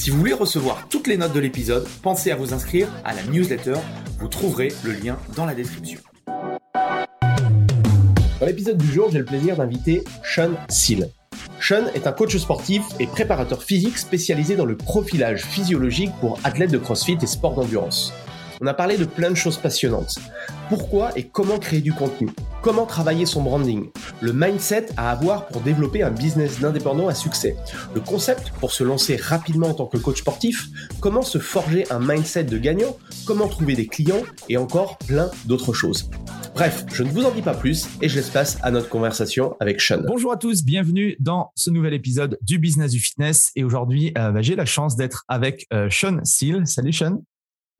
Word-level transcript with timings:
Si 0.00 0.08
vous 0.08 0.16
voulez 0.16 0.32
recevoir 0.32 0.88
toutes 0.88 1.08
les 1.08 1.18
notes 1.18 1.34
de 1.34 1.40
l'épisode, 1.40 1.86
pensez 2.00 2.30
à 2.30 2.34
vous 2.34 2.54
inscrire 2.54 2.88
à 3.04 3.12
la 3.12 3.22
newsletter. 3.24 3.74
Vous 4.18 4.28
trouverez 4.28 4.72
le 4.82 4.92
lien 4.92 5.18
dans 5.36 5.44
la 5.44 5.54
description. 5.54 6.00
Dans 8.40 8.46
l'épisode 8.46 8.78
du 8.78 8.90
jour, 8.90 9.10
j'ai 9.12 9.18
le 9.18 9.26
plaisir 9.26 9.56
d'inviter 9.56 10.02
Sean 10.24 10.52
Seal. 10.70 11.10
Sean 11.60 11.84
est 11.94 12.06
un 12.06 12.12
coach 12.12 12.34
sportif 12.38 12.82
et 12.98 13.06
préparateur 13.06 13.62
physique 13.62 13.98
spécialisé 13.98 14.56
dans 14.56 14.64
le 14.64 14.78
profilage 14.78 15.44
physiologique 15.44 16.12
pour 16.18 16.40
athlètes 16.44 16.70
de 16.70 16.78
CrossFit 16.78 17.18
et 17.20 17.26
sport 17.26 17.54
d'endurance. 17.54 18.14
On 18.62 18.66
a 18.66 18.74
parlé 18.74 18.98
de 18.98 19.06
plein 19.06 19.30
de 19.30 19.36
choses 19.36 19.56
passionnantes. 19.56 20.16
Pourquoi 20.68 21.16
et 21.16 21.22
comment 21.22 21.58
créer 21.58 21.80
du 21.80 21.94
contenu? 21.94 22.28
Comment 22.60 22.84
travailler 22.84 23.24
son 23.24 23.42
branding? 23.42 23.88
Le 24.20 24.34
mindset 24.34 24.88
à 24.98 25.10
avoir 25.10 25.46
pour 25.46 25.62
développer 25.62 26.02
un 26.02 26.10
business 26.10 26.60
d'indépendant 26.60 27.08
à 27.08 27.14
succès 27.14 27.56
Le 27.94 28.02
concept 28.02 28.50
pour 28.60 28.72
se 28.72 28.84
lancer 28.84 29.16
rapidement 29.16 29.68
en 29.68 29.74
tant 29.74 29.86
que 29.86 29.96
coach 29.96 30.18
sportif 30.18 30.68
Comment 31.00 31.22
se 31.22 31.38
forger 31.38 31.90
un 31.90 32.00
mindset 32.00 32.44
de 32.44 32.58
gagnant 32.58 32.98
Comment 33.24 33.48
trouver 33.48 33.76
des 33.76 33.86
clients 33.86 34.22
Et 34.50 34.58
encore 34.58 34.98
plein 34.98 35.30
d'autres 35.46 35.72
choses. 35.72 36.10
Bref, 36.54 36.84
je 36.92 37.02
ne 37.02 37.08
vous 37.08 37.24
en 37.24 37.30
dis 37.30 37.40
pas 37.40 37.54
plus 37.54 37.88
et 38.02 38.10
je 38.10 38.16
laisse 38.16 38.28
place 38.28 38.58
à 38.62 38.70
notre 38.70 38.90
conversation 38.90 39.56
avec 39.60 39.80
Sean. 39.80 40.02
Bonjour 40.06 40.32
à 40.32 40.36
tous, 40.36 40.64
bienvenue 40.64 41.16
dans 41.18 41.50
ce 41.54 41.70
nouvel 41.70 41.94
épisode 41.94 42.38
du 42.42 42.58
Business 42.58 42.90
du 42.90 43.00
Fitness. 43.00 43.52
Et 43.56 43.64
aujourd'hui, 43.64 44.12
euh, 44.18 44.32
bah, 44.32 44.42
j'ai 44.42 44.54
la 44.54 44.66
chance 44.66 44.96
d'être 44.96 45.24
avec 45.28 45.66
euh, 45.72 45.88
Sean 45.90 46.18
Seal. 46.24 46.66
Salut 46.66 46.92
Sean. 46.92 47.22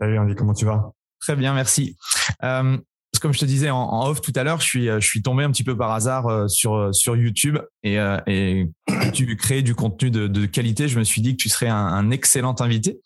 Salut 0.01 0.19
Andy, 0.19 0.35
comment 0.35 0.55
tu 0.55 0.65
vas? 0.65 0.93
Très 1.21 1.37
bien, 1.37 1.53
merci. 1.53 1.97
Euh, 2.43 2.79
comme 3.21 3.35
je 3.35 3.39
te 3.39 3.45
disais 3.45 3.69
en, 3.69 4.09
off 4.09 4.23
tout 4.23 4.33
à 4.35 4.45
l'heure, 4.45 4.61
je 4.61 4.67
suis, 4.67 4.87
je 4.87 5.07
suis 5.07 5.21
tombé 5.21 5.45
un 5.45 5.51
petit 5.51 5.65
peu 5.65 5.77
par 5.77 5.91
hasard 5.93 6.27
euh, 6.27 6.49
sur, 6.49 6.95
sur 6.95 7.17
YouTube 7.17 7.59
et, 7.83 7.99
euh, 7.99 8.19
et 8.27 8.71
tu 9.13 9.37
crées 9.37 9.61
du 9.61 9.75
contenu 9.75 10.11
de, 10.11 10.27
de, 10.27 10.47
qualité. 10.47 10.89
Je 10.89 10.99
me 10.99 11.05
suis 11.05 11.21
dit 11.21 11.37
que 11.37 11.43
tu 11.43 11.51
serais 11.51 11.69
un, 11.69 11.77
un 11.77 12.11
excellent 12.11 12.55
invité. 12.61 12.99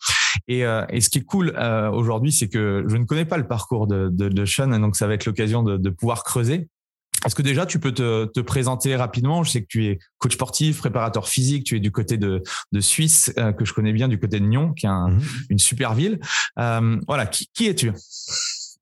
Et, 0.48 0.64
euh, 0.64 0.84
et, 0.88 1.00
ce 1.00 1.08
qui 1.10 1.19
est 1.19 1.24
cool 1.24 1.52
euh, 1.56 1.91
aujourd'hui, 1.91 2.32
c'est 2.32 2.48
que 2.48 2.84
je 2.86 2.96
ne 2.96 3.04
connais 3.04 3.24
pas 3.24 3.38
le 3.38 3.46
parcours 3.46 3.86
de, 3.86 4.08
de, 4.10 4.28
de 4.28 4.44
Sean, 4.44 4.69
donc 4.78 4.96
ça 4.96 5.06
va 5.06 5.14
être 5.14 5.26
l'occasion 5.26 5.62
de, 5.62 5.76
de 5.76 5.90
pouvoir 5.90 6.24
creuser. 6.24 6.69
Est-ce 7.24 7.34
que 7.34 7.42
déjà 7.42 7.66
tu 7.66 7.78
peux 7.78 7.92
te, 7.92 8.26
te, 8.26 8.40
présenter 8.40 8.96
rapidement 8.96 9.42
Je 9.42 9.50
sais 9.50 9.62
que 9.62 9.66
tu 9.68 9.86
es 9.86 9.98
coach 10.18 10.34
sportif, 10.34 10.78
préparateur 10.78 11.28
physique, 11.28 11.64
tu 11.64 11.76
es 11.76 11.80
du 11.80 11.90
côté 11.90 12.16
de, 12.16 12.42
de 12.72 12.80
Suisse, 12.80 13.32
euh, 13.38 13.52
que 13.52 13.64
je 13.64 13.72
connais 13.72 13.92
bien, 13.92 14.08
du 14.08 14.18
côté 14.18 14.40
de 14.40 14.44
Nyon, 14.44 14.72
qui 14.72 14.86
est 14.86 14.90
un, 14.90 15.08
mmh. 15.08 15.22
une 15.50 15.58
super 15.58 15.94
ville. 15.94 16.20
Euh, 16.58 17.00
voilà, 17.06 17.26
qui, 17.26 17.48
qui 17.54 17.66
es-tu? 17.66 17.92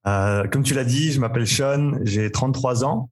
Euh, 0.06 0.48
Comme 0.48 0.62
tu 0.62 0.74
l'as 0.74 0.84
dit, 0.84 1.12
je 1.12 1.20
m'appelle 1.20 1.46
Sean, 1.46 1.92
j'ai 2.02 2.30
33 2.30 2.84
ans, 2.84 3.10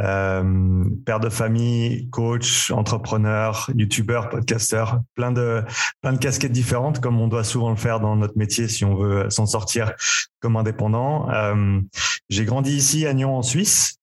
euh, 0.00 0.84
père 1.06 1.20
de 1.20 1.28
famille, 1.28 2.08
coach, 2.10 2.70
entrepreneur, 2.70 3.70
youtubeur, 3.76 4.28
podcasteur, 4.28 5.00
plein 5.14 5.30
de 5.30 5.62
plein 6.00 6.12
de 6.12 6.18
casquettes 6.18 6.52
différentes, 6.52 7.00
comme 7.00 7.20
on 7.20 7.28
doit 7.28 7.44
souvent 7.44 7.70
le 7.70 7.76
faire 7.76 8.00
dans 8.00 8.16
notre 8.16 8.36
métier 8.36 8.68
si 8.68 8.84
on 8.84 8.96
veut 8.96 9.30
s'en 9.30 9.46
sortir 9.46 9.92
comme 10.40 10.56
indépendant. 10.56 11.30
Euh, 11.30 11.80
j'ai 12.28 12.44
grandi 12.44 12.72
ici 12.72 13.06
à 13.06 13.14
Nyon 13.14 13.36
en 13.36 13.42
Suisse. 13.42 13.96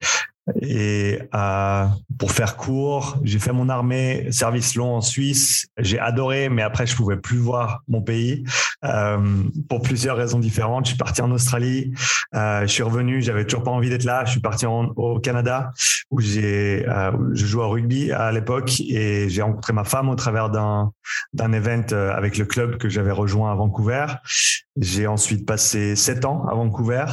Et 0.61 1.19
euh, 1.35 1.85
pour 2.17 2.31
faire 2.31 2.57
court, 2.57 3.17
j'ai 3.23 3.39
fait 3.39 3.51
mon 3.51 3.69
armée, 3.69 4.27
service 4.31 4.75
long 4.75 4.95
en 4.95 5.01
Suisse. 5.01 5.67
J'ai 5.77 5.99
adoré, 5.99 6.49
mais 6.49 6.61
après 6.61 6.87
je 6.87 6.95
pouvais 6.95 7.17
plus 7.17 7.37
voir 7.37 7.81
mon 7.87 8.01
pays 8.01 8.43
euh, 8.83 9.43
pour 9.67 9.81
plusieurs 9.81 10.17
raisons 10.17 10.39
différentes. 10.39 10.85
Je 10.85 10.91
suis 10.91 10.97
parti 10.97 11.21
en 11.21 11.31
Australie, 11.31 11.93
euh, 12.35 12.61
je 12.61 12.67
suis 12.67 12.83
revenu, 12.83 13.21
j'avais 13.21 13.45
toujours 13.45 13.63
pas 13.63 13.71
envie 13.71 13.89
d'être 13.89 14.05
là. 14.05 14.25
Je 14.25 14.31
suis 14.31 14.41
parti 14.41 14.65
en, 14.65 14.85
au 14.95 15.19
Canada 15.19 15.71
où 16.11 16.19
j'ai, 16.19 16.85
euh, 16.87 17.11
je 17.33 17.45
jouais 17.45 17.63
au 17.63 17.69
rugby 17.69 18.11
à 18.11 18.31
l'époque 18.31 18.79
et 18.79 19.29
j'ai 19.29 19.41
rencontré 19.41 19.73
ma 19.73 19.83
femme 19.83 20.09
au 20.09 20.15
travers 20.15 20.49
d'un 20.49 20.91
d'un 21.33 21.53
event 21.53 21.85
euh, 21.91 22.13
avec 22.13 22.37
le 22.37 22.45
club 22.45 22.77
que 22.77 22.89
j'avais 22.89 23.11
rejoint 23.11 23.51
à 23.51 23.55
Vancouver. 23.55 24.05
J'ai 24.79 25.07
ensuite 25.07 25.45
passé 25.45 25.95
sept 25.95 26.25
ans 26.25 26.45
à 26.47 26.55
Vancouver 26.55 27.05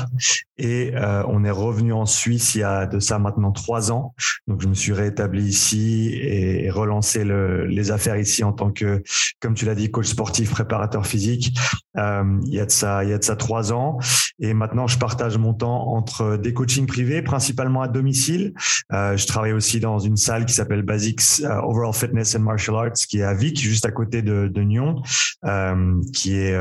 et 0.56 0.92
euh, 0.94 1.22
on 1.28 1.44
est 1.44 1.50
revenu 1.50 1.92
en 1.92 2.06
Suisse 2.06 2.54
il 2.54 2.60
y 2.60 2.62
a 2.62 2.86
de 2.86 3.00
ça 3.00 3.18
maintenant 3.18 3.52
trois 3.52 3.90
ans. 3.92 4.14
Donc 4.46 4.62
je 4.62 4.68
me 4.68 4.74
suis 4.74 4.92
rétabli 4.92 5.42
ici 5.42 6.12
et 6.14 6.70
relancé 6.70 7.24
le, 7.24 7.66
les 7.66 7.90
affaires 7.90 8.16
ici 8.16 8.44
en 8.44 8.52
tant 8.52 8.70
que, 8.70 9.02
comme 9.40 9.54
tu 9.54 9.64
l'as 9.64 9.74
dit, 9.74 9.90
coach 9.90 10.06
sportif, 10.06 10.50
préparateur 10.50 11.06
physique. 11.06 11.58
Euh, 11.98 12.38
il 12.46 12.54
y 12.54 12.60
a 12.60 12.66
de 12.66 12.70
ça, 12.70 13.04
il 13.04 13.10
y 13.10 13.12
a 13.12 13.18
de 13.18 13.24
ça 13.24 13.36
trois 13.36 13.72
ans. 13.72 13.98
Et 14.38 14.54
maintenant 14.54 14.86
je 14.86 14.98
partage 14.98 15.36
mon 15.36 15.52
temps 15.52 15.88
entre 15.88 16.36
des 16.36 16.54
coachings 16.54 16.86
privés, 16.86 17.22
principalement 17.22 17.82
à 17.82 17.88
domicile. 17.88 18.54
Euh, 18.92 19.16
je 19.16 19.26
travaille 19.26 19.52
aussi 19.52 19.80
dans 19.80 19.98
une 19.98 20.16
salle 20.16 20.46
qui 20.46 20.54
s'appelle 20.54 20.82
Basics 20.82 21.40
euh, 21.42 21.60
Overall 21.62 21.92
Fitness 21.92 22.36
and 22.36 22.40
Martial 22.40 22.76
Arts, 22.76 22.92
qui 23.08 23.18
est 23.18 23.22
à 23.22 23.34
Vic, 23.34 23.60
juste 23.60 23.86
à 23.86 23.90
côté 23.90 24.22
de, 24.22 24.48
de 24.48 24.62
Nyon, 24.62 25.02
euh, 25.44 26.00
qui 26.12 26.36
est 26.36 26.56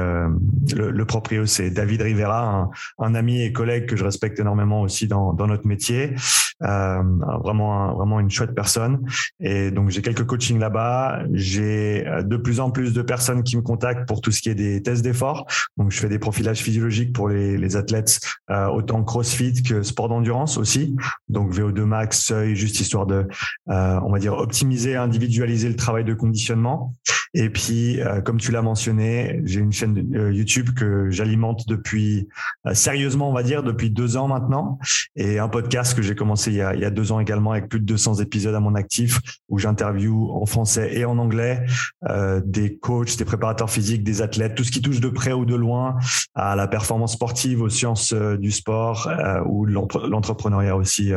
le, 0.75 0.94
le 0.95 1.05
proprio, 1.05 1.45
c'est 1.45 1.69
David 1.69 2.01
Rivera, 2.01 2.47
un, 2.47 2.69
un, 2.99 3.15
ami 3.15 3.41
et 3.41 3.51
collègue 3.51 3.85
que 3.85 3.95
je 3.95 4.03
respecte 4.03 4.39
énormément 4.39 4.81
aussi 4.81 5.07
dans, 5.07 5.33
dans 5.33 5.47
notre 5.47 5.67
métier. 5.67 6.15
Euh, 6.63 7.03
vraiment, 7.43 7.93
vraiment 7.95 8.19
une 8.19 8.29
chouette 8.29 8.55
personne. 8.55 9.05
Et 9.41 9.71
donc 9.71 9.89
j'ai 9.89 10.01
quelques 10.01 10.25
coachings 10.25 10.57
là-bas. 10.57 11.23
J'ai 11.33 12.05
de 12.23 12.37
plus 12.37 12.59
en 12.59 12.71
plus 12.71 12.93
de 12.93 13.01
personnes 13.01 13.43
qui 13.43 13.57
me 13.57 13.61
contactent 13.61 14.07
pour 14.07 14.21
tout 14.21 14.31
ce 14.31 14.41
qui 14.41 14.49
est 14.49 14.55
des 14.55 14.81
tests 14.81 15.03
d'effort. 15.03 15.45
Donc 15.77 15.91
je 15.91 15.99
fais 15.99 16.07
des 16.07 16.19
profilages 16.19 16.59
physiologiques 16.59 17.13
pour 17.13 17.27
les, 17.27 17.57
les 17.57 17.75
athlètes, 17.75 18.19
euh, 18.49 18.67
autant 18.67 19.03
CrossFit 19.03 19.63
que 19.63 19.83
sport 19.83 20.07
d'endurance 20.07 20.57
aussi. 20.57 20.95
Donc 21.27 21.53
VO2 21.53 21.83
max, 21.83 22.21
seuil, 22.21 22.55
juste 22.55 22.79
histoire 22.79 23.05
de, 23.05 23.27
euh, 23.69 23.99
on 24.03 24.11
va 24.11 24.19
dire, 24.19 24.33
optimiser, 24.33 24.95
individualiser 24.95 25.67
le 25.67 25.75
travail 25.75 26.05
de 26.05 26.13
conditionnement. 26.13 26.93
Et 27.37 27.49
puis, 27.49 28.01
euh, 28.01 28.21
comme 28.21 28.37
tu 28.37 28.51
l'as 28.51 28.61
mentionné, 28.61 29.41
j'ai 29.43 29.59
une 29.59 29.73
chaîne 29.73 30.09
euh, 30.15 30.31
YouTube 30.31 30.69
que 30.73 31.09
j'alimente 31.09 31.67
depuis 31.67 32.29
euh, 32.65 32.73
sérieusement, 32.73 33.29
on 33.29 33.33
va 33.33 33.43
dire, 33.43 33.61
depuis 33.61 33.89
deux 33.89 34.15
ans 34.15 34.29
maintenant, 34.29 34.79
et 35.17 35.37
un 35.37 35.49
podcast 35.49 35.93
que 35.95 36.01
j'ai 36.01 36.15
commencé 36.15 36.51
il 36.51 36.57
y, 36.57 36.61
a, 36.61 36.73
il 36.73 36.79
y, 36.79 36.85
a, 36.85 36.89
deux 36.89 37.11
ans 37.11 37.19
également 37.19 37.51
avec 37.51 37.67
plus 37.67 37.81
de 37.81 37.85
200 37.85 38.21
épisodes 38.21 38.55
à 38.55 38.61
mon 38.61 38.73
actif, 38.73 39.19
où 39.49 39.59
j'interview 39.59 40.31
en 40.31 40.45
français 40.45 40.97
et 40.97 41.03
en 41.03 41.17
anglais 41.17 41.65
euh, 42.09 42.41
des 42.45 42.77
coachs, 42.77 43.17
des 43.17 43.25
préparateurs 43.25 43.69
physiques, 43.69 44.05
des 44.05 44.21
athlètes, 44.21 44.55
tout 44.55 44.63
ce 44.63 44.71
qui 44.71 44.81
touche 44.81 45.01
de 45.01 45.09
près 45.09 45.33
ou 45.33 45.43
de 45.43 45.55
loin 45.55 45.97
à 46.35 46.55
la 46.55 46.69
performance 46.69 47.13
sportive, 47.13 47.61
aux 47.61 47.69
sciences 47.69 48.13
du 48.13 48.51
sport 48.51 49.09
ou 49.45 49.65
l'entrepreneuriat 49.65 50.77
aussi, 50.77 51.11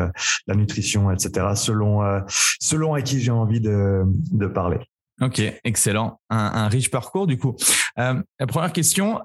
la 0.47 0.55
nutrition, 0.57 1.13
etc. 1.13 1.47
Selon 1.55 2.01
selon 2.61 2.95
à 2.95 3.03
qui 3.03 3.21
j'ai 3.21 3.31
envie 3.31 3.61
de, 3.61 4.03
de 4.33 4.47
parler. 4.47 4.79
Ok, 5.21 5.43
excellent. 5.65 6.21
Un, 6.31 6.37
un, 6.37 6.69
riche 6.69 6.91
parcours 6.91 7.27
du 7.27 7.39
coup. 7.39 7.57
Euh, 7.99 8.23
la 8.39 8.47
première 8.47 8.73
question, 8.73 9.21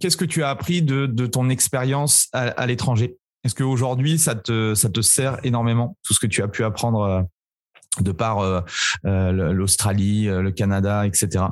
qu'est-ce 0.00 0.16
que 0.16 0.24
tu 0.24 0.42
as 0.42 0.48
appris 0.48 0.82
de, 0.82 1.06
de 1.06 1.26
ton 1.26 1.48
expérience 1.48 2.28
à, 2.32 2.66
l'étranger? 2.66 3.16
Est-ce 3.44 3.54
qu'aujourd'hui, 3.54 4.18
ça 4.18 4.34
te, 4.34 4.74
ça 4.74 4.88
te 4.88 5.02
sert 5.02 5.38
énormément, 5.44 5.98
tout 6.02 6.14
ce 6.14 6.20
que 6.20 6.26
tu 6.26 6.42
as 6.42 6.48
pu 6.48 6.64
apprendre 6.64 7.00
euh, 7.02 7.22
de 8.00 8.10
par 8.10 8.38
euh, 8.40 8.62
l'Australie, 9.04 10.24
le 10.24 10.50
Canada, 10.50 11.06
etc. 11.06 11.44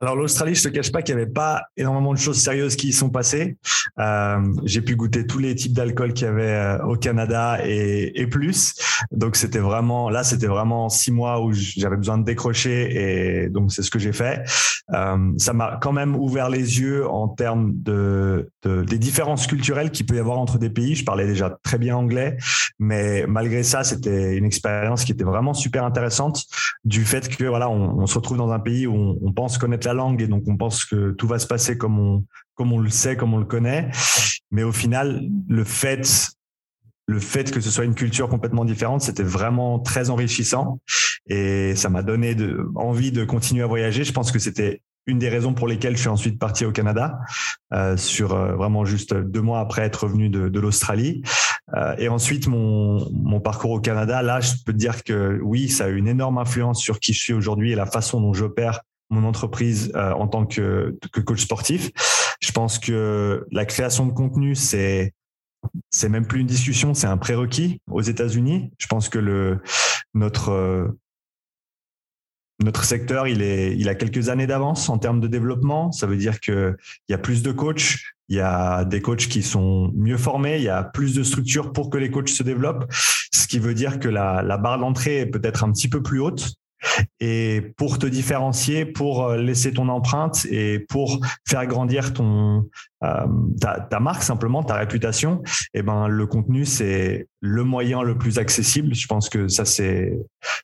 alors 0.00 0.16
l'Australie, 0.16 0.54
je 0.54 0.64
te 0.64 0.68
cache 0.68 0.90
pas 0.90 1.02
qu'il 1.02 1.14
n'y 1.14 1.22
avait 1.22 1.30
pas 1.30 1.62
énormément 1.76 2.12
de 2.12 2.18
choses 2.18 2.38
sérieuses 2.38 2.76
qui 2.76 2.88
y 2.88 2.92
sont 2.92 3.10
passées. 3.10 3.56
Euh, 3.98 4.40
j'ai 4.64 4.80
pu 4.80 4.96
goûter 4.96 5.26
tous 5.26 5.38
les 5.38 5.54
types 5.54 5.72
d'alcool 5.72 6.12
qu'il 6.12 6.26
y 6.26 6.30
avait 6.30 6.42
euh, 6.42 6.84
au 6.84 6.96
Canada 6.96 7.58
et, 7.64 8.26
plus. 8.30 8.74
Donc 9.12 9.36
c'était 9.36 9.60
vraiment 9.60 10.10
là, 10.10 10.24
c'était 10.24 10.46
vraiment 10.46 10.88
six 10.88 11.12
mois 11.12 11.42
où 11.42 11.52
j'avais 11.52 11.96
besoin 11.96 12.18
de 12.18 12.24
décrocher 12.24 13.44
et 13.44 13.48
donc 13.48 13.70
c'est 13.72 13.82
ce 13.82 13.90
que 13.90 13.98
j'ai 13.98 14.12
fait. 14.12 14.42
Euh, 14.92 15.32
ça 15.38 15.52
m'a 15.52 15.78
quand 15.80 15.92
même 15.92 16.16
ouvert 16.16 16.48
les 16.48 16.80
yeux 16.80 17.08
en 17.08 17.28
termes 17.28 17.72
de, 17.74 18.50
de, 18.62 18.82
des 18.82 18.98
différences 18.98 19.46
culturelles 19.46 19.90
qu'il 19.90 20.06
peut 20.06 20.16
y 20.16 20.18
avoir 20.18 20.38
entre 20.38 20.58
des 20.58 20.70
pays. 20.70 20.94
Je 20.96 21.04
parlais 21.04 21.26
déjà 21.26 21.56
très 21.62 21.78
bien 21.78 21.96
anglais, 21.96 22.36
mais 22.78 23.26
malgré 23.26 23.62
ça, 23.62 23.84
c'était 23.84 24.36
une 24.36 24.44
expérience 24.44 25.04
qui 25.04 25.12
était 25.12 25.24
vraiment 25.24 25.54
super 25.54 25.84
intéressante 25.84 26.44
du 26.84 27.04
fait 27.04 27.28
que 27.28 27.44
voilà, 27.44 27.70
on, 27.70 28.06
se 28.06 28.14
retrouve 28.14 28.36
dans 28.36 28.50
un 28.50 28.60
pays 28.60 28.86
où 28.86 29.18
on 29.22 29.32
pense 29.32 29.56
connaître 29.56 29.83
la 29.84 29.94
langue 29.94 30.22
et 30.22 30.26
donc 30.26 30.44
on 30.46 30.56
pense 30.56 30.84
que 30.84 31.12
tout 31.12 31.26
va 31.26 31.38
se 31.38 31.46
passer 31.46 31.78
comme 31.78 31.98
on, 31.98 32.24
comme 32.54 32.72
on 32.72 32.78
le 32.78 32.90
sait, 32.90 33.16
comme 33.16 33.34
on 33.34 33.38
le 33.38 33.44
connaît. 33.44 33.90
Mais 34.50 34.62
au 34.62 34.72
final, 34.72 35.22
le 35.48 35.64
fait, 35.64 36.28
le 37.06 37.20
fait 37.20 37.50
que 37.50 37.60
ce 37.60 37.70
soit 37.70 37.84
une 37.84 37.94
culture 37.94 38.28
complètement 38.28 38.64
différente, 38.64 39.02
c'était 39.02 39.22
vraiment 39.22 39.78
très 39.78 40.10
enrichissant 40.10 40.80
et 41.28 41.74
ça 41.74 41.88
m'a 41.88 42.02
donné 42.02 42.36
envie 42.74 43.12
de 43.12 43.24
continuer 43.24 43.62
à 43.62 43.66
voyager. 43.66 44.04
Je 44.04 44.12
pense 44.12 44.32
que 44.32 44.38
c'était 44.38 44.82
une 45.06 45.18
des 45.18 45.28
raisons 45.28 45.52
pour 45.52 45.68
lesquelles 45.68 45.96
je 45.96 46.00
suis 46.00 46.08
ensuite 46.08 46.38
parti 46.38 46.64
au 46.64 46.72
Canada, 46.72 47.18
euh, 47.72 47.96
sur 47.96 48.32
euh, 48.32 48.54
vraiment 48.54 48.84
juste 48.84 49.14
deux 49.14 49.42
mois 49.42 49.60
après 49.60 49.82
être 49.82 50.04
revenu 50.04 50.28
de, 50.28 50.48
de 50.48 50.60
l'Australie. 50.60 51.22
Euh, 51.76 51.94
et 51.98 52.08
ensuite, 52.08 52.46
mon, 52.46 53.10
mon 53.12 53.40
parcours 53.40 53.72
au 53.72 53.80
Canada, 53.80 54.22
là, 54.22 54.40
je 54.40 54.52
peux 54.64 54.72
te 54.72 54.78
dire 54.78 55.04
que 55.04 55.38
oui, 55.42 55.68
ça 55.68 55.84
a 55.84 55.88
eu 55.88 55.96
une 55.96 56.08
énorme 56.08 56.38
influence 56.38 56.80
sur 56.80 57.00
qui 57.00 57.12
je 57.12 57.20
suis 57.20 57.32
aujourd'hui 57.32 57.72
et 57.72 57.74
la 57.74 57.86
façon 57.86 58.20
dont 58.20 58.32
j'opère 58.32 58.80
mon 59.14 59.26
entreprise 59.26 59.92
euh, 59.94 60.12
en 60.12 60.26
tant 60.28 60.44
que, 60.44 60.98
coach 61.24 61.42
sportif. 61.42 61.90
Je 62.40 62.52
pense 62.52 62.78
que 62.78 63.46
la 63.50 63.64
création 63.64 64.06
de 64.06 64.12
contenu, 64.12 64.54
c'est 64.54 65.14
c'est 65.90 66.10
même 66.10 66.26
plus 66.26 66.40
une 66.40 66.46
discussion, 66.46 66.92
c'est 66.92 67.06
un 67.06 67.16
prérequis 67.16 67.80
aux 67.90 68.02
États-Unis. 68.02 68.70
Je 68.78 68.86
pense 68.86 69.08
que 69.08 69.18
le 69.18 69.60
notre 70.12 70.50
euh, 70.50 70.88
notre 72.62 72.84
secteur, 72.84 73.26
il 73.26 73.40
est 73.40 73.74
il 73.76 73.88
a 73.88 73.94
quelques 73.94 74.28
années 74.28 74.46
d'avance 74.46 74.90
en 74.90 74.98
termes 74.98 75.20
de 75.20 75.28
développement. 75.28 75.90
Ça 75.92 76.06
veut 76.06 76.18
dire 76.18 76.40
que 76.40 76.76
il 77.08 77.12
y 77.12 77.14
a 77.14 77.18
plus 77.18 77.42
de 77.42 77.52
coachs, 77.52 77.96
il 78.28 78.36
y 78.36 78.40
a 78.40 78.84
des 78.84 79.00
coachs 79.00 79.28
qui 79.28 79.42
sont 79.42 79.90
mieux 79.94 80.18
formés, 80.18 80.58
il 80.58 80.64
y 80.64 80.68
a 80.68 80.82
plus 80.82 81.14
de 81.14 81.22
structures 81.22 81.72
pour 81.72 81.88
que 81.88 81.96
les 81.96 82.10
coachs 82.10 82.28
se 82.28 82.42
développent, 82.42 82.84
ce 83.32 83.46
qui 83.46 83.58
veut 83.58 83.74
dire 83.74 83.98
que 83.98 84.08
la 84.08 84.58
barre 84.58 84.78
d'entrée 84.78 85.20
est 85.20 85.26
peut-être 85.26 85.64
un 85.64 85.72
petit 85.72 85.88
peu 85.88 86.02
plus 86.02 86.20
haute 86.20 86.54
et 87.20 87.72
pour 87.76 87.98
te 87.98 88.06
différencier, 88.06 88.84
pour 88.84 89.24
euh, 89.24 89.36
laisser 89.36 89.72
ton 89.72 89.88
empreinte 89.88 90.46
et 90.50 90.78
pour 90.78 91.20
faire 91.46 91.66
grandir 91.66 92.12
ton 92.12 92.68
euh, 93.02 93.26
ta, 93.60 94.00
marque 94.00 94.22
simplement, 94.22 94.62
ta 94.62 94.76
réputation, 94.76 95.42
et 95.74 95.80
eh 95.80 95.82
ben 95.82 96.08
le 96.08 96.26
contenu 96.26 96.64
c'est 96.64 97.28
le 97.40 97.64
moyen 97.64 98.02
le 98.02 98.16
plus 98.16 98.38
accessible. 98.38 98.94
Je 98.94 99.06
pense 99.06 99.28
que 99.28 99.48
ça 99.48 99.64
c'est 99.64 100.16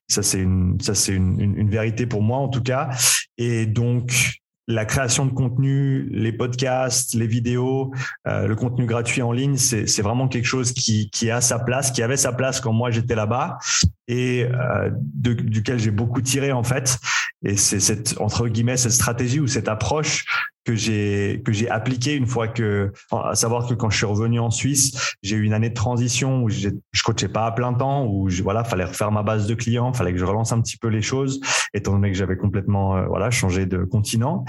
ça 0.08 0.22
c'est 0.22 0.40
une 0.40 0.80
ça 0.80 0.94
c'est 0.94 1.12
une, 1.12 1.38
une 1.40 1.70
vérité 1.70 2.06
pour 2.06 2.22
moi 2.22 2.38
en 2.38 2.48
tout 2.48 2.62
cas. 2.62 2.88
Et 3.36 3.66
donc 3.66 4.39
la 4.70 4.84
création 4.84 5.26
de 5.26 5.32
contenu, 5.32 6.08
les 6.10 6.32
podcasts, 6.32 7.14
les 7.14 7.26
vidéos, 7.26 7.92
euh, 8.28 8.46
le 8.46 8.54
contenu 8.54 8.86
gratuit 8.86 9.20
en 9.20 9.32
ligne, 9.32 9.56
c'est 9.56 10.02
vraiment 10.02 10.28
quelque 10.28 10.46
chose 10.46 10.72
qui, 10.72 11.30
a 11.30 11.40
sa 11.40 11.58
place, 11.58 11.90
qui 11.90 12.02
avait 12.02 12.16
sa 12.16 12.32
place 12.32 12.60
quand 12.60 12.72
moi 12.72 12.90
j'étais 12.90 13.16
là-bas 13.16 13.58
et 14.06 14.44
euh, 14.44 14.90
duquel 14.92 15.78
j'ai 15.78 15.90
beaucoup 15.90 16.22
tiré 16.22 16.52
en 16.52 16.62
fait. 16.62 16.98
Et 17.44 17.56
c'est 17.56 17.80
cette 17.80 18.20
entre 18.20 18.48
guillemets 18.48 18.76
cette 18.76 18.92
stratégie 18.92 19.40
ou 19.40 19.46
cette 19.46 19.68
approche 19.68 20.24
que 20.70 20.76
j'ai 20.76 21.42
que 21.44 21.52
j'ai 21.52 21.68
appliqué 21.68 22.14
une 22.14 22.26
fois 22.26 22.46
que 22.46 22.92
à 23.10 23.34
savoir 23.34 23.66
que 23.66 23.74
quand 23.74 23.90
je 23.90 23.96
suis 23.96 24.06
revenu 24.06 24.38
en 24.38 24.50
Suisse 24.50 25.16
j'ai 25.22 25.34
eu 25.34 25.42
une 25.42 25.52
année 25.52 25.70
de 25.70 25.74
transition 25.74 26.44
où 26.44 26.48
je 26.48 26.68
coachais 27.04 27.28
pas 27.28 27.46
à 27.46 27.52
plein 27.52 27.74
temps 27.74 28.06
où 28.06 28.28
je, 28.28 28.42
voilà 28.42 28.62
fallait 28.62 28.84
refaire 28.84 29.10
ma 29.10 29.24
base 29.24 29.48
de 29.48 29.54
clients 29.54 29.92
fallait 29.92 30.12
que 30.12 30.18
je 30.18 30.24
relance 30.24 30.52
un 30.52 30.60
petit 30.60 30.76
peu 30.76 30.86
les 30.86 31.02
choses 31.02 31.40
étant 31.74 31.92
donné 31.92 32.12
que 32.12 32.16
j'avais 32.16 32.36
complètement 32.36 32.96
euh, 32.96 33.06
voilà 33.06 33.30
changé 33.30 33.66
de 33.66 33.84
continent. 33.84 34.44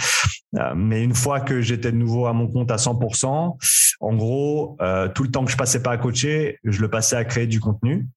Euh, 0.58 0.74
mais 0.76 1.04
une 1.04 1.16
fois 1.16 1.40
que 1.40 1.62
j'étais 1.62 1.92
de 1.92 1.98
nouveau 1.98 2.28
à 2.28 2.34
mon 2.34 2.48
compte 2.48 2.70
à 2.72 2.76
100% 2.76 3.58
en 4.00 4.16
gros 4.16 4.78
euh, 4.82 5.08
tout 5.08 5.24
le 5.24 5.32
temps 5.32 5.44
que 5.44 5.52
je 5.52 5.58
passais 5.58 5.82
pas 5.82 5.92
à 5.92 5.98
coacher 5.98 6.60
je 6.64 6.82
le 6.82 6.90
passais 6.90 7.16
à 7.16 7.26
créer 7.26 7.48
du 7.48 7.60
contenu. 7.60 8.08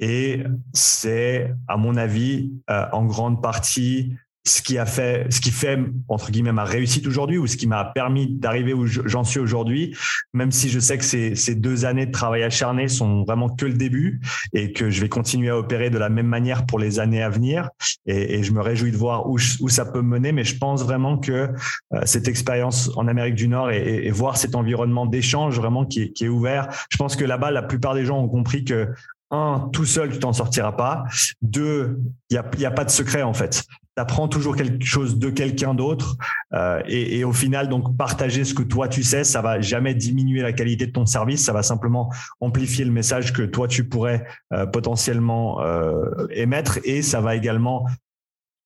Et 0.00 0.42
c'est, 0.72 1.54
à 1.68 1.76
mon 1.76 1.96
avis, 1.96 2.50
en 2.68 3.04
grande 3.04 3.40
partie 3.40 4.16
ce 4.44 4.60
qui 4.60 4.76
a 4.76 4.86
fait, 4.86 5.32
ce 5.32 5.40
qui 5.40 5.50
fait 5.52 5.78
entre 6.08 6.32
guillemets 6.32 6.52
ma 6.52 6.64
réussite 6.64 7.06
aujourd'hui 7.06 7.38
ou 7.38 7.46
ce 7.46 7.56
qui 7.56 7.68
m'a 7.68 7.84
permis 7.84 8.26
d'arriver 8.26 8.74
où 8.74 8.86
j'en 8.86 9.22
suis 9.22 9.38
aujourd'hui. 9.38 9.96
Même 10.32 10.50
si 10.50 10.68
je 10.68 10.80
sais 10.80 10.98
que 10.98 11.04
ces, 11.04 11.54
deux 11.54 11.84
années 11.84 12.06
de 12.06 12.10
travail 12.10 12.42
acharné 12.42 12.88
sont 12.88 13.24
vraiment 13.24 13.48
que 13.48 13.66
le 13.66 13.74
début 13.74 14.20
et 14.52 14.72
que 14.72 14.90
je 14.90 15.00
vais 15.00 15.08
continuer 15.08 15.50
à 15.50 15.56
opérer 15.56 15.90
de 15.90 15.98
la 15.98 16.08
même 16.08 16.26
manière 16.26 16.66
pour 16.66 16.78
les 16.78 16.98
années 16.98 17.22
à 17.22 17.28
venir. 17.28 17.68
Et, 18.06 18.42
je 18.42 18.52
me 18.52 18.60
réjouis 18.60 18.90
de 18.90 18.96
voir 18.96 19.28
où, 19.28 19.38
ça 19.38 19.84
peut 19.84 20.02
mener. 20.02 20.32
Mais 20.32 20.44
je 20.44 20.58
pense 20.58 20.82
vraiment 20.82 21.18
que 21.18 21.32
euh, 21.32 22.00
cette 22.04 22.26
expérience 22.26 22.90
en 22.96 23.06
Amérique 23.06 23.36
du 23.36 23.46
Nord 23.46 23.70
et, 23.70 24.10
voir 24.10 24.36
cet 24.36 24.56
environnement 24.56 25.06
d'échange 25.06 25.56
vraiment 25.56 25.84
qui 25.84 26.12
est, 26.20 26.28
ouvert. 26.28 26.68
Je 26.88 26.96
pense 26.96 27.14
que 27.14 27.24
là-bas, 27.24 27.50
la 27.50 27.62
plupart 27.62 27.94
des 27.94 28.04
gens 28.04 28.18
ont 28.18 28.28
compris 28.28 28.64
que 28.64 28.88
un, 29.30 29.70
tout 29.72 29.86
seul, 29.86 30.10
tu 30.10 30.18
t'en 30.18 30.32
sortiras 30.32 30.72
pas. 30.72 31.04
Deux, 31.40 31.98
il 32.30 32.34
y 32.34 32.36
a, 32.36 32.44
y 32.58 32.66
a 32.66 32.70
pas 32.70 32.84
de 32.84 32.90
secret 32.90 33.22
en 33.22 33.32
fait. 33.32 33.64
Tu 33.96 34.00
apprends 34.00 34.26
toujours 34.26 34.56
quelque 34.56 34.84
chose 34.84 35.18
de 35.18 35.28
quelqu'un 35.28 35.74
d'autre 35.74 36.16
euh, 36.54 36.80
et, 36.86 37.18
et, 37.18 37.24
au 37.24 37.32
final, 37.32 37.68
donc 37.68 37.96
partager 37.96 38.44
ce 38.44 38.54
que 38.54 38.62
toi 38.62 38.88
tu 38.88 39.02
sais, 39.02 39.22
ça 39.22 39.42
va 39.42 39.60
jamais 39.60 39.94
diminuer 39.94 40.40
la 40.40 40.52
qualité 40.52 40.86
de 40.86 40.92
ton 40.92 41.04
service, 41.04 41.44
ça 41.44 41.52
va 41.52 41.62
simplement 41.62 42.10
amplifier 42.40 42.84
le 42.84 42.90
message 42.90 43.32
que 43.32 43.42
toi 43.42 43.68
tu 43.68 43.88
pourrais 43.88 44.24
euh, 44.52 44.64
potentiellement 44.66 45.62
euh, 45.62 46.26
émettre 46.30 46.78
et 46.84 47.02
ça 47.02 47.20
va 47.20 47.36
également 47.36 47.86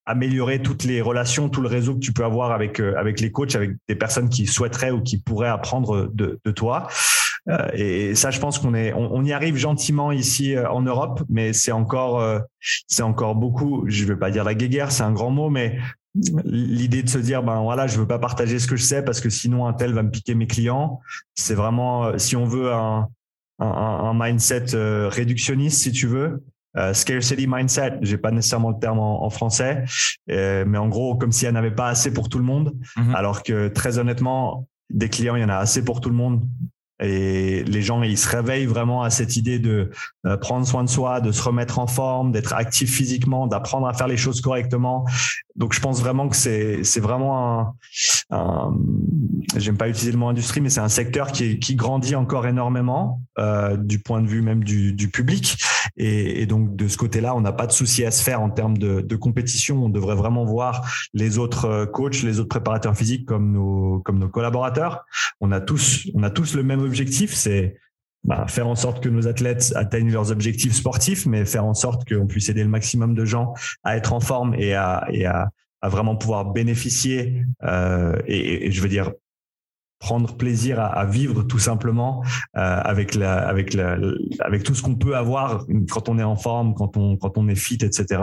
améliorer 0.06 0.62
toutes 0.62 0.84
les 0.84 1.02
relations, 1.02 1.49
tout 1.49 1.61
le 1.61 1.69
réseau 1.69 1.94
que 1.94 2.00
tu 2.00 2.12
peux 2.12 2.25
avoir 2.25 2.52
avec 2.52 2.81
euh, 2.81 2.94
avec 2.96 3.20
les 3.20 3.32
coachs, 3.32 3.56
avec 3.56 3.73
des 3.88 3.96
personnes 3.96 4.28
qui 4.28 4.46
souhaiteraient 4.46 4.93
ou 4.93 5.02
qui 5.02 5.19
pourraient 5.19 5.49
apprendre 5.49 6.08
de, 6.14 6.38
de 6.44 6.50
toi. 6.52 6.87
Euh, 7.48 7.69
et 7.75 8.14
ça, 8.14 8.31
je 8.31 8.40
pense 8.40 8.58
qu'on 8.58 8.75
est, 8.75 8.93
on, 8.93 9.22
y 9.25 9.32
arrive 9.32 9.56
gentiment 9.56 10.12
ici 10.12 10.54
euh, 10.54 10.69
en 10.70 10.82
Europe, 10.82 11.22
mais 11.28 11.52
c'est 11.52 11.72
encore, 11.72 12.20
euh, 12.20 12.40
c'est 12.60 13.02
encore 13.02 13.37
beaucoup. 13.37 13.84
Je 13.87 14.04
ne 14.04 14.08
veux 14.08 14.19
pas 14.19 14.31
dire 14.31 14.44
la 14.44 14.54
guéguerre, 14.54 14.90
c'est 14.90 15.04
un 15.04 15.12
grand 15.12 15.31
mot, 15.31 15.48
mais 15.50 15.78
l'idée 16.44 17.02
de 17.02 17.10
se 17.10 17.19
dire 17.19 17.43
ben 17.43 17.60
voilà 17.60 17.87
je 17.87 17.98
veux 17.98 18.06
pas 18.06 18.19
partager 18.19 18.58
ce 18.58 18.66
que 18.66 18.76
je 18.76 18.82
sais 18.82 19.04
parce 19.04 19.20
que 19.20 19.28
sinon 19.28 19.66
un 19.66 19.75
tel 19.75 19.93
va 19.93 20.02
me 20.02 20.10
piquer 20.10 20.34
mes 20.34 20.46
clients 20.46 20.98
c'est 21.34 21.52
vraiment 21.52 22.16
si 22.19 22.37
on 22.37 22.46
veut 22.46 22.72
un 22.72 23.10
un, 23.58 23.66
un 23.66 24.14
mindset 24.14 24.64
réductionniste 25.11 25.82
si 25.82 25.92
tu 25.92 26.06
veux 26.06 26.42
uh, 26.75 26.94
scarcity 26.94 27.47
mindset 27.47 27.99
j'ai 28.00 28.16
pas 28.16 28.30
nécessairement 28.30 28.71
le 28.71 28.78
terme 28.78 28.99
en, 28.99 29.25
en 29.25 29.28
français 29.28 29.85
mais 30.26 30.78
en 30.78 30.88
gros 30.88 31.16
comme 31.16 31.32
s'il 31.32 31.50
n'y 31.50 31.54
en 31.54 31.59
avait 31.59 31.71
pas 31.75 31.88
assez 31.88 32.11
pour 32.11 32.30
tout 32.30 32.38
le 32.38 32.44
monde 32.44 32.73
mm-hmm. 32.97 33.14
alors 33.14 33.42
que 33.42 33.68
très 33.68 33.99
honnêtement 33.99 34.66
des 34.88 35.11
clients 35.11 35.37
il 35.37 35.42
y 35.42 35.44
en 35.44 35.50
a 35.50 35.56
assez 35.56 35.85
pour 35.85 36.00
tout 36.00 36.09
le 36.09 36.16
monde 36.16 36.49
et 37.00 37.62
les 37.65 37.83
gens, 37.83 38.03
ils 38.03 38.17
se 38.17 38.29
réveillent 38.29 38.67
vraiment 38.67 39.03
à 39.03 39.11
cette 39.11 39.37
idée 39.37 39.59
de 39.59 39.91
euh, 40.25 40.37
prendre 40.37 40.67
soin 40.67 40.83
de 40.83 40.88
soi, 40.88 41.21
de 41.21 41.31
se 41.31 41.43
remettre 41.43 41.79
en 41.79 41.87
forme, 41.87 42.33
d'être 42.33 42.55
actif 42.55 42.91
physiquement, 42.91 43.47
d'apprendre 43.47 43.87
à 43.87 43.93
faire 43.93 44.09
les 44.09 44.17
choses 44.17 44.41
correctement. 44.41 45.05
Donc, 45.57 45.75
je 45.75 45.81
pense 45.81 46.00
vraiment 46.00 46.29
que 46.29 46.37
c'est 46.37 46.85
c'est 46.85 47.00
vraiment 47.00 47.61
un, 47.61 47.75
un 48.31 48.71
j'aime 49.57 49.76
pas 49.76 49.88
utiliser 49.88 50.12
le 50.12 50.19
mot 50.19 50.29
industrie, 50.29 50.61
mais 50.61 50.71
c'est 50.71 50.81
un 50.81 50.88
secteur 50.88 51.33
qui 51.33 51.59
qui 51.59 51.75
grandit 51.75 52.15
encore 52.15 52.47
énormément 52.47 53.21
euh, 53.38 53.76
du 53.76 53.99
point 53.99 54.23
de 54.23 54.26
vue 54.26 54.43
même 54.43 54.65
du, 54.65 54.93
du 54.93 55.09
public. 55.09 55.57
Et, 55.97 56.43
et, 56.43 56.47
donc 56.47 56.76
de 56.76 56.88
ce 56.88 56.97
côté-là, 56.97 57.35
on 57.35 57.41
n'a 57.41 57.53
pas 57.53 57.67
de 57.67 57.73
souci 57.73 58.05
à 58.05 58.11
se 58.11 58.23
faire 58.23 58.41
en 58.41 58.50
termes 58.50 58.76
de, 58.76 59.00
de, 59.00 59.17
compétition. 59.17 59.85
On 59.85 59.88
devrait 59.88 60.15
vraiment 60.15 60.45
voir 60.45 60.87
les 61.15 61.38
autres 61.38 61.65
euh, 61.65 61.87
coachs, 61.87 62.23
les 62.23 62.38
autres 62.38 62.49
préparateurs 62.49 62.97
physiques 62.97 63.26
comme 63.26 63.53
nos 63.53 64.00
comme 64.00 64.19
nos 64.19 64.29
collaborateurs. 64.29 65.05
On 65.41 65.53
a 65.53 65.61
tous 65.61 66.09
on 66.15 66.23
a 66.23 66.31
tous 66.31 66.55
le 66.55 66.62
même 66.62 66.81
objectif, 66.81 67.33
c'est 67.33 67.76
bah, 68.25 68.47
faire 68.49 68.67
en 68.67 68.75
sorte 68.75 69.03
que 69.03 69.09
nos 69.09 69.29
athlètes 69.29 69.73
atteignent 69.76 70.11
leurs 70.11 70.33
objectifs 70.33 70.75
sportifs, 70.75 71.26
mais 71.26 71.45
faire 71.45 71.65
en 71.65 71.75
sorte 71.75 72.09
qu'on 72.09 72.26
puisse 72.26 72.49
aider 72.49 72.65
le 72.65 72.69
maximum 72.69 73.15
de 73.15 73.25
gens 73.25 73.55
à 73.85 73.97
être 73.97 74.12
en 74.12 74.21
forme 74.21 74.55
et 74.55 74.75
à, 74.75 75.07
et 75.11 75.26
à, 75.26 75.50
à 75.81 75.88
vraiment 75.88 76.17
pouvoir 76.17 76.47
bénéficier 76.47 77.45
euh, 77.62 78.17
et, 78.26 78.67
et, 78.67 78.73
je 78.73 78.83
veux 78.83 78.88
dire 78.88 79.12
prendre 79.99 80.37
plaisir 80.37 80.81
à, 80.81 80.87
à 80.87 81.05
vivre 81.07 81.43
tout 81.43 81.59
simplement 81.59 82.23
euh, 82.57 82.61
avec 82.61 83.15
la, 83.15 83.35
avec 83.35 83.75
la, 83.75 83.97
avec 84.41 84.62
tout 84.62 84.75
ce 84.75 84.83
qu'on 84.83 84.95
peut 84.97 85.17
avoir 85.17 85.65
quand 85.91 86.09
on 86.09 86.19
est 86.19 86.23
en 86.25 86.37
forme, 86.37 86.75
quand 86.75 86.97
on 86.97 87.17
quand 87.17 87.38
on 87.38 87.49
est 87.49 87.55
fit, 87.55 87.79
etc. 87.83 88.23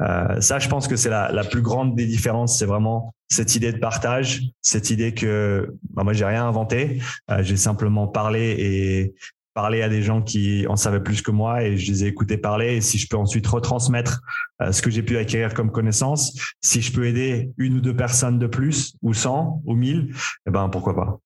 Euh, 0.00 0.40
ça, 0.40 0.58
je 0.58 0.68
pense 0.68 0.88
que 0.88 0.96
c'est 0.96 1.08
la, 1.08 1.32
la 1.32 1.44
plus 1.44 1.62
grande 1.62 1.94
des 1.94 2.06
différences. 2.06 2.58
C'est 2.58 2.66
vraiment 2.66 3.14
cette 3.28 3.54
idée 3.56 3.72
de 3.72 3.78
partage, 3.78 4.42
cette 4.60 4.90
idée 4.90 5.14
que 5.14 5.74
bah, 5.90 6.04
moi 6.04 6.12
j'ai 6.12 6.24
rien 6.24 6.46
inventé, 6.46 7.00
euh, 7.30 7.42
j'ai 7.42 7.56
simplement 7.56 8.06
parlé 8.06 8.54
et 8.58 9.14
parler 9.56 9.80
à 9.80 9.88
des 9.88 10.02
gens 10.02 10.20
qui 10.20 10.66
en 10.68 10.76
savaient 10.76 11.02
plus 11.02 11.22
que 11.22 11.30
moi 11.30 11.62
et 11.62 11.78
je 11.78 11.90
les 11.90 12.04
ai 12.04 12.08
écoutés 12.08 12.36
parler. 12.36 12.76
Et 12.76 12.80
si 12.82 12.98
je 12.98 13.08
peux 13.08 13.16
ensuite 13.16 13.46
retransmettre 13.46 14.20
euh, 14.60 14.70
ce 14.70 14.82
que 14.82 14.90
j'ai 14.90 15.02
pu 15.02 15.16
acquérir 15.16 15.54
comme 15.54 15.72
connaissance, 15.72 16.38
si 16.60 16.82
je 16.82 16.92
peux 16.92 17.06
aider 17.06 17.50
une 17.56 17.78
ou 17.78 17.80
deux 17.80 17.96
personnes 17.96 18.38
de 18.38 18.46
plus, 18.46 18.96
ou 19.00 19.14
100, 19.14 19.62
ou 19.64 19.74
1000, 19.74 20.14
eh 20.46 20.50
ben, 20.50 20.68
pourquoi 20.68 20.94
pas. 20.94 21.18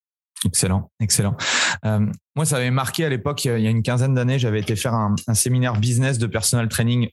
Excellent, 0.47 0.91
excellent. 1.01 1.37
Euh, 1.85 2.07
moi, 2.37 2.47
ça 2.47 2.57
avait 2.57 2.71
marqué 2.71 3.05
à 3.05 3.09
l'époque, 3.09 3.45
il 3.45 3.61
y 3.61 3.67
a 3.67 3.71
une 3.71 3.83
quinzaine 3.83 4.15
d'années, 4.15 4.39
j'avais 4.39 4.61
été 4.61 4.77
faire 4.77 4.95
un, 4.95 5.15
un, 5.27 5.35
séminaire 5.35 5.75
business 5.79 6.17
de 6.19 6.27
personal 6.27 6.69
training 6.69 7.11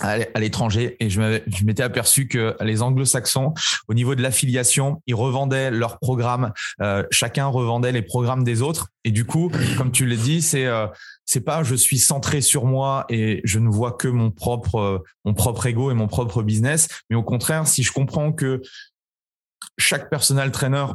à 0.00 0.40
l'étranger 0.40 0.96
et 1.00 1.10
je 1.10 1.20
m'étais 1.64 1.82
aperçu 1.82 2.26
que 2.26 2.56
les 2.60 2.82
anglo-saxons 2.82 3.54
au 3.88 3.94
niveau 3.94 4.14
de 4.14 4.22
l'affiliation 4.22 5.02
ils 5.06 5.14
revendaient 5.14 5.70
leurs 5.70 5.98
programmes 5.98 6.52
euh, 6.80 7.04
chacun 7.10 7.46
revendait 7.46 7.92
les 7.92 8.02
programmes 8.02 8.42
des 8.42 8.62
autres. 8.62 8.88
Et 9.04 9.10
du 9.10 9.24
coup 9.24 9.50
comme 9.76 9.92
tu 9.92 10.06
l'as 10.06 10.16
dit 10.16 10.42
c'est 10.42 10.66
euh, 10.66 10.86
c'est 11.24 11.42
pas 11.42 11.62
je 11.62 11.74
suis 11.74 11.98
centré 11.98 12.40
sur 12.40 12.64
moi 12.64 13.04
et 13.10 13.40
je 13.44 13.58
ne 13.58 13.68
vois 13.68 13.92
que 13.92 14.08
mon 14.08 14.30
propre 14.30 14.76
euh, 14.76 14.98
mon 15.24 15.34
propre 15.34 15.66
ego 15.66 15.90
et 15.90 15.94
mon 15.94 16.08
propre 16.08 16.42
business 16.42 16.88
mais 17.10 17.16
au 17.16 17.22
contraire 17.22 17.66
si 17.66 17.82
je 17.82 17.92
comprends 17.92 18.32
que 18.32 18.62
chaque 19.78 20.10
personal 20.10 20.50
trainer 20.50 20.86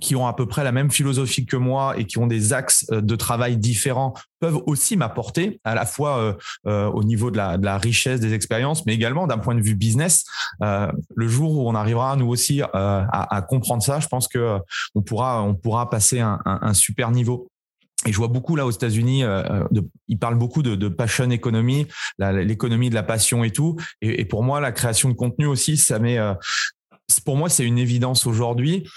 qui 0.00 0.14
ont 0.14 0.26
à 0.26 0.32
peu 0.32 0.46
près 0.46 0.62
la 0.62 0.72
même 0.72 0.90
philosophie 0.90 1.46
que 1.46 1.56
moi 1.56 1.98
et 1.98 2.04
qui 2.04 2.18
ont 2.18 2.26
des 2.26 2.52
axes 2.52 2.86
euh, 2.92 3.00
de 3.00 3.16
travail 3.16 3.56
différents 3.56 4.14
peuvent 4.38 4.60
aussi 4.66 4.96
m'apporter 4.96 5.60
à 5.64 5.74
la 5.74 5.84
fois 5.84 6.18
euh, 6.18 6.32
euh, 6.66 6.86
au 6.90 7.02
niveau 7.02 7.30
de 7.30 7.36
la, 7.36 7.78
richesse 7.78 8.20
des 8.20 8.32
expériences, 8.32 8.86
mais 8.86 8.94
également 8.94 9.26
d'un 9.26 9.38
point 9.38 9.54
de 9.54 9.60
vue 9.60 9.74
business. 9.74 10.24
Le 10.60 11.28
jour 11.28 11.58
où 11.58 11.68
on 11.68 11.74
arrivera 11.74 12.14
nous 12.16 12.28
aussi 12.28 12.62
à, 12.62 13.46
comprendre 13.48 13.82
ça, 13.82 14.00
je 14.00 14.08
pense 14.08 14.28
que 14.28 14.58
on 14.94 15.02
pourra 15.02 15.42
on 15.42 15.54
pourra 15.54 15.88
passer 15.88 16.20
un, 16.20 16.74
super 16.74 17.10
niveau. 17.10 17.48
Et 18.06 18.12
je 18.12 18.16
vois 18.16 18.28
beaucoup 18.28 18.56
là 18.56 18.66
aux 18.66 18.70
États-Unis, 18.70 19.24
ils 20.08 20.18
parlent 20.18 20.38
beaucoup 20.38 20.62
de, 20.62 20.88
passion 20.88 21.30
economy, 21.30 21.86
l'économie 22.18 22.90
de 22.90 22.94
la 22.94 23.02
passion 23.02 23.44
et 23.44 23.50
tout. 23.50 23.76
Et, 24.02 24.24
pour 24.24 24.42
moi, 24.42 24.60
la 24.60 24.72
création 24.72 25.08
de 25.08 25.14
contenu 25.14 25.46
aussi, 25.46 25.76
ça 25.76 25.98
met, 25.98 26.18
pour 27.24 27.36
moi, 27.36 27.48
c'est 27.48 27.64
une 27.64 27.78
évidence 27.78 28.26
aujourd'hui. 28.26 28.88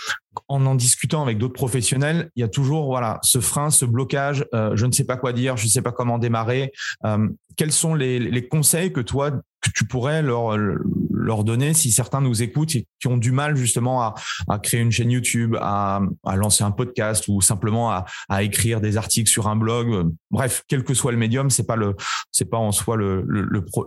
En 0.47 0.65
en 0.65 0.75
discutant 0.75 1.21
avec 1.21 1.37
d'autres 1.37 1.53
professionnels, 1.53 2.29
il 2.35 2.41
y 2.41 2.43
a 2.43 2.47
toujours 2.47 2.87
voilà 2.87 3.19
ce 3.23 3.39
frein, 3.39 3.69
ce 3.69 3.85
blocage. 3.85 4.45
Euh, 4.53 4.75
je 4.75 4.85
ne 4.85 4.91
sais 4.91 5.05
pas 5.05 5.17
quoi 5.17 5.31
dire, 5.33 5.57
je 5.57 5.65
ne 5.65 5.69
sais 5.69 5.81
pas 5.81 5.91
comment 5.91 6.17
démarrer. 6.17 6.71
Euh, 7.05 7.27
quels 7.55 7.71
sont 7.71 7.95
les, 7.95 8.47
conseils 8.47 8.91
que 8.91 9.01
toi 9.01 9.31
que 9.31 9.69
tu 9.73 9.85
pourrais 9.85 10.21
leur 10.21 11.43
donner 11.43 11.73
si 11.73 11.91
certains 11.91 12.19
nous 12.19 12.41
écoutent 12.43 12.75
et 12.75 12.87
qui 12.99 13.07
ont 13.07 13.17
du 13.17 13.31
mal 13.31 13.55
justement 13.55 14.01
à, 14.01 14.59
créer 14.59 14.81
une 14.81 14.91
chaîne 14.91 15.11
YouTube, 15.11 15.55
à, 15.61 16.01
lancer 16.35 16.63
un 16.63 16.71
podcast 16.71 17.25
ou 17.27 17.41
simplement 17.41 17.91
à, 17.91 18.43
écrire 18.43 18.81
des 18.81 18.97
articles 18.97 19.29
sur 19.29 19.47
un 19.47 19.55
blog? 19.55 20.11
Bref, 20.31 20.63
quel 20.67 20.83
que 20.83 20.93
soit 20.93 21.11
le 21.11 21.17
médium, 21.17 21.49
c'est 21.49 21.67
pas 21.67 21.75
le 21.75 21.95
c'est 22.31 22.49
pas 22.49 22.57
en 22.57 22.71
soi 22.71 22.97
le, 22.97 23.25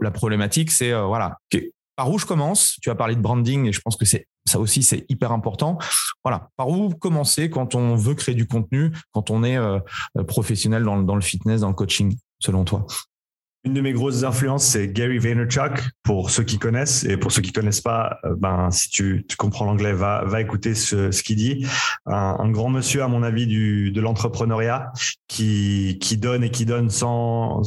la 0.00 0.10
problématique. 0.10 0.70
C'est 0.70 0.92
euh, 0.92 1.02
voilà 1.02 1.38
par 1.96 2.10
où 2.10 2.18
je 2.18 2.26
commence 2.26 2.76
Tu 2.82 2.90
as 2.90 2.94
parlé 2.94 3.16
de 3.16 3.20
branding 3.20 3.66
et 3.66 3.72
je 3.72 3.80
pense 3.80 3.96
que 3.96 4.04
ça 4.04 4.60
aussi 4.60 4.82
c'est 4.82 5.04
hyper 5.08 5.32
important. 5.32 5.78
Voilà, 6.22 6.50
par 6.56 6.68
où 6.68 6.90
commencer 6.90 7.50
quand 7.50 7.74
on 7.74 7.96
veut 7.96 8.14
créer 8.14 8.34
du 8.34 8.46
contenu, 8.46 8.92
quand 9.12 9.30
on 9.30 9.42
est 9.42 9.56
euh, 9.56 9.80
professionnel 10.28 10.84
dans, 10.84 11.14
le 11.16 11.20
fitness, 11.20 11.62
dans 11.62 11.68
le 11.68 11.74
coaching, 11.74 12.16
selon 12.38 12.64
toi? 12.64 12.86
Une 13.64 13.74
de 13.74 13.80
mes 13.80 13.92
grosses 13.92 14.22
influences, 14.22 14.64
c'est 14.64 14.92
Gary 14.92 15.18
Vaynerchuk. 15.18 15.82
Pour 16.04 16.30
ceux 16.30 16.44
qui 16.44 16.56
connaissent 16.56 17.02
et 17.02 17.16
pour 17.16 17.32
ceux 17.32 17.42
qui 17.42 17.50
connaissent 17.50 17.80
pas, 17.80 18.18
euh, 18.24 18.36
ben 18.38 18.70
si 18.70 18.90
tu, 18.90 19.26
comprends 19.36 19.64
l'anglais, 19.64 19.92
va 19.92 20.40
écouter 20.40 20.76
ce, 20.76 21.10
qu'il 21.22 21.34
dit. 21.34 21.66
Un, 22.04 22.48
grand 22.50 22.68
monsieur, 22.68 23.02
à 23.02 23.08
mon 23.08 23.24
avis, 23.24 23.48
du 23.48 23.90
de 23.90 24.00
l'entrepreneuriat, 24.00 24.92
qui 25.26 25.98
donne 26.18 26.44
et 26.44 26.50
qui 26.50 26.64
donne 26.64 26.90
sans 26.90 27.62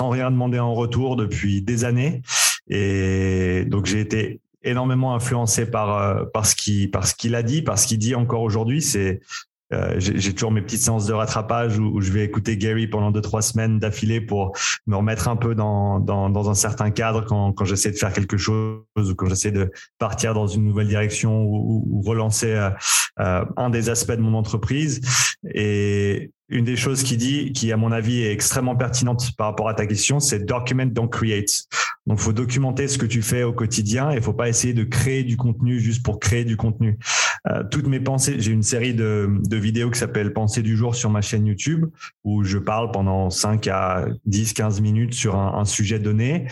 rien 0.00 0.32
demander 0.32 0.58
en 0.58 0.74
retour 0.74 1.14
depuis 1.14 1.62
des 1.62 1.84
années. 1.84 2.22
Et 2.68 3.64
donc 3.66 3.86
j'ai 3.86 4.00
été 4.00 4.40
énormément 4.62 5.14
influencé 5.14 5.70
par 5.70 5.96
euh, 5.96 6.24
par 6.24 6.46
ce 6.46 6.54
qui 6.54 6.88
par 6.88 7.06
ce 7.06 7.14
qu'il 7.14 7.34
a 7.34 7.42
dit, 7.42 7.62
par 7.62 7.78
ce 7.78 7.86
qu'il 7.86 7.98
dit 7.98 8.14
encore 8.14 8.42
aujourd'hui. 8.42 8.82
C'est 8.82 9.20
euh, 9.72 9.96
j'ai 9.98 10.32
toujours 10.32 10.50
mes 10.50 10.62
petites 10.62 10.80
séances 10.80 11.04
de 11.04 11.12
rattrapage 11.12 11.78
où, 11.78 12.00
je 12.00 12.10
vais 12.10 12.24
écouter 12.24 12.56
Gary 12.56 12.86
pendant 12.86 13.10
deux 13.10 13.20
trois 13.20 13.42
semaines 13.42 13.78
d'affilée 13.78 14.20
pour 14.20 14.56
me 14.86 14.96
remettre 14.96 15.28
un 15.28 15.36
peu 15.36 15.54
dans, 15.54 16.00
dans, 16.00 16.30
dans 16.30 16.48
un 16.48 16.54
certain 16.54 16.90
cadre 16.90 17.26
quand, 17.26 17.52
quand 17.52 17.66
j'essaie 17.66 17.90
de 17.90 17.96
faire 17.96 18.14
quelque 18.14 18.38
chose 18.38 18.80
ou 18.96 19.14
quand 19.14 19.26
j'essaie 19.26 19.52
de 19.52 19.70
partir 19.98 20.32
dans 20.32 20.46
une 20.46 20.64
nouvelle 20.64 20.88
direction 20.88 21.42
ou, 21.42 21.84
ou 21.86 22.00
relancer 22.00 22.52
euh, 22.52 22.70
euh 23.20 23.44
un 23.56 23.68
des 23.68 23.90
aspects 23.90 24.12
de 24.12 24.22
mon 24.22 24.34
entreprise. 24.34 25.00
Et 25.54 26.30
une 26.48 26.64
des 26.64 26.76
choses 26.76 27.02
qu'il 27.02 27.18
dit, 27.18 27.52
qui 27.52 27.70
à 27.72 27.76
mon 27.76 27.92
avis 27.92 28.22
est 28.22 28.32
extrêmement 28.32 28.76
pertinente 28.76 29.32
par 29.36 29.48
rapport 29.48 29.68
à 29.68 29.74
ta 29.74 29.86
question, 29.86 30.18
c'est 30.18 30.46
document, 30.46 30.86
don't 30.86 31.10
create. 31.10 31.68
Donc, 32.08 32.18
faut 32.18 32.32
documenter 32.32 32.88
ce 32.88 32.98
que 32.98 33.06
tu 33.06 33.22
fais 33.22 33.42
au 33.42 33.52
quotidien 33.52 34.10
et 34.10 34.20
faut 34.20 34.32
pas 34.32 34.48
essayer 34.48 34.74
de 34.74 34.82
créer 34.84 35.22
du 35.22 35.36
contenu 35.36 35.78
juste 35.78 36.02
pour 36.02 36.18
créer 36.18 36.44
du 36.44 36.56
contenu. 36.56 36.98
Euh, 37.48 37.62
toutes 37.70 37.86
mes 37.86 38.00
pensées, 38.00 38.36
j'ai 38.38 38.52
une 38.52 38.62
série 38.62 38.94
de, 38.94 39.28
vidéos 39.52 39.90
qui 39.90 39.98
s'appelle 39.98 40.32
Pensée 40.32 40.62
du 40.62 40.76
jour 40.76 40.94
sur 40.94 41.10
ma 41.10 41.20
chaîne 41.20 41.46
YouTube 41.46 41.86
où 42.24 42.44
je 42.44 42.58
parle 42.58 42.90
pendant 42.90 43.30
5 43.30 43.66
à 43.68 44.06
10, 44.26 44.54
15 44.54 44.80
minutes 44.80 45.14
sur 45.14 45.36
un 45.36 45.64
sujet 45.64 45.98
donné 45.98 46.46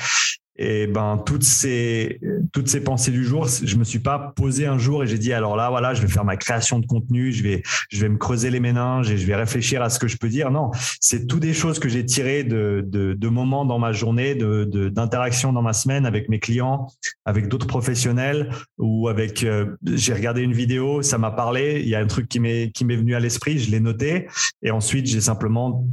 et 0.58 0.86
ben 0.86 1.22
toutes 1.24 1.44
ces 1.44 2.20
toutes 2.52 2.68
ces 2.68 2.82
pensées 2.82 3.10
du 3.10 3.24
jour, 3.24 3.46
je 3.46 3.76
me 3.76 3.84
suis 3.84 3.98
pas 3.98 4.32
posé 4.36 4.66
un 4.66 4.78
jour 4.78 5.04
et 5.04 5.06
j'ai 5.06 5.18
dit 5.18 5.32
alors 5.32 5.56
là 5.56 5.70
voilà, 5.70 5.94
je 5.94 6.02
vais 6.02 6.08
faire 6.08 6.24
ma 6.24 6.36
création 6.36 6.78
de 6.78 6.86
contenu, 6.86 7.32
je 7.32 7.42
vais 7.42 7.62
je 7.90 8.00
vais 8.00 8.08
me 8.08 8.16
creuser 8.16 8.50
les 8.50 8.60
méninges 8.60 9.10
et 9.10 9.18
je 9.18 9.26
vais 9.26 9.36
réfléchir 9.36 9.82
à 9.82 9.90
ce 9.90 9.98
que 9.98 10.08
je 10.08 10.16
peux 10.16 10.28
dire. 10.28 10.50
Non, 10.50 10.70
c'est 11.00 11.26
tout 11.26 11.40
des 11.40 11.52
choses 11.52 11.78
que 11.78 11.88
j'ai 11.88 12.04
tirées 12.04 12.44
de, 12.44 12.84
de, 12.86 13.14
de 13.14 13.28
moments 13.28 13.64
dans 13.64 13.78
ma 13.78 13.92
journée, 13.92 14.34
de 14.34 14.64
d'interactions 14.88 15.52
dans 15.52 15.62
ma 15.62 15.72
semaine 15.72 16.06
avec 16.06 16.28
mes 16.28 16.38
clients, 16.38 16.86
avec 17.24 17.48
d'autres 17.48 17.66
professionnels 17.66 18.50
ou 18.78 19.08
avec 19.08 19.44
euh, 19.44 19.76
j'ai 19.84 20.14
regardé 20.14 20.42
une 20.42 20.52
vidéo, 20.52 21.02
ça 21.02 21.18
m'a 21.18 21.30
parlé, 21.30 21.80
il 21.82 21.88
y 21.88 21.94
a 21.94 22.00
un 22.00 22.06
truc 22.06 22.28
qui 22.28 22.40
m'est 22.40 22.70
qui 22.72 22.84
m'est 22.84 22.96
venu 22.96 23.14
à 23.14 23.20
l'esprit, 23.20 23.58
je 23.58 23.70
l'ai 23.70 23.80
noté 23.80 24.28
et 24.62 24.70
ensuite 24.70 25.06
j'ai 25.06 25.20
simplement 25.20 25.86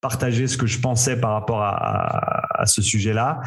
partager 0.00 0.46
ce 0.46 0.56
que 0.56 0.66
je 0.66 0.78
pensais 0.78 1.18
par 1.18 1.32
rapport 1.32 1.60
à, 1.62 2.60
à, 2.60 2.66
ce 2.66 2.82
sujet-là. 2.82 3.40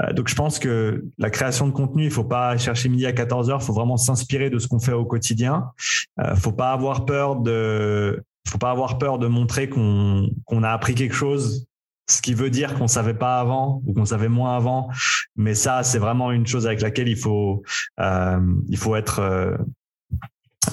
Euh, 0.00 0.12
donc 0.12 0.28
je 0.28 0.34
pense 0.34 0.58
que 0.58 1.04
la 1.18 1.30
création 1.30 1.66
de 1.66 1.72
contenu, 1.72 2.04
il 2.04 2.10
faut 2.10 2.24
pas 2.24 2.56
chercher 2.56 2.88
midi 2.88 3.06
à 3.06 3.12
14 3.12 3.50
heures, 3.50 3.62
faut 3.62 3.72
vraiment 3.72 3.96
s'inspirer 3.96 4.50
de 4.50 4.58
ce 4.58 4.68
qu'on 4.68 4.80
fait 4.80 4.92
au 4.92 5.04
quotidien. 5.04 5.70
Euh, 6.20 6.34
faut 6.36 6.52
pas 6.52 6.72
avoir 6.72 7.04
peur 7.04 7.36
de 7.36 8.22
faut 8.48 8.58
pas 8.58 8.70
avoir 8.70 8.98
peur 8.98 9.18
de 9.18 9.28
montrer 9.28 9.68
qu'on 9.68 10.28
qu'on 10.44 10.62
a 10.62 10.70
appris 10.70 10.94
quelque 10.94 11.14
chose 11.14 11.66
ce 12.08 12.20
qui 12.20 12.34
veut 12.34 12.50
dire 12.50 12.74
qu'on 12.74 12.88
savait 12.88 13.14
pas 13.14 13.38
avant 13.38 13.80
ou 13.86 13.94
qu'on 13.94 14.04
savait 14.04 14.28
moins 14.28 14.56
avant 14.56 14.88
mais 15.36 15.54
ça 15.54 15.84
c'est 15.84 15.98
vraiment 15.98 16.32
une 16.32 16.46
chose 16.46 16.66
avec 16.66 16.80
laquelle 16.80 17.08
il 17.08 17.16
faut 17.16 17.62
euh, 18.00 18.40
il 18.68 18.76
faut 18.76 18.96
être 18.96 19.20
euh, 19.20 19.56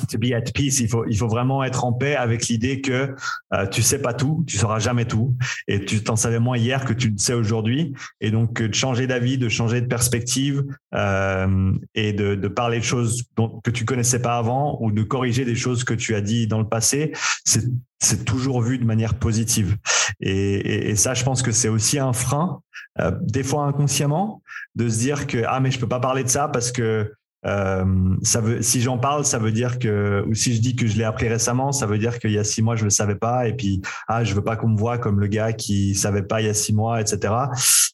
to 0.08 0.18
be 0.18 0.34
at 0.34 0.51
peace, 0.53 0.79
il 0.79 0.88
faut, 0.88 1.06
il 1.08 1.18
faut 1.18 1.27
vraiment 1.27 1.63
être 1.63 1.86
en 1.86 1.94
paix 1.94 2.15
avec 2.15 2.48
l'idée 2.48 2.82
que 2.82 3.15
euh, 3.53 3.68
tu 3.68 3.82
sais 3.82 4.01
pas 4.01 4.13
tout, 4.13 4.44
tu 4.48 4.58
sauras 4.58 4.79
jamais 4.79 5.06
tout, 5.06 5.36
et 5.68 5.86
tu 5.86 6.03
t'en 6.03 6.15
savais 6.15 6.39
moins 6.39 6.58
hier 6.58 6.86
que 6.86 6.94
tu 6.94 7.10
le 7.10 7.18
sais 7.18 7.34
aujourd'hui, 7.34 7.94
et 8.22 8.32
donc 8.32 8.62
de 8.62 8.74
changer 8.74 9.08
d'avis, 9.08 9.38
de 9.38 9.50
changer 9.50 9.82
de 9.82 9.88
perspective, 9.88 10.65
euh, 10.96 11.74
et 11.96 12.13
de, 12.13 12.36
parler 12.48 12.79
de 12.79 12.84
choses 12.84 13.24
dont, 13.36 13.60
que 13.63 13.72
tu 13.72 13.86
connaissais 13.86 14.22
pas 14.22 14.38
avant, 14.38 14.77
ou 14.82 14.91
de 14.91 15.03
corriger 15.03 15.46
des 15.46 15.56
choses 15.56 15.84
que 15.84 15.94
tu 15.94 16.15
as 16.15 16.22
dit 16.22 16.48
dans 16.48 16.60
le 16.60 16.68
passé, 16.68 17.12
c'est 17.46 17.65
c'est 18.01 18.24
toujours 18.24 18.62
vu 18.62 18.77
de 18.77 18.86
manière 18.86 19.15
positive. 19.15 19.75
Et, 20.22 20.32
et, 20.32 20.89
et 20.91 20.96
ça, 20.96 21.13
je 21.13 21.25
pense 21.25 21.41
que 21.41 21.51
c'est 21.51 21.68
aussi 21.68 22.00
un 22.00 22.13
frein, 22.13 22.62
euh, 23.00 23.12
des 23.22 23.44
fois 23.44 23.65
inconsciemment, 23.65 24.41
de 24.75 24.88
se 24.88 25.00
dire 25.00 25.27
que 25.27 25.44
ah 25.48 25.60
mais 25.60 25.72
je 25.72 25.79
peux 25.79 25.88
pas 25.88 26.00
parler 26.00 26.24
de 26.24 26.29
ça 26.29 26.48
parce 26.48 26.72
que 26.72 27.13
euh, 27.46 27.86
ça 28.22 28.41
veut, 28.41 28.62
si 28.62 28.81
j'en 28.81 28.98
parle, 28.98 29.24
ça 29.24 29.39
veut 29.39 29.51
dire 29.51 29.79
que, 29.79 30.25
ou 30.27 30.34
si 30.34 30.55
je 30.55 30.62
dis 30.62 30.75
que 30.75 30.88
je 30.88 30.98
l'ai 30.98 31.03
appris 31.03 31.27
récemment, 31.29 31.72
ça 31.72 31.86
veut 31.86 31.98
dire 31.98 32.19
qu'il 32.19 32.31
y 32.31 32.38
a 32.38 32.43
six 32.43 32.62
mois 32.62 32.75
je 32.75 32.84
le 32.84 32.89
savais 32.89 33.15
pas, 33.15 33.48
et 33.48 33.53
puis 33.53 33.81
ah 34.08 34.24
je 34.24 34.34
veux 34.34 34.43
pas 34.43 34.58
qu'on 34.58 34.69
me 34.69 34.77
voit 34.77 34.98
comme 34.98 35.19
le 35.19 35.27
gars 35.27 35.53
qui 35.53 35.96
savait 35.96 36.24
pas 36.24 36.41
il 36.41 36.48
y 36.48 36.50
a 36.50 36.53
six 36.53 36.74
mois, 36.74 37.00
etc. 37.00 37.34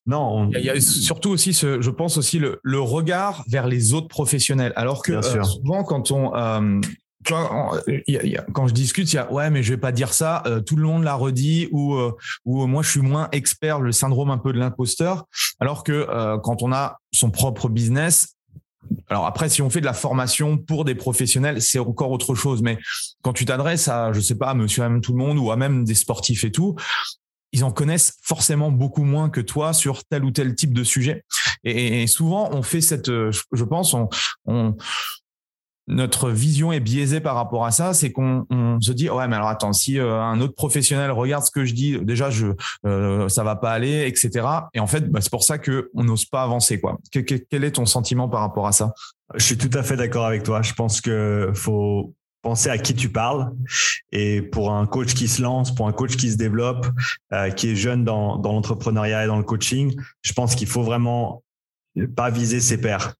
Non. 0.07 0.49
Il 0.51 0.63
y 0.63 0.69
a 0.69 0.79
surtout 0.81 1.29
aussi, 1.29 1.53
ce, 1.53 1.81
je 1.81 1.89
pense 1.89 2.17
aussi 2.17 2.39
le, 2.39 2.59
le 2.63 2.79
regard 2.79 3.43
vers 3.47 3.67
les 3.67 3.93
autres 3.93 4.07
professionnels, 4.07 4.73
alors 4.75 5.03
que 5.03 5.13
euh, 5.13 5.43
souvent 5.43 5.83
quand 5.83 6.11
on 6.11 6.35
euh, 6.35 6.79
quand 7.25 8.67
je 8.67 8.73
discute, 8.73 9.11
il 9.11 9.15
y 9.15 9.19
a 9.19 9.31
ouais, 9.31 9.49
mais 9.49 9.63
je 9.63 9.71
vais 9.71 9.79
pas 9.79 9.91
dire 9.91 10.13
ça. 10.13 10.43
Euh, 10.45 10.61
tout 10.61 10.75
le 10.75 10.83
monde 10.83 11.03
l'a 11.03 11.15
redit 11.15 11.67
ou 11.71 11.95
euh, 11.95 12.11
ou 12.45 12.65
moi 12.67 12.83
je 12.83 12.91
suis 12.91 13.01
moins 13.01 13.29
expert, 13.31 13.79
le 13.79 13.91
syndrome 13.91 14.29
un 14.29 14.37
peu 14.37 14.53
de 14.53 14.59
l'imposteur. 14.59 15.25
Alors 15.59 15.83
que 15.83 15.91
euh, 15.91 16.37
quand 16.37 16.61
on 16.61 16.71
a 16.71 16.99
son 17.11 17.31
propre 17.31 17.69
business, 17.69 18.34
alors 19.09 19.25
après, 19.25 19.49
si 19.49 19.61
on 19.61 19.69
fait 19.69 19.81
de 19.81 19.85
la 19.85 19.93
formation 19.93 20.57
pour 20.57 20.85
des 20.85 20.95
professionnels, 20.95 21.61
c'est 21.61 21.79
encore 21.79 22.11
autre 22.11 22.35
chose. 22.35 22.61
Mais 22.61 22.77
quand 23.21 23.33
tu 23.33 23.45
t'adresses 23.45 23.87
à, 23.87 24.13
je 24.13 24.19
sais 24.19 24.37
pas, 24.37 24.53
monsieur, 24.53 24.83
même 24.83 25.01
tout 25.01 25.11
le 25.11 25.19
monde 25.19 25.37
ou 25.37 25.51
à 25.51 25.55
même 25.55 25.83
des 25.83 25.95
sportifs 25.95 26.43
et 26.43 26.51
tout, 26.51 26.75
ils 27.51 27.63
en 27.63 27.71
connaissent 27.71 28.17
forcément 28.21 28.71
beaucoup 28.71 29.03
moins 29.03 29.29
que 29.29 29.41
toi 29.41 29.73
sur 29.73 30.03
tel 30.05 30.25
ou 30.25 30.31
tel 30.31 30.55
type 30.55 30.73
de 30.73 30.83
sujet. 30.83 31.23
Et, 31.63 32.05
souvent, 32.07 32.49
on 32.51 32.61
fait 32.61 32.81
cette, 32.81 33.07
je 33.07 33.63
pense, 33.63 33.95
on 34.45 34.75
notre 35.87 36.29
vision 36.29 36.71
est 36.71 36.79
biaisée 36.79 37.19
par 37.19 37.35
rapport 37.35 37.65
à 37.65 37.71
ça, 37.71 37.93
c'est 37.93 38.11
qu'on 38.11 38.45
se 38.81 38.91
dit 38.91 39.09
ouais 39.09 39.27
mais 39.27 39.35
alors 39.35 39.49
attends 39.49 39.73
si 39.73 39.99
euh, 39.99 40.21
un 40.21 40.41
autre 40.41 40.55
professionnel 40.55 41.11
regarde 41.11 41.43
ce 41.43 41.51
que 41.51 41.65
je 41.65 41.73
dis, 41.73 41.99
déjà 41.99 42.29
je 42.29 42.47
euh, 42.85 43.29
ça 43.29 43.43
va 43.43 43.55
pas 43.55 43.71
aller, 43.71 44.07
etc. 44.07 44.47
Et 44.73 44.79
en 44.79 44.87
fait 44.87 45.09
bah, 45.11 45.21
c'est 45.21 45.31
pour 45.31 45.43
ça 45.43 45.57
que 45.57 45.91
on 45.93 46.03
n'ose 46.03 46.25
pas 46.25 46.43
avancer 46.43 46.79
quoi. 46.79 46.97
quel 47.11 47.63
est 47.63 47.71
ton 47.71 47.85
sentiment 47.85 48.27
par 48.27 48.41
rapport 48.41 48.67
à 48.67 48.71
ça? 48.71 48.93
Je 49.35 49.43
suis 49.43 49.57
tout 49.57 49.75
à 49.77 49.83
fait 49.83 49.95
d'accord 49.95 50.25
avec 50.25 50.43
toi. 50.43 50.61
Je 50.61 50.73
pense 50.73 51.01
que 51.01 51.51
faut 51.53 52.13
penser 52.45 52.69
à 52.69 52.77
qui 52.77 52.93
tu 52.93 53.09
parles. 53.09 53.51
Et 54.11 54.43
pour 54.43 54.71
un 54.71 54.85
coach 54.85 55.15
qui 55.15 55.27
se 55.27 55.41
lance, 55.41 55.73
pour 55.73 55.87
un 55.87 55.91
coach 55.93 56.15
qui 56.15 56.31
se 56.31 56.37
développe, 56.37 56.85
euh, 57.33 57.49
qui 57.49 57.71
est 57.71 57.75
jeune 57.75 58.05
dans, 58.05 58.37
dans 58.37 58.53
l'entrepreneuriat 58.53 59.23
et 59.23 59.27
dans 59.27 59.37
le 59.37 59.43
coaching, 59.43 59.95
je 60.21 60.31
pense 60.33 60.53
qu'il 60.53 60.67
faut 60.67 60.83
vraiment 60.83 61.43
pas 62.15 62.29
viser 62.29 62.59
ses 62.59 62.79
pairs. 62.79 63.15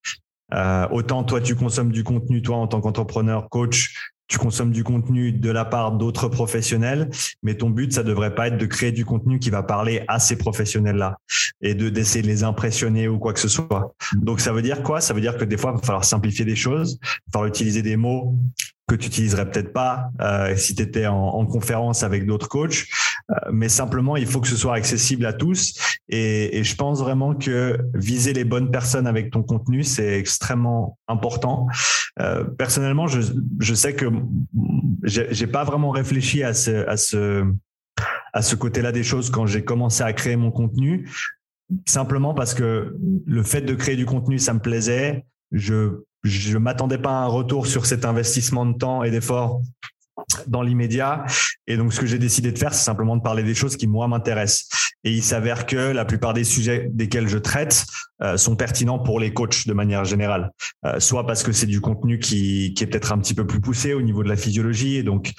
Euh, 0.54 0.88
autant 0.92 1.24
toi, 1.24 1.42
tu 1.42 1.56
consommes 1.56 1.92
du 1.92 2.04
contenu, 2.04 2.42
toi, 2.42 2.58
en 2.58 2.68
tant 2.68 2.82
qu'entrepreneur, 2.82 3.50
coach, 3.50 3.94
tu 4.28 4.40
consommes 4.40 4.72
du 4.72 4.84
contenu 4.84 5.32
de 5.32 5.52
la 5.52 5.66
part 5.66 5.92
d'autres 5.92 6.28
professionnels, 6.30 7.10
mais 7.44 7.56
ton 7.56 7.70
but, 7.70 7.94
ça 7.94 8.04
devrait 8.04 8.34
pas 8.34 8.48
être 8.48 8.58
de 8.58 8.66
créer 8.66 8.92
du 8.92 9.06
contenu 9.06 9.38
qui 9.38 9.52
va 9.52 9.62
parler 9.62 10.04
à 10.08 10.20
ces 10.20 10.36
professionnels-là 10.36 11.18
et 11.62 11.76
de 11.76 11.90
d'essayer 11.90 12.24
de 12.24 12.28
les 12.28 12.44
impressionner 12.44 13.08
ou 13.08 13.20
quoi 13.20 13.34
que 13.34 13.40
ce 13.40 13.48
soit. 13.48 13.96
Donc 14.16 14.40
ça 14.40 14.52
veut 14.52 14.64
dire 14.64 14.82
quoi? 14.82 15.00
Ça 15.00 15.14
veut 15.14 15.22
dire 15.22 15.38
que 15.38 15.46
des 15.46 15.58
fois, 15.58 15.74
il 15.76 15.80
va 15.80 15.86
falloir 15.86 16.06
simplifier 16.06 16.44
des 16.44 16.56
choses, 16.56 16.98
il 17.02 17.08
va 17.28 17.32
falloir 17.34 17.50
utiliser 17.50 17.84
des 17.84 17.98
mots 17.98 18.36
que 18.88 18.96
tu 18.96 19.08
utiliserais 19.08 19.50
peut-être 19.50 19.74
pas 19.74 20.12
euh, 20.22 20.56
si 20.56 20.76
tu 20.76 20.84
étais 20.84 21.08
en, 21.08 21.16
en, 21.16 21.46
conférence 21.46 22.04
avec 22.04 22.26
d'autres 22.26 22.48
coachs, 22.48 22.86
euh, 23.32 23.36
mais 23.52 23.68
simplement 23.68 24.16
il 24.16 24.28
faut 24.28 24.42
que 24.42 24.48
ce 24.48 24.58
soit 24.58 24.76
accessible 24.76 25.26
à 25.26 25.34
tous. 25.34 25.74
Et, 26.08 26.60
et, 26.60 26.64
je 26.64 26.76
pense 26.76 27.00
vraiment 27.00 27.34
que 27.34 27.80
viser 27.96 28.34
les 28.34 28.44
bonnes 28.44 28.70
personnes 28.70 29.08
avec 29.08 29.32
ton 29.32 29.42
contenu 29.42 29.84
c'est 29.84 30.20
extrêmement 30.20 31.00
important. 31.08 31.68
Euh, 32.20 32.44
personnellement, 32.44 33.08
je, 33.08 33.22
je 33.60 33.74
sais 33.74 33.96
que 33.96 34.06
j'ai 35.04 35.48
pas 35.48 35.64
vraiment 35.64 35.90
réfléchi 35.90 36.44
à 36.44 36.54
ce 36.54 36.88
à 36.88 36.98
ce 36.98 37.44
à 38.34 38.42
ce 38.42 38.56
côté-là 38.56 38.92
des 38.92 39.04
choses 39.04 39.30
quand 39.32 39.46
j'ai 39.48 39.64
commencé 39.64 40.04
à 40.04 40.14
créer 40.14 40.36
mon 40.36 40.52
contenu. 40.52 41.10
Simplement 41.88 42.36
parce 42.36 42.54
que 42.54 42.96
le 43.26 43.44
fait 43.44 43.62
de 43.62 43.74
créer 43.74 43.96
du 43.96 44.06
contenu 44.06 44.38
ça 44.38 44.54
me 44.54 44.60
plaisait. 44.60 45.26
Je 45.52 46.04
je 46.26 46.58
m'attendais 46.58 46.98
pas 46.98 47.12
à 47.12 47.24
un 47.24 47.28
retour 47.28 47.68
sur 47.68 47.86
cet 47.86 48.04
investissement 48.04 48.66
de 48.66 48.78
temps 48.78 49.04
et 49.04 49.12
d'efforts 49.12 49.62
dans 50.48 50.62
l'immédiat. 50.62 51.26
Et 51.68 51.78
donc, 51.78 51.94
ce 51.94 52.00
que 52.00 52.06
j'ai 52.06 52.20
décidé 52.20 52.52
de 52.52 52.58
faire, 52.58 52.74
c'est 52.74 52.84
simplement 52.84 53.16
de 53.16 53.22
parler 53.22 53.44
des 53.44 53.54
choses 53.54 53.78
qui, 53.78 53.88
moi, 53.88 54.08
m'intéressent. 54.08 54.68
Et 55.04 55.12
il 55.12 55.22
s'avère 55.22 55.66
que 55.66 55.76
la 55.76 56.06
plupart 56.06 56.34
des 56.34 56.44
sujets 56.44 56.90
desquels 56.92 57.28
je 57.28 57.38
traite 57.38 57.86
euh, 58.22 58.38
sont 58.38 58.56
pertinents 58.56 58.98
pour 58.98 59.20
les 59.20 59.34
coachs 59.34 59.68
de 59.68 59.74
manière 59.74 60.04
générale. 60.06 60.52
Euh, 60.86 61.00
soit 61.00 61.28
parce 61.28 61.44
que 61.44 61.52
c'est 61.52 61.68
du 61.68 61.82
contenu 61.82 62.18
qui, 62.18 62.74
qui 62.74 62.84
est 62.84 62.88
peut-être 62.88 63.12
un 63.12 63.20
petit 63.20 63.34
peu 63.34 63.46
plus 63.46 63.62
poussé 63.62 63.94
au 63.94 64.02
niveau 64.02 64.24
de 64.24 64.30
la 64.30 64.36
physiologie. 64.36 64.96
Et 64.96 65.04
donc, 65.04 65.32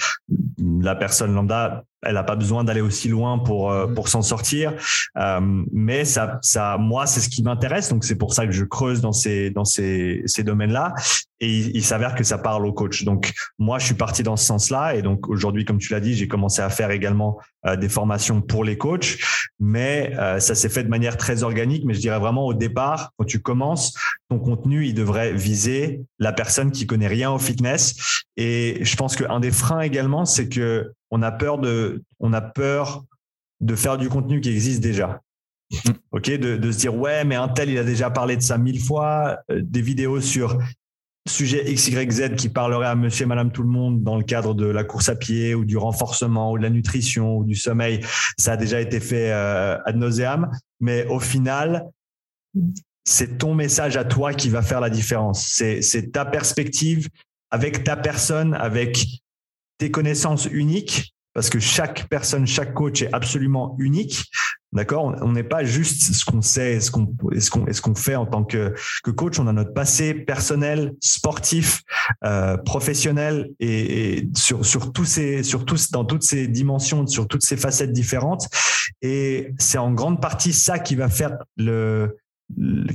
la 0.59 0.95
personne 0.95 1.35
lambda 1.35 1.85
elle 2.03 2.15
n'a 2.15 2.25
pas 2.25 2.37
besoin 2.37 2.65
d'aller 2.65 2.81
aussi 2.81 3.09
loin 3.09 3.38
pour 3.38 3.71
euh, 3.71 3.87
mm. 3.87 3.95
pour 3.95 4.09
s'en 4.09 4.23
sortir. 4.23 4.75
Euh, 5.17 5.41
mais 5.73 6.05
ça, 6.05 6.38
ça, 6.43 6.76
moi, 6.79 7.07
c'est 7.07 7.21
ce 7.21 7.29
qui 7.29 7.43
m'intéresse. 7.43 7.88
Donc 7.88 8.05
c'est 8.05 8.17
pour 8.17 8.35
ça 8.35 8.47
que 8.47 8.53
je 8.53 8.65
creuse 8.65 9.00
dans 9.00 9.12
ces 9.12 9.50
dans 9.50 9.65
ces 9.65 10.23
ces 10.26 10.45
domaines-là. 10.45 10.95
Et 11.41 11.50
il, 11.50 11.85
s'avère 11.85 12.15
que 12.15 12.25
ça 12.25 12.38
parle 12.38 12.65
au 12.65 12.73
coach. 12.73 13.05
Donc 13.05 13.31
moi, 13.59 13.79
je 13.79 13.85
suis 13.85 13.95
parti 13.95 14.23
dans 14.23 14.37
ce 14.37 14.47
sens-là. 14.47 14.95
Et 14.95 15.03
donc 15.03 15.29
aujourd'hui, 15.29 15.67
comme 15.67 15.76
tu 15.76 15.93
l'as 15.93 16.00
dit, 16.00 16.15
j'ai 16.15 16.29
commencé 16.29 16.62
à 16.62 16.71
faire 16.71 16.91
également 16.91 17.38
euh, 17.67 17.76
des 17.76 17.91
formations 17.91 18.41
pour 18.41 18.65
les 18.65 18.79
coachs. 18.79 19.19
Mais 19.61 20.15
ça 20.38 20.55
s'est 20.55 20.69
fait 20.69 20.85
de 20.85 20.88
manière 20.88 21.17
très 21.17 21.43
organique. 21.43 21.85
Mais 21.85 21.93
je 21.93 22.00
dirais 22.00 22.19
vraiment 22.19 22.47
au 22.47 22.55
départ, 22.55 23.12
quand 23.19 23.25
tu 23.25 23.41
commences, 23.41 23.95
ton 24.28 24.38
contenu, 24.38 24.87
il 24.87 24.95
devrait 24.95 25.33
viser 25.33 26.04
la 26.18 26.33
personne 26.33 26.73
qui 26.73 26.87
connaît 26.87 27.06
rien 27.06 27.30
au 27.30 27.38
fitness. 27.38 28.25
Et 28.37 28.78
je 28.83 28.97
pense 28.97 29.16
qu'un 29.16 29.40
des 29.40 29.52
freins 29.52 29.80
également, 29.80 30.25
c'est 30.25 30.49
que 30.49 30.92
on 31.11 31.23
a 31.23 31.30
peur 31.30 31.59
de, 31.59 32.02
on 32.18 32.33
a 32.33 32.40
peur 32.40 33.04
de 33.61 33.75
faire 33.75 33.99
du 33.99 34.09
contenu 34.09 34.40
qui 34.40 34.50
existe 34.50 34.83
déjà. 34.83 35.21
Mm. 35.73 35.90
Ok, 36.12 36.30
de, 36.30 36.73
se 36.73 36.78
dire 36.78 36.95
ouais, 36.95 37.25
mais 37.25 37.37
un 37.37 37.49
tel 37.49 37.71
il 37.71 37.78
a 37.78 37.85
déjà 37.85 38.11
parlé 38.11 38.37
de 38.37 38.42
ça 38.42 38.59
mille 38.59 38.80
fois, 38.80 39.38
euh, 39.50 39.61
des 39.62 39.83
vidéos 39.83 40.21
sur 40.21 40.59
sujet 41.28 41.68
X, 41.71 41.88
Y, 41.88 42.12
Z 42.12 42.35
qui 42.37 42.49
parlerait 42.49 42.87
à 42.87 42.95
monsieur 42.95 43.25
et 43.25 43.26
madame 43.26 43.50
tout 43.50 43.62
le 43.62 43.68
monde 43.68 44.04
dans 44.04 44.16
le 44.16 44.23
cadre 44.23 44.54
de 44.54 44.66
la 44.66 44.85
course 44.85 45.09
à 45.09 45.16
pied 45.16 45.54
ou 45.54 45.64
du 45.64 45.76
renforcement 45.76 46.52
ou 46.52 46.59
de 46.59 46.62
la 46.62 46.71
nutrition 46.71 47.38
ou 47.38 47.45
du 47.45 47.56
sommeil, 47.56 48.00
ça 48.38 48.52
a 48.52 48.56
déjà 48.56 48.80
été 48.80 49.00
fait 49.00 49.33
euh, 49.33 49.76
ad 49.85 49.97
nauseam. 49.97 50.49
Mais 50.80 51.05
au 51.07 51.18
final, 51.18 51.87
c'est 53.07 53.38
ton 53.38 53.55
message 53.55 53.97
à 53.97 54.05
toi 54.05 54.35
qui 54.35 54.51
va 54.51 54.61
faire 54.62 54.81
la 54.81 54.90
différence. 54.90 55.47
C'est 55.81 56.12
ta 56.12 56.25
perspective 56.25 57.09
avec 57.51 57.85
ta 57.85 57.97
personne, 57.97 58.53
avec 58.55 59.07
tes 59.79 59.90
connaissances 59.90 60.47
uniques, 60.47 61.14
parce 61.33 61.49
que 61.49 61.61
chaque 61.61 62.09
personne, 62.09 62.47
chaque 62.47 62.75
coach 62.75 63.03
est 63.03 63.14
absolument 63.14 63.77
unique. 63.79 64.25
D'accord? 64.73 65.14
On 65.23 65.33
n'est 65.33 65.45
pas 65.45 65.64
juste 65.64 66.14
ce 66.14 66.25
qu'on 66.25 66.42
sait, 66.42 66.81
ce 66.81 66.90
qu'on 66.90 67.14
ce 67.38 67.51
qu'on 67.51 67.73
ce 67.73 67.81
qu'on 67.81 67.95
fait 67.95 68.16
en 68.16 68.27
tant 68.27 68.42
que 68.42 68.75
que 69.05 69.11
coach. 69.11 69.38
On 69.38 69.47
a 69.47 69.53
notre 69.53 69.73
passé 69.73 70.12
personnel, 70.12 70.92
sportif, 71.01 71.83
euh, 72.25 72.57
professionnel 72.57 73.51
et, 73.61 74.16
et, 74.19 74.29
sur 74.35 74.66
sur 74.66 74.92
tous 74.92 75.05
ces 75.05 75.42
sur 75.45 75.64
tous 75.64 75.90
dans 75.90 76.05
toutes 76.05 76.25
ces 76.25 76.49
dimensions, 76.49 77.07
sur 77.07 77.29
toutes 77.29 77.45
ces 77.45 77.57
facettes 77.57 77.92
différentes. 77.92 78.49
Et 79.01 79.53
c'est 79.59 79.79
en 79.79 79.92
grande 79.92 80.21
partie 80.21 80.53
ça 80.53 80.79
qui 80.79 80.97
va 80.97 81.09
faire 81.09 81.37
le 81.57 82.16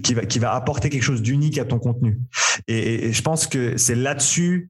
qui 0.03 0.13
va 0.13 0.25
qui 0.25 0.39
va 0.39 0.53
apporter 0.53 0.89
quelque 0.89 1.03
chose 1.03 1.21
d'unique 1.21 1.57
à 1.57 1.65
ton 1.65 1.79
contenu. 1.79 2.19
Et, 2.67 3.07
et 3.07 3.13
je 3.13 3.21
pense 3.21 3.47
que 3.47 3.77
c'est 3.77 3.95
là-dessus 3.95 4.69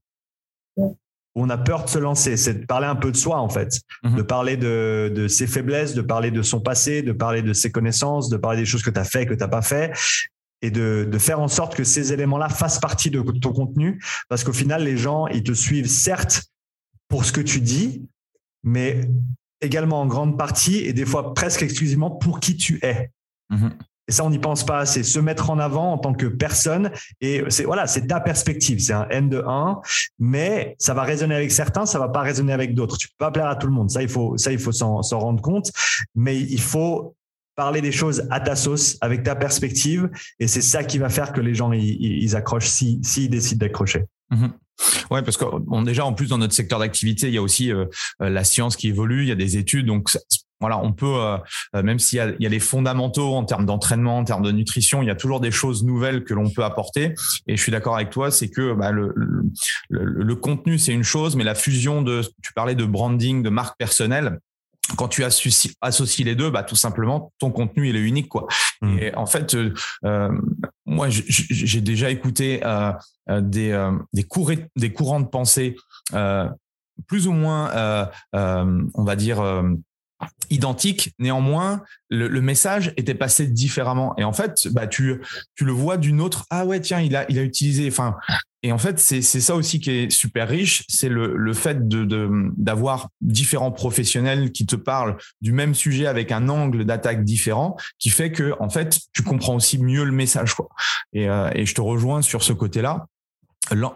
on 1.35 1.49
a 1.49 1.57
peur 1.57 1.85
de 1.85 1.89
se 1.89 1.97
lancer, 1.97 2.35
c'est 2.35 2.53
de 2.53 2.65
parler 2.65 2.87
un 2.87 2.95
peu 2.95 3.11
de 3.11 3.17
soi 3.17 3.39
en 3.39 3.49
fait, 3.49 3.81
mhm. 4.03 4.15
de 4.15 4.21
parler 4.21 4.57
de, 4.57 5.27
ses 5.29 5.47
faiblesses, 5.47 5.93
de 5.93 6.01
parler 6.01 6.31
de 6.31 6.41
son 6.41 6.59
passé, 6.59 7.01
de 7.01 7.13
parler 7.13 7.41
de 7.41 7.53
ses 7.53 7.71
connaissances, 7.71 8.29
de 8.29 8.37
parler 8.37 8.59
des 8.59 8.65
choses 8.65 8.83
que 8.83 8.89
tu 8.89 8.99
as 8.99 9.05
fait, 9.05 9.25
que 9.25 9.33
tu 9.33 9.39
n'as 9.39 9.47
pas 9.47 9.61
fait, 9.61 9.93
et 10.61 10.71
de, 10.71 11.09
faire 11.17 11.39
en 11.39 11.47
sorte 11.47 11.75
que 11.75 11.83
ces 11.83 12.13
éléments-là 12.13 12.49
fassent 12.49 12.79
partie 12.79 13.09
de 13.09 13.21
ton 13.21 13.53
contenu, 13.53 14.01
parce 14.29 14.43
qu'au 14.43 14.53
final, 14.53 14.83
les 14.83 14.97
gens, 14.97 15.27
ils 15.27 15.43
te 15.43 15.53
suivent 15.53 15.89
certes 15.89 16.43
pour 17.07 17.25
ce 17.25 17.31
que 17.31 17.41
tu 17.41 17.61
dis, 17.61 18.05
mais 18.63 19.09
également 19.61 20.01
en 20.01 20.07
grande 20.07 20.37
partie 20.37 20.77
et 20.77 20.93
des 20.93 21.05
fois 21.05 21.33
presque 21.33 21.61
exclusivement 21.61 22.09
pour 22.09 22.39
qui 22.39 22.57
tu 22.57 22.79
es. 22.83 23.11
Mhm. 23.49 23.71
Et 24.12 24.13
ça, 24.13 24.26
on 24.26 24.30
n'y 24.30 24.39
pense 24.39 24.65
pas 24.65 24.86
C'est 24.86 25.04
Se 25.04 25.19
mettre 25.19 25.52
en 25.52 25.58
avant 25.58 25.93
en 25.93 25.97
tant 25.97 26.13
que 26.13 26.26
personne. 26.26 26.91
Et 27.21 27.45
c'est, 27.47 27.63
voilà, 27.63 27.88
c'est 27.88 28.08
ta 28.08 28.19
perspective. 28.19 28.82
C'est 28.82 28.91
un 28.91 29.08
N 29.10 29.30
de 29.30 29.41
1, 29.47 29.80
mais 30.19 30.76
ça 30.80 30.93
va 30.93 31.04
résonner 31.04 31.34
avec 31.34 31.50
certains, 31.50 31.86
ça 31.86 31.97
va 31.97 32.10
pas 32.10 32.19
résonner 32.19 32.52
avec 32.52 32.76
d'autres. 32.76 32.97
Tu 32.97 33.08
peux 33.08 33.15
pas 33.19 33.32
plaire 33.32 33.47
à 33.47 33.56
tout 33.56 33.67
le 33.67 33.74
monde. 33.74 33.89
Ça, 33.89 34.02
il 34.02 34.10
faut, 34.10 34.36
ça, 34.36 34.52
il 34.52 34.60
faut 34.60 34.74
s'en, 34.74 35.00
rendre 35.00 35.41
compte. 35.41 35.71
Mais 36.13 36.38
il 36.38 36.60
faut 36.60 37.15
parler 37.56 37.80
des 37.80 37.93
choses 37.93 38.28
à 38.32 38.41
ta 38.41 38.58
sauce, 38.58 38.97
avec 39.00 39.24
ta 39.24 39.34
perspective. 39.34 40.10
Et 40.41 40.47
c'est 40.50 40.62
ça 40.62 40.84
qui 40.84 40.97
va 40.97 41.08
faire 41.08 41.32
que 41.32 41.39
les 41.39 41.56
gens, 41.56 41.71
ils, 41.71 42.36
accrochent 42.36 42.67
s'ils 42.67 43.06
si, 43.06 43.30
décident 43.30 43.65
d'accrocher. 43.65 44.04
Mm-hmm. 44.34 44.52
Ouais, 45.10 45.21
parce 45.21 45.38
que 45.38 45.45
bon, 45.45 45.84
déjà 45.84 46.06
en 46.06 46.12
plus 46.12 46.28
dans 46.28 46.38
notre 46.38 46.54
secteur 46.54 46.80
d'activité, 46.80 47.28
il 47.28 47.34
y 47.34 47.38
a 47.38 47.41
aussi 47.41 47.71
euh, 47.71 47.86
la 48.19 48.43
science 48.43 48.76
qui 48.76 48.89
évolue, 48.89 49.24
il 49.24 49.30
y 49.30 49.32
a 49.32 49.36
des 49.36 49.58
études, 49.58 49.86
donc 49.86 50.10
voilà, 50.62 50.80
on 50.80 50.93
peut, 50.93 51.06
euh, 51.08 51.38
euh, 51.76 51.84
même 51.84 52.00
s'il 52.00 52.17
y 52.17 52.19
a, 52.19 52.30
il 52.30 52.43
y 52.43 52.45
a 52.45 52.50
les 52.50 52.60
fondamentaux 52.60 53.34
en 53.34 53.43
termes 53.43 53.65
d'entraînement, 53.65 54.19
en 54.19 54.24
termes 54.24 54.43
de 54.43 54.52
nutrition, 54.52 55.02
il 55.02 55.08
y 55.08 55.12
a 55.12 55.15
toujours 55.15 55.39
des 55.39 55.52
choses 55.52 55.84
nouvelles 55.84 56.24
que 56.24 56.34
l'on 56.34 56.50
peut 56.50 56.63
apporter. 56.63 57.15
Et 57.47 57.58
je 57.58 57.62
suis 57.62 57.71
d'accord 57.71 57.95
avec 57.95 58.12
toi, 58.12 58.32
c'est 58.32 58.47
que 58.47 58.74
bah, 58.74 58.91
le, 58.91 59.13
le, 59.15 60.06
le, 60.06 60.36
contenu, 60.36 60.78
c'est 60.78 60.93
une 60.93 61.04
chose, 61.04 61.36
mais 61.36 61.43
la 61.43 61.56
fusion 61.56 62.04
de, 62.04 62.21
tu 62.43 62.54
parlais 62.54 62.76
de 62.76 62.86
branding, 62.86 63.41
de 63.41 63.50
marque 63.50 63.78
personnelle, 63.78 64.39
quand 64.97 65.08
tu 65.08 65.24
associes, 65.24 65.74
associes 65.82 66.24
les 66.24 66.36
deux, 66.36 66.52
bah, 66.52 66.63
tout 66.63 66.76
simplement, 66.76 67.32
ton 67.39 67.50
contenu, 67.52 67.89
il 67.89 67.95
est 67.95 68.02
unique. 68.02 68.30
Quoi. 68.30 68.47
Mmh. 68.82 69.00
Et 69.00 69.15
en 69.15 69.26
fait, 69.26 69.56
euh, 69.56 70.30
moi, 70.86 71.08
j'ai 71.10 71.82
déjà 71.82 72.12
écouté 72.12 72.62
euh, 72.63 72.93
des, 73.30 73.89
des, 74.13 74.26
des 74.76 74.93
courants 74.93 75.21
de 75.21 75.28
pensée 75.28 75.76
plus 77.08 77.28
ou 77.28 77.32
moins, 77.32 78.10
on 78.34 79.04
va 79.04 79.15
dire, 79.15 79.41
identique. 80.49 81.13
Néanmoins, 81.19 81.81
le, 82.10 82.41
message 82.41 82.93
était 82.97 83.15
passé 83.15 83.47
différemment. 83.47 84.13
Et 84.17 84.23
en 84.23 84.34
fait, 84.34 84.67
bah, 84.71 84.88
tu, 84.88 85.21
tu 85.55 85.65
le 85.65 85.71
vois 85.71 85.97
d'une 85.97 86.21
autre. 86.21 86.45
Ah 86.49 86.65
ouais, 86.65 86.79
tiens, 86.81 86.99
il 86.99 87.15
a, 87.15 87.25
il 87.29 87.39
a 87.39 87.43
utilisé. 87.43 87.88
Enfin, 87.88 88.15
et 88.63 88.71
en 88.71 88.77
fait, 88.77 88.99
c'est 88.99 89.21
ça 89.21 89.55
aussi 89.55 89.79
qui 89.79 89.89
est 89.89 90.12
super 90.12 90.47
riche, 90.47 90.84
c'est 90.88 91.10
le, 91.10 91.36
le 91.36 91.53
fait 91.53 91.88
de 91.88 92.07
d'avoir 92.57 93.10
différents 93.19 93.71
professionnels 93.71 94.51
qui 94.51 94.67
te 94.67 94.75
parlent 94.75 95.17
du 95.41 95.51
même 95.51 95.73
sujet 95.73 96.05
avec 96.05 96.31
un 96.31 96.47
angle 96.47 96.86
d'attaque 96.86 97.23
différent, 97.23 97.75
qui 97.97 98.10
fait 98.10 98.31
que 98.31 98.53
en 98.60 98.69
fait, 98.69 98.99
tu 99.13 99.23
comprends 99.23 99.55
aussi 99.55 99.79
mieux 99.79 100.03
le 100.03 100.12
message. 100.12 100.53
Et, 101.13 101.27
euh, 101.27 101.49
et 101.55 101.65
je 101.65 101.73
te 101.73 101.81
rejoins 101.81 102.21
sur 102.21 102.43
ce 102.43 102.53
côté-là. 102.53 103.07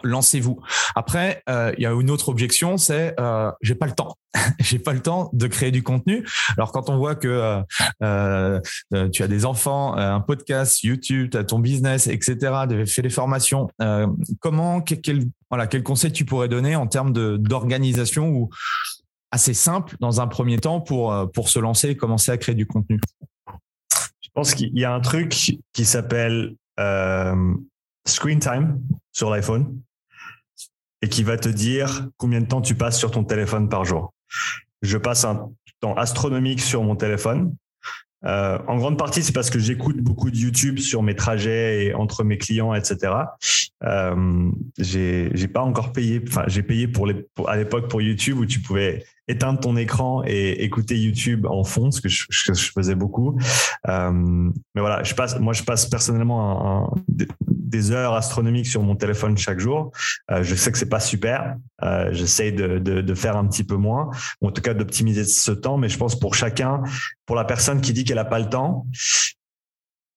Lancez-vous. 0.02 0.60
Après, 0.94 1.42
euh, 1.48 1.72
il 1.76 1.82
y 1.82 1.86
a 1.86 1.92
une 1.92 2.10
autre 2.10 2.28
objection, 2.28 2.76
c'est 2.76 3.14
euh, 3.20 3.50
j'ai 3.60 3.74
pas 3.74 3.86
le 3.86 3.92
temps. 3.92 4.16
j'ai 4.60 4.78
pas 4.78 4.92
le 4.92 5.00
temps 5.00 5.30
de 5.32 5.46
créer 5.46 5.70
du 5.70 5.82
contenu. 5.82 6.26
Alors 6.56 6.72
quand 6.72 6.90
on 6.90 6.98
voit 6.98 7.14
que 7.14 7.28
euh, 8.02 8.60
euh, 8.92 9.08
tu 9.10 9.22
as 9.22 9.28
des 9.28 9.44
enfants, 9.44 9.94
un 9.96 10.20
podcast, 10.20 10.82
YouTube, 10.82 11.30
tu 11.30 11.38
as 11.38 11.44
ton 11.44 11.58
business, 11.58 12.06
etc., 12.06 12.36
faire 12.86 13.02
des 13.02 13.10
formations, 13.10 13.68
comment 14.40 14.80
quel, 14.80 15.24
voilà 15.50 15.66
conseil 15.66 16.12
tu 16.12 16.24
pourrais 16.24 16.48
donner 16.48 16.76
en 16.76 16.86
termes 16.86 17.12
d'organisation 17.12 18.28
ou 18.30 18.50
assez 19.30 19.54
simple 19.54 19.96
dans 20.00 20.20
un 20.20 20.26
premier 20.26 20.58
temps 20.58 20.80
pour 20.80 21.14
pour 21.32 21.48
se 21.48 21.58
lancer 21.58 21.90
et 21.90 21.96
commencer 21.96 22.30
à 22.30 22.38
créer 22.38 22.54
du 22.54 22.66
contenu? 22.66 23.00
Je 23.48 24.28
pense 24.34 24.54
qu'il 24.54 24.76
y 24.78 24.84
a 24.84 24.92
un 24.92 25.00
truc 25.00 25.30
qui 25.30 25.84
s'appelle 25.84 26.54
screen 28.06 28.38
time 28.38 28.80
sur 29.16 29.30
l'iPhone 29.30 29.80
et 31.00 31.08
qui 31.08 31.22
va 31.22 31.38
te 31.38 31.48
dire 31.48 32.08
combien 32.18 32.42
de 32.42 32.46
temps 32.46 32.60
tu 32.60 32.74
passes 32.74 32.98
sur 32.98 33.10
ton 33.10 33.24
téléphone 33.24 33.70
par 33.70 33.86
jour. 33.86 34.12
Je 34.82 34.98
passe 34.98 35.24
un 35.24 35.50
temps 35.80 35.94
astronomique 35.94 36.60
sur 36.60 36.82
mon 36.82 36.96
téléphone. 36.96 37.56
Euh, 38.26 38.58
en 38.66 38.76
grande 38.76 38.98
partie, 38.98 39.22
c'est 39.22 39.32
parce 39.32 39.48
que 39.48 39.58
j'écoute 39.58 39.96
beaucoup 39.98 40.30
de 40.30 40.36
YouTube 40.36 40.78
sur 40.78 41.02
mes 41.02 41.14
trajets 41.14 41.86
et 41.86 41.94
entre 41.94 42.24
mes 42.24 42.36
clients, 42.36 42.74
etc. 42.74 43.14
Euh, 43.84 44.50
j'ai 44.78 45.48
pas 45.48 45.62
encore 45.62 45.92
payé. 45.92 46.22
Enfin, 46.26 46.44
j'ai 46.46 46.62
payé 46.62 46.90
à 47.46 47.56
l'époque 47.56 47.88
pour 47.88 48.02
YouTube 48.02 48.38
où 48.38 48.44
tu 48.44 48.60
pouvais 48.60 49.02
éteindre 49.28 49.60
ton 49.60 49.76
écran 49.76 50.22
et 50.24 50.64
écouter 50.64 50.98
YouTube 50.98 51.46
en 51.46 51.64
fond, 51.64 51.90
ce 51.90 52.00
que 52.00 52.08
je, 52.08 52.26
je 52.30 52.70
faisais 52.72 52.94
beaucoup. 52.94 53.38
Euh, 53.88 54.12
mais 54.12 54.80
voilà, 54.80 55.02
je 55.02 55.14
passe, 55.14 55.38
moi, 55.38 55.52
je 55.52 55.62
passe 55.62 55.86
personnellement 55.86 56.84
un, 56.84 56.94
des 57.66 57.90
heures 57.90 58.14
astronomiques 58.14 58.66
sur 58.66 58.82
mon 58.82 58.94
téléphone 58.96 59.36
chaque 59.36 59.58
jour. 59.58 59.90
Euh, 60.30 60.42
je 60.42 60.54
sais 60.54 60.70
que 60.72 60.78
c'est 60.78 60.88
pas 60.88 61.00
super. 61.00 61.56
Euh, 61.82 62.08
J'essaye 62.12 62.52
de, 62.52 62.78
de, 62.78 63.00
de, 63.00 63.14
faire 63.14 63.36
un 63.36 63.46
petit 63.46 63.64
peu 63.64 63.76
moins, 63.76 64.10
en 64.40 64.50
tout 64.50 64.62
cas 64.62 64.74
d'optimiser 64.74 65.24
ce 65.24 65.52
temps. 65.52 65.76
Mais 65.76 65.88
je 65.88 65.98
pense 65.98 66.18
pour 66.18 66.34
chacun, 66.34 66.82
pour 67.26 67.36
la 67.36 67.44
personne 67.44 67.80
qui 67.80 67.92
dit 67.92 68.04
qu'elle 68.04 68.18
a 68.18 68.24
pas 68.24 68.38
le 68.38 68.48
temps. 68.48 68.86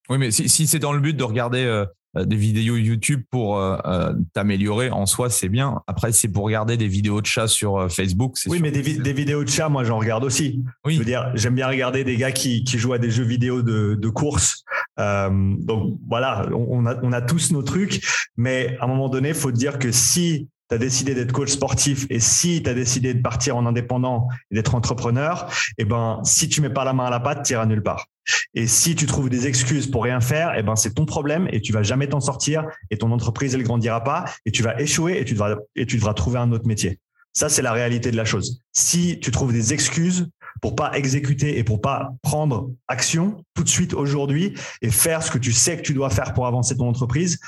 Oui, 0.08 0.18
mais 0.18 0.30
si, 0.30 0.48
si 0.48 0.66
c'est 0.66 0.78
dans 0.78 0.92
le 0.92 1.00
but 1.00 1.16
de 1.16 1.24
regarder 1.24 1.64
euh, 1.64 1.84
des 2.14 2.36
vidéos 2.36 2.76
YouTube 2.76 3.22
pour 3.30 3.58
euh, 3.58 3.76
euh, 3.84 4.14
t'améliorer 4.32 4.90
en 4.90 5.06
soi, 5.06 5.30
c'est 5.30 5.48
bien. 5.48 5.80
Après, 5.86 6.12
c'est 6.12 6.28
pour 6.28 6.44
regarder 6.44 6.76
des 6.76 6.88
vidéos 6.88 7.20
de 7.20 7.26
chat 7.26 7.46
sur 7.46 7.90
Facebook. 7.90 8.36
Oui, 8.46 8.58
mais 8.60 8.70
des, 8.70 8.82
vidéos 9.12 9.44
de 9.44 9.48
chat, 9.48 9.68
moi, 9.68 9.84
j'en 9.84 9.98
regarde 9.98 10.24
aussi. 10.24 10.62
Oui. 10.84 10.94
Je 10.94 10.98
veux 10.98 11.04
dire, 11.04 11.30
j'aime 11.34 11.54
bien 11.54 11.68
regarder 11.68 12.04
des 12.04 12.16
gars 12.16 12.32
qui, 12.32 12.64
qui, 12.64 12.78
jouent 12.78 12.94
à 12.94 12.98
des 12.98 13.10
jeux 13.10 13.24
vidéo 13.24 13.62
de, 13.62 13.94
de 13.94 14.08
course. 14.08 14.64
donc 14.98 15.98
voilà, 16.08 16.48
on, 16.52 16.86
a, 16.86 16.96
on 17.02 17.12
a 17.12 17.22
tous 17.22 17.52
nos 17.52 17.62
trucs, 17.62 18.04
mais 18.36 18.76
à 18.80 18.84
un 18.84 18.88
moment 18.88 19.08
donné, 19.08 19.28
il 19.28 19.34
faut 19.34 19.52
dire 19.52 19.78
que 19.78 19.92
si 19.92 20.48
tu 20.70 20.76
as 20.76 20.78
décidé 20.78 21.14
d'être 21.14 21.32
coach 21.32 21.50
sportif 21.50 22.06
et 22.10 22.20
si 22.20 22.62
tu 22.62 22.70
as 22.70 22.74
décidé 22.74 23.12
de 23.12 23.20
partir 23.20 23.56
en 23.56 23.66
indépendant 23.66 24.28
et 24.50 24.54
d'être 24.54 24.74
entrepreneur, 24.74 25.50
eh 25.78 25.84
ben, 25.84 26.20
si 26.24 26.48
tu 26.48 26.60
mets 26.60 26.70
pas 26.70 26.84
la 26.84 26.92
main 26.92 27.06
à 27.06 27.10
la 27.10 27.18
pâte, 27.18 27.44
tu 27.44 27.54
iras 27.54 27.66
nulle 27.66 27.82
part. 27.82 28.06
Et 28.54 28.68
si 28.68 28.94
tu 28.94 29.06
trouves 29.06 29.28
des 29.28 29.48
excuses 29.48 29.90
pour 29.90 30.04
rien 30.04 30.20
faire, 30.20 30.54
eh 30.56 30.62
ben, 30.62 30.76
c'est 30.76 30.94
ton 30.94 31.06
problème 31.06 31.48
et 31.50 31.60
tu 31.60 31.72
vas 31.72 31.82
jamais 31.82 32.08
t'en 32.08 32.20
sortir 32.20 32.64
et 32.90 32.98
ton 32.98 33.10
entreprise, 33.10 33.54
elle 33.54 33.64
grandira 33.64 34.04
pas 34.04 34.26
et 34.46 34.52
tu 34.52 34.62
vas 34.62 34.80
échouer 34.80 35.18
et 35.18 35.24
tu 35.24 35.34
devras, 35.34 35.56
et 35.74 35.86
tu 35.86 35.96
devras 35.96 36.14
trouver 36.14 36.38
un 36.38 36.52
autre 36.52 36.68
métier. 36.68 37.00
Ça, 37.32 37.48
c'est 37.48 37.62
la 37.62 37.72
réalité 37.72 38.12
de 38.12 38.16
la 38.16 38.24
chose. 38.24 38.60
Si 38.72 39.18
tu 39.20 39.30
trouves 39.32 39.52
des 39.52 39.72
excuses 39.72 40.28
pour 40.60 40.76
pas 40.76 40.92
exécuter 40.96 41.58
et 41.58 41.64
pour 41.64 41.80
pas 41.80 42.12
prendre 42.22 42.70
action 42.86 43.44
tout 43.54 43.64
de 43.64 43.68
suite 43.68 43.94
aujourd'hui 43.94 44.54
et 44.82 44.90
faire 44.90 45.22
ce 45.22 45.30
que 45.30 45.38
tu 45.38 45.52
sais 45.52 45.76
que 45.76 45.82
tu 45.82 45.94
dois 45.94 46.10
faire 46.10 46.32
pour 46.32 46.46
avancer 46.46 46.76
ton 46.76 46.88
entreprise, 46.88 47.38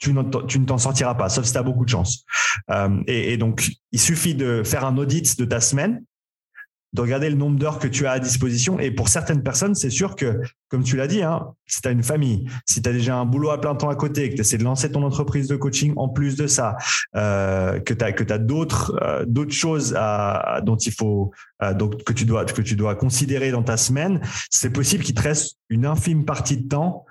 tu, 0.00 0.12
ne 0.14 0.64
t'en 0.64 0.78
sortiras 0.78 1.14
pas, 1.14 1.28
sauf 1.28 1.44
si 1.44 1.52
tu 1.52 1.58
as 1.58 1.62
beaucoup 1.62 1.84
de 1.84 1.90
chance. 1.90 2.24
Euh, 2.70 3.02
et, 3.06 3.36
donc, 3.36 3.70
il 3.92 4.00
suffit 4.00 4.34
de 4.34 4.62
faire 4.64 4.84
un 4.84 4.96
audit 4.96 5.38
de 5.38 5.44
ta 5.44 5.60
semaine, 5.60 6.02
de 6.92 7.02
regarder 7.02 7.30
le 7.30 7.36
nombre 7.36 7.56
d'heures 7.56 7.78
que 7.78 7.86
tu 7.86 8.06
as 8.06 8.12
à 8.12 8.18
disposition. 8.18 8.80
Et 8.80 8.90
pour 8.90 9.08
certaines 9.08 9.42
personnes, 9.42 9.74
c'est 9.74 9.90
sûr 9.90 10.16
que, 10.16 10.40
comme 10.68 10.82
tu 10.82 10.96
l'as 10.96 11.06
dit, 11.06 11.22
hein, 11.22 11.52
si 11.66 11.82
tu 11.82 11.88
as 11.88 11.92
une 11.92 12.02
famille, 12.02 12.48
si 12.66 12.82
tu 12.82 12.92
déjà 12.92 13.14
un 13.14 13.26
boulot 13.26 13.50
à 13.50 13.60
plein 13.60 13.76
temps 13.76 13.90
à 13.90 13.94
côté, 13.94 14.30
que 14.30 14.34
tu 14.34 14.40
essaies 14.40 14.58
de 14.58 14.64
lancer 14.64 14.90
ton 14.90 15.04
entreprise 15.04 15.46
de 15.46 15.54
coaching 15.54 15.92
en 15.96 16.08
plus 16.08 16.34
de 16.34 16.46
ça, 16.46 16.76
euh, 17.14 17.78
que 17.78 17.94
tu 17.94 18.04
as, 18.04 18.12
que 18.12 18.32
as 18.32 18.38
d'autres, 18.38 18.98
euh, 19.02 19.24
d'autres 19.26 19.52
choses 19.52 19.94
à, 19.96 20.62
dont 20.64 20.76
il 20.76 20.92
faut, 20.92 21.30
donc, 21.74 22.02
que, 22.04 22.14
tu 22.14 22.24
dois, 22.24 22.46
que 22.46 22.62
tu 22.62 22.74
dois 22.74 22.96
considérer 22.96 23.50
dans 23.50 23.62
ta 23.62 23.76
semaine, 23.76 24.20
c'est 24.50 24.70
possible 24.70 25.04
qu'il 25.04 25.14
te 25.14 25.22
reste 25.22 25.58
une 25.68 25.84
infime 25.84 26.24
partie 26.24 26.56
de 26.56 26.66
temps 26.66 27.04
euh, 27.06 27.09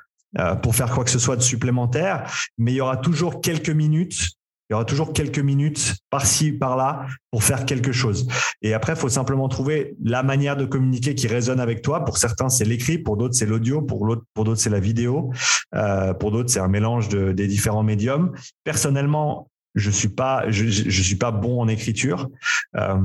pour 0.62 0.76
faire 0.76 0.92
quoi 0.92 1.04
que 1.04 1.10
ce 1.10 1.20
soit 1.20 1.36
de 1.36 1.42
supplémentaire, 1.42 2.32
mais 2.58 2.72
il 2.72 2.76
y 2.76 2.82
aura 2.82 2.98
toujours 2.98 3.42
quelques 3.42 3.70
minutes 3.70 4.40
il 4.70 4.74
y 4.74 4.76
aura 4.76 4.86
toujours 4.86 5.14
quelques 5.14 5.40
minutes 5.40 5.96
par-ci, 6.12 6.52
par-là 6.52 7.08
pour 7.32 7.44
faire 7.44 7.66
quelque 7.66 7.92
chose. 7.92 8.28
Et 8.62 8.76
après, 8.76 8.94
il 8.94 9.00
faut 9.00 9.10
simplement 9.10 9.50
trouver 9.50 9.96
la 10.04 10.22
manière 10.22 10.56
de 10.58 10.66
communiquer 10.66 11.16
qui 11.16 11.28
résonne 11.28 11.60
avec 11.60 11.82
toi. 11.82 12.06
Pour 12.06 12.20
certains, 12.20 12.50
c'est 12.50 12.66
l'écrit, 12.66 13.00
pour 13.00 13.18
d'autres, 13.18 13.34
c'est 13.34 13.48
l'audio, 13.48 13.82
pour 13.82 14.06
d'autres, 14.06 14.56
c'est 14.56 14.70
la 14.70 14.80
vidéo, 14.80 15.32
euh, 15.74 16.14
pour 16.14 16.32
d'autres, 16.32 16.52
c'est 16.52 16.60
un 16.60 16.68
mélange 16.68 17.10
de, 17.10 17.32
des 17.32 17.48
différents 17.48 17.82
médiums. 17.82 18.32
Personnellement, 18.64 19.50
je 19.76 19.92
suis 19.92 20.10
pas 20.10 20.50
je, 20.50 21.02
suis 21.02 21.16
pas 21.16 21.32
bon 21.32 21.62
en 21.62 21.68
écriture. 21.68 22.30
Euh, 22.76 22.98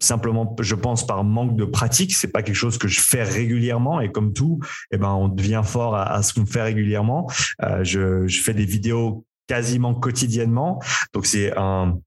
simplement 0.00 0.56
je 0.60 0.74
pense 0.74 1.06
par 1.06 1.24
manque 1.24 1.56
de 1.56 1.64
pratique 1.64 2.14
c'est 2.14 2.32
pas 2.32 2.42
quelque 2.42 2.56
chose 2.56 2.78
que 2.78 2.88
je 2.88 3.00
fais 3.00 3.22
régulièrement. 3.22 4.00
Et 4.00 4.10
comme 4.10 4.32
tout 4.32 4.60
eh 4.90 4.98
ben 4.98 5.12
on 5.12 5.28
devient 5.28 5.62
fort 5.64 5.96
à, 5.96 6.22
ce 6.22 6.34
qu'on 6.34 6.46
fait 6.46 6.62
régulièrement. 6.62 7.30
Euh, 7.62 7.84
je, 7.84 8.26
fais 8.28 8.54
des 8.54 8.64
vidéos 8.64 9.24
quasiment 9.46 9.94
quotidiennement. 9.94 10.80
Donc 11.12 11.26
c'est 11.26 11.56
un 11.56 11.98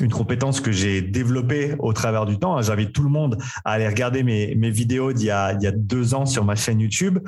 une 0.00 0.10
compétence 0.10 0.62
que 0.62 0.72
j'ai 0.72 1.02
développée 1.02 1.74
au 1.78 1.92
travers 1.92 2.24
du 2.24 2.38
temps. 2.38 2.62
J'invite 2.62 2.92
tout 2.92 3.02
le 3.02 3.10
monde 3.10 3.36
à 3.66 3.72
aller 3.72 3.86
regarder 3.86 4.22
mes, 4.22 4.70
vidéos 4.70 5.12
d'il 5.12 5.26
y 5.26 5.30
a 5.30 5.54
deux 5.72 6.14
ans 6.14 6.24
sur 6.24 6.44
ma 6.44 6.54
chaîne 6.54 6.80
YouTube 6.80 7.18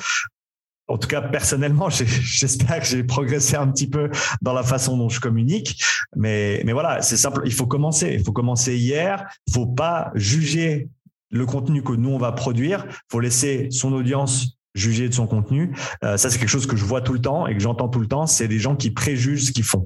en 0.89 0.99
tout 0.99 1.09
cas, 1.09 1.21
personnellement, 1.21 1.89
j'espère 1.91 2.81
que 2.81 2.87
j'ai 2.87 3.05
progressé 3.05 3.57
un 3.57 3.69
petit 3.69 3.89
peu 3.89 4.11
dans 4.43 4.53
la 4.53 4.63
façon 4.63 4.97
dont 4.97 5.09
je 5.09 5.21
communique. 5.21 5.83
Mais, 6.15 6.63
mais 6.65 6.73
voilà, 6.73 7.03
c'est 7.03 7.17
simple. 7.17 7.43
Il 7.45 7.53
faut 7.53 7.67
commencer. 7.67 8.15
Il 8.19 8.25
faut 8.25 8.33
commencer 8.33 8.77
hier. 8.77 9.27
Il 9.47 9.53
faut 9.53 9.67
pas 9.67 10.11
juger 10.15 10.89
le 11.31 11.45
contenu 11.45 11.83
que 11.83 11.93
nous 11.93 12.11
on 12.11 12.19
va 12.19 12.33
produire. 12.33 12.85
Il 12.89 12.97
faut 13.11 13.21
laisser 13.21 13.69
son 13.71 13.93
audience 13.93 14.57
juger 14.75 15.09
de 15.09 15.15
son 15.15 15.27
contenu. 15.27 15.75
Euh, 16.05 16.17
ça, 16.19 16.31
c'est 16.31 16.39
quelque 16.39 16.51
chose 16.51 16.67
que 16.67 16.77
je 16.77 16.85
vois 16.85 17.01
tout 17.01 17.15
le 17.15 17.21
temps 17.21 17.47
et 17.47 17.55
que 17.55 17.61
j'entends 17.61 17.89
tout 17.89 17.99
le 17.99 18.07
temps. 18.07 18.27
C'est 18.27 18.47
des 18.47 18.59
gens 18.59 18.77
qui 18.77 18.91
préjugent 18.91 19.47
ce 19.47 19.53
qu'ils 19.53 19.65
font. 19.65 19.83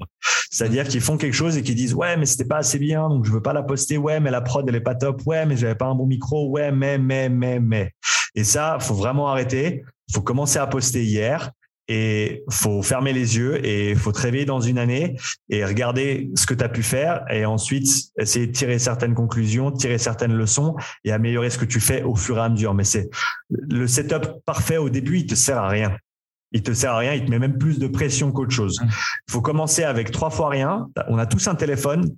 C'est-à-dire 0.51 0.85
qu'ils 0.85 1.01
font 1.01 1.17
quelque 1.17 1.33
chose 1.33 1.57
et 1.57 1.63
qui 1.63 1.73
disent 1.73 1.93
ouais, 1.93 2.17
mais 2.17 2.25
c'était 2.25 2.45
pas 2.45 2.57
assez 2.57 2.77
bien, 2.77 3.07
donc 3.07 3.25
je 3.25 3.31
veux 3.31 3.41
pas 3.41 3.53
la 3.53 3.63
poster. 3.63 3.97
Ouais, 3.97 4.19
mais 4.19 4.31
la 4.31 4.41
prod 4.41 4.67
elle 4.67 4.75
est 4.75 4.81
pas 4.81 4.95
top. 4.95 5.21
Ouais, 5.25 5.45
mais 5.45 5.55
j'avais 5.55 5.75
pas 5.75 5.85
un 5.85 5.95
bon 5.95 6.05
micro. 6.05 6.49
Ouais, 6.49 6.71
mais 6.71 6.97
mais 6.97 7.29
mais 7.29 7.59
mais. 7.59 7.93
Et 8.35 8.43
ça, 8.43 8.77
faut 8.79 8.93
vraiment 8.93 9.29
arrêter 9.29 9.83
faut 10.13 10.21
commencer 10.21 10.59
à 10.59 10.67
poster 10.67 11.03
hier 11.03 11.51
et 11.87 12.43
faut 12.49 12.81
fermer 12.81 13.11
les 13.11 13.37
yeux 13.37 13.65
et 13.65 13.95
faut 13.95 14.11
te 14.11 14.21
réveiller 14.21 14.45
dans 14.45 14.61
une 14.61 14.77
année 14.77 15.17
et 15.49 15.65
regarder 15.65 16.29
ce 16.35 16.45
que 16.45 16.53
tu 16.53 16.63
as 16.63 16.69
pu 16.69 16.83
faire 16.83 17.25
et 17.29 17.45
ensuite 17.45 17.87
essayer 18.17 18.47
de 18.47 18.51
tirer 18.51 18.79
certaines 18.79 19.13
conclusions, 19.13 19.71
tirer 19.71 19.97
certaines 19.97 20.33
leçons 20.33 20.75
et 21.03 21.11
améliorer 21.11 21.49
ce 21.49 21.57
que 21.57 21.65
tu 21.65 21.79
fais 21.79 22.03
au 22.03 22.15
fur 22.15 22.37
et 22.37 22.41
à 22.41 22.49
mesure. 22.49 22.73
Mais 22.73 22.83
c'est 22.83 23.09
le 23.49 23.87
setup 23.87 24.43
parfait 24.45 24.77
au 24.77 24.89
début, 24.89 25.17
il 25.17 25.25
te 25.25 25.35
sert 25.35 25.57
à 25.57 25.67
rien. 25.67 25.97
Il 26.53 26.63
te 26.63 26.73
sert 26.73 26.93
à 26.93 26.99
rien, 26.99 27.13
il 27.13 27.25
te 27.25 27.29
met 27.29 27.39
même 27.39 27.57
plus 27.57 27.79
de 27.79 27.87
pression 27.87 28.31
qu'autre 28.31 28.51
chose. 28.51 28.79
Il 29.27 29.31
faut 29.31 29.41
commencer 29.41 29.83
avec 29.83 30.11
trois 30.11 30.29
fois 30.29 30.49
rien. 30.49 30.87
On 31.07 31.17
a 31.17 31.25
tous 31.25 31.47
un 31.47 31.55
téléphone 31.55 32.09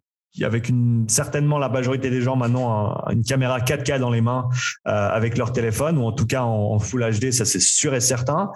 avec 0.42 0.70
une 0.70 1.08
certainement 1.08 1.60
la 1.60 1.70
majorité 1.70 2.10
des 2.10 2.22
gens 2.22 2.36
maintenant 2.36 2.98
une 3.12 3.24
caméra 3.24 3.60
4K 3.60 4.00
dans 4.00 4.10
les 4.10 4.22
mains 4.22 4.50
euh, 4.88 5.10
avec 5.10 5.38
leur 5.38 5.52
téléphone 5.52 5.98
ou 5.98 6.06
en 6.06 6.12
tout 6.12 6.26
cas 6.26 6.42
en, 6.42 6.80
Full 6.80 7.04
HD, 7.20 7.32
ça 7.32 7.46
c'est 7.46 7.62
sûr 7.62 7.94
et 7.94 8.02
certain. 8.02 8.52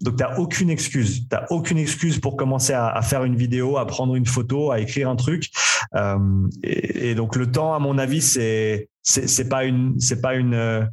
Donc 0.00 0.16
tu 0.16 0.24
aucune 0.38 0.70
excuse, 0.70 1.28
tu 1.28 1.36
aucune 1.50 1.78
excuse 1.78 2.18
pour 2.18 2.36
commencer 2.36 2.72
à, 2.72 3.00
faire 3.02 3.24
une 3.24 3.36
vidéo, 3.36 3.78
à 3.78 3.86
prendre 3.86 4.16
une 4.16 4.26
photo, 4.26 4.72
à 4.72 4.80
écrire 4.80 5.08
un 5.08 5.16
truc. 5.16 5.50
Euh, 5.94 6.18
et, 6.62 7.14
donc 7.14 7.36
le 7.36 7.50
temps, 7.50 7.74
à 7.74 7.78
mon 7.78 7.96
avis, 7.98 8.20
c'est 8.20 8.88
c'est 9.02 9.48
pas 9.48 9.64
une 9.64 9.98
c'est 9.98 10.20
pas 10.20 10.34
une 10.34 10.54
euh, 10.54 10.84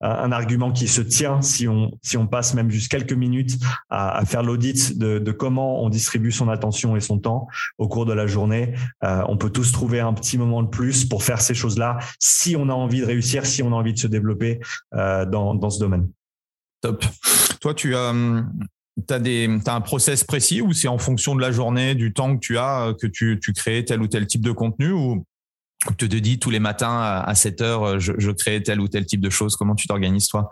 un 0.00 0.30
argument 0.30 0.70
qui 0.70 0.86
se 0.86 1.00
tient 1.00 1.42
si 1.42 1.66
on 1.66 1.90
si 2.02 2.16
on 2.16 2.26
passe 2.26 2.54
même 2.54 2.70
juste 2.70 2.90
quelques 2.90 3.12
minutes 3.12 3.58
à, 3.90 4.24
faire 4.24 4.42
l'audit 4.42 4.98
de, 4.98 5.32
comment 5.32 5.82
on 5.82 5.88
distribue 5.88 6.30
son 6.30 6.48
attention 6.48 6.96
et 6.96 7.00
son 7.00 7.18
temps 7.18 7.48
au 7.78 7.88
cours 7.88 8.06
de 8.06 8.12
la 8.12 8.26
journée. 8.26 8.74
Euh, 9.04 9.22
on 9.28 9.36
peut 9.36 9.50
tous 9.50 9.72
trouver 9.72 10.00
un 10.00 10.12
petit 10.12 10.38
moment 10.38 10.62
de 10.62 10.68
plus 10.68 11.04
pour 11.04 11.24
faire 11.24 11.40
ces 11.40 11.54
choses-là 11.54 11.98
si 12.20 12.56
on 12.56 12.68
a 12.68 12.72
envie 12.72 13.00
de 13.00 13.06
réussir, 13.06 13.46
si 13.46 13.62
on 13.62 13.68
a 13.68 13.74
envie 13.74 13.92
de 13.92 13.98
se 13.98 14.06
développer 14.06 14.60
euh, 14.94 15.26
dans 15.26 15.54
dans 15.54 15.70
ce 15.70 15.80
domaine. 15.80 16.08
Top. 16.82 17.04
Toi, 17.60 17.74
tu 17.74 17.96
as 17.96 18.12
tu 19.06 19.12
as, 19.12 19.18
des, 19.18 19.58
un 19.66 19.80
process 19.82 20.24
précis 20.24 20.62
ou 20.62 20.72
c'est 20.72 20.88
en 20.88 20.98
fonction 20.98 21.34
de 21.34 21.40
la 21.42 21.52
journée, 21.52 21.94
du 21.94 22.14
temps 22.14 22.34
que 22.34 22.40
tu 22.40 22.56
as, 22.56 22.94
que 22.98 23.06
tu, 23.06 23.38
tu 23.42 23.52
crées 23.52 23.84
tel 23.84 24.00
ou 24.00 24.06
tel 24.06 24.26
type 24.26 24.40
de 24.40 24.52
contenu 24.52 24.90
ou 24.90 25.26
tu 25.98 26.08
te 26.08 26.16
dis 26.16 26.38
tous 26.38 26.50
les 26.50 26.58
matins 26.58 27.22
à 27.24 27.34
7 27.34 27.60
heures, 27.60 28.00
je, 28.00 28.12
je 28.18 28.30
crée 28.30 28.62
tel 28.62 28.80
ou 28.80 28.88
tel 28.88 29.06
type 29.06 29.20
de 29.20 29.30
choses 29.30 29.56
Comment 29.56 29.74
tu 29.74 29.86
t'organises 29.86 30.28
toi? 30.28 30.48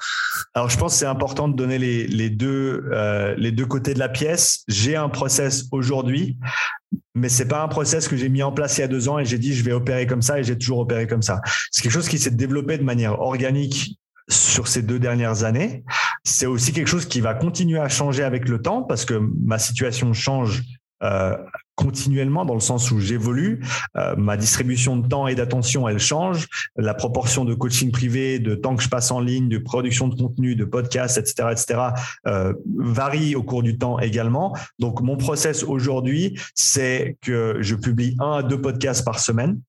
Alors 0.55 0.69
je 0.69 0.79
pense 0.79 0.93
que 0.93 0.99
c'est 0.99 1.07
important 1.07 1.49
de 1.49 1.57
donner 1.57 1.79
les, 1.79 2.07
les 2.07 2.31
deux 2.31 2.85
euh, 2.93 3.35
les 3.37 3.53
deux 3.53 3.67
côtés 3.67 3.95
de 3.95 3.99
la 3.99 4.09
pièce. 4.09 4.63
J'ai 4.69 4.97
un 4.97 5.09
process 5.09 5.65
aujourd'hui, 5.73 6.37
mais 7.15 7.29
c'est 7.29 7.49
pas 7.49 7.63
un 7.63 7.69
process 7.69 8.09
que 8.09 8.17
j'ai 8.17 8.29
mis 8.29 8.43
en 8.43 8.53
place 8.53 8.79
il 8.79 8.83
y 8.83 8.85
a 8.85 8.89
deux 8.89 9.09
ans 9.09 9.19
et 9.19 9.25
j'ai 9.25 9.39
dit 9.39 9.55
je 9.55 9.65
vais 9.65 9.73
opérer 9.73 10.07
comme 10.07 10.23
ça 10.23 10.39
et 10.39 10.45
j'ai 10.45 10.57
toujours 10.57 10.79
opéré 10.79 11.07
comme 11.07 11.23
ça. 11.23 11.41
C'est 11.71 11.83
quelque 11.83 11.93
chose 11.93 12.09
qui 12.09 12.19
s'est 12.19 12.31
développé 12.31 12.79
de 12.79 12.85
manière 12.85 13.21
organique 13.21 13.99
sur 14.29 14.69
ces 14.69 14.83
deux 14.83 14.99
dernières 14.99 15.45
années. 15.45 15.85
C'est 16.25 16.47
aussi 16.47 16.73
quelque 16.73 16.89
chose 16.89 17.07
qui 17.07 17.21
va 17.21 17.35
continuer 17.35 17.79
à 17.79 17.89
changer 17.89 18.23
avec 18.23 18.49
le 18.49 18.63
temps 18.63 18.83
parce 18.83 19.05
que 19.05 19.21
ma 19.45 19.59
situation 19.59 20.13
change 20.13 20.63
euh, 21.03 21.37
continuellement 21.75 22.45
dans 22.45 22.55
le 22.55 22.61
sens 22.61 22.91
où 22.91 23.01
j'évolue. 23.01 23.65
Euh, 23.97 24.15
ma 24.17 24.37
distribution 24.37 24.97
de 24.97 25.07
temps 25.07 25.27
et 25.27 25.35
d'attention, 25.35 25.89
elle 25.89 25.99
change. 25.99 26.49
La 26.77 26.95
proportion 26.95 27.45
de 27.45 27.55
coaching 27.55 27.91
privé, 27.91 28.39
de 28.39 28.55
temps 28.55 28.77
que 28.77 28.83
je 28.83 28.89
passe 28.89 29.11
en 29.11 29.21
ligne, 29.21 29.49
de 29.49 29.59
production 29.59 30.09
de 30.09 30.15
contenu, 30.15 30.57
de 30.57 30.65
podcast, 30.65 31.19
etc., 31.19 31.49
etc., 31.53 31.81
euh, 32.27 32.53
varie 32.77 33.35
au 33.35 33.43
cours 33.43 33.63
du 33.63 33.79
temps 33.79 33.99
également. 33.99 34.57
Donc, 34.79 35.01
mon 35.01 35.17
process 35.17 35.65
aujourd'hui, 35.65 36.39
c'est 36.55 37.17
que 37.23 37.59
je 37.61 37.75
publie 37.75 38.17
un 38.21 38.33
à 38.33 38.43
deux 38.43 38.61
podcasts 38.61 39.05
par 39.05 39.19
semaine. 39.19 39.61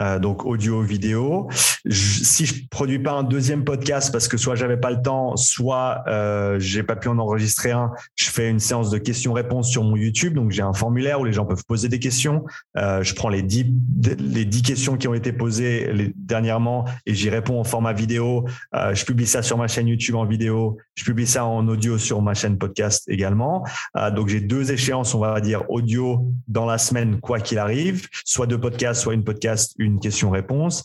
Euh, 0.00 0.18
donc 0.18 0.44
audio, 0.44 0.82
vidéo. 0.82 1.48
si 1.90 2.46
je 2.46 2.68
produis 2.68 2.98
pas 2.98 3.12
un 3.12 3.22
deuxième 3.22 3.64
podcast 3.64 4.10
parce 4.10 4.28
que 4.28 4.36
soit 4.36 4.54
j'avais 4.54 4.76
pas 4.76 4.90
le 4.90 5.02
temps, 5.02 5.36
soit 5.36 6.02
euh, 6.08 6.58
j'ai 6.58 6.82
pas 6.82 6.96
pu 6.96 7.08
en 7.08 7.18
enregistrer 7.18 7.70
un, 7.70 7.92
je 8.16 8.30
fais 8.30 8.50
une 8.50 8.58
séance 8.58 8.90
de 8.90 8.98
questions-réponses 8.98 9.70
sur 9.70 9.84
mon 9.84 9.96
YouTube. 9.96 10.34
Donc 10.34 10.50
j'ai 10.50 10.62
un 10.62 10.72
formulaire 10.72 11.20
où 11.20 11.24
les 11.24 11.32
gens 11.32 11.44
peuvent 11.44 11.64
poser 11.66 11.88
des 11.88 11.98
questions. 11.98 12.44
Euh, 12.76 13.02
je 13.02 13.14
prends 13.14 13.28
les 13.28 13.42
dix 13.42 13.66
les 14.18 14.44
dix 14.44 14.62
questions 14.62 14.96
qui 14.96 15.08
ont 15.08 15.14
été 15.14 15.32
posées 15.32 15.92
les, 15.92 16.12
dernièrement 16.16 16.84
et 17.06 17.14
j'y 17.14 17.30
réponds 17.30 17.60
en 17.60 17.64
format 17.64 17.92
vidéo. 17.92 18.46
Euh, 18.74 18.94
je 18.94 19.04
publie 19.04 19.26
ça 19.26 19.42
sur 19.42 19.58
ma 19.58 19.68
chaîne 19.68 19.88
YouTube 19.88 20.16
en 20.16 20.24
vidéo. 20.24 20.78
Je 20.94 21.04
publie 21.04 21.26
ça 21.26 21.44
en 21.44 21.66
audio 21.68 21.98
sur 21.98 22.22
ma 22.22 22.34
chaîne 22.34 22.58
podcast 22.58 23.04
également. 23.08 23.64
Euh, 23.96 24.10
donc 24.10 24.28
j'ai 24.28 24.40
deux 24.40 24.72
échéances, 24.72 25.14
on 25.14 25.20
va 25.20 25.40
dire 25.40 25.68
audio 25.70 26.26
dans 26.48 26.66
la 26.66 26.78
semaine 26.78 27.20
quoi 27.20 27.40
qu'il 27.40 27.58
arrive, 27.58 28.08
soit 28.24 28.46
deux 28.46 28.60
podcasts, 28.60 29.02
soit 29.02 29.14
une 29.14 29.24
podcast 29.24 29.74
une 29.84 30.00
question-réponse. 30.00 30.84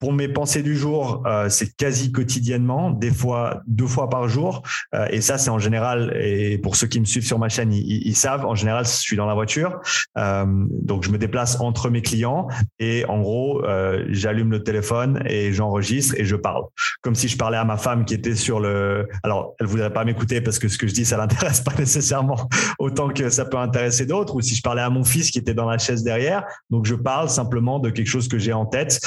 Pour 0.00 0.14
mes 0.14 0.28
pensées 0.28 0.62
du 0.62 0.78
jour, 0.78 1.22
euh, 1.26 1.50
c'est 1.50 1.76
quasi 1.76 2.10
quotidiennement, 2.10 2.90
des 2.90 3.10
fois 3.10 3.60
deux 3.66 3.86
fois 3.86 4.08
par 4.08 4.30
jour. 4.30 4.62
Euh, 4.94 5.06
et 5.10 5.20
ça, 5.20 5.36
c'est 5.36 5.50
en 5.50 5.58
général, 5.58 6.16
et 6.18 6.56
pour 6.56 6.74
ceux 6.74 6.86
qui 6.86 7.00
me 7.00 7.04
suivent 7.04 7.26
sur 7.26 7.38
ma 7.38 7.50
chaîne, 7.50 7.70
ils, 7.70 8.16
savent, 8.16 8.46
en 8.46 8.54
général, 8.54 8.86
je 8.86 8.92
suis 8.92 9.18
dans 9.18 9.26
la 9.26 9.34
voiture. 9.34 9.78
Euh, 10.16 10.46
donc, 10.48 11.04
je 11.04 11.10
me 11.10 11.18
déplace 11.18 11.60
entre 11.60 11.90
mes 11.90 12.00
clients 12.00 12.48
et 12.78 13.04
en 13.10 13.20
gros, 13.20 13.62
j'allume 14.08 14.50
le 14.52 14.62
téléphone 14.62 15.22
et 15.26 15.52
j'enregistre 15.52 16.14
et 16.16 16.24
je 16.24 16.36
parle. 16.36 16.64
Comme 17.02 17.14
si 17.14 17.28
je 17.28 17.36
parlais 17.36 17.58
à 17.58 17.64
ma 17.64 17.76
femme 17.76 18.06
qui 18.06 18.14
était 18.14 18.36
sur 18.36 18.58
le... 18.58 19.06
Alors, 19.22 19.54
elle 19.60 19.66
voudrait 19.66 19.92
pas 19.92 20.06
m'écouter 20.06 20.40
parce 20.40 20.58
que 20.58 20.68
ce 20.68 20.78
que 20.78 20.86
je 20.86 20.94
dis, 20.94 21.04
ça 21.04 21.18
l'intéresse 21.18 21.60
pas 21.64 21.74
nécessairement 21.78 22.48
autant 22.78 23.10
que 23.10 23.28
ça 23.28 23.44
peut 23.44 23.58
intéresser 23.58 24.06
d'autres. 24.06 24.34
Ou 24.34 24.40
si 24.40 24.54
je 24.54 24.62
parlais 24.62 24.80
à 24.80 24.88
mon 24.88 25.04
fils 25.04 25.30
qui 25.30 25.38
était 25.38 25.52
dans 25.52 25.68
la 25.68 25.76
chaise 25.76 26.02
derrière. 26.02 26.46
Donc, 26.70 26.86
je 26.86 26.94
parle 26.94 27.28
simplement 27.28 27.80
de 27.80 27.90
quelque 27.90 28.08
chose 28.08 28.28
que 28.28 28.38
j'ai 28.38 28.54
en 28.54 28.64
tête. 28.64 28.98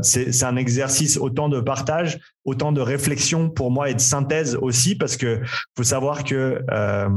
c'est 0.00 0.29
c'est 0.32 0.44
un 0.44 0.56
exercice 0.56 1.16
autant 1.16 1.48
de 1.48 1.60
partage, 1.60 2.18
autant 2.44 2.72
de 2.72 2.80
réflexion 2.80 3.50
pour 3.50 3.70
moi 3.70 3.90
et 3.90 3.94
de 3.94 4.00
synthèse 4.00 4.56
aussi, 4.56 4.94
parce 4.94 5.16
que 5.16 5.40
faut 5.76 5.84
savoir 5.84 6.24
que 6.24 6.62
euh, 6.70 7.08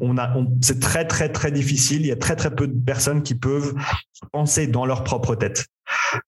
on, 0.00 0.18
a, 0.18 0.34
c'est 0.60 0.80
très 0.80 1.06
très 1.06 1.28
très 1.28 1.52
difficile. 1.52 2.00
Il 2.00 2.08
y 2.08 2.12
a 2.12 2.16
très 2.16 2.36
très 2.36 2.54
peu 2.54 2.66
de 2.66 2.84
personnes 2.84 3.22
qui 3.22 3.34
peuvent 3.34 3.74
penser 4.32 4.66
dans 4.66 4.84
leur 4.84 5.04
propre 5.04 5.34
tête. 5.34 5.66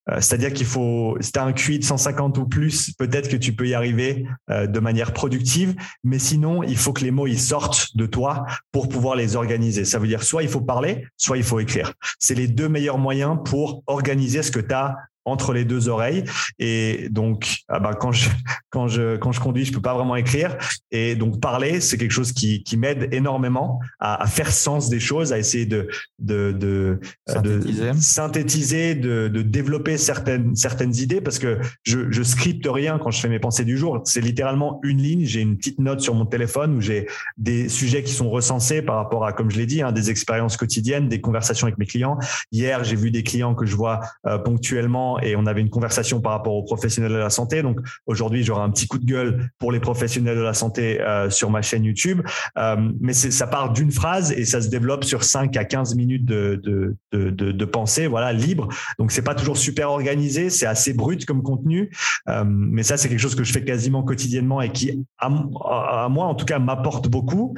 Euh, 0.09 0.20
c'est-à-dire 0.20 0.52
qu'il 0.52 0.66
faut, 0.66 1.16
si 1.20 1.33
tu 1.33 1.38
as 1.38 1.44
un 1.44 1.52
QI 1.52 1.78
de 1.78 1.85
150 1.85 2.38
ou 2.38 2.46
plus, 2.46 2.92
peut-être 2.98 3.28
que 3.28 3.37
tu 3.37 3.52
peux 3.52 3.68
y 3.68 3.74
arriver 3.74 4.26
euh, 4.50 4.66
de 4.66 4.81
manière 4.81 5.12
productive, 5.12 5.74
mais 6.05 6.18
sinon, 6.18 6.62
il 6.62 6.76
faut 6.76 6.92
que 6.92 7.05
les 7.05 7.11
mots 7.11 7.26
ils 7.26 7.40
sortent 7.40 7.96
de 7.96 8.07
toi 8.07 8.44
pour 8.70 8.88
pouvoir 8.88 9.16
les 9.16 9.37
organiser. 9.37 9.85
Ça 9.85 9.98
veut 9.98 10.09
dire 10.09 10.22
soit 10.22 10.42
il 10.42 10.48
faut 10.48 10.61
parler, 10.61 11.05
soit 11.16 11.37
il 11.37 11.44
faut 11.44 11.61
écrire. 11.61 11.92
C'est 12.18 12.35
les 12.35 12.48
deux 12.48 12.68
meilleurs 12.68 12.98
moyens 12.98 13.38
pour 13.44 13.83
organiser 13.87 14.42
ce 14.42 14.50
que 14.50 14.61
tu 14.61 14.74
as 14.74 14.96
entre 15.24 15.52
les 15.52 15.64
deux 15.64 15.88
oreilles. 15.88 16.24
Et 16.58 17.08
donc 17.11 17.58
ah 17.68 17.78
bah, 17.78 17.94
quand 17.94 18.12
je 18.12 18.28
quand 18.70 18.88
je 18.88 19.16
quand 19.16 19.32
je 19.32 19.40
conduis 19.40 19.64
je 19.64 19.72
peux 19.72 19.82
pas 19.82 19.94
vraiment 19.94 20.16
écrire. 20.16 20.56
Et 20.90 21.14
donc 21.14 21.40
parler 21.40 21.80
c'est 21.80 21.98
quelque 21.98 22.12
chose 22.12 22.32
qui, 22.32 22.62
qui 22.62 22.76
m'aide 22.76 23.08
énormément 23.12 23.80
à, 24.00 24.22
à, 24.22 24.26
faire 24.26 24.52
sens 24.52 24.88
des 24.88 25.00
choses 25.00 25.32
à 25.32 25.38
essayer 25.38 25.66
de 25.66 25.88
de 26.18 26.52
de 26.52 27.00
synthétiser 27.26 27.92
de, 27.92 28.00
synthétiser, 28.00 28.94
de, 28.94 29.28
de 29.28 29.42
développer 29.42 29.96
certaines 29.96 30.54
certaines 30.56 30.94
idées. 30.96 31.20
Parce 31.20 31.38
que 31.38 31.58
je 31.85 32.11
je 32.11 32.22
scripte 32.22 32.66
rien 32.68 32.98
quand 32.98 33.11
je 33.11 33.20
fais 33.20 33.28
mes 33.28 33.40
pensées 33.40 33.64
du 33.64 33.76
jour. 33.76 34.00
C'est 34.04 34.20
littéralement 34.20 34.80
une 34.82 34.98
ligne. 34.98 35.24
J'ai 35.24 35.40
une 35.40 35.56
petite 35.56 35.78
note 35.78 36.00
sur 36.00 36.14
mon 36.14 36.26
téléphone 36.26 36.76
où 36.76 36.80
j'ai 36.80 37.08
des 37.37 37.68
sujets 37.68 38.02
qui 38.02 38.12
sont 38.12 38.30
recensés 38.30 38.82
par 38.82 38.96
rapport 38.96 39.24
à 39.24 39.32
comme 39.32 39.50
je 39.50 39.58
l'ai 39.58 39.66
dit 39.66 39.82
hein, 39.82 39.92
des 39.92 40.11
expériences 40.11 40.56
quotidiennes 40.56 41.08
des 41.08 41.20
conversations 41.20 41.66
avec 41.66 41.78
mes 41.78 41.87
clients. 41.87 42.18
Hier 42.50 42.85
j'ai 42.85 42.96
vu 42.96 43.11
des 43.11 43.22
clients 43.22 43.54
que 43.54 43.66
je 43.66 43.76
vois 43.76 44.00
euh, 44.26 44.38
ponctuellement 44.38 45.12
et 45.20 45.37
on 45.37 45.46
avait 45.46 45.61
une 45.61 45.70
conversation 45.70 46.20
par 46.20 46.33
rapport 46.33 46.55
aux 46.55 46.62
professionnels 46.62 47.12
de 47.12 47.16
la 47.16 47.31
santé. 47.31 47.62
Donc 47.62 47.81
aujourd'hui, 48.07 48.42
j'aurai 48.42 48.62
un 48.62 48.70
petit 48.70 48.87
coup 48.87 48.98
de 48.98 49.05
gueule 49.05 49.51
pour 49.59 49.72
les 49.72 49.81
professionnels 49.81 50.37
de 50.37 50.42
la 50.42 50.55
santé 50.55 51.01
euh, 51.01 51.31
sur 51.31 51.51
ma 51.51 51.62
chaîne 51.62 51.85
YouTube. 51.85 52.22
Euh, 52.59 52.77
mais 53.01 53.12
ça 53.12 53.46
part 53.46 53.72
d'une 53.72 53.90
phrase 53.90 54.33
et 54.33 54.44
ça 54.44 54.61
se 54.61 54.68
développe 54.68 55.05
sur 55.05 55.25
5 55.25 55.57
à 55.57 55.64
15 55.64 55.94
minutes 55.94 56.25
de, 56.25 56.61
de, 56.62 57.31
de, 57.31 57.64
pensée, 57.64 58.07
voilà, 58.07 58.33
libre. 58.33 58.68
Donc 58.98 59.12
c'est 59.12 59.22
pas 59.22 59.35
toujours 59.35 59.57
super 59.57 59.90
organisé, 59.90 60.51
c'est 60.51 60.66
assez 60.66 60.92
brut 60.92 61.25
comme 61.27 61.42
contenu. 61.42 61.90
Euh, 62.29 62.44
mais 62.46 62.83
ça, 62.83 62.96
c'est 62.96 63.09
quelque 63.09 63.18
chose 63.18 63.35
que 63.35 63.44
je 63.44 63.53
fais 63.53 63.64
quasiment 63.64 64.03
quotidiennement 64.03 64.61
et 64.61 64.70
qui, 64.70 65.05
à, 65.18 65.29
moi 65.29 66.27
en 66.27 66.35
tout 66.35 66.44
cas, 66.44 66.59
m'apporte 66.59 67.09
beaucoup. 67.09 67.55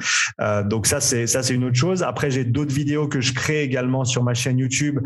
Donc 0.65 0.87
ça, 0.87 0.99
c'est 0.99 1.53
une 1.53 1.65
autre 1.65 1.75
chose. 1.75 2.03
Après, 2.03 2.31
j'ai 2.31 2.45
d'autres 2.45 2.73
vidéos 2.73 3.07
que 3.07 3.21
je 3.21 3.33
crée 3.33 3.63
également 3.63 4.05
sur 4.05 4.23
ma 4.23 4.33
chaîne 4.33 4.57
YouTube 4.57 4.99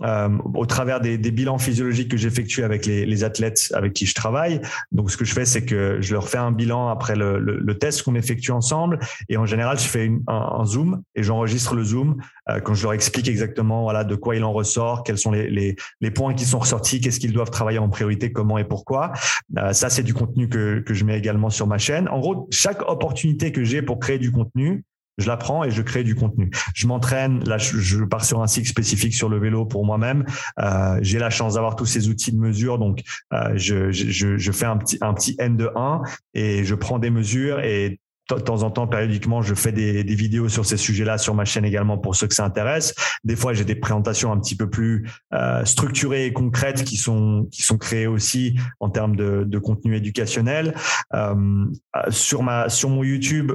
au 0.00 0.66
travers 0.66 1.00
des, 1.00 1.18
des 1.18 1.30
bilans 1.30 1.58
physiologiques 1.58 1.91
que 2.08 2.16
j'effectue 2.16 2.62
avec 2.64 2.86
les, 2.86 3.24
athlètes 3.24 3.70
avec 3.74 3.92
qui 3.92 4.06
je 4.06 4.14
travaille. 4.14 4.60
Donc, 4.90 5.10
ce 5.10 5.16
que 5.16 5.24
je 5.24 5.32
fais, 5.32 5.44
c'est 5.44 5.64
que 5.64 5.98
je 6.00 6.12
leur 6.12 6.28
fais 6.28 6.38
un 6.38 6.52
bilan 6.52 6.88
après 6.88 7.14
le, 7.16 7.76
test 7.78 8.02
qu'on 8.02 8.14
effectue 8.14 8.52
ensemble. 8.52 8.98
Et 9.28 9.36
en 9.36 9.46
général, 9.46 9.78
je 9.78 9.84
fais 9.84 10.10
un, 10.26 10.64
zoom 10.64 11.02
et 11.14 11.22
j'enregistre 11.22 11.74
le 11.74 11.82
zoom 11.82 12.16
euh, 12.48 12.60
quand 12.60 12.74
je 12.74 12.82
leur 12.82 12.92
explique 12.92 13.28
exactement 13.28 13.82
voilà 13.82 14.04
de 14.04 14.14
quoi 14.14 14.36
il 14.36 14.44
en 14.44 14.52
ressort, 14.52 15.02
quels 15.02 15.18
sont 15.18 15.32
les, 15.32 15.50
les, 15.50 15.76
les 16.00 16.10
points 16.10 16.34
qui 16.34 16.44
sont 16.44 16.58
ressortis, 16.58 17.00
qu'est-ce 17.00 17.18
qu'ils 17.18 17.32
doivent 17.32 17.50
travailler 17.50 17.78
en 17.78 17.88
priorité, 17.88 18.32
comment 18.32 18.58
et 18.58 18.64
pourquoi. 18.64 19.12
Euh, 19.58 19.72
ça, 19.72 19.90
c'est 19.90 20.02
du 20.02 20.14
contenu 20.14 20.48
que, 20.48 20.80
que 20.80 20.94
je 20.94 21.04
mets 21.04 21.18
également 21.18 21.50
sur 21.50 21.66
ma 21.66 21.78
chaîne. 21.78 22.08
En 22.08 22.20
gros, 22.20 22.48
chaque 22.50 22.82
opportunité 22.88 23.52
que 23.52 23.64
j'ai 23.64 23.82
pour 23.82 23.98
créer 23.98 24.18
du 24.18 24.30
contenu, 24.30 24.84
je 25.18 25.26
la 25.26 25.36
prends 25.36 25.64
et 25.64 25.70
je 25.70 25.82
crée 25.82 26.04
du 26.04 26.14
contenu. 26.14 26.50
Je 26.74 26.86
m'entraîne, 26.86 27.42
là 27.44 27.58
je, 27.58 28.04
pars 28.04 28.24
sur 28.24 28.42
un 28.42 28.46
cycle 28.46 28.68
spécifique 28.68 29.14
sur 29.14 29.28
le 29.28 29.38
vélo 29.38 29.64
pour 29.64 29.84
moi-même. 29.84 30.24
Euh, 30.60 30.98
j'ai 31.02 31.18
la 31.18 31.30
chance 31.30 31.54
d'avoir 31.54 31.76
tous 31.76 31.86
ces 31.86 32.08
outils 32.08 32.32
de 32.32 32.38
mesure, 32.38 32.78
donc 32.78 33.02
euh, 33.32 33.52
je, 33.56 33.90
je, 33.90 34.36
je, 34.36 34.52
fais 34.52 34.66
un 34.66 34.76
petit, 34.76 34.98
un 35.00 35.14
petit 35.14 35.36
N 35.38 35.56
de 35.56 35.70
1 35.74 36.02
et 36.34 36.64
je 36.64 36.74
prends 36.74 36.98
des 36.98 37.10
mesures 37.10 37.60
et 37.60 38.00
de 38.30 38.42
temps 38.42 38.62
en 38.62 38.70
temps, 38.70 38.86
périodiquement, 38.86 39.42
je 39.42 39.54
fais 39.54 39.72
des, 39.72 40.04
des 40.04 40.14
vidéos 40.14 40.48
sur 40.48 40.64
ces 40.64 40.76
sujets-là 40.76 41.18
sur 41.18 41.34
ma 41.34 41.44
chaîne 41.44 41.64
également 41.64 41.98
pour 41.98 42.14
ceux 42.14 42.26
que 42.26 42.34
ça 42.34 42.44
intéresse. 42.44 42.94
Des 43.24 43.36
fois, 43.36 43.52
j'ai 43.52 43.64
des 43.64 43.74
présentations 43.74 44.32
un 44.32 44.38
petit 44.38 44.56
peu 44.56 44.68
plus 44.70 45.08
euh, 45.34 45.64
structurées 45.64 46.26
et 46.26 46.32
concrètes 46.32 46.84
qui 46.84 46.96
sont 46.96 47.48
qui 47.50 47.62
sont 47.62 47.78
créées 47.78 48.06
aussi 48.06 48.58
en 48.80 48.90
termes 48.90 49.16
de, 49.16 49.44
de 49.44 49.58
contenu 49.58 49.96
éducationnel. 49.96 50.74
Euh, 51.14 51.66
sur 52.10 52.42
ma 52.42 52.68
sur 52.68 52.88
mon 52.88 53.04
YouTube, 53.04 53.52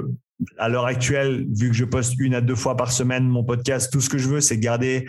à 0.57 0.69
l'heure 0.69 0.85
actuelle, 0.85 1.45
vu 1.49 1.69
que 1.69 1.75
je 1.75 1.85
poste 1.85 2.15
une 2.19 2.35
à 2.35 2.41
deux 2.41 2.55
fois 2.55 2.77
par 2.77 2.91
semaine 2.91 3.27
mon 3.27 3.43
podcast, 3.43 3.91
tout 3.91 4.01
ce 4.01 4.09
que 4.09 4.17
je 4.17 4.27
veux, 4.27 4.41
c'est 4.41 4.57
garder 4.57 5.05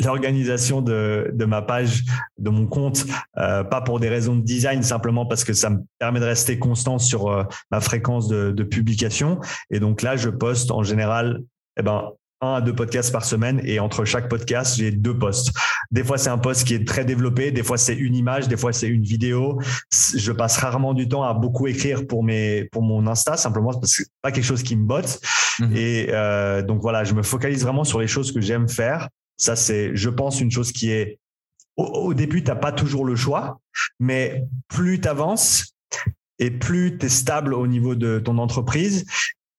l'organisation 0.00 0.82
de, 0.82 1.30
de 1.32 1.44
ma 1.44 1.62
page, 1.62 2.04
de 2.38 2.50
mon 2.50 2.66
compte, 2.66 3.06
euh, 3.38 3.64
pas 3.64 3.80
pour 3.80 4.00
des 4.00 4.08
raisons 4.08 4.36
de 4.36 4.42
design, 4.42 4.82
simplement 4.82 5.26
parce 5.26 5.44
que 5.44 5.52
ça 5.52 5.70
me 5.70 5.80
permet 5.98 6.20
de 6.20 6.24
rester 6.24 6.58
constant 6.58 6.98
sur 6.98 7.28
euh, 7.28 7.44
ma 7.70 7.80
fréquence 7.80 8.28
de, 8.28 8.50
de, 8.50 8.62
publication. 8.62 9.40
Et 9.70 9.80
donc 9.80 10.02
là, 10.02 10.16
je 10.16 10.30
poste 10.30 10.70
en 10.70 10.82
général, 10.82 11.42
eh 11.78 11.82
ben, 11.82 12.12
un 12.40 12.54
à 12.54 12.60
deux 12.60 12.74
podcasts 12.74 13.12
par 13.12 13.24
semaine 13.24 13.60
et 13.64 13.80
entre 13.80 14.04
chaque 14.04 14.28
podcast, 14.28 14.76
j'ai 14.76 14.90
deux 14.90 15.16
posts. 15.16 15.50
Des 15.90 16.04
fois, 16.04 16.18
c'est 16.18 16.30
un 16.30 16.38
post 16.38 16.66
qui 16.66 16.74
est 16.74 16.86
très 16.86 17.04
développé, 17.04 17.50
des 17.50 17.62
fois, 17.62 17.78
c'est 17.78 17.94
une 17.94 18.14
image, 18.14 18.48
des 18.48 18.56
fois, 18.56 18.72
c'est 18.72 18.88
une 18.88 19.02
vidéo. 19.02 19.60
Je 19.90 20.32
passe 20.32 20.56
rarement 20.58 20.94
du 20.94 21.08
temps 21.08 21.24
à 21.24 21.34
beaucoup 21.34 21.66
écrire 21.66 22.06
pour 22.06 22.22
mes 22.22 22.64
pour 22.70 22.82
mon 22.82 23.06
Insta, 23.06 23.36
simplement 23.36 23.72
parce 23.72 23.96
que 23.96 24.04
c'est 24.04 24.12
pas 24.22 24.32
quelque 24.32 24.44
chose 24.44 24.62
qui 24.62 24.76
me 24.76 24.84
botte. 24.84 25.20
Mhm. 25.58 25.76
Et 25.76 26.06
euh, 26.10 26.62
donc 26.62 26.80
voilà, 26.80 27.04
je 27.04 27.14
me 27.14 27.22
focalise 27.22 27.62
vraiment 27.62 27.84
sur 27.84 28.00
les 28.00 28.08
choses 28.08 28.32
que 28.32 28.40
j'aime 28.40 28.68
faire. 28.68 29.08
Ça, 29.36 29.56
c'est, 29.56 29.94
je 29.94 30.10
pense, 30.10 30.40
une 30.40 30.50
chose 30.50 30.72
qui 30.72 30.90
est 30.90 31.18
au, 31.76 31.84
au 31.84 32.14
début, 32.14 32.42
t'as 32.42 32.56
pas 32.56 32.72
toujours 32.72 33.04
le 33.04 33.16
choix, 33.16 33.60
mais 34.00 34.44
plus 34.68 35.00
tu 35.00 35.08
avances 35.08 35.74
et 36.38 36.50
plus 36.50 36.98
tu 36.98 37.06
es 37.06 37.08
stable 37.08 37.54
au 37.54 37.66
niveau 37.66 37.94
de 37.94 38.18
ton 38.18 38.38
entreprise 38.38 39.04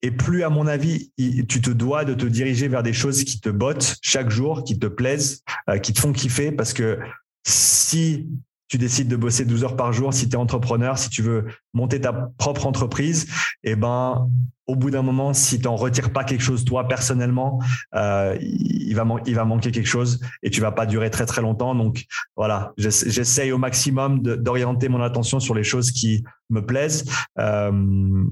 et 0.02 0.12
plus, 0.12 0.44
à 0.44 0.50
mon 0.50 0.68
avis, 0.68 1.12
tu 1.18 1.62
te 1.62 1.70
dois 1.70 2.06
de 2.06 2.14
te 2.14 2.26
diriger 2.26 2.68
vers 2.68 2.84
des 2.84 2.94
choses 2.94 3.24
qui 3.24 3.42
te 3.42 3.50
bottent 3.50 3.98
chaque 4.02 4.30
jour, 4.30 4.64
qui 4.64 4.80
te 4.80 4.88
plaisent, 4.88 5.44
euh, 5.70 5.78
qui 5.78 5.94
te 5.94 6.00
font 6.00 6.14
kiffer. 6.14 6.52
Parce 6.52 6.74
que 6.74 7.00
si 7.46 8.30
tu 8.70 8.78
décides 8.78 9.08
de 9.08 9.16
bosser 9.16 9.46
12 9.46 9.64
heures 9.64 9.76
par 9.76 9.92
jour, 9.92 10.14
si 10.14 10.30
tu 10.30 10.36
es 10.36 10.38
entrepreneur, 10.38 10.98
si 10.98 11.10
tu 11.10 11.22
veux 11.22 11.48
monter 11.74 12.00
ta 12.00 12.14
propre 12.14 12.66
entreprise, 12.66 13.28
eh 13.64 13.76
ben, 13.76 14.30
au 14.68 14.76
bout 14.76 14.92
d'un 14.92 15.02
moment, 15.02 15.34
si 15.34 15.58
tu 15.58 15.66
n'en 15.66 15.76
retires 15.76 16.14
pas 16.14 16.24
quelque 16.24 16.44
chose 16.44 16.64
toi 16.64 16.88
personnellement, 16.88 17.60
euh, 17.96 18.38
il, 18.40 18.94
va 18.94 19.06
il 19.26 19.36
va 19.36 19.44
manquer 19.44 19.72
quelque 19.72 19.88
chose 19.88 20.22
et 20.44 20.52
tu 20.52 20.62
vas 20.62 20.72
pas 20.72 20.86
durer 20.86 21.10
très 21.10 21.26
très 21.26 21.42
longtemps. 21.42 21.74
Donc 21.74 22.06
voilà, 22.38 22.72
j'essaye 22.78 23.52
au 23.52 23.58
maximum 23.58 24.22
d'orienter 24.22 24.88
mon 24.88 25.02
attention 25.02 25.40
sur 25.40 25.56
les 25.56 25.64
choses 25.64 25.92
qui 25.92 26.24
me 26.52 26.64
plaisent. 26.64 27.06
Euh, 27.40 28.24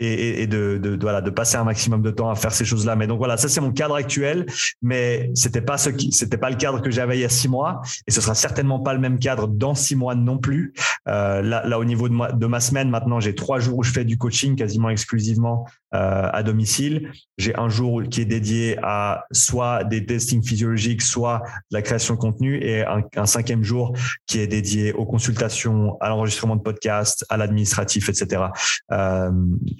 et, 0.00 0.42
et 0.42 0.46
de, 0.46 0.78
de, 0.82 0.96
de, 0.96 1.02
voilà, 1.02 1.20
de 1.20 1.30
passer 1.30 1.56
un 1.56 1.64
maximum 1.64 2.02
de 2.02 2.10
temps 2.10 2.30
à 2.30 2.34
faire 2.34 2.52
ces 2.52 2.64
choses-là. 2.64 2.96
Mais 2.96 3.06
donc 3.06 3.18
voilà, 3.18 3.36
ça 3.36 3.48
c'est 3.48 3.60
mon 3.60 3.72
cadre 3.72 3.94
actuel, 3.94 4.46
mais 4.82 5.30
c'était 5.34 5.60
pas 5.60 5.78
ce 5.78 5.90
qui, 5.90 6.12
c'était 6.12 6.38
pas 6.38 6.50
le 6.50 6.56
cadre 6.56 6.80
que 6.82 6.90
j'avais 6.90 7.18
il 7.18 7.20
y 7.20 7.24
a 7.24 7.28
six 7.28 7.48
mois, 7.48 7.80
et 8.06 8.10
ce 8.10 8.20
sera 8.20 8.34
certainement 8.34 8.80
pas 8.80 8.92
le 8.92 9.00
même 9.00 9.18
cadre 9.18 9.48
dans 9.48 9.74
six 9.74 9.96
mois 9.96 10.14
non 10.14 10.38
plus. 10.38 10.74
Euh, 11.08 11.42
là, 11.42 11.66
là, 11.66 11.78
au 11.78 11.84
niveau 11.84 12.08
de 12.08 12.14
ma, 12.14 12.32
de 12.32 12.46
ma 12.46 12.60
semaine, 12.60 12.90
maintenant 12.90 13.20
j'ai 13.20 13.34
trois 13.34 13.58
jours 13.58 13.78
où 13.78 13.82
je 13.82 13.92
fais 13.92 14.04
du 14.04 14.18
coaching 14.18 14.56
quasiment 14.56 14.90
exclusivement 14.90 15.66
à 15.96 16.42
domicile. 16.42 17.10
J'ai 17.38 17.54
un 17.56 17.68
jour 17.68 18.02
qui 18.10 18.20
est 18.20 18.24
dédié 18.26 18.78
à 18.82 19.24
soit 19.32 19.84
des 19.84 20.04
testings 20.06 20.42
physiologiques, 20.42 21.02
soit 21.02 21.42
de 21.70 21.76
la 21.76 21.82
création 21.82 22.14
de 22.14 22.18
contenu, 22.18 22.58
et 22.62 22.84
un, 22.84 23.26
cinquième 23.26 23.62
jour 23.62 23.96
qui 24.26 24.38
est 24.38 24.46
dédié 24.46 24.92
aux 24.92 25.06
consultations, 25.06 25.96
à 26.00 26.08
l'enregistrement 26.08 26.56
de 26.56 26.62
podcasts, 26.62 27.24
à 27.28 27.36
l'administratif, 27.36 28.08
etc. 28.08 28.44
Euh, 28.92 29.30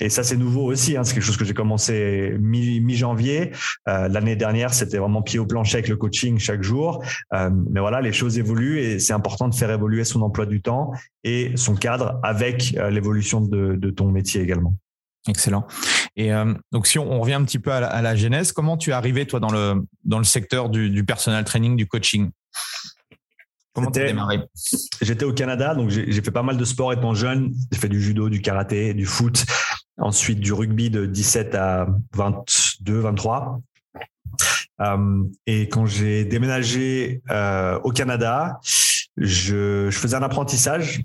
et 0.00 0.08
ça, 0.08 0.22
c'est 0.22 0.36
nouveau 0.36 0.64
aussi. 0.64 0.96
Hein. 0.96 1.04
C'est 1.04 1.14
quelque 1.14 1.24
chose 1.24 1.36
que 1.36 1.44
j'ai 1.44 1.54
commencé 1.54 2.36
mi-janvier. 2.40 3.52
euh, 3.88 4.08
L'année 4.08 4.36
dernière, 4.36 4.74
c'était 4.74 4.98
vraiment 4.98 5.22
pied 5.22 5.38
au 5.38 5.46
plancher 5.46 5.78
avec 5.78 5.88
le 5.88 5.96
coaching 5.96 6.38
chaque 6.38 6.62
jour. 6.62 7.02
Euh, 7.34 7.50
mais 7.70 7.80
voilà, 7.80 8.00
les 8.00 8.12
choses 8.12 8.38
évoluent 8.38 8.80
et 8.80 8.98
c'est 8.98 9.12
important 9.12 9.48
de 9.48 9.54
faire 9.54 9.70
évoluer 9.70 10.04
son 10.04 10.22
emploi 10.22 10.46
du 10.46 10.60
temps 10.60 10.92
et 11.24 11.52
son 11.56 11.74
cadre 11.74 12.20
avec 12.22 12.74
euh, 12.76 12.90
l'évolution 12.90 13.40
de, 13.40 13.76
de 13.76 13.90
ton 13.90 14.10
métier 14.10 14.40
également. 14.40 14.74
Excellent. 15.28 15.66
Et 16.16 16.32
euh, 16.32 16.54
donc, 16.72 16.86
si 16.86 16.98
on, 16.98 17.10
on, 17.10 17.20
revient 17.20 17.34
un 17.34 17.44
petit 17.44 17.58
peu 17.58 17.70
à 17.72 17.80
la, 17.80 17.88
à 17.88 18.02
la, 18.02 18.16
genèse, 18.16 18.52
comment 18.52 18.76
tu 18.76 18.90
es 18.90 18.92
arrivé, 18.92 19.26
toi, 19.26 19.38
dans 19.38 19.50
le, 19.50 19.84
dans 20.04 20.18
le 20.18 20.24
secteur 20.24 20.70
du, 20.70 20.90
du 20.90 21.04
personal 21.04 21.44
training, 21.44 21.76
du 21.76 21.86
coaching? 21.86 22.30
Comment 23.74 23.90
tu 23.90 24.00
démarré? 24.00 24.40
J'étais 25.02 25.26
au 25.26 25.34
Canada, 25.34 25.74
donc 25.74 25.90
j'ai 25.90 26.22
fait 26.22 26.30
pas 26.30 26.42
mal 26.42 26.56
de 26.56 26.64
sport 26.64 26.94
étant 26.94 27.12
jeune. 27.12 27.52
J'ai 27.70 27.78
fait 27.78 27.90
du 27.90 28.00
judo, 28.00 28.30
du 28.30 28.40
karaté, 28.40 28.94
du 28.94 29.04
foot, 29.04 29.44
ensuite 29.98 30.40
du 30.40 30.54
rugby 30.54 30.88
de 30.88 31.04
17 31.04 31.54
à 31.54 31.86
22, 32.14 33.00
23. 33.00 33.60
Euh, 34.80 35.24
et 35.46 35.68
quand 35.68 35.84
j'ai 35.84 36.24
déménagé 36.24 37.20
euh, 37.30 37.78
au 37.84 37.90
Canada, 37.92 38.58
je, 39.18 39.90
je, 39.90 39.98
faisais 39.98 40.16
un 40.16 40.22
apprentissage 40.22 41.02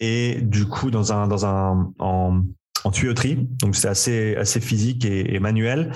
et 0.00 0.38
du 0.40 0.66
coup 0.66 0.90
dans 0.90 1.12
un 1.12 1.28
dans 1.28 1.46
un 1.46 1.92
en, 1.98 2.42
en 2.84 2.90
tuyauterie, 2.90 3.48
donc 3.60 3.74
c'est 3.76 3.88
assez 3.88 4.36
assez 4.36 4.60
physique 4.60 5.04
et, 5.04 5.34
et, 5.34 5.40
manuel. 5.40 5.92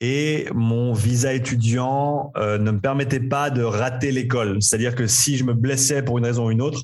Et 0.00 0.46
mon 0.52 0.92
visa 0.92 1.32
étudiant 1.32 2.32
euh, 2.36 2.58
ne 2.58 2.72
me 2.72 2.80
permettait 2.80 3.20
pas 3.20 3.50
de 3.50 3.62
rater 3.62 4.10
l'école. 4.10 4.60
C'est-à-dire 4.60 4.96
que 4.96 5.06
si 5.06 5.36
je 5.36 5.44
me 5.44 5.54
blessais 5.54 6.02
pour 6.02 6.18
une 6.18 6.24
raison 6.24 6.46
ou 6.46 6.50
une 6.50 6.62
autre, 6.62 6.82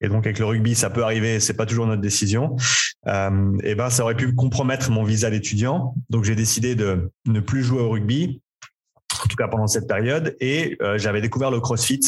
et 0.00 0.08
donc 0.08 0.26
avec 0.26 0.38
le 0.38 0.44
rugby, 0.44 0.74
ça 0.74 0.90
peut 0.90 1.02
arriver, 1.04 1.40
c'est 1.40 1.54
pas 1.54 1.66
toujours 1.66 1.86
notre 1.86 2.02
décision. 2.02 2.56
Euh, 3.06 3.56
et 3.62 3.74
ben, 3.74 3.90
ça 3.90 4.02
aurait 4.02 4.16
pu 4.16 4.34
compromettre 4.34 4.90
mon 4.90 5.04
visa 5.04 5.30
d'étudiant. 5.30 5.94
Donc 6.10 6.24
j'ai 6.24 6.34
décidé 6.34 6.74
de 6.74 7.10
ne 7.26 7.40
plus 7.40 7.62
jouer 7.62 7.80
au 7.80 7.90
rugby 7.90 8.42
en 9.26 9.28
tout 9.28 9.36
cas 9.36 9.48
pendant 9.48 9.66
cette 9.66 9.88
période. 9.88 10.36
Et 10.40 10.76
euh, 10.80 10.98
j'avais 10.98 11.20
découvert 11.20 11.50
le 11.50 11.60
CrossFit 11.60 12.00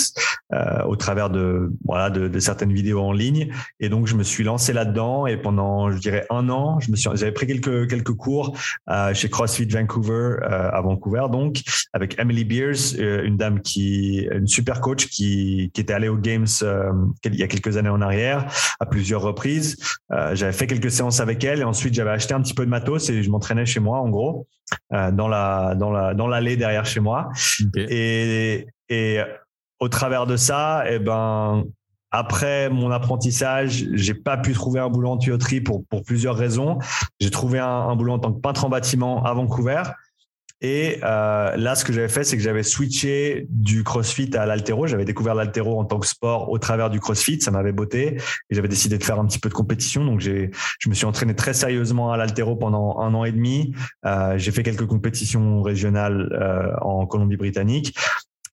euh, 0.53 0.85
au 0.85 0.97
travers 0.97 1.31
de 1.31 1.71
voilà 1.85 2.11
de, 2.11 2.29
de, 2.29 2.39
certaines 2.39 2.73
vidéos 2.73 3.01
en 3.01 3.13
ligne. 3.13 3.53
Et 3.81 3.89
donc 3.89 4.07
je 4.07 4.15
me 4.15 4.23
suis 4.23 4.45
lancé 4.45 4.73
là-dedans. 4.73 5.27
Et 5.27 5.37
pendant, 5.37 5.91
je 5.91 5.99
dirais 5.99 6.27
un 6.31 6.49
an, 6.49 6.81
je 6.81 6.91
me 6.91 6.97
suis, 6.97 7.11
j'avais 7.15 7.33
pris 7.33 7.47
quelques 7.47 7.89
quelques 7.89 8.15
cours 8.15 8.57
euh, 8.89 9.13
chez 9.15 9.29
CrossFit 9.29 9.67
Vancouver 9.67 10.37
euh, 10.43 10.71
à 10.71 10.81
Vancouver, 10.81 11.27
donc 11.31 11.63
avec 11.93 12.19
Emily 12.21 12.45
Beers, 12.45 12.95
euh, 12.99 13.25
une 13.25 13.37
dame 13.37 13.61
qui, 13.61 14.29
une 14.31 14.47
super 14.47 14.81
coach 14.81 15.09
qui 15.09 15.71
qui 15.75 15.81
était 15.81 15.93
allée 15.93 16.09
aux 16.09 16.17
Games 16.17 16.47
euh, 16.63 16.93
il 17.25 17.35
y 17.35 17.43
a 17.43 17.49
quelques 17.49 17.77
années 17.77 17.89
en 17.89 18.01
arrière 18.01 18.47
à 18.81 18.87
plusieurs 18.87 19.23
reprises. 19.23 19.77
j'avais 20.33 20.53
fait 20.53 20.67
quelques 20.67 20.91
séances 20.91 21.21
avec 21.21 21.45
elle 21.45 21.61
et 21.61 21.65
ensuite 21.65 21.95
j'avais 21.95 22.11
acheté 22.11 22.35
un 22.35 22.41
petit 22.41 22.55
peu 22.55 22.65
de 22.65 22.71
matos 22.71 23.11
et 23.11 23.23
je 23.23 23.31
m'entraînais 23.31 23.67
chez 23.67 23.81
moi 23.81 23.99
en 23.99 24.09
gros 24.09 24.47
dans 24.91 25.29
la 25.29 25.75
dans 25.75 25.91
la 25.91 26.15
dans 26.15 26.27
l'allée 26.27 26.57
derrière 26.57 26.87
chez 26.87 27.01
moi. 27.01 27.31
Okay. 27.69 27.87
Et, 27.89 28.67
et 28.89 29.23
au 29.81 29.89
travers 29.89 30.27
de 30.27 30.37
ça, 30.37 30.85
eh 30.89 30.99
ben, 30.99 31.65
après 32.11 32.71
mon 32.71 32.91
apprentissage, 32.91 33.85
j'ai 33.93 34.15
pas 34.15 34.39
pu 34.39 34.53
trouver 34.53 34.81
un 34.81 34.89
boulot 34.89 35.11
en 35.11 35.19
tuyauterie 35.19 35.61
pour, 35.61 35.85
pour 35.87 36.03
plusieurs 36.03 36.37
raisons. 36.37 36.79
J'ai 37.21 37.31
trouvé 37.31 37.59
un, 37.59 37.67
un, 37.67 37.97
boulot 37.97 38.15
en 38.15 38.19
tant 38.19 38.33
que 38.33 38.41
peintre 38.41 38.65
en 38.65 38.69
bâtiment 38.71 39.25
à 39.25 39.35
Vancouver. 39.35 39.83
Et 40.61 40.99
euh, 41.05 41.57
là, 41.57 41.77
ce 41.77 41.85
que 41.85 41.93
j'avais 41.93 42.09
fait, 42.09 42.25
c'est 42.25 42.37
que 42.37 42.43
j'avais 42.43 42.65
switché 42.65 43.47
du 43.49 43.85
CrossFit 43.85 44.37
à 44.37 44.45
l'altéro. 44.45 44.89
J'avais 44.89 45.05
découvert 45.05 45.37
l'altéro 45.37 45.79
en 45.79 45.85
tant 45.85 46.01
que 46.01 46.07
sport 46.07 46.51
au 46.51 46.59
travers 46.59 46.91
du 46.91 46.99
CrossFit. 46.99 47.41
Ça 47.41 47.53
m'avait 47.53 47.73
botté 47.73 48.17
et 48.17 48.55
j'avais 48.55 48.69
décidé 48.69 48.99
de 48.99 49.05
faire 49.05 49.21
un 49.21 49.27
petit 49.27 49.39
peu 49.39 49.49
de 49.49 49.55
compétition. 49.55 50.05
Donc, 50.05 50.19
j'ai, 50.19 50.51
je 50.81 50.89
me 50.89 50.95
suis 50.95 51.07
entraîné 51.07 51.37
très 51.37 51.55
sérieusement 51.55 52.11
à 52.11 52.17
l'altéro 52.17 52.57
pendant 52.57 52.99
un 52.99 53.15
an 53.15 53.25
et 53.25 53.33
demi. 53.33 53.73
Euh, 54.05 54.37
j'ai 54.37 54.51
fait 54.51 54.65
quelques 54.65 54.87
compétitions 54.87 55.63
régionales 55.63 56.29
euh, 56.33 56.73
en 56.81 57.07
Colombie-Britannique. 57.07 57.97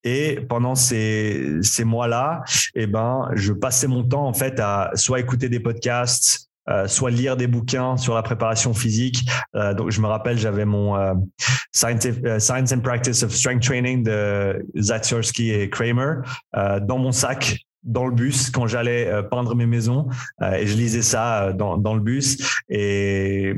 Et 0.04 0.40
pendant 0.48 0.76
ces, 0.76 1.58
ces 1.64 1.84
mois-là, 1.84 2.44
eh 2.76 2.86
ben, 2.86 3.28
je 3.34 3.52
passais 3.52 3.88
mon 3.88 4.04
temps 4.04 4.28
en 4.28 4.34
fait 4.34 4.60
à 4.60 4.92
soit 4.94 5.20
écouter 5.20 5.50
des 5.50 5.60
podcasts, 5.60 6.45
euh, 6.70 6.88
soit 6.88 7.12
lire 7.12 7.38
des 7.38 7.48
bouquins 7.48 7.96
sur 7.98 8.16
la 8.16 8.24
préparation 8.24 8.74
physique. 8.74 9.30
Euh, 9.56 9.74
donc, 9.74 9.92
je 9.92 10.02
me 10.02 10.08
rappelle, 10.08 10.38
j'avais 10.38 10.66
mon 10.66 10.96
euh, 10.96 11.14
Science, 11.72 12.72
and 12.72 12.80
Practice 12.80 13.24
of 13.24 13.32
Strength 13.32 13.64
Training 13.64 14.04
de 14.04 14.66
Zatsiorsky 14.76 15.52
et 15.52 15.70
Kramer 15.70 16.22
dans 16.54 16.98
mon 16.98 17.12
sac 17.12 17.60
dans 17.84 18.08
le 18.08 18.16
bus 18.16 18.50
quand 18.50 18.66
j'allais 18.66 19.12
peindre 19.30 19.54
mes 19.56 19.68
maisons. 19.68 20.08
Et 20.42 20.66
je 20.66 20.76
lisais 20.76 21.02
ça 21.02 21.54
dans, 21.54 21.78
dans 21.78 21.94
le 21.94 22.00
bus. 22.00 22.38
Et 22.70 23.54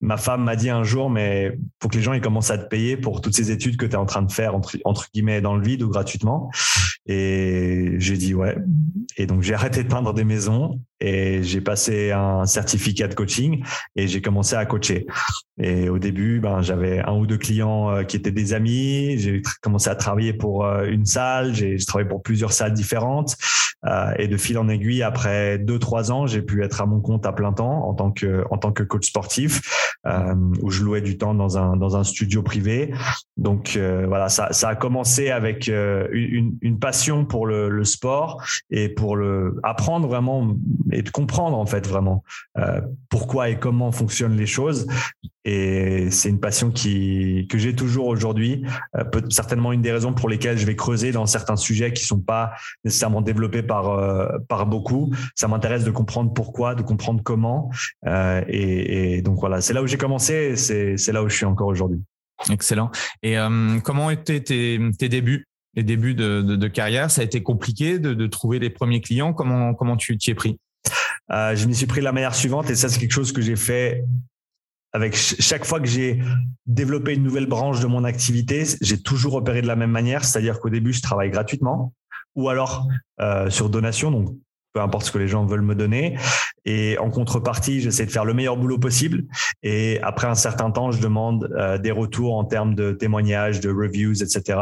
ma 0.00 0.16
femme 0.16 0.44
m'a 0.44 0.56
dit 0.56 0.68
un 0.68 0.84
jour 0.84 1.08
mais 1.08 1.58
faut 1.80 1.88
que 1.88 1.96
les 1.96 2.02
gens 2.02 2.12
ils 2.12 2.20
commencent 2.20 2.50
à 2.50 2.58
te 2.58 2.68
payer 2.68 2.96
pour 2.96 3.20
toutes 3.20 3.34
ces 3.34 3.50
études 3.50 3.76
que 3.76 3.86
tu 3.86 3.92
es 3.92 3.96
en 3.96 4.04
train 4.04 4.22
de 4.22 4.30
faire 4.30 4.54
entre, 4.54 4.76
entre 4.84 5.08
guillemets 5.14 5.40
dans 5.40 5.56
le 5.56 5.62
vide 5.62 5.82
ou 5.82 5.88
gratuitement. 5.88 6.50
Et 7.06 7.94
j'ai 7.98 8.16
dit 8.16 8.34
ouais 8.34 8.56
et 9.16 9.26
donc 9.26 9.42
j'ai 9.42 9.54
arrêté 9.54 9.82
de 9.82 9.88
peindre 9.88 10.14
des 10.14 10.24
maisons 10.24 10.80
et 11.00 11.42
j'ai 11.42 11.60
passé 11.60 12.12
un 12.12 12.46
certificat 12.46 13.08
de 13.08 13.14
coaching 13.14 13.64
et 13.96 14.06
j'ai 14.06 14.22
commencé 14.22 14.54
à 14.54 14.64
coacher. 14.66 15.06
Et 15.60 15.88
au 15.88 15.98
début, 15.98 16.40
ben, 16.40 16.62
j'avais 16.62 17.00
un 17.00 17.12
ou 17.12 17.26
deux 17.26 17.38
clients 17.38 18.04
qui 18.04 18.16
étaient 18.16 18.30
des 18.32 18.54
amis. 18.54 19.18
J'ai 19.18 19.42
commencé 19.60 19.90
à 19.90 19.94
travailler 19.94 20.32
pour 20.32 20.64
une 20.64 21.04
salle. 21.04 21.54
J'ai 21.54 21.76
travaillé 21.76 22.08
pour 22.08 22.22
plusieurs 22.22 22.52
salles 22.52 22.72
différentes. 22.72 23.36
et 24.16 24.28
de 24.28 24.36
fil 24.36 24.58
en 24.58 24.68
aiguille, 24.68 25.02
après 25.02 25.58
deux 25.58 25.78
trois 25.78 26.12
ans, 26.12 26.26
j'ai 26.26 26.40
pu 26.40 26.62
être 26.62 26.80
à 26.80 26.86
mon 26.86 27.00
compte 27.00 27.26
à 27.26 27.32
plein 27.32 27.52
temps 27.52 27.88
en 27.88 27.94
tant 27.94 28.12
que 28.12 28.44
en 28.50 28.56
tant 28.56 28.72
que 28.72 28.84
coach 28.84 29.08
sportif, 29.08 29.60
euh, 30.06 30.34
où 30.62 30.70
je 30.70 30.82
louais 30.82 31.00
du 31.00 31.18
temps 31.18 31.34
dans 31.34 31.58
un 31.58 31.76
dans 31.76 31.96
un 31.96 32.04
studio 32.04 32.42
privé. 32.42 32.94
Donc 33.36 33.76
euh, 33.76 34.04
voilà, 34.06 34.28
ça 34.28 34.52
ça 34.52 34.68
a 34.68 34.74
commencé 34.76 35.30
avec 35.30 35.68
une, 35.68 36.56
une 36.60 36.78
passion 36.78 37.24
pour 37.24 37.46
le, 37.46 37.68
le 37.68 37.84
sport 37.84 38.42
et 38.70 38.88
pour 38.88 39.01
le 39.16 39.58
apprendre 39.62 40.08
vraiment 40.08 40.56
et 40.92 41.02
de 41.02 41.10
comprendre 41.10 41.56
en 41.56 41.66
fait 41.66 41.86
vraiment 41.86 42.22
euh, 42.58 42.80
pourquoi 43.08 43.50
et 43.50 43.58
comment 43.58 43.92
fonctionnent 43.92 44.36
les 44.36 44.46
choses. 44.46 44.86
Et 45.44 46.10
c'est 46.10 46.28
une 46.28 46.38
passion 46.38 46.70
qui 46.70 47.48
que 47.50 47.58
j'ai 47.58 47.74
toujours 47.74 48.06
aujourd'hui. 48.06 48.64
Euh, 48.96 49.04
certainement 49.28 49.72
une 49.72 49.82
des 49.82 49.92
raisons 49.92 50.12
pour 50.12 50.28
lesquelles 50.28 50.56
je 50.56 50.66
vais 50.66 50.76
creuser 50.76 51.10
dans 51.10 51.26
certains 51.26 51.56
sujets 51.56 51.92
qui 51.92 52.04
sont 52.04 52.20
pas 52.20 52.52
nécessairement 52.84 53.22
développés 53.22 53.62
par 53.62 53.90
euh, 53.90 54.28
par 54.48 54.66
beaucoup. 54.66 55.12
Ça 55.34 55.48
m'intéresse 55.48 55.84
de 55.84 55.90
comprendre 55.90 56.32
pourquoi, 56.32 56.74
de 56.74 56.82
comprendre 56.82 57.22
comment. 57.24 57.70
Et, 58.06 59.16
et, 59.16 59.22
donc 59.22 59.38
voilà, 59.40 59.60
c'est 59.60 59.72
là 59.72 59.82
où 59.82 59.86
j'ai 59.86 59.98
commencé. 59.98 60.56
C'est 60.56 60.96
c'est 60.96 61.12
là 61.12 61.22
où 61.22 61.28
je 61.28 61.36
suis 61.36 61.46
encore 61.46 61.68
aujourd'hui. 61.68 62.00
Excellent. 62.50 62.90
Et 63.22 63.36
comment 63.84 64.10
étaient 64.10 64.40
tes, 64.40 64.80
tes 64.98 65.08
débuts? 65.08 65.46
Les 65.74 65.82
débuts 65.82 66.14
de, 66.14 66.42
de, 66.42 66.56
de, 66.56 66.68
carrière, 66.68 67.10
ça 67.10 67.22
a 67.22 67.24
été 67.24 67.42
compliqué 67.42 67.98
de, 67.98 68.14
de 68.14 68.26
trouver 68.26 68.58
les 68.58 68.70
premiers 68.70 69.00
clients. 69.00 69.32
Comment, 69.32 69.74
comment 69.74 69.96
tu 69.96 70.16
t'y 70.18 70.30
es 70.30 70.34
pris? 70.34 70.58
Euh, 71.30 71.56
Je 71.56 71.66
m'y 71.66 71.74
suis 71.74 71.86
pris 71.86 72.00
de 72.00 72.04
la 72.04 72.12
manière 72.12 72.34
suivante 72.34 72.68
et 72.70 72.74
ça, 72.74 72.88
c'est 72.88 73.00
quelque 73.00 73.12
chose 73.12 73.32
que 73.32 73.40
j'ai 73.40 73.56
fait 73.56 74.04
avec 74.92 75.16
chaque 75.16 75.64
fois 75.64 75.80
que 75.80 75.86
j'ai 75.86 76.20
développé 76.66 77.14
une 77.14 77.22
nouvelle 77.22 77.46
branche 77.46 77.80
de 77.80 77.86
mon 77.86 78.04
activité, 78.04 78.64
j'ai 78.82 79.00
toujours 79.00 79.34
opéré 79.34 79.62
de 79.62 79.66
la 79.66 79.76
même 79.76 79.90
manière, 79.90 80.24
c'est-à-dire 80.24 80.60
qu'au 80.60 80.68
début, 80.68 80.92
je 80.92 81.00
travaille 81.00 81.30
gratuitement 81.30 81.94
ou 82.34 82.48
alors 82.48 82.86
euh, 83.20 83.50
sur 83.50 83.70
donation. 83.70 84.10
Donc, 84.10 84.36
peu 84.72 84.80
importe 84.80 85.06
ce 85.06 85.12
que 85.12 85.18
les 85.18 85.28
gens 85.28 85.44
veulent 85.44 85.62
me 85.62 85.74
donner. 85.74 86.16
Et 86.64 86.96
en 86.98 87.10
contrepartie, 87.10 87.80
j'essaie 87.80 88.06
de 88.06 88.10
faire 88.10 88.24
le 88.24 88.32
meilleur 88.32 88.56
boulot 88.56 88.78
possible. 88.78 89.24
Et 89.62 90.00
après 90.02 90.26
un 90.26 90.34
certain 90.34 90.70
temps, 90.70 90.90
je 90.92 91.00
demande 91.00 91.50
euh, 91.58 91.76
des 91.76 91.90
retours 91.90 92.36
en 92.36 92.44
termes 92.44 92.74
de 92.74 92.92
témoignages, 92.92 93.60
de 93.60 93.70
reviews, 93.70 94.22
etc. 94.22 94.58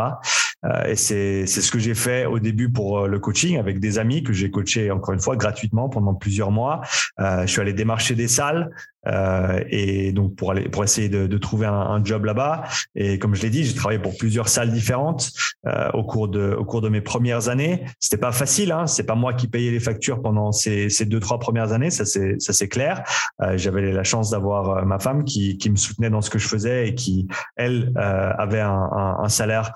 Euh, 0.65 0.85
et 0.85 0.97
c'est 0.97 1.47
ce 1.47 1.71
que 1.71 1.79
j'ai 1.79 1.95
fait 1.95 2.27
au 2.27 2.39
début 2.39 2.71
pour 2.71 3.01
euh, 3.01 3.09
le 3.09 3.19
coaching 3.19 3.59
avec 3.59 3.81
des 3.81 3.99
amis 3.99 4.23
que 4.23 4.33
j'ai 4.33 4.51
coaché 4.51 4.91
encore 4.91 5.15
une 5.15 5.21
fois 5.21 5.37
gratuitement 5.37 5.89
pendant 5.89 6.15
plusieurs 6.15 6.51
mois. 6.51 6.83
je 7.19 7.47
suis 7.47 7.61
allé 7.61 7.73
démarcher 7.73 8.15
des 8.15 8.29
salles, 8.29 8.71
euh, 9.07 9.63
et 9.71 10.13
donc 10.13 10.37
pour 10.37 10.51
aller 10.51 10.69
pour 10.69 10.85
essayer 10.85 11.09
de, 11.09 11.27
de 11.27 11.39
trouver 11.39 11.67
un, 11.67 11.73
un, 11.73 12.05
job 12.05 12.25
là-bas. 12.25 12.65
Et 12.95 13.19
comme 13.19 13.35
je 13.35 13.43
l'ai 13.43 13.51
dit, 13.51 13.65
j'ai 13.65 13.75
travaillé 13.75 14.01
pour 14.01 14.17
plusieurs 14.17 14.49
salles 14.49 14.73
différentes 14.73 15.33
euh, 15.67 15.91
au 15.93 16.05
cours 16.05 16.29
de 16.29 16.55
au 16.59 16.65
cours 16.65 16.81
de 16.81 16.89
mes 16.89 17.01
premières 17.01 17.49
années. 17.49 17.85
C'était 17.99 18.21
pas 18.21 18.33
facile, 18.33 18.73
hein. 18.73 18.87
C'est 18.87 19.05
pas 19.05 19.15
moi 19.15 19.33
qui 19.33 19.49
payais 19.49 19.71
les 19.71 19.81
factures 19.81 20.21
pendant 20.21 20.53
ces, 20.53 20.91
ces 20.91 21.07
deux 21.07 21.21
trois 21.21 21.39
premières 21.39 21.73
années. 21.73 21.91
Ça 21.91 22.05
c'est 22.05 22.41
ça 22.41 22.53
c'est 22.53 22.69
clair. 22.69 23.03
Euh, 23.43 23.57
J'avais 23.57 23.93
la 23.93 24.05
chance 24.05 24.31
d'avoir 24.31 24.71
euh, 24.71 24.85
ma 24.85 24.99
femme 24.99 25.25
qui 25.25 25.57
qui 25.57 25.71
me 25.71 25.77
soutenait 25.77 26.11
dans 26.11 26.21
ce 26.21 26.31
que 26.31 26.39
je 26.39 26.49
faisais 26.49 26.89
et 26.89 26.95
qui 26.95 27.27
elle 27.57 27.93
euh, 27.97 28.33
avait 28.37 28.61
un, 28.61 28.71
un, 28.71 29.19
un 29.23 29.29
salaire 29.29 29.73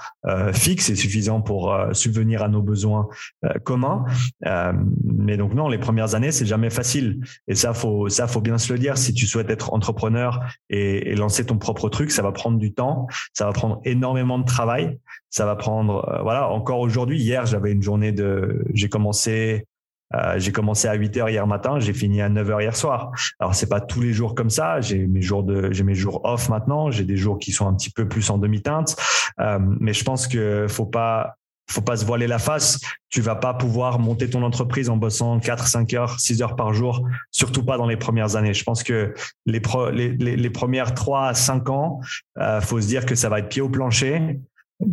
fixe 0.52 0.90
et 0.90 0.96
suffisant 0.96 1.40
pour 1.40 1.76
subvenir 1.92 2.42
à 2.42 2.48
nos 2.48 2.62
besoins 2.62 3.08
communs. 3.62 4.04
mais 5.04 5.36
donc 5.36 5.54
non, 5.54 5.68
les 5.68 5.78
premières 5.78 6.14
années 6.14 6.32
c'est 6.32 6.46
jamais 6.46 6.70
facile. 6.70 7.20
Et 7.48 7.54
ça 7.54 7.74
faut 7.74 8.08
ça 8.08 8.26
faut 8.26 8.40
bien 8.40 8.58
se 8.58 8.72
le 8.72 8.78
dire. 8.78 8.96
Tu 9.14 9.26
souhaites 9.26 9.50
être 9.50 9.72
entrepreneur 9.72 10.40
et, 10.70 11.14
lancer 11.14 11.46
ton 11.46 11.58
propre 11.58 11.88
truc, 11.88 12.10
ça 12.10 12.22
va 12.22 12.32
prendre 12.32 12.58
du 12.58 12.72
temps, 12.72 13.06
ça 13.32 13.46
va 13.46 13.52
prendre 13.52 13.80
énormément 13.84 14.38
de 14.38 14.44
travail, 14.44 14.98
ça 15.30 15.46
va 15.46 15.56
prendre, 15.56 16.08
euh, 16.08 16.22
voilà, 16.22 16.48
encore 16.48 16.80
aujourd'hui, 16.80 17.20
hier, 17.20 17.46
j'avais 17.46 17.72
une 17.72 17.82
journée 17.82 18.12
de, 18.12 18.64
j'ai 18.74 18.88
commencé, 18.88 19.66
euh, 20.14 20.38
j'ai 20.38 20.52
commencé 20.52 20.88
à 20.88 20.94
8 20.94 21.16
heures 21.16 21.28
hier 21.28 21.46
matin, 21.46 21.78
j'ai 21.78 21.92
fini 21.92 22.20
à 22.20 22.28
9 22.28 22.50
heures 22.50 22.60
hier 22.60 22.76
soir. 22.76 23.10
Alors 23.38 23.54
c'est 23.54 23.68
pas 23.68 23.80
tous 23.80 24.00
les 24.00 24.12
jours 24.12 24.34
comme 24.34 24.50
ça. 24.50 24.80
J'ai 24.80 25.06
mes 25.06 25.22
jours 25.22 25.42
de, 25.42 25.72
j'ai 25.72 25.82
mes 25.82 25.94
jours 25.94 26.20
off 26.24 26.48
maintenant. 26.48 26.90
J'ai 26.90 27.04
des 27.04 27.16
jours 27.16 27.38
qui 27.38 27.52
sont 27.52 27.66
un 27.66 27.74
petit 27.74 27.90
peu 27.90 28.06
plus 28.06 28.30
en 28.30 28.38
demi-teinte. 28.38 28.96
Euh, 29.40 29.58
mais 29.80 29.92
je 29.92 30.04
pense 30.04 30.28
que 30.28 30.66
faut 30.68 30.86
pas, 30.86 31.36
faut 31.68 31.80
pas 31.80 31.96
se 31.96 32.04
voiler 32.04 32.26
la 32.26 32.38
face. 32.38 32.80
Tu 33.08 33.20
vas 33.20 33.36
pas 33.36 33.54
pouvoir 33.54 33.98
monter 33.98 34.28
ton 34.28 34.42
entreprise 34.42 34.90
en 34.90 34.96
bossant 34.96 35.38
4, 35.40 35.66
5 35.66 35.94
heures, 35.94 36.20
6 36.20 36.42
heures 36.42 36.56
par 36.56 36.74
jour, 36.74 37.08
surtout 37.30 37.64
pas 37.64 37.78
dans 37.78 37.86
les 37.86 37.96
premières 37.96 38.36
années. 38.36 38.54
Je 38.54 38.64
pense 38.64 38.82
que 38.82 39.14
les, 39.46 39.60
les, 40.18 40.50
premières 40.50 40.94
3 40.94 41.28
à 41.28 41.34
5 41.34 41.70
ans, 41.70 42.00
euh, 42.38 42.60
faut 42.60 42.80
se 42.80 42.86
dire 42.86 43.06
que 43.06 43.14
ça 43.14 43.28
va 43.28 43.38
être 43.38 43.48
pied 43.48 43.62
au 43.62 43.68
plancher, 43.68 44.38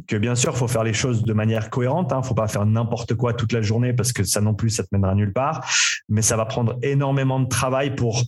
que 0.08 0.16
bien 0.16 0.36
sûr, 0.36 0.56
faut 0.56 0.68
faire 0.68 0.84
les 0.84 0.94
choses 0.94 1.24
de 1.24 1.34
manière 1.34 1.70
cohérente. 1.70 2.14
Hein, 2.14 2.22
faut 2.24 2.36
pas 2.36 2.48
faire 2.48 2.66
n'importe 2.66 3.16
quoi 3.16 3.34
toute 3.34 3.52
la 3.52 3.62
journée 3.62 3.94
parce 3.94 4.14
que 4.14 4.24
ça 4.24 4.42
non 4.42 4.54
plus, 4.54 4.70
ça 4.70 4.84
te 4.84 4.90
mènera 4.92 5.16
nulle 5.16 5.34
part. 5.34 5.66
Mais 6.08 6.22
ça 6.22 6.38
va 6.38 6.46
prendre 6.46 6.78
énormément 6.82 7.40
de 7.40 7.48
travail 7.48 7.96
pour 7.96 8.24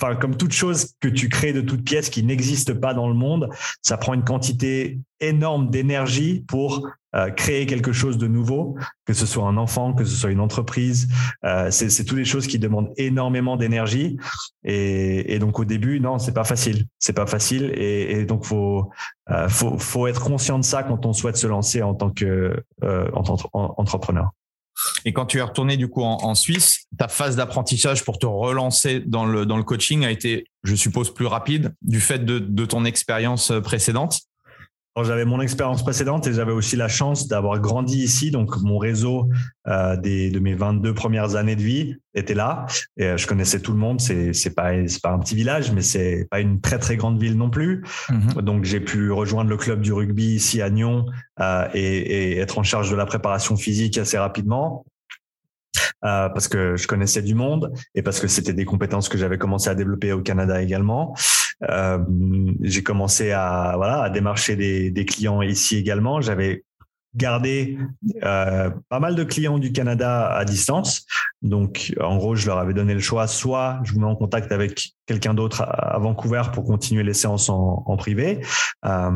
enfin, 0.00 0.16
comme 0.16 0.36
toute 0.36 0.52
chose 0.52 0.94
que 1.00 1.08
tu 1.08 1.28
crées 1.28 1.52
de 1.52 1.60
toute 1.60 1.84
pièce 1.84 2.10
qui 2.10 2.22
n'existe 2.22 2.74
pas 2.74 2.94
dans 2.94 3.08
le 3.08 3.14
monde, 3.14 3.48
ça 3.82 3.96
prend 3.96 4.14
une 4.14 4.24
quantité 4.24 5.00
énorme 5.20 5.70
d'énergie 5.70 6.44
pour 6.48 6.88
euh, 7.14 7.30
créer 7.30 7.66
quelque 7.66 7.92
chose 7.92 8.18
de 8.18 8.26
nouveau, 8.26 8.76
que 9.04 9.12
ce 9.12 9.26
soit 9.26 9.44
un 9.44 9.56
enfant, 9.56 9.92
que 9.92 10.04
ce 10.04 10.16
soit 10.16 10.30
une 10.30 10.40
entreprise. 10.40 11.08
Euh, 11.44 11.70
c'est 11.70 12.04
toutes 12.04 12.18
les 12.18 12.24
choses 12.24 12.46
qui 12.46 12.58
demandent 12.58 12.90
énormément 12.96 13.56
d'énergie. 13.56 14.16
Et, 14.64 15.38
donc 15.38 15.58
au 15.58 15.64
début, 15.64 16.00
non, 16.00 16.18
c'est 16.18 16.32
pas 16.32 16.44
facile. 16.44 16.86
C'est 16.98 17.12
pas 17.12 17.26
facile. 17.26 17.72
Et, 17.76 18.12
et 18.12 18.24
donc 18.24 18.44
faut, 18.44 18.90
euh, 19.30 19.48
faut 19.48 20.06
être 20.06 20.22
conscient 20.22 20.58
de 20.58 20.64
ça 20.64 20.82
quand 20.82 21.06
on 21.06 21.12
souhaite 21.12 21.36
se 21.36 21.46
lancer 21.46 21.82
en 21.82 21.94
tant 21.94 22.10
que 22.10 22.62
euh, 22.82 23.10
en, 23.12 23.22
en, 23.52 23.74
entrepreneur. 23.76 24.30
Et 25.04 25.12
quand 25.12 25.26
tu 25.26 25.38
es 25.38 25.42
retourné 25.42 25.76
du 25.76 25.88
coup 25.88 26.02
en, 26.02 26.34
Suisse, 26.34 26.86
ta 26.98 27.08
phase 27.08 27.36
d'apprentissage 27.36 28.04
pour 28.04 28.18
te 28.18 28.26
relancer 28.26 29.00
dans 29.00 29.24
le, 29.24 29.62
coaching 29.62 30.04
a 30.04 30.10
été, 30.10 30.46
je 30.64 30.74
suppose, 30.74 31.12
plus 31.12 31.26
rapide 31.26 31.74
du 31.82 32.00
fait 32.00 32.24
de, 32.24 32.64
ton 32.64 32.84
expérience 32.84 33.52
précédente 33.62 34.20
j'avais 34.96 35.24
mon 35.24 35.40
expérience 35.40 35.82
précédente 35.82 36.26
et 36.26 36.34
j'avais 36.34 36.52
aussi 36.52 36.76
la 36.76 36.88
chance 36.88 37.26
d'avoir 37.26 37.58
grandi 37.60 37.98
ici. 37.98 38.30
Donc, 38.30 38.60
mon 38.60 38.76
réseau 38.76 39.30
euh, 39.66 39.96
des, 39.96 40.30
de 40.30 40.38
mes 40.38 40.54
22 40.54 40.92
premières 40.92 41.34
années 41.36 41.56
de 41.56 41.62
vie 41.62 41.96
était 42.14 42.34
là. 42.34 42.66
Et 42.98 43.06
euh, 43.06 43.16
je 43.16 43.26
connaissais 43.26 43.60
tout 43.60 43.72
le 43.72 43.78
monde. 43.78 44.00
C'est, 44.00 44.34
c'est 44.34 44.54
pas, 44.54 44.72
pas 45.02 45.10
un 45.10 45.18
petit 45.18 45.34
village, 45.34 45.72
mais 45.72 45.80
c'est 45.80 46.26
pas 46.30 46.40
une 46.40 46.60
très, 46.60 46.78
très 46.78 46.96
grande 46.96 47.18
ville 47.18 47.36
non 47.36 47.48
plus. 47.48 47.84
Mhm. 48.10 48.42
Donc, 48.42 48.64
j'ai 48.64 48.80
pu 48.80 49.10
rejoindre 49.10 49.48
le 49.48 49.56
club 49.56 49.80
du 49.80 49.92
rugby 49.92 50.34
ici 50.34 50.60
à 50.60 50.68
Nyon 50.68 51.06
euh, 51.40 51.66
et, 51.72 52.34
et, 52.34 52.38
être 52.38 52.58
en 52.58 52.62
charge 52.62 52.90
de 52.90 52.96
la 52.96 53.06
préparation 53.06 53.56
physique 53.56 53.96
assez 53.96 54.18
rapidement. 54.18 54.84
Euh, 56.04 56.28
parce 56.28 56.48
que 56.48 56.76
je 56.76 56.86
connaissais 56.86 57.22
du 57.22 57.34
monde 57.34 57.72
et 57.94 58.02
parce 58.02 58.18
que 58.18 58.26
c'était 58.26 58.52
des 58.52 58.64
compétences 58.64 59.08
que 59.08 59.16
j'avais 59.16 59.38
commencé 59.38 59.70
à 59.70 59.74
développer 59.74 60.12
au 60.12 60.20
Canada 60.20 60.60
également. 60.60 61.14
Euh, 61.70 61.98
j'ai 62.60 62.82
commencé 62.82 63.30
à 63.30 63.74
voilà 63.76 64.02
à 64.02 64.10
démarcher 64.10 64.56
des, 64.56 64.90
des 64.90 65.04
clients 65.04 65.42
ici 65.42 65.76
également. 65.76 66.20
J'avais 66.20 66.64
gardé 67.14 67.78
euh, 68.24 68.70
pas 68.88 68.98
mal 68.98 69.14
de 69.14 69.24
clients 69.24 69.58
du 69.58 69.72
Canada 69.72 70.28
à 70.28 70.44
distance. 70.44 71.06
Donc, 71.42 71.94
en 72.00 72.16
gros, 72.16 72.34
je 72.34 72.46
leur 72.46 72.58
avais 72.58 72.72
donné 72.72 72.94
le 72.94 73.00
choix, 73.00 73.26
soit 73.26 73.80
je 73.84 73.92
vous 73.92 74.00
mets 74.00 74.06
en 74.06 74.16
contact 74.16 74.50
avec 74.52 74.92
quelqu'un 75.06 75.34
d'autre 75.34 75.62
à, 75.62 75.98
Vancouver 75.98 76.42
pour 76.52 76.64
continuer 76.64 77.02
les 77.02 77.14
séances 77.14 77.48
en, 77.48 77.82
en 77.86 77.96
privé, 77.96 78.40
euh, 78.86 79.10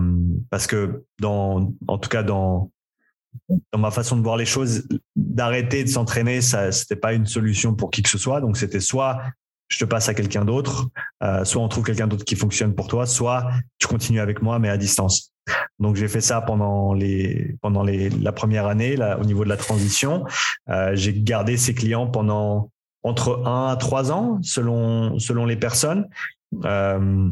parce 0.50 0.66
que 0.66 1.04
dans, 1.20 1.72
en 1.88 1.98
tout 1.98 2.08
cas 2.08 2.22
dans 2.22 2.70
dans 3.72 3.78
ma 3.78 3.90
façon 3.90 4.16
de 4.16 4.22
voir 4.22 4.36
les 4.36 4.46
choses, 4.46 4.86
d'arrêter 5.14 5.84
de 5.84 5.88
s'entraîner, 5.88 6.40
ça, 6.40 6.72
c'était 6.72 6.96
pas 6.96 7.12
une 7.12 7.26
solution 7.26 7.74
pour 7.74 7.90
qui 7.90 8.02
que 8.02 8.08
ce 8.08 8.18
soit. 8.18 8.40
Donc, 8.40 8.56
c'était 8.56 8.80
soit 8.80 9.20
je 9.68 9.78
te 9.78 9.84
passe 9.84 10.08
à 10.08 10.14
quelqu'un 10.14 10.44
d'autre, 10.44 10.88
euh, 11.22 11.44
soit 11.44 11.62
on 11.62 11.68
trouve 11.68 11.84
quelqu'un 11.84 12.06
d'autre 12.06 12.24
qui 12.24 12.36
fonctionne 12.36 12.74
pour 12.74 12.86
toi, 12.86 13.06
soit 13.06 13.50
tu 13.78 13.88
continues 13.88 14.20
avec 14.20 14.42
moi 14.42 14.58
mais 14.58 14.68
à 14.68 14.76
distance. 14.76 15.32
Donc 15.78 15.96
j'ai 15.96 16.08
fait 16.08 16.20
ça 16.20 16.40
pendant 16.40 16.92
les 16.92 17.56
pendant 17.60 17.82
les 17.82 18.10
la 18.10 18.32
première 18.32 18.66
année 18.66 18.96
au 19.20 19.24
niveau 19.24 19.44
de 19.44 19.48
la 19.48 19.56
transition. 19.56 20.24
Euh, 20.68 20.94
j'ai 20.94 21.12
gardé 21.14 21.56
ces 21.56 21.74
clients 21.74 22.06
pendant 22.06 22.70
entre 23.02 23.46
un 23.46 23.68
à 23.68 23.76
trois 23.76 24.10
ans 24.10 24.40
selon 24.42 25.18
selon 25.18 25.46
les 25.46 25.56
personnes. 25.56 26.08
Euh, 26.64 27.30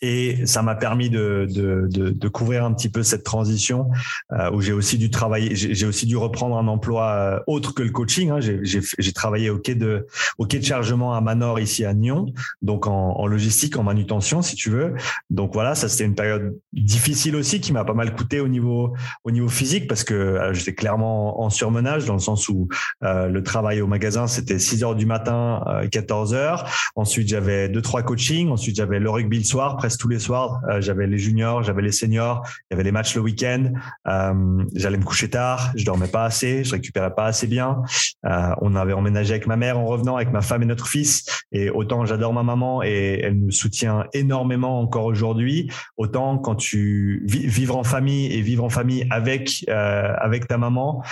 et 0.00 0.44
ça 0.46 0.62
m'a 0.62 0.74
permis 0.74 1.10
de, 1.10 1.46
de, 1.50 1.88
de, 1.90 2.10
de, 2.10 2.28
couvrir 2.28 2.64
un 2.64 2.72
petit 2.72 2.88
peu 2.88 3.02
cette 3.02 3.24
transition 3.24 3.90
euh, 4.32 4.50
où 4.50 4.60
j'ai 4.60 4.72
aussi 4.72 4.98
dû 4.98 5.10
travailler, 5.10 5.54
j'ai 5.54 5.86
aussi 5.86 6.06
dû 6.06 6.16
reprendre 6.16 6.56
un 6.56 6.68
emploi 6.68 7.10
euh, 7.10 7.40
autre 7.46 7.72
que 7.72 7.82
le 7.82 7.90
coaching. 7.90 8.30
Hein. 8.30 8.40
J'ai 8.40 9.12
travaillé 9.12 9.50
au 9.50 9.58
quai 9.58 9.74
de 9.74 10.06
au 10.38 10.46
quai 10.46 10.58
de 10.58 10.64
chargement 10.64 11.14
à 11.14 11.20
Manor 11.20 11.60
ici 11.60 11.84
à 11.84 11.94
Nyon, 11.94 12.26
donc 12.60 12.86
en, 12.86 13.26
logistique, 13.26 13.76
en 13.76 13.82
manutention, 13.82 14.42
si 14.42 14.56
tu 14.56 14.70
veux. 14.70 14.94
Donc 15.30 15.54
voilà, 15.54 15.74
ça 15.74 15.88
c'était 15.88 16.04
une 16.04 16.14
période 16.14 16.58
difficile 16.72 17.36
aussi 17.36 17.60
qui 17.60 17.72
m'a 17.72 17.84
pas 17.84 17.94
mal 17.94 18.14
coûté 18.14 18.40
au 18.40 18.48
niveau 18.48 18.94
au 19.24 19.30
niveau 19.30 19.48
physique 19.48 19.88
parce 19.88 20.04
que 20.04 20.14
euh, 20.14 20.52
j'étais 20.52 20.74
clairement 20.74 21.42
en 21.42 21.50
surmenage 21.50 22.04
dans 22.04 22.14
le 22.14 22.20
sens 22.20 22.48
où 22.48 22.68
euh, 23.04 23.28
le 23.28 23.42
travail 23.42 23.80
au 23.80 23.86
magasin 23.86 24.26
c'était 24.26 24.58
6 24.58 24.84
heures 24.84 24.96
du 24.96 25.06
matin, 25.06 25.64
14 25.90 26.34
heures. 26.34 26.68
Ensuite 26.94 27.28
j'avais 27.28 27.68
deux 27.68 27.82
trois 27.82 28.02
coachings. 28.02 28.48
Ensuite 28.50 28.76
j'avais 28.76 28.98
le 28.98 29.08
rugby 29.08 29.38
le 29.38 29.44
soir 29.44 29.61
presque 29.70 30.00
tous 30.00 30.08
les 30.08 30.18
soirs. 30.18 30.60
Euh, 30.68 30.80
j'avais 30.80 31.06
les 31.06 31.18
juniors, 31.18 31.62
j'avais 31.62 31.82
les 31.82 31.92
seniors, 31.92 32.42
il 32.46 32.74
y 32.74 32.74
avait 32.74 32.82
les 32.82 32.92
matchs 32.92 33.14
le 33.14 33.22
week-end. 33.22 33.72
Euh, 34.08 34.64
j'allais 34.74 34.98
me 34.98 35.04
coucher 35.04 35.30
tard, 35.30 35.72
je 35.76 35.84
dormais 35.84 36.08
pas 36.08 36.24
assez, 36.24 36.64
je 36.64 36.72
récupérais 36.72 37.14
pas 37.14 37.26
assez 37.26 37.46
bien. 37.46 37.82
Euh, 38.26 38.50
on 38.60 38.74
avait 38.74 38.92
emménagé 38.92 39.32
avec 39.32 39.46
ma 39.46 39.56
mère 39.56 39.78
en 39.78 39.86
revenant, 39.86 40.16
avec 40.16 40.32
ma 40.32 40.40
femme 40.40 40.62
et 40.62 40.66
notre 40.66 40.86
fils. 40.86 41.44
Et 41.52 41.70
autant 41.70 42.04
j'adore 42.04 42.32
ma 42.32 42.42
maman 42.42 42.82
et 42.82 43.20
elle 43.22 43.36
me 43.36 43.50
soutient 43.50 44.04
énormément 44.12 44.80
encore 44.80 45.04
aujourd'hui, 45.04 45.70
autant 45.96 46.38
quand 46.38 46.56
tu 46.56 47.22
vivre 47.26 47.76
en 47.76 47.84
famille 47.84 48.32
et 48.32 48.42
vivre 48.42 48.64
en 48.64 48.70
famille 48.70 49.06
avec 49.10 49.64
avec 49.68 50.48
ta 50.48 50.58
maman, 50.58 51.02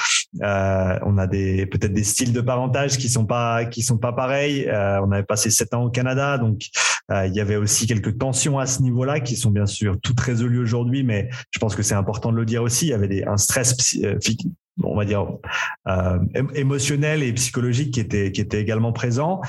on 0.40 1.18
a 1.18 1.26
des 1.26 1.66
peut-être 1.66 1.92
des 1.92 2.04
styles 2.04 2.32
de 2.32 2.40
parentage 2.40 2.98
qui 2.98 3.08
sont 3.08 3.26
pas 3.26 3.64
qui 3.64 3.82
sont 3.82 3.98
pas 3.98 4.12
pareils. 4.12 4.68
on 4.70 5.12
avait 5.12 5.22
passé 5.22 5.50
sept 5.50 5.74
ans 5.74 5.84
au 5.84 5.90
Canada, 5.90 6.38
donc 6.38 6.62
il 7.10 7.32
y 7.34 7.40
avait 7.40 7.56
aussi 7.56 7.86
quelques 7.86 8.18
tensions 8.18 8.39
à 8.58 8.66
ce 8.66 8.82
niveau-là 8.82 9.20
qui 9.20 9.36
sont 9.36 9.50
bien 9.50 9.66
sûr 9.66 9.96
toutes 10.02 10.20
résolues 10.20 10.60
aujourd'hui, 10.60 11.02
mais 11.02 11.28
je 11.50 11.58
pense 11.58 11.74
que 11.74 11.82
c'est 11.82 11.94
important 11.94 12.32
de 12.32 12.36
le 12.36 12.44
dire 12.44 12.62
aussi. 12.62 12.86
Il 12.86 12.90
y 12.90 12.94
avait 12.94 13.24
un 13.26 13.36
stress 13.36 13.76
euh, 14.02 14.18
on 14.82 14.96
va 14.96 15.04
dire 15.04 15.26
euh, 15.88 16.18
émotionnel 16.54 17.22
et 17.22 17.32
psychologique 17.34 17.92
qui 17.92 18.00
était 18.00 18.32
qui 18.32 18.40
était 18.40 18.60
également 18.60 18.92
présent. 18.92 19.42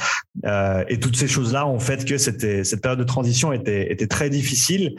Euh, 0.46 0.84
et 0.90 1.00
toutes 1.00 1.16
ces 1.16 1.28
choses 1.28 1.54
là 1.54 1.66
ont 1.68 1.80
fait 1.80 2.04
que 2.06 2.18
cette 2.18 2.82
période 2.82 3.00
de 3.00 3.06
transition 3.06 3.54
était 3.54 3.92
était 3.92 4.08
très 4.08 4.30
difficile. 4.30 4.96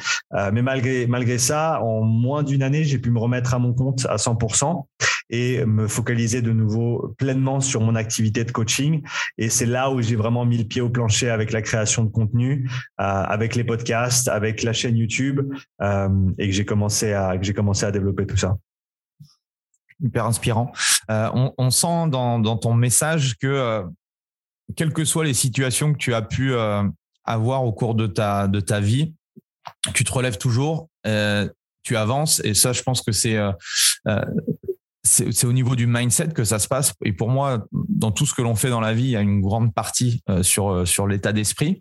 Mais 0.53 0.62
malgré 0.62 1.07
malgré 1.07 1.36
ça 1.36 1.82
en 1.82 2.03
moins 2.03 2.43
d'une 2.43 2.62
année 2.62 2.84
j'ai 2.84 2.99
pu 2.99 3.11
me 3.11 3.18
remettre 3.18 3.53
à 3.53 3.59
mon 3.59 3.74
compte 3.74 4.07
à 4.09 4.16
100% 4.16 4.86
et 5.33 5.64
me 5.64 5.89
focaliser 5.89 6.43
de 6.43 6.53
nouveau 6.53 7.14
pleinement 7.18 7.61
sur 7.61 7.80
mon 7.80 7.97
activité 7.97 8.45
de 8.45 8.53
coaching 8.53 9.03
et 9.39 9.49
c'est 9.49 9.66
là 9.66 9.91
où 9.91 10.01
j'ai 10.01 10.14
vraiment 10.14 10.45
mis 10.45 10.59
le 10.59 10.64
pied 10.64 10.80
au 10.80 10.91
plancher 10.91 11.30
avec 11.30 11.51
la 11.51 11.62
création 11.62 12.05
de 12.05 12.11
contenu 12.11 12.70
euh, 13.01 13.05
avec 13.05 13.57
les 13.57 13.64
podcasts 13.64 14.28
avec 14.28 14.62
la 14.62 14.72
chaîne 14.72 14.97
YouTube 14.97 15.41
euh, 15.80 16.09
et 16.39 16.47
que 16.47 16.55
j'ai 16.55 16.66
commencé 16.66 17.14
à 17.14 17.37
que 17.39 17.45
j'ai 17.45 17.55
commencé 17.55 17.85
à 17.85 17.91
développer 17.91 18.26
tout 18.26 18.37
ça 18.37 18.57
hyper 20.03 20.26
inspirant. 20.26 20.72
On, 21.09 21.70
sent 21.70 22.09
dans, 22.09 22.57
ton 22.57 22.74
message 22.74 23.37
que 23.39 23.85
quelles 24.76 24.93
que 24.93 25.05
soient 25.05 25.24
les 25.24 25.35
situations 25.35 25.93
que 25.93 25.99
tu 25.99 26.12
as 26.12 26.22
pu 26.22 26.55
avoir 27.24 27.64
au 27.64 27.72
cours 27.72 27.95
de 27.95 28.07
ta, 28.07 28.49
de 28.49 28.61
ta 28.61 28.80
vie, 28.80 29.14
tu 29.95 30.05
te 30.05 30.12
relèves 30.12 30.39
toujours, 30.39 30.89
tu 31.05 31.97
avances. 31.97 32.41
Et 32.45 32.55
ça, 32.55 32.72
je 32.72 32.83
pense 32.83 33.03
que 33.03 33.12
c'est 33.12 33.39
c'est 35.05 35.45
au 35.45 35.53
niveau 35.53 35.75
du 35.75 35.87
mindset 35.87 36.29
que 36.29 36.45
ça 36.45 36.59
se 36.59 36.69
passe. 36.69 36.95
Et 37.05 37.13
pour 37.13 37.29
moi, 37.29 37.67
dans 37.73 38.13
tout 38.13 38.25
ce 38.25 38.35
que 38.35 38.43
l'on 38.43 38.55
fait 38.55 38.71
dans 38.71 38.81
la 38.81 38.95
vie, 38.95 39.05
il 39.05 39.11
y 39.11 39.17
a 39.17 39.21
une 39.21 39.41
grande 39.41 39.75
partie 39.75 40.23
euh, 40.31 40.43
sur, 40.45 40.71
euh, 40.71 40.85
sur 40.85 41.09
l'état 41.09 41.33
d'esprit. 41.33 41.81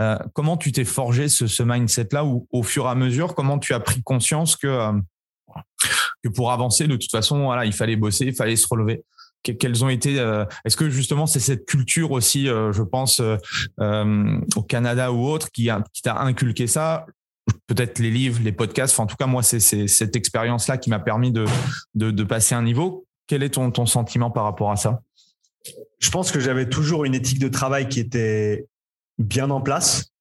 Euh, 0.00 0.16
comment 0.34 0.56
tu 0.56 0.70
t'es 0.70 0.84
forgé 0.84 1.28
ce, 1.28 1.48
ce 1.48 1.64
mindset-là 1.64 2.24
ou 2.24 2.46
au 2.52 2.62
fur 2.62 2.86
et 2.86 2.88
à 2.88 2.94
mesure, 2.94 3.34
comment 3.34 3.58
tu 3.58 3.74
as 3.74 3.80
pris 3.80 4.02
conscience 4.04 4.56
que, 4.56 4.92
que 6.22 6.28
pour 6.28 6.52
avancer, 6.52 6.86
de 6.86 6.94
toute 6.94 7.10
façon, 7.10 7.44
voilà, 7.44 7.64
il 7.64 7.72
fallait 7.72 7.96
bosser, 7.96 8.26
il 8.26 8.34
fallait 8.34 8.56
se 8.56 8.68
relever? 8.68 9.02
Quelles 9.42 9.82
ont 9.82 9.88
été 9.88 10.16
Est-ce 10.66 10.76
que 10.76 10.90
justement 10.90 11.26
c'est 11.26 11.40
cette 11.40 11.64
culture 11.64 12.10
aussi, 12.10 12.44
je 12.44 12.82
pense, 12.82 13.22
au 13.80 14.62
Canada 14.62 15.12
ou 15.12 15.26
autre, 15.26 15.50
qui, 15.50 15.70
qui 15.94 16.02
t'a 16.02 16.20
inculqué 16.20 16.66
ça? 16.66 17.06
Peut-être 17.66 17.98
les 17.98 18.10
livres, 18.10 18.40
les 18.42 18.52
podcasts. 18.52 18.98
en 18.98 19.06
tout 19.06 19.16
cas, 19.16 19.26
moi, 19.26 19.42
c'est 19.42 19.60
cette 19.60 20.16
expérience-là 20.16 20.78
qui 20.78 20.90
m'a 20.90 20.98
permis 20.98 21.32
de, 21.32 22.22
passer 22.24 22.54
un 22.54 22.62
niveau. 22.62 23.06
Quel 23.26 23.42
est 23.42 23.50
ton, 23.50 23.86
sentiment 23.86 24.30
par 24.30 24.44
rapport 24.44 24.70
à 24.70 24.76
ça? 24.76 25.00
Je 25.98 26.10
pense 26.10 26.32
que 26.32 26.40
j'avais 26.40 26.68
toujours 26.68 27.04
une 27.04 27.14
éthique 27.14 27.38
de 27.38 27.48
travail 27.48 27.88
qui 27.88 28.00
était 28.00 28.66
bien 29.18 29.50
en 29.50 29.60
place. 29.60 30.12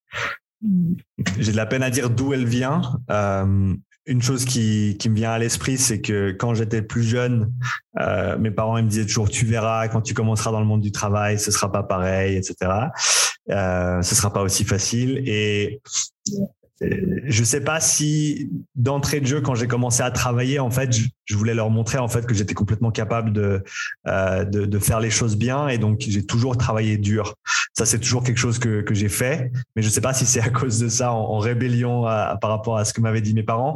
J'ai 1.40 1.52
de 1.52 1.58
la 1.58 1.66
peine 1.66 1.84
à 1.84 1.90
dire 1.90 2.10
d'où 2.10 2.34
elle 2.34 2.46
vient. 2.46 2.82
Euh, 3.10 3.74
une 4.06 4.22
chose 4.22 4.44
qui, 4.44 4.98
me 5.08 5.16
vient 5.16 5.32
à 5.32 5.40
l'esprit, 5.40 5.78
c'est 5.78 6.02
que 6.02 6.32
quand 6.32 6.56
j'étais 6.56 6.82
plus 6.82 7.04
jeune, 7.04 7.54
euh, 8.00 8.38
mes 8.38 8.52
parents 8.52 8.82
me 8.82 8.88
disaient 8.88 9.06
toujours 9.06 9.30
tu 9.30 9.46
verras 9.46 9.88
quand 9.88 10.02
tu 10.02 10.14
commenceras 10.14 10.52
dans 10.52 10.60
le 10.60 10.66
monde 10.66 10.82
du 10.82 10.92
travail, 10.92 11.40
ce 11.40 11.52
sera 11.52 11.72
pas 11.72 11.84
pareil, 11.84 12.36
etc. 12.36 12.72
Euh, 13.52 14.02
ce 14.02 14.16
sera 14.16 14.34
pas 14.34 14.42
aussi 14.42 14.66
facile. 14.66 15.22
Et 15.26 15.80
je 16.82 17.44
sais 17.44 17.62
pas 17.62 17.80
si 17.80 18.50
d'entrée 18.76 19.20
de 19.20 19.26
jeu, 19.26 19.42
quand 19.42 19.56
j'ai 19.56 19.68
commencé 19.68 20.02
à 20.02 20.12
travailler, 20.12 20.60
en 20.60 20.72
fait, 20.72 20.96
je, 21.26 21.36
voulais 21.36 21.54
leur 21.54 21.70
montrer 21.70 21.98
en 21.98 22.08
fait 22.08 22.26
que 22.26 22.34
j'étais 22.34 22.54
complètement 22.54 22.92
capable 22.92 23.34
de, 23.34 23.64
euh, 24.08 24.46
de, 24.46 24.66
de 24.66 24.80
faire 24.80 25.00
les 25.00 25.10
choses 25.10 25.36
bien, 25.36 25.68
et 25.68 25.78
donc 25.78 26.00
j'ai 26.08 26.26
toujours 26.26 26.58
travaillé 26.58 26.98
dur. 26.98 27.36
Ça, 27.74 27.86
c'est 27.86 28.00
toujours 28.00 28.24
quelque 28.24 28.40
chose 28.40 28.60
que, 28.60 28.82
que 28.82 28.94
j'ai 28.94 29.10
fait, 29.10 29.52
mais 29.76 29.82
je 29.82 29.90
sais 29.90 30.02
pas 30.02 30.14
si 30.14 30.26
c'est 30.26 30.42
à 30.42 30.50
cause 30.50 30.80
de 30.80 30.88
ça, 30.88 31.12
en, 31.12 31.38
rébellion 31.40 32.04
par 32.04 32.50
rapport 32.50 32.78
à 32.78 32.86
ce 32.86 32.94
que 32.94 33.02
m'avaient 33.02 33.22
dit 33.22 33.34
mes 33.34 33.44
parents, 33.44 33.76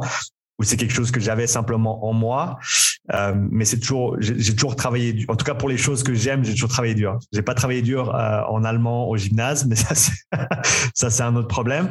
ou 0.58 0.64
c'est 0.64 0.76
quelque 0.76 0.92
chose 0.92 1.10
que 1.10 1.20
j'avais 1.20 1.46
simplement 1.46 2.06
en 2.06 2.12
moi. 2.12 2.58
Euh, 3.12 3.34
mais 3.50 3.64
c'est 3.64 3.78
toujours, 3.78 4.16
j'ai 4.20 4.54
toujours 4.54 4.76
travaillé 4.76 5.12
dur. 5.12 5.26
En 5.28 5.36
tout 5.36 5.44
cas, 5.44 5.54
pour 5.54 5.68
les 5.68 5.76
choses 5.76 6.02
que 6.02 6.14
j'aime, 6.14 6.44
j'ai 6.44 6.52
toujours 6.52 6.70
travaillé 6.70 6.94
dur. 6.94 7.18
J'ai 7.32 7.42
pas 7.42 7.54
travaillé 7.54 7.82
dur 7.82 8.14
euh, 8.14 8.42
en 8.48 8.64
allemand 8.64 9.08
au 9.08 9.16
gymnase, 9.16 9.66
mais 9.66 9.76
ça, 9.76 9.94
ça 10.94 11.10
c'est 11.10 11.22
un 11.22 11.36
autre 11.36 11.48
problème 11.48 11.90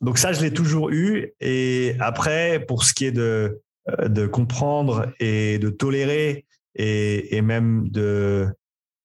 donc 0.00 0.18
ça, 0.18 0.32
je 0.32 0.40
l'ai 0.40 0.52
toujours 0.52 0.90
eu. 0.90 1.32
Et 1.40 1.94
après, 2.00 2.64
pour 2.66 2.84
ce 2.84 2.94
qui 2.94 3.06
est 3.06 3.12
de, 3.12 3.60
euh, 3.88 4.08
de 4.08 4.26
comprendre 4.26 5.12
et 5.20 5.58
de 5.58 5.68
tolérer 5.70 6.46
et, 6.74 7.36
et 7.36 7.42
même 7.42 7.88
de 7.88 8.48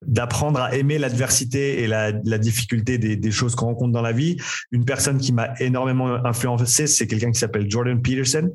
d'apprendre 0.07 0.59
à 0.59 0.75
aimer 0.75 0.97
l'adversité 0.97 1.83
et 1.83 1.87
la, 1.87 2.11
la 2.11 2.37
difficulté 2.39 2.97
des, 2.97 3.15
des 3.15 3.31
choses 3.31 3.53
qu'on 3.53 3.67
rencontre 3.67 3.91
dans 3.91 4.01
la 4.01 4.11
vie. 4.11 4.37
Une 4.71 4.83
personne 4.83 5.19
qui 5.19 5.31
m'a 5.31 5.53
énormément 5.59 6.25
influencé, 6.25 6.87
c'est 6.87 7.05
quelqu'un 7.05 7.31
qui 7.31 7.39
s'appelle 7.39 7.69
Jordan 7.69 8.01
Peterson, 8.01 8.49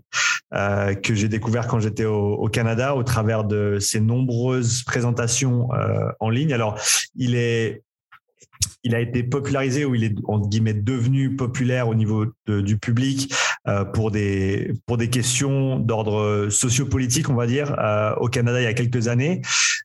euh, 0.55 0.95
que 0.95 1.15
j'ai 1.15 1.29
découvert 1.29 1.69
quand 1.69 1.79
j'étais 1.79 2.05
au, 2.05 2.35
au, 2.35 2.49
Canada 2.49 2.97
au 2.97 3.05
travers 3.05 3.45
de 3.45 3.79
ses 3.79 4.01
nombreuses 4.01 4.83
présentations 4.83 5.73
euh, 5.73 6.09
en 6.19 6.31
ligne. 6.31 6.53
Alors, 6.53 6.81
il 7.15 7.37
est 7.37 7.83
il 8.85 8.95
a 8.95 9.01
été 9.01 9.23
popularisé 9.23 9.85
ou 9.85 9.95
il 9.95 10.05
est 10.05 10.15
en 10.25 10.41
guillemets 10.41 10.75
devenu 10.75 11.37
populaire 11.37 11.89
au 11.89 11.95
niveau 11.95 12.27
du 12.47 12.79
public 12.79 13.33
euh, 13.69 13.85
pour 13.85 14.11
des 14.11 14.73
pour 14.87 14.97
des 14.97 15.11
questions 15.11 15.79
d'ordre 15.79 16.49
sociopolitique, 16.51 17.29
on 17.31 17.35
va 17.35 17.47
dire, 17.47 17.75
euh, 17.79 18.15
au 18.17 18.29
Canada 18.29 18.61
il 18.61 18.65
y 18.65 18.69
a 18.69 18.75
quelques 18.75 19.09
années. 19.09 19.43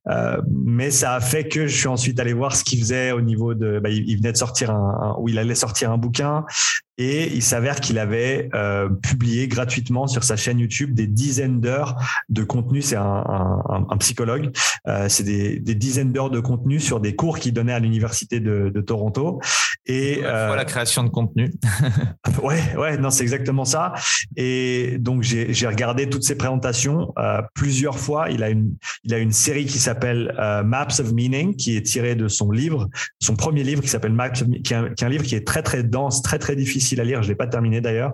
Euh, 0.09 0.41
mais 0.49 0.91
ça 0.91 1.13
a 1.13 1.19
fait 1.19 1.47
que 1.47 1.67
je 1.67 1.75
suis 1.75 1.87
ensuite 1.87 2.19
allé 2.19 2.33
voir 2.33 2.55
ce 2.55 2.63
qu'il 2.63 2.79
faisait 2.79 3.11
au 3.11 3.21
niveau 3.21 3.53
de. 3.53 3.79
Bah, 3.79 3.89
il, 3.89 4.17
venait 4.17 4.31
de 4.31 4.37
sortir 4.37 4.71
un, 4.71 5.15
ou 5.19 5.29
il 5.29 5.37
allait 5.39 5.55
sortir 5.55 5.91
un 5.91 5.97
bouquin 5.97 6.45
et 7.01 7.33
il 7.33 7.41
s'avère 7.41 7.79
qu'il 7.79 7.97
avait 7.97 8.47
euh, 8.53 8.87
publié 8.87 9.47
gratuitement 9.47 10.05
sur 10.05 10.23
sa 10.23 10.35
chaîne 10.35 10.59
YouTube 10.59 10.93
des 10.93 11.07
dizaines 11.07 11.59
d'heures 11.59 11.95
de 12.29 12.43
contenu. 12.43 12.83
C'est 12.83 12.95
un, 12.95 13.03
un, 13.03 13.87
un, 13.89 13.97
psychologue. 13.97 14.51
Euh, 14.87 15.09
c'est 15.09 15.23
des, 15.23 15.59
des, 15.59 15.73
dizaines 15.73 16.11
d'heures 16.11 16.29
de 16.29 16.39
contenu 16.39 16.79
sur 16.79 16.99
des 16.99 17.15
cours 17.15 17.39
qu'il 17.39 17.53
donnait 17.53 17.73
à 17.73 17.79
l'université 17.79 18.39
de, 18.39 18.71
de, 18.71 18.81
Toronto. 18.81 19.41
Et 19.87 20.21
euh, 20.23 20.55
la 20.55 20.63
création 20.63 21.03
de 21.03 21.09
contenu. 21.09 21.51
ouais, 22.43 22.61
ouais, 22.77 22.97
non, 22.99 23.09
c'est 23.09 23.23
exactement 23.23 23.65
ça. 23.65 23.93
Et 24.35 24.97
donc 24.99 25.23
j'ai 25.23 25.67
regardé 25.67 26.07
toutes 26.07 26.23
ces 26.23 26.35
présentations 26.35 27.15
plusieurs 27.55 27.97
fois. 27.97 28.29
Il 28.29 28.43
a 28.43 28.49
une, 28.49 28.75
il 29.03 29.13
a 29.15 29.17
une 29.17 29.31
série 29.31 29.65
qui 29.65 29.79
s'appelle 29.79 30.35
Maps 30.65 30.99
of 30.99 31.11
Meaning, 31.13 31.55
qui 31.55 31.75
est 31.75 31.81
tirée 31.81 32.13
de 32.13 32.27
son 32.27 32.51
livre, 32.51 32.89
son 33.19 33.35
premier 33.35 33.63
livre 33.63 33.81
qui 33.81 33.87
s'appelle 33.87 34.13
Maps, 34.13 34.29
of, 34.39 34.47
qui, 34.63 34.73
est 34.73 34.77
un, 34.77 34.89
qui 34.89 35.03
est 35.03 35.07
un 35.07 35.09
livre 35.09 35.23
qui 35.23 35.33
est 35.33 35.47
très 35.47 35.63
très 35.63 35.81
dense, 35.81 36.21
très 36.21 36.37
très 36.37 36.55
difficile 36.55 36.90
à 36.99 37.03
lire. 37.03 37.23
Je 37.23 37.29
l'ai 37.29 37.35
pas 37.35 37.47
terminé 37.47 37.81
d'ailleurs, 37.81 38.13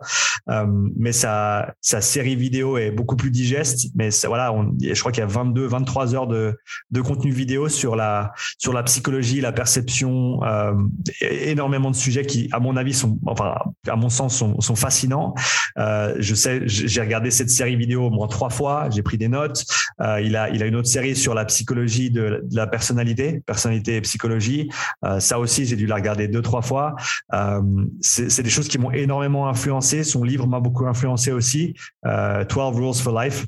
euh, 0.49 0.65
mais 0.95 1.11
sa, 1.11 1.73
série 1.82 2.36
vidéo 2.36 2.78
est 2.78 2.91
beaucoup 2.91 3.15
plus 3.15 3.32
digeste. 3.32 3.88
Mais 3.95 4.09
voilà, 4.25 4.53
je 4.82 4.99
crois 4.99 5.11
qu'il 5.11 5.21
y 5.21 5.23
a 5.23 5.28
22, 5.28 5.65
23 5.65 6.15
heures 6.15 6.28
de, 6.28 6.55
contenu 7.01 7.32
vidéo 7.32 7.69
sur 7.69 7.95
la 7.95 8.34
sur 8.57 8.73
la 8.73 8.84
psychologie, 8.84 9.39
la 9.39 9.51
perception, 9.51 10.43
euh, 10.43 10.73
énormément 11.21 11.91
de 11.91 11.95
sujets 11.95 12.25
qui, 12.25 12.49
à 12.51 12.59
mon 12.59 12.75
avis, 12.75 12.93
sont, 12.93 13.19
enfin, 13.25 13.55
à 13.88 13.95
mon 13.95 14.09
sens, 14.09 14.38
sont, 14.38 14.75
fascinants. 14.75 15.34
Euh, 15.80 16.15
je 16.19 16.36
sais, 16.36 16.61
j'ai 16.65 17.01
regardé 17.01 17.32
cette 17.32 17.49
série 17.49 17.75
vidéo 17.75 18.07
au 18.07 18.09
moins 18.09 18.28
trois 18.28 18.49
fois. 18.49 18.89
J'ai 18.91 19.03
pris 19.03 19.17
des 19.17 19.28
notes. 19.28 19.65
Il 19.99 20.36
a 20.36 20.49
il 20.49 20.63
a 20.63 20.65
une 20.65 20.75
autre 20.75 20.88
série 20.88 21.15
sur 21.15 21.34
la 21.34 21.45
psychologie 21.45 22.11
de, 22.11 22.43
de 22.43 22.55
la 22.55 22.67
personnalité, 22.67 23.41
personnalité 23.45 23.95
et 23.95 24.01
psychologie. 24.01 24.69
Ça 25.19 25.39
aussi, 25.39 25.65
j'ai 25.65 25.75
dû 25.75 25.86
la 25.88 25.95
regarder 25.95 26.28
deux 26.28 26.41
trois 26.41 26.61
fois. 26.61 26.95
C'est 28.01 28.43
des 28.43 28.49
choses 28.49 28.66
qui 28.68 28.78
m'ont 28.78 28.91
énormément 28.91 29.47
influencé. 29.47 30.03
Son 30.03 30.24
livre 30.24 30.47
m'a 30.47 30.59
beaucoup 30.59 30.86
influencé 30.86 31.32
aussi, 31.32 31.74
euh, 32.05 32.43
12 32.45 32.76
Rules 32.76 32.95
for 32.95 33.20
Life. 33.20 33.45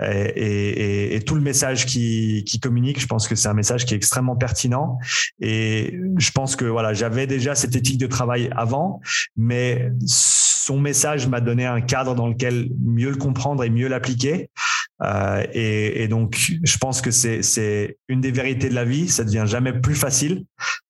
Et, 0.00 1.20
tout 1.26 1.34
le 1.34 1.40
message 1.40 1.86
qui, 1.86 2.44
qui 2.46 2.58
communique, 2.58 2.98
je 2.98 3.06
pense 3.06 3.28
que 3.28 3.34
c'est 3.34 3.48
un 3.48 3.54
message 3.54 3.84
qui 3.84 3.94
est 3.94 3.96
extrêmement 3.96 4.36
pertinent. 4.36 4.98
Et 5.40 6.00
je 6.16 6.30
pense 6.30 6.56
que 6.56 6.64
voilà, 6.64 6.94
j'avais 6.94 7.26
déjà 7.26 7.54
cette 7.54 7.76
éthique 7.76 7.98
de 7.98 8.06
travail 8.06 8.50
avant, 8.56 9.00
mais 9.36 9.92
son 10.06 10.80
message 10.80 11.28
m'a 11.28 11.40
donné 11.40 11.66
un 11.66 11.80
cadre 11.80 12.14
dans 12.14 12.28
lequel 12.28 12.70
mieux 12.80 13.10
le 13.10 13.16
comprendre 13.16 13.64
et 13.64 13.70
mieux 13.70 13.88
l'appliquer. 13.88 14.50
Euh, 15.02 15.44
et, 15.52 16.02
et, 16.02 16.08
donc, 16.08 16.52
je 16.62 16.78
pense 16.78 17.00
que 17.00 17.10
c'est 17.10 17.98
une 18.08 18.20
des 18.20 18.30
vérités 18.30 18.68
de 18.68 18.74
la 18.74 18.84
vie. 18.84 19.08
Ça 19.08 19.24
devient 19.24 19.44
jamais 19.46 19.72
plus 19.72 19.94
facile, 19.94 20.44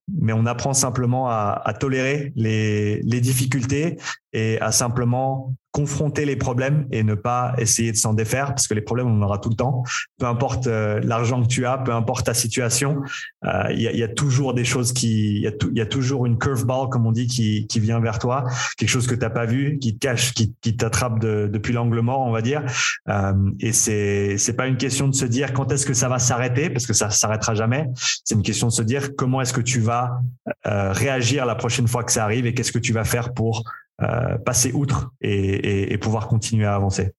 mais 0.09 0.33
on 0.33 0.47
apprend 0.47 0.75
simplement 0.75 1.29
à, 1.29 1.75
tolérer 1.79 2.33
les 2.37 3.21
difficultés 3.21 3.99
et 4.33 4.61
à 4.61 4.73
simplement 4.73 5.55
confronter 5.73 6.27
les 6.27 6.37
problèmes 6.37 6.87
et 6.93 7.03
ne 7.03 7.15
pas 7.15 7.55
essayer 7.57 7.93
de 7.93 7.97
s'en 7.97 8.13
défaire 8.13 8.49
parce 8.49 8.69
que 8.69 8.75
les 8.75 8.83
problèmes 8.83 9.07
on 9.09 9.23
en 9.23 9.23
aura 9.23 9.39
tout 9.39 9.49
le 9.49 9.57
temps. 9.57 9.83
Peu 10.19 10.27
importe 10.27 10.67
euh, 10.67 11.01
l'argent 11.03 11.43
que 11.43 11.49
tu 11.49 11.65
as 11.65 11.79
peu 11.79 11.93
importe 11.93 12.27
ta 12.27 12.35
situation 12.35 13.01
euh, 13.45 13.65
il 13.71 13.81
y, 13.81 14.03
a, 14.03 14.09
toujours 14.09 14.53
des 14.53 14.65
choses 14.65 14.93
qui 14.93 15.39
il 15.39 15.73
y, 15.73 15.81
a 15.81 15.87
toujours 15.87 16.27
une 16.27 16.39
curveball 16.39 16.91
comme 16.91 17.07
on 17.07 17.13
dit 17.13 17.27
qui, 17.27 17.67
qui 17.67 17.81
vient 17.81 18.01
vers 18.01 18.19
toi 18.19 18.45
quelque 18.77 18.91
chose 18.91 19.07
que 19.07 19.15
tu 19.15 19.23
n'as 19.23 19.31
pas 19.31 19.47
vu 19.47 19.79
qui 19.79 19.95
te 19.95 19.99
cache 19.99 20.35
qui, 20.35 20.55
qui 20.61 20.77
t'attrape 20.77 21.19
de, 21.19 21.49
depuis 21.51 21.73
l'angle 21.73 22.01
mort 22.01 22.21
on 22.21 22.33
va 22.33 22.43
dire. 22.43 22.63
Euh, 23.09 23.33
et 23.59 23.73
c'est 23.73 24.37
c'est 24.37 24.55
pas 24.55 24.67
une 24.67 24.77
question 24.77 25.09
de 25.09 25.15
se 25.15 25.25
dire 25.25 25.55
quand 25.55 25.73
est-ce 25.73 25.87
que 25.87 25.95
ça 25.95 26.11
va 26.11 26.19
s'arrêter 26.19 26.69
parce 26.69 26.87
que 26.87 26.93
ça 26.93 27.09
s'arrêtera 27.09 27.55
jamais. 27.55 27.89
C'est 28.25 28.35
une 28.35 28.43
question 28.43 28.67
de 28.67 28.73
se 28.73 28.83
dire 28.83 29.17
comment 29.17 29.41
est-ce 29.41 29.55
que 29.55 29.63
tu 29.63 29.81
vas 29.81 30.21
réagir 30.65 31.47
la 31.47 31.55
prochaine 31.55 31.89
fois 31.89 32.05
que 32.05 32.13
ça 32.13 32.25
arrive 32.25 32.47
et 32.47 32.55
qu'est-ce 32.55 32.73
que 32.73 32.79
tu 32.79 32.93
vas 32.93 33.05
faire 33.05 33.33
pour 33.33 33.65
euh, 34.03 34.39
passer 34.39 34.73
outre 34.73 35.13
et, 35.21 35.97
pouvoir 35.99 36.27
continuer 36.27 36.67
à 36.67 36.75
avancer. 36.75 37.13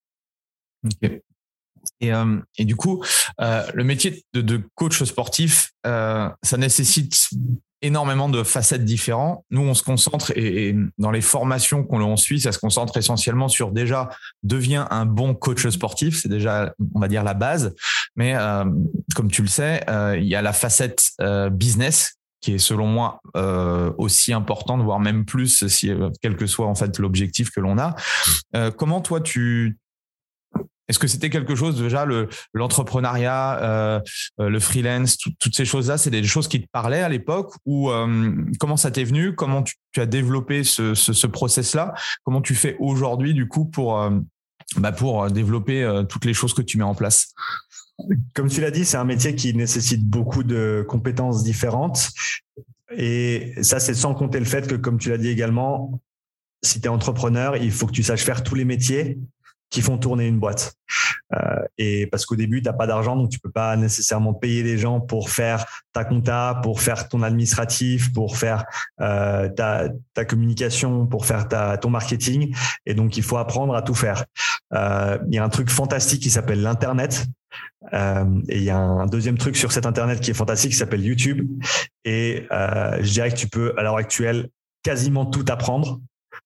Et, 2.02 2.12
euh, 2.14 2.40
et, 2.58 2.66
du 2.66 2.76
coup, 2.76 3.04
euh, 3.40 3.66
le 3.74 3.84
métier 3.84 4.26
de, 4.34 4.62
coach 4.76 5.02
sportif, 5.04 5.72
ça 5.84 6.58
nécessite 6.58 7.30
énormément 7.82 8.30
de 8.30 8.44
facettes 8.44 8.84
différentes. 8.84 9.44
Nous, 9.50 9.62
on 9.62 9.74
se 9.74 9.84
concentre 9.84 10.32
et, 10.36 10.76
dans 10.98 11.12
les 11.12 11.22
formations 11.22 11.84
qu'on 11.84 12.00
l'on 12.00 12.18
suit, 12.18 12.42
ça 12.42 12.52
se 12.52 12.60
concentre 12.60 12.98
essentiellement 12.98 13.48
sur 13.48 13.72
déjà 13.72 14.10
devient 14.42 14.86
un 14.90 15.06
bon 15.06 15.36
coach 15.36 15.68
sportif. 15.68 16.22
C'est 16.22 16.30
déjà, 16.30 16.74
on 16.96 17.00
va 17.00 17.08
dire, 17.08 17.24
la 17.24 17.34
base. 17.34 17.76
Mais 18.16 18.36
comme 19.16 19.32
tu 19.32 19.42
le 19.42 19.48
sais, 19.48 19.84
il 20.18 20.26
y 20.26 20.36
a 20.36 20.42
la 20.42 20.54
facette 20.54 21.12
business 21.52 22.18
qui 22.44 22.54
est 22.54 22.60
selon 22.60 22.88
moi 22.88 23.22
euh, 23.38 23.92
aussi 23.98 24.34
importante, 24.34 24.82
voire 24.82 25.00
même 25.00 25.26
plus, 25.26 25.66
si, 25.68 25.92
quel 26.22 26.36
que 26.36 26.46
soit 26.46 26.68
en 26.68 26.76
fait 26.76 27.00
l'objectif 27.00 27.50
que 27.52 27.62
l'on 27.62 27.78
a. 27.78 27.96
Euh, 28.56 28.70
comment 28.70 29.02
toi 29.02 29.22
tu 29.22 29.78
est-ce 30.90 31.00
que 31.00 31.08
c'était 31.08 31.30
quelque 31.30 31.56
chose 31.56 31.82
déjà 31.82 32.06
le 32.06 32.28
l'entrepreneuriat, 32.54 33.60
euh, 33.62 34.00
euh, 34.40 34.50
le 34.50 34.60
freelance, 34.60 35.18
toutes 35.18 35.56
ces 35.56 35.66
choses-là, 35.66 35.98
c'est 35.98 36.10
des 36.10 36.24
choses 36.24 36.48
qui 36.48 36.62
te 36.62 36.68
parlaient 36.72 37.02
à 37.02 37.10
l'époque 37.10 37.54
ou 37.66 37.90
euh, 37.90 38.36
comment 38.60 38.78
ça 38.78 38.92
t'est 38.92 39.06
venu? 39.06 39.34
Comment 39.34 39.64
tu, 39.64 39.76
as 39.98 40.06
développé 40.06 40.64
ce, 40.64 40.94
ce, 40.94 41.28
process-là? 41.28 41.94
Comment 42.24 42.42
tu 42.42 42.56
fais 42.56 42.76
aujourd'hui 42.80 43.34
du 43.34 43.48
coup 43.48 43.66
pour 43.66 44.10
bah 44.78 44.92
pour 44.92 45.30
développer 45.30 46.04
toutes 46.10 46.26
les 46.26 46.34
choses 46.34 46.54
que 46.54 46.62
tu 46.62 46.78
mets 46.78 46.84
en 46.84 46.96
place? 46.96 47.34
Comme 48.34 48.50
tu 48.50 48.62
l'as 48.62 48.72
dit, 48.72 48.86
c'est 48.86 48.98
un 48.98 49.06
métier 49.06 49.36
qui 49.36 49.54
nécessite 49.54 50.06
beaucoup 50.06 50.44
de 50.44 50.86
compétences 50.88 51.44
différentes. 51.44 52.10
Et 52.96 53.54
ça, 53.62 53.80
c'est 53.80 53.94
sans 53.94 54.14
compter 54.14 54.40
le 54.40 54.46
fait 54.46 54.68
que, 54.68 54.76
comme 54.76 54.98
tu 54.98 55.10
l'as 55.10 55.18
dit 55.18 55.30
également, 55.30 56.02
si 56.62 56.80
tu 56.80 56.86
es 56.86 56.90
entrepreneur, 56.90 57.58
il 57.58 57.72
faut 57.72 57.88
que 57.88 57.92
tu 57.92 58.04
saches 58.04 58.24
faire 58.24 58.44
tous 58.44 58.56
les 58.56 58.66
métiers 58.66 59.20
qui 59.74 59.82
font 59.82 59.98
tourner 59.98 60.28
une 60.28 60.40
boîte. 60.40 60.76
Euh, 61.34 61.64
et 61.80 62.06
parce 62.06 62.28
qu'au 62.28 62.36
début, 62.36 62.62
tu 62.62 62.70
n'as 62.70 62.74
pas 62.74 62.86
d'argent, 62.86 63.16
donc 63.16 63.30
tu 63.30 63.40
peux 63.40 63.50
pas 63.50 63.76
nécessairement 63.76 64.36
payer 64.36 64.62
des 64.62 64.78
gens 64.78 65.02
pour 65.02 65.32
faire 65.32 65.66
ta 65.94 66.06
compta, 66.06 66.60
pour 66.62 66.80
faire 66.80 67.10
ton 67.10 67.24
administratif, 67.24 68.14
pour 68.14 68.38
faire 68.38 68.66
euh, 69.02 69.50
ta, 69.50 69.90
ta, 70.14 70.26
communication, 70.26 71.08
pour 71.08 71.26
faire 71.26 71.48
ta, 71.48 71.78
ton 71.78 71.90
marketing. 71.90 72.56
Et 72.86 72.94
donc, 72.94 73.18
il 73.18 73.24
faut 73.24 73.38
apprendre 73.38 73.74
à 73.76 73.82
tout 73.82 73.96
faire. 73.96 74.26
Euh, 74.76 75.18
il 75.28 75.34
y 75.34 75.40
a 75.40 75.44
un 75.44 75.50
truc 75.50 75.72
fantastique 75.72 76.22
qui 76.22 76.30
s'appelle 76.30 76.62
l'Internet. 76.62 77.26
Euh, 77.94 78.26
et 78.48 78.58
il 78.58 78.64
y 78.64 78.70
a 78.70 78.78
un 78.78 79.08
deuxième 79.08 79.40
truc 79.40 79.58
sur 79.58 79.72
cet 79.72 79.88
Internet 79.88 80.20
qui 80.20 80.30
est 80.30 80.36
fantastique 80.36 80.72
qui 80.72 80.78
s'appelle 80.78 81.04
YouTube. 81.04 81.50
Et 82.06 82.46
euh, 82.52 82.98
je 83.02 83.12
dirais 83.12 83.32
que 83.32 83.38
tu 83.38 83.48
peux, 83.48 83.74
à 83.76 83.82
l'heure 83.82 83.98
actuelle, 83.98 84.50
quasiment 84.84 85.26
tout 85.26 85.46
apprendre 85.50 86.00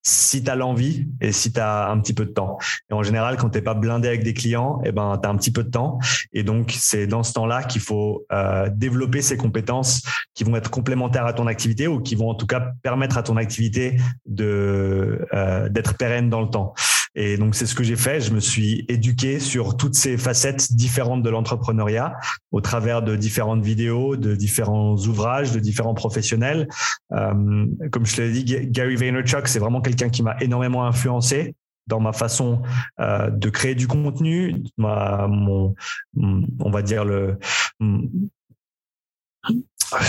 si 0.08 0.42
tu 0.42 0.50
as 0.50 0.56
l'envie 0.56 1.06
et 1.20 1.34
si 1.34 1.52
tu 1.52 1.60
as 1.60 1.90
un 1.90 2.00
petit 2.00 2.14
peu 2.14 2.26
de 2.26 2.32
temps. 2.32 2.58
Et 2.90 2.94
en 2.94 3.04
général, 3.04 3.36
quand 3.36 3.50
tu 3.50 3.62
pas 3.62 3.74
blindé 3.74 4.08
avec 4.08 4.24
des 4.24 4.34
clients, 4.34 4.82
eh 4.86 4.94
ben, 4.94 5.20
tu 5.22 5.28
as 5.28 5.32
un 5.32 5.36
petit 5.36 5.52
peu 5.52 5.64
de 5.64 5.70
temps. 5.70 6.00
Et 6.32 6.44
donc, 6.44 6.74
c'est 6.78 7.08
dans 7.08 7.24
ce 7.24 7.34
temps-là 7.34 7.64
qu'il 7.64 7.82
faut 7.82 8.26
euh, 8.32 8.70
développer 8.72 9.22
ces 9.22 9.36
compétences 9.36 10.04
qui 10.34 10.46
vont 10.46 10.56
être 10.56 10.70
complémentaires 10.70 11.26
à 11.26 11.34
ton 11.34 11.46
activité 11.46 11.88
ou 11.88 12.00
qui 12.00 12.16
vont 12.16 12.30
en 12.30 12.36
tout 12.36 12.48
cas 12.48 12.72
permettre 12.84 13.18
à 13.18 13.24
ton 13.24 13.36
activité 13.36 13.98
de 14.26 15.28
euh, 15.34 15.68
d'être 15.68 15.98
pérenne 15.98 16.30
dans 16.30 16.42
le 16.42 16.50
temps. 16.50 16.74
Et 17.20 17.36
donc, 17.36 17.56
c'est 17.56 17.66
ce 17.66 17.74
que 17.74 17.84
j'ai 17.84 17.96
fait. 17.96 18.22
Je 18.22 18.32
me 18.32 18.40
suis 18.40 18.86
éduqué 18.90 19.40
sur 19.40 19.76
toutes 19.76 19.96
ces 19.96 20.20
facettes 20.20 20.74
différentes 20.74 21.24
de 21.24 21.32
l'entrepreneuriat 21.32 22.16
au 22.52 22.62
travers 22.62 23.02
de 23.02 23.16
différentes 23.16 23.64
vidéos, 23.64 24.16
de 24.16 24.36
différents 24.36 24.96
ouvrages, 24.96 25.52
de 25.52 25.60
différents 25.60 25.96
professionnels. 25.96 26.68
Euh, 27.14 27.66
comme 27.92 28.06
je 28.06 28.16
te 28.16 28.22
l'ai 28.22 28.32
dit, 28.32 28.68
Gary 28.68 28.96
Vaynerchuk, 28.96 29.48
c'est 29.48 29.58
vraiment 29.58 29.82
quelqu'un 29.82 30.10
qui 30.10 30.22
m'a 30.22 30.38
énormément 30.42 30.86
influencé 30.86 31.56
dans 31.88 32.00
ma 32.00 32.14
façon 32.14 32.62
euh, 33.00 33.32
de 33.32 33.50
créer 33.50 33.74
du 33.74 33.88
contenu, 33.88 34.54
ma, 34.78 35.28
on 35.28 36.70
va 36.70 36.82
dire 36.84 37.04
le 37.04 37.40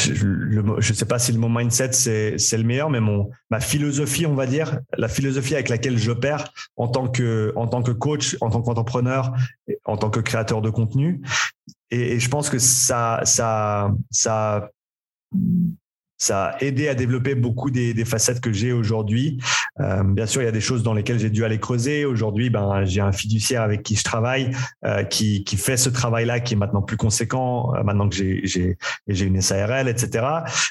je 0.00 0.24
ne 0.24 0.80
sais 0.80 1.04
pas 1.04 1.18
si 1.18 1.32
le 1.32 1.38
mot 1.38 1.48
mindset 1.48 1.92
c'est 1.92 2.56
le 2.56 2.64
meilleur, 2.64 2.90
mais 2.90 3.00
mon 3.00 3.30
ma 3.50 3.60
philosophie, 3.60 4.26
on 4.26 4.34
va 4.34 4.46
dire, 4.46 4.80
la 4.96 5.08
philosophie 5.08 5.54
avec 5.54 5.68
laquelle 5.68 5.98
j'opère 5.98 6.52
en 6.76 6.88
tant 6.88 7.08
que 7.08 7.52
en 7.56 7.66
tant 7.66 7.82
que 7.82 7.92
coach, 7.92 8.36
en 8.40 8.50
tant 8.50 8.62
qu'entrepreneur, 8.62 9.32
en 9.84 9.96
tant 9.96 10.10
que 10.10 10.20
créateur 10.20 10.62
de 10.62 10.70
contenu, 10.70 11.20
et, 11.90 12.14
et, 12.14 12.20
je 12.20 12.28
pense 12.28 12.50
que 12.50 12.58
ça 12.58 13.20
ça 13.24 13.92
ça 14.10 14.70
ça 16.18 16.46
a 16.46 16.62
aidé 16.62 16.88
à 16.88 16.94
développer 16.94 17.36
beaucoup 17.36 17.70
des, 17.70 17.94
facettes 18.04 18.40
que 18.40 18.52
j'ai 18.52 18.72
aujourd'hui. 18.72 19.38
Euh, 19.80 20.02
bien 20.02 20.26
sûr, 20.26 20.42
il 20.42 20.46
y 20.46 20.48
a 20.48 20.52
des 20.52 20.60
choses 20.60 20.82
dans 20.82 20.94
lesquelles 20.94 21.18
j'ai 21.20 21.30
dû 21.30 21.44
aller 21.44 21.58
creuser. 21.58 22.04
Aujourd'hui, 22.04 22.50
ben, 22.50 22.84
j'ai 22.84 23.00
un 23.00 23.12
fiduciaire 23.12 23.62
avec 23.62 23.82
qui 23.82 23.94
je 23.94 24.02
travaille, 24.02 24.50
euh, 24.84 25.04
qui, 25.04 25.44
qui 25.44 25.56
fait 25.56 25.76
ce 25.76 25.88
travail-là, 25.88 26.40
qui 26.40 26.54
est 26.54 26.56
maintenant 26.56 26.82
plus 26.82 26.96
conséquent, 26.96 27.74
euh, 27.74 27.84
maintenant 27.84 28.08
que 28.08 28.16
j'ai, 28.16 28.76
une 29.06 29.40
SARL, 29.40 29.88
etc. 29.88 30.26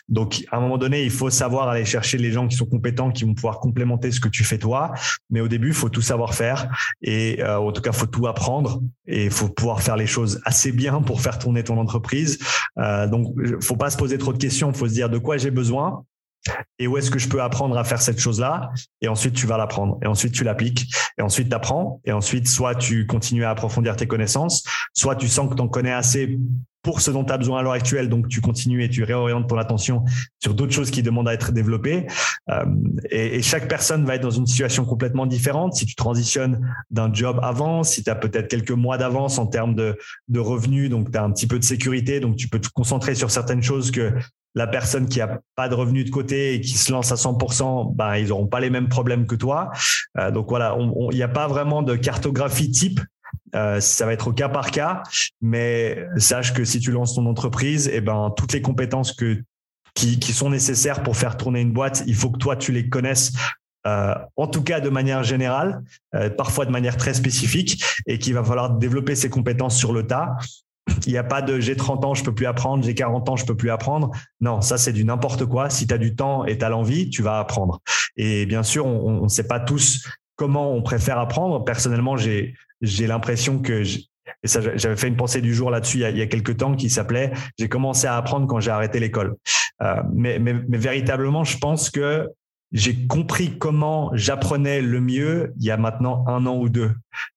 Donc, 0.09 0.43
à 0.51 0.57
un 0.57 0.59
moment 0.59 0.77
donné, 0.77 1.03
il 1.03 1.11
faut 1.11 1.29
savoir 1.29 1.69
aller 1.69 1.85
chercher 1.85 2.17
les 2.17 2.31
gens 2.31 2.47
qui 2.47 2.57
sont 2.57 2.65
compétents, 2.65 3.11
qui 3.11 3.23
vont 3.23 3.33
pouvoir 3.33 3.59
complémenter 3.59 4.11
ce 4.11 4.19
que 4.19 4.29
tu 4.29 4.43
fais 4.43 4.57
toi. 4.57 4.93
Mais 5.29 5.39
au 5.39 5.47
début, 5.47 5.69
il 5.69 5.73
faut 5.73 5.89
tout 5.89 6.01
savoir 6.01 6.33
faire. 6.33 6.67
Et 7.01 7.41
en 7.43 7.71
tout 7.71 7.81
cas, 7.81 7.91
il 7.91 7.97
faut 7.97 8.05
tout 8.05 8.27
apprendre. 8.27 8.81
Et 9.05 9.25
il 9.25 9.31
faut 9.31 9.47
pouvoir 9.47 9.81
faire 9.81 9.95
les 9.95 10.07
choses 10.07 10.41
assez 10.43 10.73
bien 10.73 11.01
pour 11.01 11.21
faire 11.21 11.39
tourner 11.39 11.63
ton 11.63 11.77
entreprise. 11.77 12.39
Donc, 12.75 13.33
faut 13.61 13.77
pas 13.77 13.89
se 13.89 13.97
poser 13.97 14.17
trop 14.17 14.33
de 14.33 14.37
questions. 14.37 14.71
Il 14.71 14.77
faut 14.77 14.87
se 14.87 14.93
dire 14.93 15.09
de 15.09 15.17
quoi 15.17 15.36
j'ai 15.38 15.51
besoin. 15.51 16.03
Et 16.79 16.88
où 16.88 16.97
est-ce 16.97 17.11
que 17.11 17.19
je 17.19 17.27
peux 17.27 17.41
apprendre 17.41 17.77
à 17.77 17.83
faire 17.83 18.01
cette 18.01 18.19
chose-là? 18.19 18.71
Et 19.01 19.07
ensuite 19.07 19.33
tu 19.33 19.47
vas 19.47 19.57
l'apprendre. 19.57 19.97
Et 20.01 20.07
ensuite 20.07 20.33
tu 20.33 20.43
l'appliques. 20.43 20.88
Et 21.17 21.21
ensuite 21.21 21.49
tu 21.49 21.55
apprends 21.55 21.99
et 22.05 22.11
ensuite 22.11 22.47
soit 22.47 22.75
tu 22.75 23.05
continues 23.05 23.43
à 23.43 23.49
approfondir 23.49 23.95
tes 23.95 24.07
connaissances 24.07 24.63
soit 24.97 25.15
tu 25.15 25.27
sens 25.27 25.49
que 25.49 25.55
tu 25.55 25.61
en 25.61 25.67
connais 25.67 25.91
assez 25.91 26.39
pour 26.81 27.01
ce 27.01 27.11
dont 27.11 27.25
tu 27.25 27.33
as 27.33 27.38
besoin 27.38 27.59
à 27.59 27.63
l'heure 27.63 27.73
actuelle. 27.73 28.07
Donc 28.09 28.29
tu 28.29 28.41
continues 28.41 28.83
et 28.83 28.89
tu 28.89 29.03
réorientes 29.03 29.47
ton 29.47 29.57
attention 29.57 30.05
sur 30.39 30.53
d'autres 30.53 30.73
choses 30.73 30.89
qui 30.89 31.03
demandent 31.03 31.27
à 31.27 31.33
être 31.33 31.51
développées. 31.51 32.07
Euh, 32.49 32.65
et, 33.11 33.41
chaque 33.41 33.67
personne 33.67 34.05
va 34.05 34.15
être 34.15 34.21
dans 34.21 34.31
une 34.31 34.47
situation 34.47 34.85
complètement 34.85 35.25
différente. 35.25 35.75
Si 35.75 35.85
tu 35.85 35.95
transitionnes 35.95 36.67
d'un 36.89 37.13
job 37.13 37.39
avant 37.43 37.83
si 37.83 38.03
tu 38.03 38.09
as 38.09 38.15
peut-être 38.15 38.47
quelques 38.47 38.71
mois 38.71 38.97
d'avance 38.97 39.38
en 39.38 39.47
termes 39.47 39.75
de, 39.75 39.97
de 40.29 40.39
revenus 40.39 40.89
donc 40.89 41.11
tu 41.11 41.17
as 41.17 41.23
un 41.23 41.31
petit 41.31 41.47
peu 41.47 41.59
de 41.59 41.63
sécurité 41.63 42.19
donc 42.19 42.38
tu 42.38 42.47
peux 42.47 42.59
te 42.59 42.69
concentrer 42.69 43.15
sur 43.15 43.31
certaines 43.31 43.63
choses 43.63 43.91
que 43.91 44.13
la 44.57 44.65
personne 44.65 45.07
qui 45.07 45.21
a 45.21 45.39
pas 45.55 45.69
de 45.69 45.75
revenus 45.75 46.05
de 46.05 46.09
côté 46.09 46.55
et 46.55 46.61
qui 46.61 46.77
se 46.79 46.91
lance 46.91 47.11
à 47.11 47.15
100%, 47.15 47.95
ben 47.95 48.15
ils 48.15 48.31
auront 48.31 48.47
pas 48.47 48.59
les 48.59 48.71
mêmes 48.71 48.89
problèmes 48.89 49.27
que 49.27 49.35
toi. 49.35 49.69
Euh, 50.17 50.31
donc 50.31 50.49
voilà, 50.49 50.75
il 51.11 51.15
n'y 51.15 51.21
a 51.21 51.27
pas 51.27 51.47
vraiment 51.47 51.83
de 51.83 51.95
cartographie 51.95 52.71
type. 52.71 52.99
Euh, 53.55 53.79
ça 53.79 54.07
va 54.07 54.13
être 54.13 54.29
au 54.29 54.33
cas 54.33 54.49
par 54.49 54.71
cas, 54.71 55.03
mais 55.41 56.07
sache 56.17 56.53
que 56.53 56.65
si 56.65 56.79
tu 56.79 56.91
lances 56.91 57.13
ton 57.13 57.27
entreprise, 57.27 57.87
eh 57.93 58.01
ben 58.01 58.33
toutes 58.35 58.51
les 58.53 58.63
compétences 58.63 59.15
qui, 59.93 60.33
sont 60.33 60.49
nécessaires 60.49 61.03
pour 61.03 61.17
faire 61.17 61.37
tourner 61.37 61.61
une 61.61 61.71
boîte, 61.71 62.03
il 62.07 62.15
faut 62.15 62.31
que 62.31 62.39
toi 62.39 62.55
tu 62.55 62.71
les 62.71 62.89
connaisses 62.89 63.33
euh, 63.85 64.15
en 64.37 64.47
tout 64.47 64.63
cas 64.63 64.79
de 64.79 64.89
manière 64.89 65.23
générale, 65.23 65.83
parfois 66.35 66.65
de 66.65 66.71
manière 66.71 66.97
très 66.97 67.13
spécifique, 67.13 67.83
et 68.07 68.17
qu'il 68.17 68.33
va 68.33 68.43
falloir 68.43 68.71
développer 68.71 69.13
ces 69.15 69.29
compétences 69.29 69.77
sur 69.77 69.93
le 69.93 70.07
tas. 70.07 70.35
Il 71.05 71.11
n'y 71.11 71.17
a 71.17 71.23
pas 71.23 71.41
de 71.41 71.59
j'ai 71.59 71.75
30 71.75 72.05
ans, 72.05 72.13
je 72.13 72.23
peux 72.23 72.33
plus 72.33 72.45
apprendre, 72.45 72.83
j'ai 72.83 72.93
40 72.93 73.29
ans, 73.29 73.35
je 73.35 73.45
peux 73.45 73.55
plus 73.55 73.69
apprendre. 73.69 74.11
Non, 74.41 74.61
ça 74.61 74.77
c'est 74.77 74.93
du 74.93 75.03
n'importe 75.05 75.45
quoi. 75.45 75.69
Si 75.69 75.88
tu 75.88 75.93
as 75.93 75.97
du 75.97 76.15
temps 76.15 76.45
et 76.45 76.57
tu 76.57 76.65
as 76.65 76.69
l'envie, 76.69 77.09
tu 77.09 77.21
vas 77.21 77.39
apprendre. 77.39 77.81
Et 78.15 78.45
bien 78.45 78.63
sûr, 78.63 78.85
on 78.85 79.23
ne 79.23 79.29
sait 79.29 79.47
pas 79.47 79.59
tous 79.59 80.07
comment 80.38 80.73
on 80.73 80.81
préfère 80.81 81.19
apprendre. 81.19 81.63
Personnellement, 81.65 82.15
j'ai 82.15 82.55
l'impression 82.81 83.59
que 83.59 83.83
j'avais 84.43 84.95
fait 84.95 85.07
une 85.07 85.17
pensée 85.17 85.41
du 85.41 85.53
jour 85.53 85.71
là-dessus 85.71 86.03
il, 86.07 86.17
y 86.17 86.21
a 86.21 86.27
quelques 86.27 86.57
temps 86.57 86.75
qui 86.75 86.89
s'appelait 86.89 87.31
J'ai 87.57 87.67
commencé 87.67 88.07
à 88.07 88.15
apprendre 88.15 88.47
quand 88.47 88.59
j'ai 88.59 88.71
arrêté 88.71 88.99
l'école. 88.99 89.35
Euh, 89.81 90.01
mais, 90.13 90.39
véritablement, 90.69 91.43
je 91.43 91.57
pense 91.57 91.89
que 91.89 92.29
j'ai 92.72 93.07
compris 93.07 93.57
comment 93.57 94.11
j'apprenais 94.13 94.82
le 94.82 94.99
mieux 94.99 95.53
il 95.57 95.65
y 95.65 95.72
a 95.72 95.78
maintenant 95.78 96.26
un 96.28 96.45
an 96.45 96.57
ou 96.57 96.70
deux. 96.70 96.93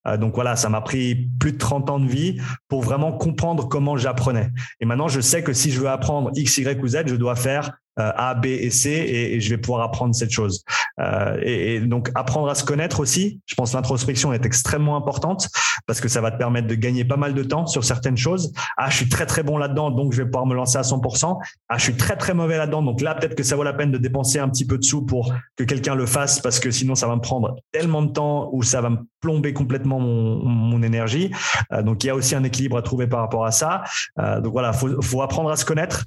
Euh, 0.07 0.17
donc 0.17 0.35
voilà, 0.35 0.57
ça 0.57 0.69
m'a 0.69 0.81
pris 0.81 1.31
plus 1.39 1.53
de 1.53 1.59
30 1.59 1.91
ans 1.91 2.01
de 2.01 2.09
vie 2.09 2.41
pour 2.69 2.83
vraiment 2.83 3.13
comprendre 3.13 3.69
comment 3.69 3.97
j'apprenais. 3.97 4.51
Et 4.81 4.87
maintenant, 4.87 5.09
je 5.09 5.21
sais 5.21 5.43
que 5.43 5.53
si 5.53 5.71
je 5.71 5.81
veux 5.81 5.89
apprendre 5.89 6.31
X, 6.35 6.59
Y 6.59 6.83
ou 6.83 6.89
Z, 6.89 7.03
je 7.07 7.17
dois 7.17 7.37
faire 7.37 7.79
A, 8.01 8.35
B 8.35 8.47
et 8.47 8.71
C 8.71 8.91
et, 8.91 9.41
je 9.41 9.51
vais 9.51 9.59
pouvoir 9.59 9.83
apprendre 9.83 10.15
cette 10.15 10.31
chose. 10.31 10.65
Euh, 10.99 11.39
et, 11.43 11.81
donc 11.81 12.11
apprendre 12.15 12.49
à 12.49 12.55
se 12.55 12.65
connaître 12.65 13.01
aussi. 13.01 13.41
Je 13.47 13.55
pense 13.55 13.75
l'introspection 13.75 14.33
est 14.33 14.45
extrêmement 14.45 14.97
importante 14.97 15.49
parce 15.87 16.01
que 16.01 16.09
ça 16.09 16.21
va 16.21 16.31
te 16.31 16.39
permettre 16.39 16.67
de 16.67 16.75
gagner 16.75 17.05
pas 17.05 17.17
mal 17.17 17.35
de 17.35 17.43
temps 17.43 17.67
sur 17.67 17.85
certaines 17.85 18.17
choses. 18.17 18.53
Ah, 18.77 18.91
je 18.91 18.97
suis 18.97 19.09
très 19.09 19.27
très 19.27 19.43
bon 19.43 19.57
là-dedans, 19.59 19.91
donc 19.91 20.13
je 20.13 20.23
vais 20.23 20.29
pouvoir 20.29 20.47
me 20.47 20.55
lancer 20.55 20.79
à 20.79 20.83
100%. 20.83 21.39
Ah, 21.69 21.79
je 21.79 21.83
suis 21.83 21.97
très 21.97 22.17
très 22.17 22.35
mauvais 22.35 22.59
là-dedans, 22.59 22.83
donc 22.83 23.01
là 23.01 23.15
peut-être 23.15 23.35
que 23.35 23.43
ça 23.43 23.57
vaut 23.57 23.63
la 23.63 23.73
peine 23.73 23.91
de 23.91 23.99
dépenser 23.99 24.39
un 24.39 24.49
petit 24.49 24.67
peu 24.67 24.79
de 24.79 24.85
sous 24.85 25.05
pour 25.05 25.33
que 25.57 25.65
quelqu'un 25.65 25.95
le 25.95 26.07
fasse 26.07 26.41
parce 26.41 26.61
que 26.61 26.71
sinon 26.71 26.95
ça 26.95 27.07
va 27.07 27.17
me 27.17 27.21
prendre 27.21 27.57
tellement 27.73 28.03
de 28.03 28.13
temps 28.13 28.51
ou 28.53 28.63
ça 28.63 28.81
va 28.81 28.91
me 28.91 28.99
plomber 29.21 29.53
complètement 29.53 30.01
mon, 30.01 30.45
mon 30.45 30.83
énergie. 30.83 31.31
Euh, 31.73 31.83
donc 31.83 32.05
il 32.05 32.09
y 32.09 32.11
a 32.11 32.15
aussi 32.15 32.35
un 32.35 32.45
équilibre 32.45 32.77
à 32.77 32.83
trouver 32.83 33.07
par 33.07 33.21
rapport 33.21 33.45
à 33.45 33.51
ça. 33.51 33.83
donc 34.17 34.53
voilà, 34.53 34.73
faut, 34.73 35.01
faut 35.03 35.23
apprendre 35.23 35.51
à 35.51 35.57
se 35.57 35.65
connaître 35.65 36.05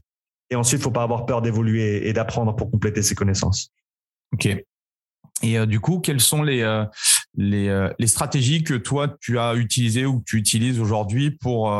et 0.53 0.55
ensuite, 0.55 0.81
il 0.81 0.83
faut 0.83 0.91
pas 0.91 1.01
avoir 1.01 1.25
peur 1.25 1.41
d'évoluer 1.41 2.07
et 2.07 2.13
d'apprendre 2.13 2.55
pour 2.55 2.69
compléter 2.69 3.01
ses 3.01 3.15
connaissances. 3.15 3.71
Ok. 4.33 4.45
Et 5.41 5.57
euh, 5.57 5.65
du 5.65 5.79
coup, 5.79 5.99
quelles 5.99 6.19
sont 6.19 6.43
les, 6.43 6.61
euh, 6.61 6.85
euh, 7.39 7.91
les, 7.97 8.07
stratégies 8.07 8.63
que 8.63 8.75
toi, 8.75 9.17
tu 9.19 9.39
as 9.39 9.55
utilisées 9.55 10.05
ou 10.05 10.19
que 10.19 10.25
tu 10.25 10.37
utilises 10.37 10.79
aujourd'hui 10.79 11.31
pour, 11.31 11.75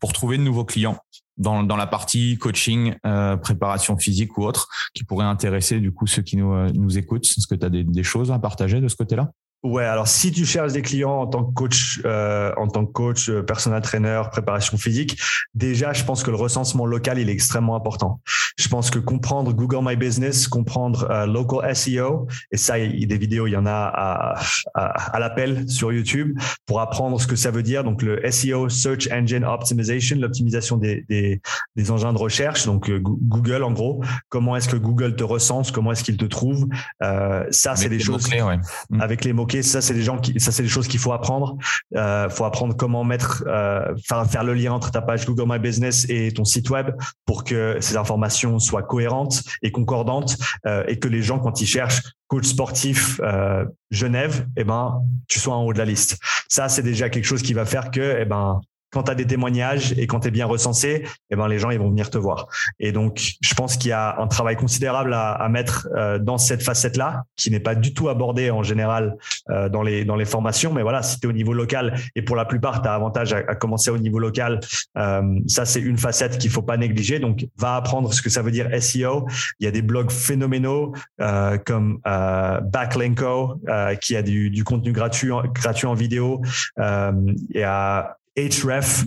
pour 0.00 0.14
trouver 0.14 0.38
de 0.38 0.42
nouveaux 0.42 0.64
clients 0.64 0.96
dans, 1.36 1.62
dans 1.62 1.76
la 1.76 1.86
partie 1.86 2.38
coaching, 2.38 2.94
préparation 3.42 3.98
physique 3.98 4.38
ou 4.38 4.44
autre, 4.44 4.68
qui 4.94 5.04
pourraient 5.04 5.26
intéresser 5.26 5.78
du 5.80 5.92
coup 5.92 6.06
ceux 6.06 6.22
qui 6.22 6.38
nous, 6.38 6.72
nous 6.72 6.96
écoutent? 6.96 7.26
Est-ce 7.26 7.46
que 7.46 7.54
tu 7.54 7.66
as 7.66 7.68
des 7.68 8.02
choses 8.02 8.32
à 8.32 8.38
partager 8.38 8.80
de 8.80 8.88
ce 8.88 8.96
côté-là? 8.96 9.32
Ouais, 9.64 9.84
alors 9.84 10.06
si 10.06 10.30
tu 10.30 10.44
cherches 10.44 10.74
des 10.74 10.82
clients 10.82 11.22
en 11.22 11.26
tant 11.26 11.42
que 11.42 11.54
coach, 11.54 12.02
euh, 12.04 12.52
en 12.58 12.68
tant 12.68 12.84
que 12.84 12.92
coach, 12.92 13.30
euh, 13.30 13.42
personal 13.42 13.80
trainer, 13.80 14.20
préparation 14.30 14.76
physique, 14.76 15.18
déjà, 15.54 15.94
je 15.94 16.04
pense 16.04 16.22
que 16.22 16.30
le 16.30 16.36
recensement 16.36 16.84
local, 16.84 17.18
il 17.18 17.30
est 17.30 17.32
extrêmement 17.32 17.74
important. 17.74 18.20
Je 18.58 18.68
pense 18.68 18.90
que 18.90 18.98
comprendre 18.98 19.54
Google 19.54 19.80
My 19.82 19.96
Business, 19.96 20.48
comprendre 20.48 21.10
euh, 21.10 21.26
local 21.26 21.74
SEO, 21.74 22.28
et 22.52 22.58
ça, 22.58 22.78
il 22.78 23.00
y 23.00 23.04
a 23.04 23.06
des 23.06 23.16
vidéos, 23.16 23.46
il 23.46 23.52
y 23.52 23.56
en 23.56 23.64
a 23.64 23.72
à, 23.72 24.38
à, 24.74 25.18
l'appel 25.18 25.68
sur 25.68 25.92
YouTube 25.92 26.38
pour 26.66 26.80
apprendre 26.80 27.20
ce 27.20 27.26
que 27.26 27.34
ça 27.34 27.50
veut 27.50 27.62
dire. 27.62 27.84
Donc 27.84 28.02
le 28.02 28.20
SEO, 28.30 28.68
Search 28.68 29.08
Engine 29.10 29.44
Optimization, 29.44 30.18
l'optimisation 30.18 30.76
des, 30.76 31.04
des, 31.08 31.40
des, 31.74 31.90
engins 31.90 32.12
de 32.12 32.18
recherche. 32.18 32.66
Donc 32.66 32.90
euh, 32.90 33.00
Google, 33.00 33.64
en 33.64 33.72
gros, 33.72 34.04
comment 34.28 34.56
est-ce 34.56 34.68
que 34.68 34.76
Google 34.76 35.16
te 35.16 35.24
recense, 35.24 35.70
comment 35.70 35.92
est-ce 35.92 36.04
qu'il 36.04 36.16
te 36.16 36.26
trouve. 36.26 36.68
Euh, 37.02 37.44
ça, 37.50 37.76
c'est 37.76 37.88
des 37.88 37.98
choses 37.98 38.28
ouais. 38.28 38.58
Avec 39.00 39.24
les 39.24 39.32
mots 39.32 39.46
Ça, 39.62 39.80
c'est 39.80 39.94
des 39.94 40.02
gens 40.02 40.18
qui, 40.18 40.38
ça, 40.40 40.52
c'est 40.52 40.62
des 40.62 40.68
choses 40.68 40.88
qu'il 40.88 41.00
faut 41.00 41.12
apprendre. 41.12 41.56
Euh, 41.96 42.28
faut 42.28 42.44
apprendre 42.44 42.76
comment 42.76 43.04
mettre, 43.04 43.44
euh, 43.46 43.94
faire, 44.06 44.28
faire 44.30 44.44
le 44.44 44.54
lien 44.54 44.72
entre 44.72 44.90
ta 44.90 45.02
page 45.02 45.26
Google 45.26 45.44
My 45.46 45.58
Business 45.58 46.06
et 46.08 46.32
ton 46.32 46.44
site 46.44 46.70
web 46.70 46.90
pour 47.26 47.44
que 47.44 47.78
ces 47.80 47.96
informations 47.96 48.58
soient 48.58 48.82
cohérentes 48.82 49.42
et 49.62 49.70
concordantes 49.70 50.36
euh, 50.66 50.84
et 50.88 50.98
que 50.98 51.08
les 51.08 51.22
gens, 51.22 51.38
quand 51.38 51.60
ils 51.60 51.66
cherchent 51.66 52.02
coach 52.26 52.46
sportif 52.46 53.20
euh, 53.22 53.64
Genève, 53.90 54.46
eh 54.56 54.64
ben, 54.64 55.02
tu 55.28 55.38
sois 55.38 55.54
en 55.54 55.64
haut 55.64 55.72
de 55.72 55.78
la 55.78 55.84
liste. 55.84 56.18
Ça, 56.48 56.68
c'est 56.68 56.82
déjà 56.82 57.08
quelque 57.08 57.26
chose 57.26 57.42
qui 57.42 57.54
va 57.54 57.64
faire 57.64 57.90
que, 57.90 58.16
eh 58.20 58.24
ben, 58.24 58.60
quand 58.94 59.04
tu 59.04 59.10
as 59.10 59.14
des 59.14 59.26
témoignages 59.26 59.92
et 59.98 60.06
quand 60.06 60.20
tu 60.20 60.28
es 60.28 60.30
bien 60.30 60.46
recensé, 60.46 61.04
eh 61.30 61.36
ben 61.36 61.48
les 61.48 61.58
gens 61.58 61.70
ils 61.70 61.78
vont 61.78 61.90
venir 61.90 62.08
te 62.08 62.18
voir. 62.18 62.46
Et 62.78 62.92
donc 62.92 63.34
je 63.40 63.54
pense 63.54 63.76
qu'il 63.76 63.90
y 63.90 63.92
a 63.92 64.18
un 64.18 64.26
travail 64.28 64.56
considérable 64.56 65.12
à, 65.12 65.32
à 65.32 65.48
mettre 65.48 65.88
euh, 65.96 66.18
dans 66.18 66.38
cette 66.38 66.62
facette 66.62 66.96
là 66.96 67.24
qui 67.36 67.50
n'est 67.50 67.60
pas 67.60 67.74
du 67.74 67.92
tout 67.92 68.08
abordée 68.08 68.50
en 68.50 68.62
général 68.62 69.16
euh, 69.50 69.68
dans 69.68 69.82
les 69.82 70.04
dans 70.04 70.16
les 70.16 70.24
formations 70.24 70.54
mais 70.72 70.82
voilà, 70.82 71.02
si 71.02 71.18
tu 71.18 71.26
es 71.26 71.30
au 71.30 71.32
niveau 71.32 71.52
local 71.52 71.94
et 72.14 72.22
pour 72.22 72.36
la 72.36 72.44
plupart 72.44 72.82
tu 72.82 72.88
as 72.88 72.94
avantage 72.94 73.32
à, 73.32 73.38
à, 73.38 73.54
commencer 73.54 73.90
au 73.90 73.98
niveau 73.98 74.18
local, 74.18 74.60
euh, 74.96 75.40
ça 75.46 75.64
c'est 75.64 75.80
une 75.80 75.98
facette 75.98 76.38
qu'il 76.38 76.50
faut 76.50 76.62
pas 76.62 76.76
négliger. 76.76 77.18
Donc 77.18 77.46
va 77.58 77.76
apprendre 77.76 78.12
ce 78.12 78.22
que 78.22 78.30
ça 78.30 78.42
veut 78.42 78.50
dire 78.50 78.68
SEO. 78.80 79.26
Il 79.58 79.64
y 79.64 79.66
a 79.66 79.70
des 79.70 79.82
blogs 79.82 80.10
phénoménaux 80.10 80.94
euh, 81.20 81.58
comme 81.58 81.98
euh, 82.06 82.60
Backlinko 82.60 83.60
qui 84.00 84.16
a 84.16 84.22
du, 84.22 84.50
du 84.50 84.64
contenu 84.64 84.92
gratuit 84.92 85.30
gratuit 85.54 85.86
en 85.86 85.94
vidéo. 85.94 86.42
y 86.78 87.62
a 87.62 88.16
href 88.36 89.04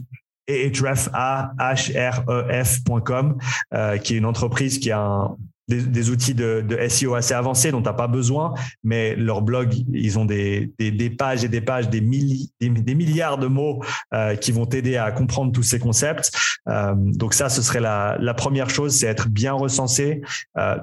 href.com, 2.50 3.38
euh, 3.74 3.98
qui 3.98 4.14
est 4.14 4.18
une 4.18 4.26
entreprise 4.26 4.80
qui 4.80 4.92
a 4.92 5.02
un, 5.02 5.36
des, 5.68 5.82
des, 5.82 6.10
outils 6.10 6.34
de, 6.34 6.64
de, 6.66 6.88
SEO 6.88 7.16
assez 7.16 7.34
avancés 7.34 7.72
dont 7.72 7.82
tu 7.82 7.88
n'as 7.90 7.94
pas 7.94 8.08
besoin, 8.08 8.54
mais 8.86 9.18
leur 9.18 9.42
blog, 9.42 9.74
ils 9.92 10.18
ont 10.18 10.24
des, 10.24 10.72
des, 10.80 10.92
des 10.92 11.10
pages 11.10 11.44
et 11.44 11.50
des 11.50 11.60
pages, 11.60 11.90
des, 11.90 12.00
milli, 12.00 12.54
des, 12.62 12.96
milliards 12.96 13.38
de 13.38 13.48
mots 13.48 13.84
euh, 14.14 14.38
qui 14.38 14.54
vont 14.54 14.66
t'aider 14.66 14.96
à 14.96 15.12
comprendre 15.12 15.52
tous 15.52 15.64
ces 15.64 15.80
concepts. 15.80 16.32
Euh, 16.70 16.94
donc 16.96 17.34
ça, 17.34 17.50
ce 17.50 17.62
serait 17.62 17.82
la, 17.82 18.16
la 18.22 18.34
première 18.34 18.70
chose, 18.70 18.96
c'est 18.96 19.08
être 19.08 19.28
bien 19.28 19.52
recensé, 19.52 20.22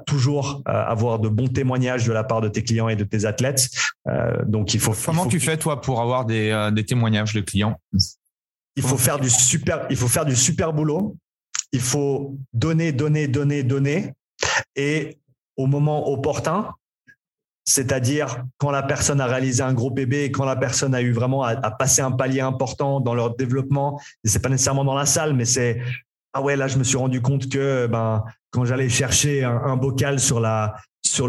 toujours 0.06 0.62
avoir 0.66 1.18
de 1.18 1.30
bons 1.30 1.48
témoignages 1.48 2.06
de 2.06 2.12
la 2.12 2.24
part 2.24 2.42
de 2.42 2.48
tes 2.48 2.62
clients 2.62 2.90
et 2.90 2.96
de 2.96 3.04
tes 3.04 3.24
athlètes. 3.24 3.70
Donc 4.46 4.74
il 4.74 4.80
faut. 4.80 4.92
Comment 4.92 5.22
il 5.22 5.24
faut 5.24 5.30
tu 5.30 5.40
fais 5.40 5.56
toi 5.56 5.80
pour 5.80 6.02
avoir 6.02 6.26
des 6.26 6.84
témoignages 6.86 7.32
de 7.32 7.40
clients? 7.40 7.80
Il 8.76 8.82
faut 8.82 8.98
faire 8.98 9.18
du 9.18 9.30
super, 9.30 10.72
boulot. 10.72 11.16
Il 11.72 11.80
faut 11.80 12.36
donner, 12.52 12.92
donner, 12.92 13.28
donner, 13.28 13.62
donner 13.62 14.12
et 14.76 15.18
au 15.56 15.66
moment 15.66 16.08
opportun, 16.10 16.70
c'est-à-dire 17.64 18.44
quand 18.58 18.70
la 18.70 18.82
personne 18.82 19.20
a 19.20 19.26
réalisé 19.26 19.62
un 19.62 19.72
gros 19.72 19.90
bébé, 19.90 20.30
quand 20.30 20.44
la 20.44 20.56
personne 20.56 20.94
a 20.94 21.00
eu 21.00 21.12
vraiment 21.12 21.42
à, 21.42 21.70
passer 21.70 22.02
un 22.02 22.10
palier 22.10 22.40
important 22.40 23.00
dans 23.00 23.14
leur 23.14 23.36
développement, 23.36 24.00
et 24.22 24.28
c'est 24.28 24.40
pas 24.40 24.48
nécessairement 24.48 24.84
dans 24.84 24.94
la 24.94 25.06
salle, 25.06 25.34
mais 25.34 25.44
c'est 25.44 25.80
ah 26.32 26.42
ouais 26.42 26.56
là 26.56 26.66
je 26.66 26.78
me 26.78 26.84
suis 26.84 26.96
rendu 26.96 27.22
compte 27.22 27.48
que 27.48 27.86
ben 27.86 28.24
quand 28.50 28.64
j'allais 28.64 28.88
chercher 28.88 29.44
un, 29.44 29.76
bocal 29.76 30.18
sur 30.20 30.40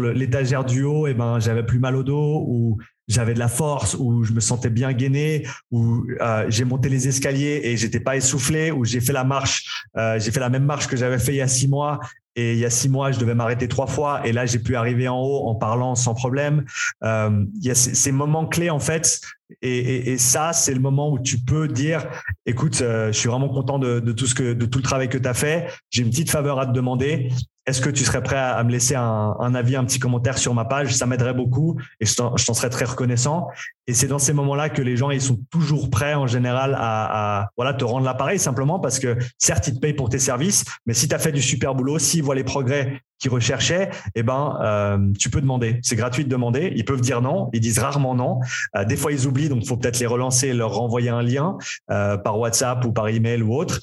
l'étagère 0.00 0.64
du 0.64 0.82
haut, 0.82 1.06
et 1.06 1.14
ben 1.14 1.38
j'avais 1.38 1.64
plus 1.64 1.78
mal 1.78 1.96
au 1.96 2.02
dos 2.02 2.44
ou 2.46 2.78
j'avais 3.08 3.34
de 3.34 3.38
la 3.38 3.48
force, 3.48 3.96
ou 3.98 4.24
je 4.24 4.32
me 4.32 4.40
sentais 4.40 4.70
bien 4.70 4.92
gainé, 4.92 5.46
ou 5.70 6.04
euh, 6.20 6.46
j'ai 6.48 6.64
monté 6.64 6.88
les 6.88 7.08
escaliers 7.08 7.60
et 7.64 7.76
j'étais 7.76 8.00
pas 8.00 8.16
essoufflé, 8.16 8.70
ou 8.70 8.84
j'ai 8.84 9.00
fait 9.00 9.12
la 9.12 9.24
marche, 9.24 9.84
euh, 9.96 10.18
j'ai 10.18 10.30
fait 10.30 10.40
la 10.40 10.50
même 10.50 10.64
marche 10.64 10.86
que 10.86 10.96
j'avais 10.96 11.18
fait 11.18 11.32
il 11.32 11.36
y 11.36 11.42
a 11.42 11.48
six 11.48 11.68
mois 11.68 12.00
et 12.36 12.52
il 12.52 12.58
y 12.58 12.66
a 12.66 12.70
six 12.70 12.90
mois, 12.90 13.12
je 13.12 13.18
devais 13.18 13.34
m'arrêter 13.34 13.66
trois 13.66 13.86
fois. 13.86 14.26
Et 14.26 14.32
là, 14.32 14.44
j'ai 14.44 14.58
pu 14.58 14.76
arriver 14.76 15.08
en 15.08 15.18
haut 15.18 15.48
en 15.48 15.54
parlant 15.54 15.94
sans 15.94 16.14
problème. 16.14 16.66
Euh, 17.02 17.44
il 17.56 17.66
y 17.66 17.70
a 17.70 17.74
ces, 17.74 17.94
ces, 17.94 18.12
moments 18.12 18.46
clés, 18.46 18.68
en 18.68 18.78
fait. 18.78 19.20
Et, 19.62 19.78
et, 19.78 20.10
et 20.12 20.18
ça, 20.18 20.52
c'est 20.52 20.74
le 20.74 20.80
moment 20.80 21.10
où 21.10 21.18
tu 21.18 21.38
peux 21.38 21.66
dire, 21.66 22.06
écoute, 22.44 22.82
euh, 22.82 23.10
je 23.10 23.18
suis 23.18 23.28
vraiment 23.30 23.48
content 23.48 23.78
de, 23.78 24.00
de, 24.00 24.12
tout 24.12 24.26
ce 24.26 24.34
que, 24.34 24.52
de 24.52 24.66
tout 24.66 24.78
le 24.78 24.84
travail 24.84 25.08
que 25.08 25.16
tu 25.16 25.26
as 25.26 25.34
fait. 25.34 25.68
J'ai 25.88 26.02
une 26.02 26.10
petite 26.10 26.30
faveur 26.30 26.60
à 26.60 26.66
te 26.66 26.72
demander. 26.72 27.30
Est-ce 27.66 27.80
que 27.80 27.90
tu 27.90 28.04
serais 28.04 28.22
prêt 28.22 28.36
à, 28.36 28.62
me 28.62 28.70
laisser 28.70 28.94
un, 28.94 29.54
avis, 29.54 29.74
un 29.74 29.84
petit 29.84 29.98
commentaire 29.98 30.38
sur 30.38 30.54
ma 30.54 30.64
page? 30.64 30.94
Ça 30.94 31.06
m'aiderait 31.06 31.34
beaucoup 31.34 31.80
et 32.00 32.06
je 32.06 32.14
t'en 32.14 32.36
serais 32.36 32.70
très 32.70 32.84
reconnaissant. 32.84 33.48
Et 33.88 33.94
c'est 33.94 34.06
dans 34.06 34.18
ces 34.20 34.32
moments-là 34.32 34.68
que 34.68 34.82
les 34.82 34.96
gens 34.96 35.10
ils 35.10 35.20
sont 35.20 35.40
toujours 35.50 35.90
prêts 35.90 36.14
en 36.14 36.26
général 36.26 36.76
à, 36.78 37.50
voilà 37.56 37.74
te 37.74 37.84
rendre 37.84 38.04
l'appareil 38.04 38.38
simplement 38.38 38.78
parce 38.78 38.98
que 38.98 39.16
certes 39.38 39.66
ils 39.68 39.74
te 39.74 39.80
payent 39.80 39.94
pour 39.94 40.08
tes 40.08 40.18
services, 40.18 40.64
mais 40.86 40.94
si 40.94 41.08
tu 41.08 41.14
as 41.14 41.18
fait 41.18 41.32
du 41.32 41.42
super 41.42 41.74
boulot, 41.74 41.98
s'ils 41.98 42.22
voient 42.22 42.34
les 42.34 42.44
progrès 42.44 43.00
qu'ils 43.18 43.30
recherchaient, 43.30 43.90
eh 44.14 44.22
ben 44.22 44.58
euh, 44.62 45.12
tu 45.18 45.30
peux 45.30 45.40
demander. 45.40 45.80
C'est 45.82 45.96
gratuit 45.96 46.24
de 46.24 46.28
demander. 46.28 46.72
Ils 46.76 46.84
peuvent 46.84 47.00
dire 47.00 47.22
non, 47.22 47.48
ils 47.52 47.60
disent 47.60 47.78
rarement 47.78 48.14
non. 48.14 48.40
Euh, 48.76 48.84
des 48.84 48.96
fois 48.96 49.12
ils 49.12 49.26
oublient, 49.26 49.48
donc 49.48 49.66
faut 49.66 49.76
peut-être 49.76 49.98
les 49.98 50.06
relancer, 50.06 50.52
leur 50.52 50.74
renvoyer 50.74 51.08
un 51.08 51.22
lien 51.22 51.56
euh, 51.90 52.16
par 52.16 52.38
WhatsApp 52.38 52.84
ou 52.84 52.92
par 52.92 53.08
email 53.08 53.42
ou 53.42 53.54
autre. 53.54 53.80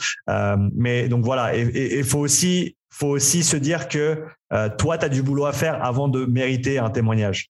Mais 0.74 1.10
donc 1.10 1.24
voilà, 1.24 1.56
et 1.56 2.00
il 2.00 2.04
faut 2.04 2.20
aussi 2.20 2.76
faut 2.94 3.08
aussi 3.08 3.44
se 3.44 3.58
dire 3.58 3.88
que 3.88 4.24
euh, 4.54 4.70
toi 4.78 4.98
tu 4.98 5.06
as 5.06 5.10
du 5.10 5.24
boulot 5.24 5.46
à 5.46 5.52
faire 5.52 5.84
avant 5.84 6.08
de 6.08 6.26
mériter 6.26 6.78
un 6.80 6.90
témoignage. 6.90 7.50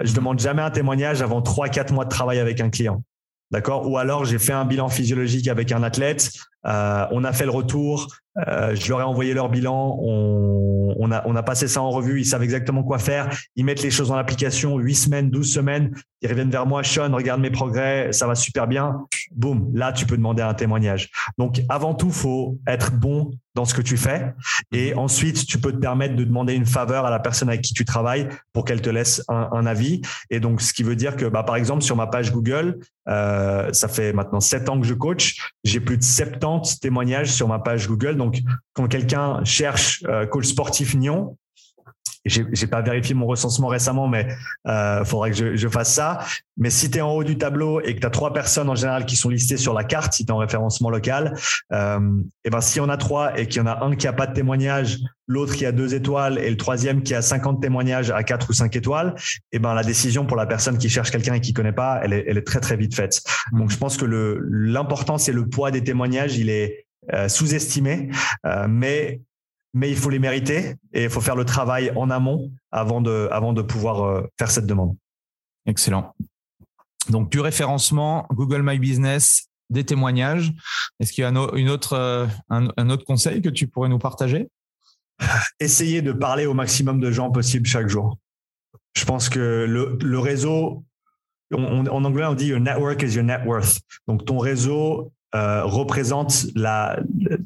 Je 0.00 0.14
demande 0.14 0.38
jamais 0.38 0.62
un 0.62 0.70
témoignage 0.70 1.20
avant 1.20 1.42
trois, 1.42 1.68
quatre 1.68 1.92
mois 1.92 2.04
de 2.04 2.10
travail 2.10 2.38
avec 2.38 2.60
un 2.60 2.70
client. 2.70 3.02
D'accord? 3.50 3.88
Ou 3.88 3.98
alors, 3.98 4.24
j'ai 4.24 4.38
fait 4.38 4.54
un 4.54 4.64
bilan 4.64 4.88
physiologique 4.88 5.48
avec 5.48 5.70
un 5.70 5.82
athlète. 5.82 6.30
Euh, 6.66 7.06
on 7.10 7.24
a 7.24 7.32
fait 7.32 7.44
le 7.44 7.50
retour. 7.50 8.08
Euh, 8.48 8.74
je 8.74 8.88
leur 8.88 9.00
ai 9.00 9.04
envoyé 9.04 9.34
leur 9.34 9.48
bilan. 9.48 9.96
On, 10.00 10.94
on, 10.98 11.10
a, 11.12 11.22
on 11.26 11.36
a 11.36 11.42
passé 11.42 11.68
ça 11.68 11.82
en 11.82 11.90
revue. 11.90 12.20
Ils 12.20 12.26
savent 12.26 12.42
exactement 12.42 12.82
quoi 12.82 12.98
faire. 12.98 13.28
Ils 13.56 13.64
mettent 13.64 13.82
les 13.82 13.90
choses 13.90 14.10
en 14.10 14.16
application. 14.16 14.78
8 14.78 14.94
semaines, 14.94 15.30
12 15.30 15.52
semaines. 15.52 15.94
Ils 16.22 16.28
reviennent 16.28 16.50
vers 16.50 16.66
moi. 16.66 16.82
Sean, 16.82 17.12
regarde 17.12 17.40
mes 17.40 17.50
progrès. 17.50 18.12
Ça 18.12 18.26
va 18.26 18.34
super 18.34 18.66
bien. 18.66 19.06
Boum. 19.34 19.70
Là, 19.74 19.92
tu 19.92 20.06
peux 20.06 20.16
demander 20.16 20.42
un 20.42 20.54
témoignage. 20.54 21.10
Donc, 21.38 21.60
avant 21.68 21.94
tout, 21.94 22.10
faut 22.10 22.58
être 22.66 22.92
bon 22.92 23.32
dans 23.54 23.64
ce 23.64 23.74
que 23.74 23.82
tu 23.82 23.96
fais. 23.96 24.34
Et 24.72 24.94
ensuite, 24.94 25.46
tu 25.46 25.58
peux 25.58 25.72
te 25.72 25.78
permettre 25.78 26.16
de 26.16 26.24
demander 26.24 26.54
une 26.54 26.66
faveur 26.66 27.04
à 27.04 27.10
la 27.10 27.20
personne 27.20 27.48
avec 27.48 27.62
qui 27.62 27.72
tu 27.72 27.84
travailles 27.84 28.28
pour 28.52 28.64
qu'elle 28.64 28.80
te 28.80 28.90
laisse 28.90 29.22
un, 29.28 29.48
un, 29.52 29.66
avis. 29.66 30.02
Et 30.30 30.40
donc, 30.40 30.60
ce 30.60 30.72
qui 30.72 30.82
veut 30.82 30.96
dire 30.96 31.16
que, 31.16 31.26
bah, 31.26 31.44
par 31.44 31.56
exemple, 31.56 31.82
sur 31.82 31.94
ma 31.94 32.08
page 32.08 32.32
Google, 32.32 32.80
euh, 33.08 33.72
ça 33.72 33.88
fait 33.88 34.12
maintenant 34.12 34.40
sept 34.40 34.68
ans 34.68 34.80
que 34.80 34.86
je 34.86 34.94
coach. 34.94 35.52
J'ai 35.62 35.80
plus 35.80 35.98
de 35.98 36.02
70 36.02 36.80
témoignages 36.80 37.30
sur 37.30 37.46
ma 37.46 37.58
page 37.58 37.86
Google. 37.86 38.16
Donc, 38.16 38.23
quand 38.72 38.88
quelqu'un 38.88 39.44
cherche 39.44 40.04
euh, 40.08 40.26
coach 40.26 40.46
sportif 40.46 40.94
Nyon, 40.94 41.36
j'ai 42.26 42.66
pas 42.66 42.80
vérifié 42.80 43.14
mon 43.14 43.26
recensement 43.26 43.68
récemment, 43.68 44.08
mais 44.08 44.28
euh, 44.66 45.04
faudrait 45.04 45.30
que 45.30 45.56
je, 45.56 45.68
fasse 45.68 45.92
ça. 45.92 46.20
Mais 46.56 46.70
si 46.70 46.90
tu 46.90 46.98
es 46.98 47.00
en 47.00 47.10
haut 47.10 47.24
du 47.24 47.36
tableau 47.36 47.80
et 47.80 47.94
que 47.94 48.00
tu 48.00 48.06
as 48.06 48.10
trois 48.10 48.32
personnes 48.32 48.70
en 48.70 48.74
général 48.74 49.04
qui 49.04 49.16
sont 49.16 49.28
listées 49.28 49.58
sur 49.58 49.74
la 49.74 49.84
carte, 49.84 50.14
si 50.14 50.24
tu 50.24 50.30
es 50.30 50.32
en 50.32 50.38
référencement 50.38 50.88
local, 50.88 51.34
euh, 51.72 52.00
et 52.44 52.50
ben 52.50 52.60
si 52.60 52.80
on 52.80 52.88
a 52.88 52.96
trois 52.96 53.38
et 53.38 53.46
qu'il 53.46 53.58
y 53.58 53.60
en 53.60 53.66
a 53.66 53.84
un 53.84 53.94
qui 53.94 54.06
a 54.06 54.12
pas 54.14 54.26
de 54.26 54.32
témoignage, 54.32 55.00
l'autre 55.26 55.54
qui 55.54 55.66
a 55.66 55.72
deux 55.72 55.94
étoiles 55.94 56.38
et 56.38 56.48
le 56.48 56.56
troisième 56.56 57.02
qui 57.02 57.14
a 57.14 57.20
50 57.20 57.60
témoignages 57.60 58.10
à 58.10 58.22
quatre 58.22 58.48
ou 58.50 58.52
cinq 58.54 58.74
étoiles, 58.76 59.14
et 59.52 59.58
ben 59.58 59.74
la 59.74 59.82
décision 59.82 60.24
pour 60.24 60.36
la 60.36 60.46
personne 60.46 60.78
qui 60.78 60.88
cherche 60.88 61.10
quelqu'un 61.10 61.34
et 61.34 61.40
qui 61.40 61.52
connaît 61.52 61.72
pas, 61.72 62.00
elle 62.02 62.12
est, 62.12 62.44
très 62.44 62.60
très 62.60 62.76
vite 62.76 62.94
faite. 62.94 63.22
Donc 63.52 63.70
je 63.70 63.76
pense 63.76 63.96
que 63.96 64.04
le 64.04 64.40
l'important 64.50 65.18
c'est 65.18 65.32
le 65.32 65.46
poids 65.46 65.70
des 65.70 65.84
témoignages, 65.84 66.38
il 66.38 66.48
est 66.48 66.83
euh, 67.12 67.28
sous-estimé, 67.28 68.10
euh, 68.46 68.66
mais 68.68 69.20
mais 69.74 69.90
il 69.90 69.96
faut 69.96 70.08
les 70.08 70.20
mériter 70.20 70.76
et 70.92 71.04
il 71.04 71.10
faut 71.10 71.20
faire 71.20 71.34
le 71.34 71.44
travail 71.44 71.92
en 71.96 72.08
amont 72.08 72.52
avant 72.70 73.00
de, 73.00 73.28
avant 73.32 73.52
de 73.52 73.60
pouvoir 73.60 74.04
euh, 74.04 74.22
faire 74.38 74.50
cette 74.50 74.66
demande. 74.66 74.96
Excellent. 75.66 76.14
Donc, 77.10 77.28
du 77.30 77.40
référencement, 77.40 78.26
Google 78.30 78.62
My 78.62 78.78
Business, 78.78 79.48
des 79.70 79.84
témoignages. 79.84 80.52
Est-ce 81.00 81.12
qu'il 81.12 81.22
y 81.22 81.24
a 81.24 81.30
un, 81.30 81.56
une 81.56 81.70
autre, 81.70 81.96
un, 82.50 82.68
un, 82.76 82.90
autre 82.90 83.04
conseil 83.04 83.42
que 83.42 83.48
tu 83.48 83.66
pourrais 83.66 83.88
nous 83.88 83.98
partager? 83.98 84.48
Essayez 85.58 86.02
de 86.02 86.12
parler 86.12 86.46
au 86.46 86.54
maximum 86.54 87.00
de 87.00 87.10
gens 87.10 87.32
possible 87.32 87.66
chaque 87.66 87.88
jour. 87.88 88.16
Je 88.96 89.04
pense 89.04 89.28
que 89.28 89.66
le, 89.68 89.98
le 90.00 90.18
réseau, 90.20 90.84
on, 91.52 91.84
en 91.86 92.04
anglais, 92.04 92.26
on 92.26 92.34
dit 92.34 92.46
your 92.46 92.60
network 92.60 93.02
is 93.02 93.14
your 93.14 93.24
net 93.24 93.40
worth. 93.44 93.80
Donc, 94.06 94.24
ton 94.24 94.38
réseau 94.38 95.12
euh, 95.34 95.64
représente 95.64 96.46
la, 96.54 96.98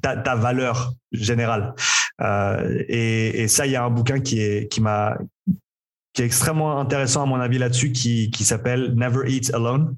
ta, 0.02 0.16
ta 0.16 0.34
valeur 0.34 0.92
générale. 1.12 1.74
Euh, 2.20 2.82
et, 2.88 3.42
et, 3.42 3.48
ça, 3.48 3.66
il 3.66 3.72
y 3.72 3.76
a 3.76 3.84
un 3.84 3.90
bouquin 3.90 4.20
qui 4.20 4.40
est 4.40 4.70
qui 4.70 4.80
m'a 4.80 5.16
qui 6.18 6.22
est 6.22 6.24
extrêmement 6.24 6.80
intéressant 6.80 7.22
à 7.22 7.26
mon 7.26 7.38
avis 7.38 7.58
là-dessus, 7.58 7.92
qui, 7.92 8.32
qui 8.32 8.44
s'appelle 8.44 8.94
Never 8.96 9.30
Eat 9.30 9.54
Alone. 9.54 9.94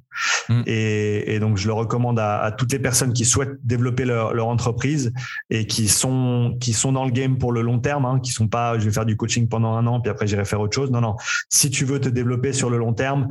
Mm. 0.51 0.63
Et, 0.67 1.35
et, 1.35 1.41
donc, 1.41 1.57
je 1.57 1.67
le 1.67 1.73
recommande 1.73 2.19
à, 2.19 2.43
à, 2.43 2.53
toutes 2.53 2.73
les 2.73 2.79
personnes 2.79 3.15
qui 3.15 3.25
souhaitent 3.25 3.57
développer 3.65 4.05
leur, 4.05 4.35
leur, 4.35 4.49
entreprise 4.49 5.15
et 5.49 5.67
qui 5.67 5.89
sont, 5.89 6.59
qui 6.61 6.75
sont 6.75 6.93
dans 6.93 7.07
le 7.07 7.11
game 7.11 7.39
pour 7.39 7.53
le 7.53 7.63
long 7.63 7.79
terme, 7.79 8.05
hein, 8.05 8.21
qui 8.21 8.33
sont 8.33 8.49
pas, 8.49 8.79
je 8.79 8.85
vais 8.85 8.93
faire 8.93 9.07
du 9.07 9.17
coaching 9.17 9.49
pendant 9.49 9.73
un 9.75 9.87
an, 9.87 10.01
puis 10.01 10.11
après 10.11 10.27
j'irai 10.27 10.45
faire 10.45 10.61
autre 10.61 10.75
chose. 10.75 10.91
Non, 10.91 11.01
non. 11.01 11.17
Si 11.49 11.71
tu 11.71 11.87
veux 11.87 12.01
te 12.01 12.11
développer 12.11 12.53
sur 12.53 12.69
le 12.69 12.77
long 12.77 12.93
terme, 12.93 13.29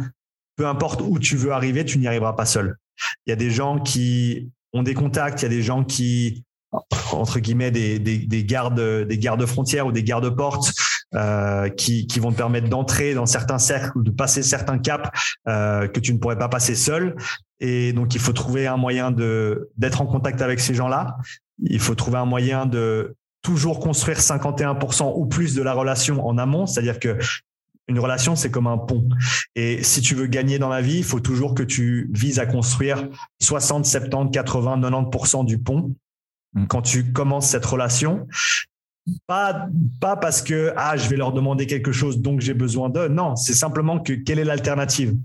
peu 0.55 0.65
importe 0.65 1.01
où 1.01 1.19
tu 1.19 1.35
veux 1.35 1.51
arriver, 1.51 1.85
tu 1.85 1.99
n'y 1.99 2.07
arriveras 2.07 2.33
pas 2.33 2.45
seul. 2.45 2.75
Il 3.25 3.29
y 3.29 3.33
a 3.33 3.35
des 3.35 3.51
gens 3.51 3.79
qui 3.79 4.51
ont 4.73 4.83
des 4.83 4.93
contacts, 4.93 5.41
il 5.41 5.43
y 5.43 5.47
a 5.47 5.49
des 5.49 5.63
gens 5.63 5.83
qui 5.83 6.43
entre 7.11 7.39
guillemets 7.39 7.71
des, 7.71 7.97
des, 7.97 8.19
des 8.19 8.43
gardes 8.43 8.79
des 8.79 9.17
gardes 9.17 9.43
frontières 9.45 9.87
ou 9.87 9.91
des 9.91 10.03
gardes 10.03 10.29
portes 10.35 10.71
euh, 11.15 11.69
qui, 11.69 12.05
qui, 12.05 12.19
vont 12.19 12.31
te 12.31 12.37
permettre 12.37 12.69
d'entrer 12.69 13.15
dans 13.15 13.25
certains 13.25 13.57
cercles 13.57 13.97
ou 13.97 14.03
de 14.03 14.11
passer 14.11 14.43
certains 14.43 14.77
caps 14.77 15.09
euh, 15.47 15.87
que 15.87 15.99
tu 15.99 16.13
ne 16.13 16.19
pourrais 16.19 16.37
pas 16.37 16.49
passer 16.49 16.75
seul. 16.75 17.15
Et 17.59 17.93
donc, 17.93 18.13
il 18.13 18.21
faut 18.21 18.31
trouver 18.31 18.67
un 18.67 18.77
moyen 18.77 19.09
de 19.09 19.71
d'être 19.75 20.01
en 20.01 20.05
contact 20.05 20.41
avec 20.43 20.59
ces 20.59 20.75
gens-là. 20.75 21.17
Il 21.63 21.79
faut 21.79 21.95
trouver 21.95 22.19
un 22.19 22.25
moyen 22.25 22.67
de 22.67 23.15
toujours 23.41 23.79
construire 23.79 24.19
51% 24.19 25.13
ou 25.15 25.25
plus 25.25 25.55
de 25.55 25.63
la 25.63 25.73
relation 25.73 26.25
en 26.27 26.37
amont, 26.37 26.67
c'est-à-dire 26.67 26.99
que 26.99 27.17
une 27.89 27.99
relation, 27.99 28.35
c'est 28.35 28.51
comme 28.51 28.67
un 28.67 28.77
pont. 28.77 29.09
Et 29.55 29.83
si 29.83 30.01
tu 30.01 30.15
veux 30.15 30.27
gagner 30.27 30.59
dans 30.59 30.69
la 30.69 30.81
vie, 30.81 30.99
il 30.99 31.03
faut 31.03 31.19
toujours 31.19 31.55
que 31.55 31.63
tu 31.63 32.09
vises 32.13 32.39
à 32.39 32.45
construire 32.45 33.09
60, 33.41 33.85
70, 33.85 34.31
80, 34.31 34.79
90% 34.79 35.45
du 35.45 35.57
pont 35.57 35.95
mm. 36.53 36.67
quand 36.67 36.83
tu 36.83 37.11
commences 37.11 37.47
cette 37.47 37.65
relation. 37.65 38.27
Pas, 39.25 39.67
pas 39.99 40.15
parce 40.15 40.43
que 40.43 40.71
ah, 40.77 40.95
je 40.95 41.09
vais 41.09 41.17
leur 41.17 41.33
demander 41.33 41.65
quelque 41.65 41.91
chose, 41.91 42.19
donc 42.19 42.41
j'ai 42.41 42.53
besoin 42.53 42.89
d'eux. 42.89 43.07
Non, 43.07 43.35
c'est 43.35 43.55
simplement 43.55 43.99
que 43.99 44.13
quelle 44.13 44.37
est 44.37 44.43
l'alternative? 44.43 45.15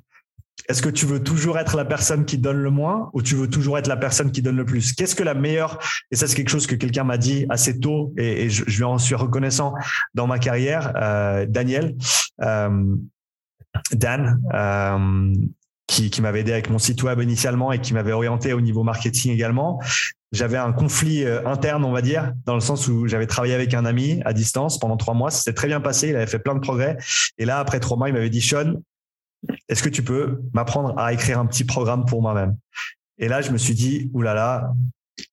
Est-ce 0.69 0.81
que 0.81 0.89
tu 0.89 1.05
veux 1.05 1.23
toujours 1.23 1.59
être 1.59 1.77
la 1.77 1.85
personne 1.85 2.25
qui 2.25 2.39
donne 2.39 2.57
le 2.57 2.71
moins 2.71 3.11
ou 3.13 3.23
tu 3.23 3.35
veux 3.35 3.49
toujours 3.49 3.77
être 3.77 3.87
la 3.87 3.97
personne 3.97 4.33
qui 4.33 4.41
donne 4.41 4.57
le 4.57 4.65
plus? 4.65 4.95
Qu'est-ce 4.95 5.15
que 5.15 5.23
la 5.23 5.35
meilleure 5.35 5.79
Et 6.11 6.17
ça, 6.17 6.27
c'est 6.27 6.37
quelque 6.37 6.49
chose 6.49 6.67
que 6.67 6.75
quelqu'un 6.75 7.05
m'a 7.05 7.19
dit 7.19 7.45
assez 7.51 7.79
tôt 7.81 8.15
et, 8.17 8.49
je, 8.49 8.65
lui 8.65 8.85
en 8.85 8.99
suis 8.99 9.15
reconnaissant 9.15 9.75
dans 10.15 10.27
ma 10.27 10.39
carrière, 10.39 10.93
euh, 10.97 11.47
Daniel. 11.47 11.97
Euh, 12.43 12.97
Dan, 13.93 14.41
euh, 14.55 15.33
qui, 15.89 16.23
m'avait 16.23 16.41
aidé 16.41 16.53
avec 16.53 16.71
mon 16.71 16.79
site 16.79 17.03
web 17.03 17.21
initialement 17.21 17.73
et 17.73 17.81
qui 17.81 17.93
m'avait 17.93 18.13
orienté 18.13 18.53
au 18.53 18.61
niveau 18.61 18.85
marketing 18.85 19.33
également 19.33 19.81
j'avais 20.31 20.59
un 20.59 20.73
conflit 20.73 21.25
interne, 21.25 21.85
on 21.85 21.93
va 21.93 22.03
dire, 22.03 22.33
dans 22.45 22.55
le 22.55 22.61
sens 22.61 22.89
où 22.89 23.07
j'avais 23.07 23.29
travaillé 23.29 23.55
avec 23.55 23.73
un 23.73 23.85
ami 23.85 24.21
à 24.25 24.33
distance 24.33 24.81
pendant 24.81 24.97
trois 24.97 25.15
mois. 25.15 25.31
C'était 25.31 25.55
très 25.55 25.69
bien 25.69 25.81
passé. 25.81 26.09
Il 26.09 26.17
avait 26.17 26.27
fait 26.27 26.41
plein 26.41 26.57
de 26.57 26.61
progrès. 26.61 26.97
Et 27.39 27.45
là, 27.45 27.61
après 27.61 27.79
trois 27.79 27.97
mois, 27.97 28.09
il 28.09 28.15
m'avait 28.15 28.31
dit, 28.31 28.41
Sean, 28.41 28.83
est-ce 29.69 29.83
que 29.83 29.89
tu 29.89 30.03
peux 30.03 30.43
m'apprendre 30.53 30.99
à 30.99 31.13
écrire 31.13 31.39
un 31.39 31.47
petit 31.47 31.65
programme 31.65 32.05
pour 32.05 32.23
moi-même? 32.23 32.57
Et 33.19 33.29
là, 33.29 33.41
je 33.41 33.51
me 33.51 33.59
suis 33.59 33.75
dit, 33.75 34.11
oulala, 34.13 34.73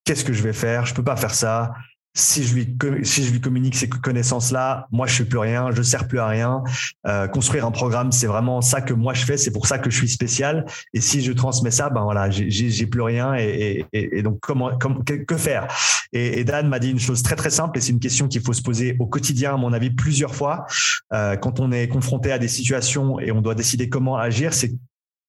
qu'est-ce 0.04 0.24
que 0.24 0.34
je 0.34 0.44
vais 0.44 0.54
faire? 0.54 0.86
Je 0.86 0.94
peux 0.94 1.04
pas 1.04 1.16
faire 1.16 1.34
ça 1.34 1.74
si 2.14 2.44
je 2.44 2.54
lui 2.56 2.78
si 3.04 3.24
je 3.24 3.32
lui 3.32 3.40
communique 3.40 3.76
ces 3.76 3.88
connaissances 3.88 4.52
là 4.52 4.88
moi 4.92 5.08
je 5.08 5.14
suis 5.14 5.24
plus 5.24 5.38
rien 5.38 5.72
je 5.72 5.82
sers 5.82 6.08
plus 6.08 6.20
à 6.20 6.28
rien. 6.28 6.64
Euh, 7.08 7.28
construire 7.28 7.66
un 7.66 7.72
programme 7.72 8.12
c'est 8.12 8.28
vraiment 8.28 8.62
ça 8.62 8.82
que 8.82 8.94
moi 8.94 9.14
je 9.14 9.24
fais 9.24 9.38
c'est 9.38 9.52
pour 9.52 9.68
ça 9.68 9.80
que 9.80 9.90
je 9.90 9.98
suis 9.98 10.10
spécial. 10.10 10.66
Et 10.94 11.00
si 11.00 11.22
je 11.22 11.32
transmets 11.32 11.72
ça 11.72 11.90
ben 11.90 12.04
voilà 12.04 12.30
j'ai 12.30 12.86
plus 12.88 13.02
rien 13.02 13.36
et, 13.36 13.86
et, 13.94 14.20
et 14.20 14.24
donc 14.24 14.40
comment, 14.42 14.78
comment 14.78 15.02
que, 15.02 15.38
faire? 15.38 15.68
Et, 16.12 16.44
Dan 16.44 16.68
m'a 16.68 16.80
dit 16.80 16.92
une 16.92 17.00
chose 17.00 17.24
très 17.24 17.36
très 17.36 17.50
simple 17.50 17.78
et 17.78 17.82
c'est 17.82 17.94
une 17.94 18.00
question 18.00 18.28
qu'il 18.28 18.42
faut 18.42 18.54
se 18.54 18.62
poser 18.62 18.98
au 19.00 19.06
quotidien 19.06 19.54
à 19.54 19.58
mon 19.58 19.72
avis 19.72 19.92
plusieurs 19.92 20.36
fois. 20.36 20.66
Euh, 21.14 21.38
quand 21.38 21.60
on 21.60 21.72
est 21.72 21.88
confronté 21.88 22.32
à 22.32 22.40
des 22.40 22.50
situations 22.50 23.20
et 23.20 23.32
on 23.32 23.42
doit 23.42 23.56
décider 23.56 23.88
comment 23.88 24.18
agir 24.18 24.54
c'est 24.54 24.74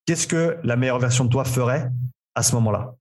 qu'est-ce 0.07 0.26
que 0.26 0.57
la 0.64 0.76
meilleure 0.76 0.99
version 0.99 1.24
de 1.24 1.30
toi 1.30 1.45
ferait 1.45 1.89
à 2.35 2.43
ce 2.43 2.55
moment 2.55 2.72
là 2.72 2.95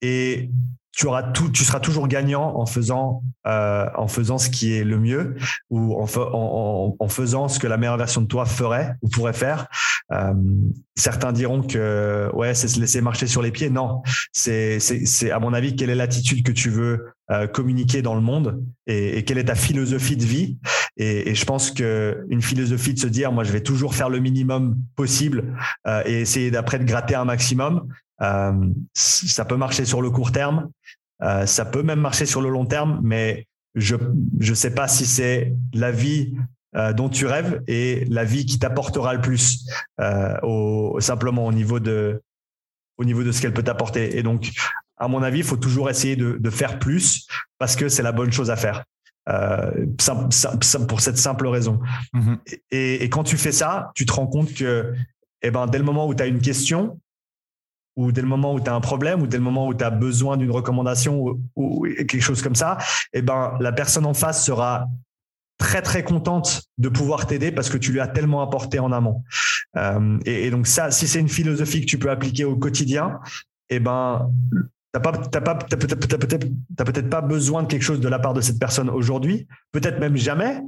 et 0.00 0.50
tu 0.96 1.06
auras 1.06 1.22
tout, 1.22 1.50
tu 1.50 1.64
seras 1.64 1.80
toujours 1.80 2.06
gagnant 2.06 2.56
en 2.56 2.66
faisant, 2.66 3.22
euh, 3.46 3.86
en 3.96 4.06
faisant 4.06 4.38
ce 4.38 4.48
qui 4.48 4.74
est 4.74 4.84
le 4.84 4.98
mieux 4.98 5.34
ou 5.70 6.00
en, 6.00 7.08
faisant 7.08 7.48
ce 7.48 7.58
que 7.58 7.66
la 7.66 7.76
meilleure 7.76 7.96
version 7.96 8.20
de 8.20 8.26
toi 8.26 8.46
ferait 8.46 8.94
ou 9.02 9.08
pourrait 9.08 9.32
faire. 9.32 9.66
Euh, 10.12 10.32
certains 10.94 11.32
diront 11.32 11.62
que 11.62 12.30
ouais, 12.34 12.54
c'est 12.54 12.68
se 12.68 12.78
laisser 12.78 13.00
marcher 13.00 13.26
sur 13.26 13.42
les 13.42 13.50
pieds. 13.50 13.70
Non, 13.70 14.02
c'est, 14.32 14.78
c'est, 14.78 15.30
à 15.30 15.40
mon 15.40 15.52
avis 15.52 15.74
quelle 15.74 15.90
est 15.90 15.94
l'attitude 15.94 16.44
que 16.44 16.52
tu 16.52 16.70
veux 16.70 17.06
euh, 17.30 17.46
communiquer 17.46 18.02
dans 18.02 18.14
le 18.14 18.20
monde 18.20 18.62
et, 18.86 19.18
et, 19.18 19.24
quelle 19.24 19.38
est 19.38 19.44
ta 19.44 19.54
philosophie 19.54 20.16
de 20.16 20.24
vie? 20.24 20.58
Et, 20.96 21.30
et, 21.30 21.34
je 21.34 21.44
pense 21.44 21.70
que 21.70 22.24
une 22.28 22.42
philosophie 22.42 22.92
de 22.92 22.98
se 22.98 23.06
dire, 23.06 23.32
moi, 23.32 23.44
je 23.44 23.52
vais 23.52 23.62
toujours 23.62 23.94
faire 23.94 24.10
le 24.10 24.20
minimum 24.20 24.76
possible 24.94 25.56
euh, 25.86 26.02
et 26.04 26.20
essayer 26.20 26.50
d'après 26.50 26.78
de 26.78 26.84
gratter 26.84 27.14
un 27.14 27.24
maximum. 27.24 27.88
Euh, 28.22 28.68
ça 28.94 29.44
peut 29.44 29.56
marcher 29.56 29.84
sur 29.84 30.00
le 30.00 30.10
court 30.10 30.32
terme, 30.32 30.70
euh, 31.22 31.46
ça 31.46 31.64
peut 31.64 31.82
même 31.82 32.00
marcher 32.00 32.26
sur 32.26 32.40
le 32.40 32.48
long 32.48 32.66
terme, 32.66 33.00
mais 33.02 33.46
je 33.74 33.96
ne 33.96 34.54
sais 34.54 34.72
pas 34.72 34.86
si 34.88 35.04
c'est 35.04 35.54
la 35.72 35.90
vie 35.90 36.34
euh, 36.76 36.92
dont 36.92 37.08
tu 37.08 37.26
rêves 37.26 37.62
et 37.66 38.04
la 38.08 38.24
vie 38.24 38.46
qui 38.46 38.58
t'apportera 38.58 39.14
le 39.14 39.20
plus, 39.20 39.68
au, 40.42 40.98
simplement 41.00 41.46
au 41.46 41.52
niveau 41.52 41.80
de, 41.80 42.22
au 42.98 43.04
niveau 43.04 43.24
de 43.24 43.32
ce 43.32 43.42
qu'elle 43.42 43.52
peut 43.52 43.62
t'apporter. 43.62 44.16
Et 44.16 44.22
donc, 44.22 44.50
à 44.96 45.08
mon 45.08 45.22
avis, 45.22 45.38
il 45.38 45.44
faut 45.44 45.56
toujours 45.56 45.90
essayer 45.90 46.16
de, 46.16 46.36
de 46.38 46.50
faire 46.50 46.78
plus 46.78 47.26
parce 47.58 47.74
que 47.74 47.88
c'est 47.88 48.02
la 48.02 48.12
bonne 48.12 48.32
chose 48.32 48.50
à 48.50 48.56
faire. 48.56 48.84
Euh, 49.28 49.86
pour 50.86 51.00
cette 51.00 51.16
simple 51.16 51.46
raison. 51.46 51.80
Mm-hmm. 52.12 52.38
Et, 52.72 53.04
et, 53.04 53.08
quand 53.08 53.24
tu 53.24 53.38
fais 53.38 53.52
ça, 53.52 53.90
tu 53.94 54.04
te 54.04 54.12
rends 54.12 54.26
compte 54.26 54.52
que 54.52 54.92
eh 55.40 55.50
ben, 55.50 55.66
dès 55.66 55.78
le 55.78 55.84
moment 55.84 56.06
où 56.06 56.14
tu 56.14 56.22
as 56.22 56.26
une 56.26 56.42
question, 56.42 57.00
ou 57.96 58.12
dès 58.12 58.20
le 58.20 58.26
moment 58.26 58.54
où 58.54 58.60
tu 58.60 58.68
as 58.68 58.74
un 58.74 58.80
problème, 58.80 59.22
ou 59.22 59.26
dès 59.26 59.36
le 59.36 59.42
moment 59.42 59.66
où 59.68 59.74
tu 59.74 59.84
as 59.84 59.90
besoin 59.90 60.36
d'une 60.36 60.50
recommandation 60.50 61.38
ou, 61.56 61.86
quelque 61.96 62.20
chose 62.20 62.42
comme 62.42 62.54
ça, 62.54 62.78
eh 63.12 63.22
ben, 63.22 63.54
la 63.60 63.72
personne 63.72 64.06
en 64.06 64.14
face 64.14 64.44
sera 64.44 64.88
très 65.58 65.82
très 65.82 66.02
contente 66.02 66.62
de 66.78 66.88
pouvoir 66.88 67.26
t'aider 67.26 67.52
parce 67.52 67.68
que 67.68 67.78
tu 67.78 67.92
lui 67.92 68.00
as 68.00 68.08
tellement 68.08 68.42
apporté 68.42 68.78
en 68.78 68.92
amont. 68.92 69.22
Euh, 69.76 70.18
et, 70.26 70.50
donc 70.50 70.66
ça, 70.66 70.90
si 70.90 71.06
c'est 71.06 71.20
une 71.20 71.28
philosophie 71.28 71.80
que 71.80 71.86
tu 71.86 71.98
peux 71.98 72.10
appliquer 72.10 72.44
au 72.44 72.56
quotidien, 72.56 73.20
eh 73.70 73.80
ben 73.80 74.30
T'as 74.94 75.00
peut-être, 75.00 75.66
peut-être 76.84 77.10
pas 77.10 77.20
besoin 77.20 77.64
de 77.64 77.66
quelque 77.66 77.82
chose 77.82 77.98
de 77.98 78.08
la 78.08 78.20
part 78.20 78.32
de 78.32 78.40
cette 78.40 78.60
personne 78.60 78.88
aujourd'hui, 78.88 79.48
peut-être 79.72 79.98
même 79.98 80.16
jamais, 80.16 80.60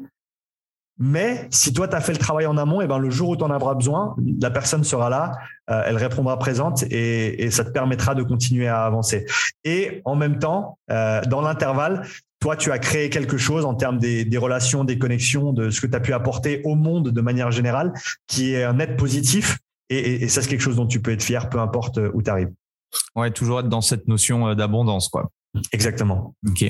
mais 0.99 1.47
si 1.51 1.72
toi, 1.72 1.88
tu 1.88 1.94
as 1.94 2.01
fait 2.01 2.12
le 2.12 2.18
travail 2.18 2.47
en 2.47 2.57
amont, 2.57 2.80
et 2.80 2.86
ben 2.86 2.99
le 2.99 3.11
jour 3.11 3.30
où 3.30 3.36
tu 3.36 3.44
en 3.44 3.51
auras 3.51 3.74
besoin, 3.74 4.16
la 4.40 4.51
personne 4.51 4.82
sera 4.82 5.11
là, 5.11 5.32
euh, 5.70 5.82
elle 5.86 5.97
répondra 5.97 6.38
présente 6.38 6.84
et, 6.84 7.44
et, 7.44 7.51
ça 7.51 7.64
te 7.64 7.70
permettra 7.70 8.14
de 8.14 8.22
continuer 8.22 8.66
à 8.66 8.84
avancer. 8.84 9.26
Et 9.64 10.01
en 10.05 10.16
même 10.16 10.38
temps, 10.38 10.78
euh, 10.90 11.20
dans 11.22 11.42
l'intervalle, 11.42 12.07
toi, 12.40 12.57
tu 12.57 12.72
as 12.72 12.78
créé 12.78 13.11
quelque 13.11 13.36
chose 13.36 13.64
en 13.64 13.74
termes 13.74 13.99
des, 13.99 14.24
des 14.24 14.38
relations, 14.38 14.84
des 14.84 14.99
connexions, 14.99 15.53
de 15.53 15.70
ce 15.70 15.80
que 15.80 15.86
tu 15.86 15.97
as 15.97 16.01
pu 16.01 16.12
apporter 16.12 16.62
au 16.64 16.74
monde 16.74 17.11
de 17.11 17.20
manière 17.20 17.51
générale, 17.51 17.92
qui 18.26 18.55
est 18.55 18.64
un 18.64 18.74
net 18.74 18.97
positif. 18.97 19.59
Et, 19.90 20.24
et 20.24 20.28
ça, 20.28 20.42
c'est 20.42 20.49
quelque 20.49 20.61
chose 20.61 20.76
dont 20.76 20.86
tu 20.86 21.01
peux 21.01 21.12
être 21.12 21.22
fier, 21.22 21.49
peu 21.49 21.59
importe 21.59 22.01
où 22.14 22.22
tu 22.22 22.30
arrives. 22.30 22.51
Ouais, 23.14 23.30
toujours 23.30 23.61
être 23.61 23.68
dans 23.68 23.80
cette 23.80 24.09
notion 24.09 24.49
euh, 24.49 24.55
d'abondance, 24.55 25.09
quoi. 25.09 25.30
Exactement. 25.72 26.34
Ok. 26.47 26.64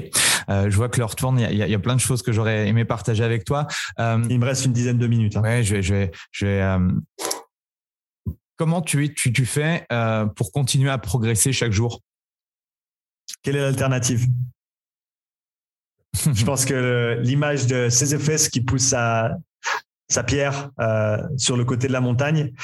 Euh, 0.50 0.70
je 0.70 0.76
vois 0.76 0.88
que 0.88 0.98
l'heure 0.98 1.16
tourne. 1.16 1.38
Il 1.38 1.42
y, 1.42 1.62
a, 1.62 1.66
il 1.66 1.70
y, 1.70 1.74
a, 1.74 1.78
plein 1.78 1.94
de 1.94 2.00
choses 2.00 2.22
que 2.22 2.32
j'aurais 2.32 2.68
aimé 2.68 2.84
partager 2.84 3.24
avec 3.24 3.44
toi. 3.44 3.66
Euh, 3.98 4.22
il 4.28 4.38
me 4.38 4.44
reste 4.44 4.64
une 4.64 4.72
dizaine 4.72 4.98
de 4.98 5.06
minutes. 5.06 5.36
Hein. 5.36 5.42
Ouais, 5.42 5.62
je 5.62 5.76
vais, 5.76 5.82
je 5.82 5.94
vais, 5.94 6.12
je 6.30 6.46
vais 6.46 6.62
euh, 6.62 6.90
comment 8.56 8.82
tu, 8.82 9.12
tu, 9.14 9.32
tu 9.32 9.46
fais 9.46 9.86
pour 10.36 10.52
continuer 10.52 10.90
à 10.90 10.98
progresser 10.98 11.52
chaque 11.52 11.72
jour? 11.72 12.00
Quelle 13.42 13.56
est 13.56 13.60
l'alternative? 13.60 14.26
Je 16.32 16.44
pense 16.46 16.64
que 16.64 17.18
l'image 17.20 17.66
de 17.66 17.90
Sisyphus 17.90 18.48
qui 18.50 18.62
pousse 18.62 18.84
sa, 18.84 19.36
sa 20.08 20.24
pierre 20.24 20.70
sur 21.36 21.56
le 21.56 21.64
côté 21.64 21.88
de 21.88 21.92
la 21.92 22.00
montagne, 22.00 22.54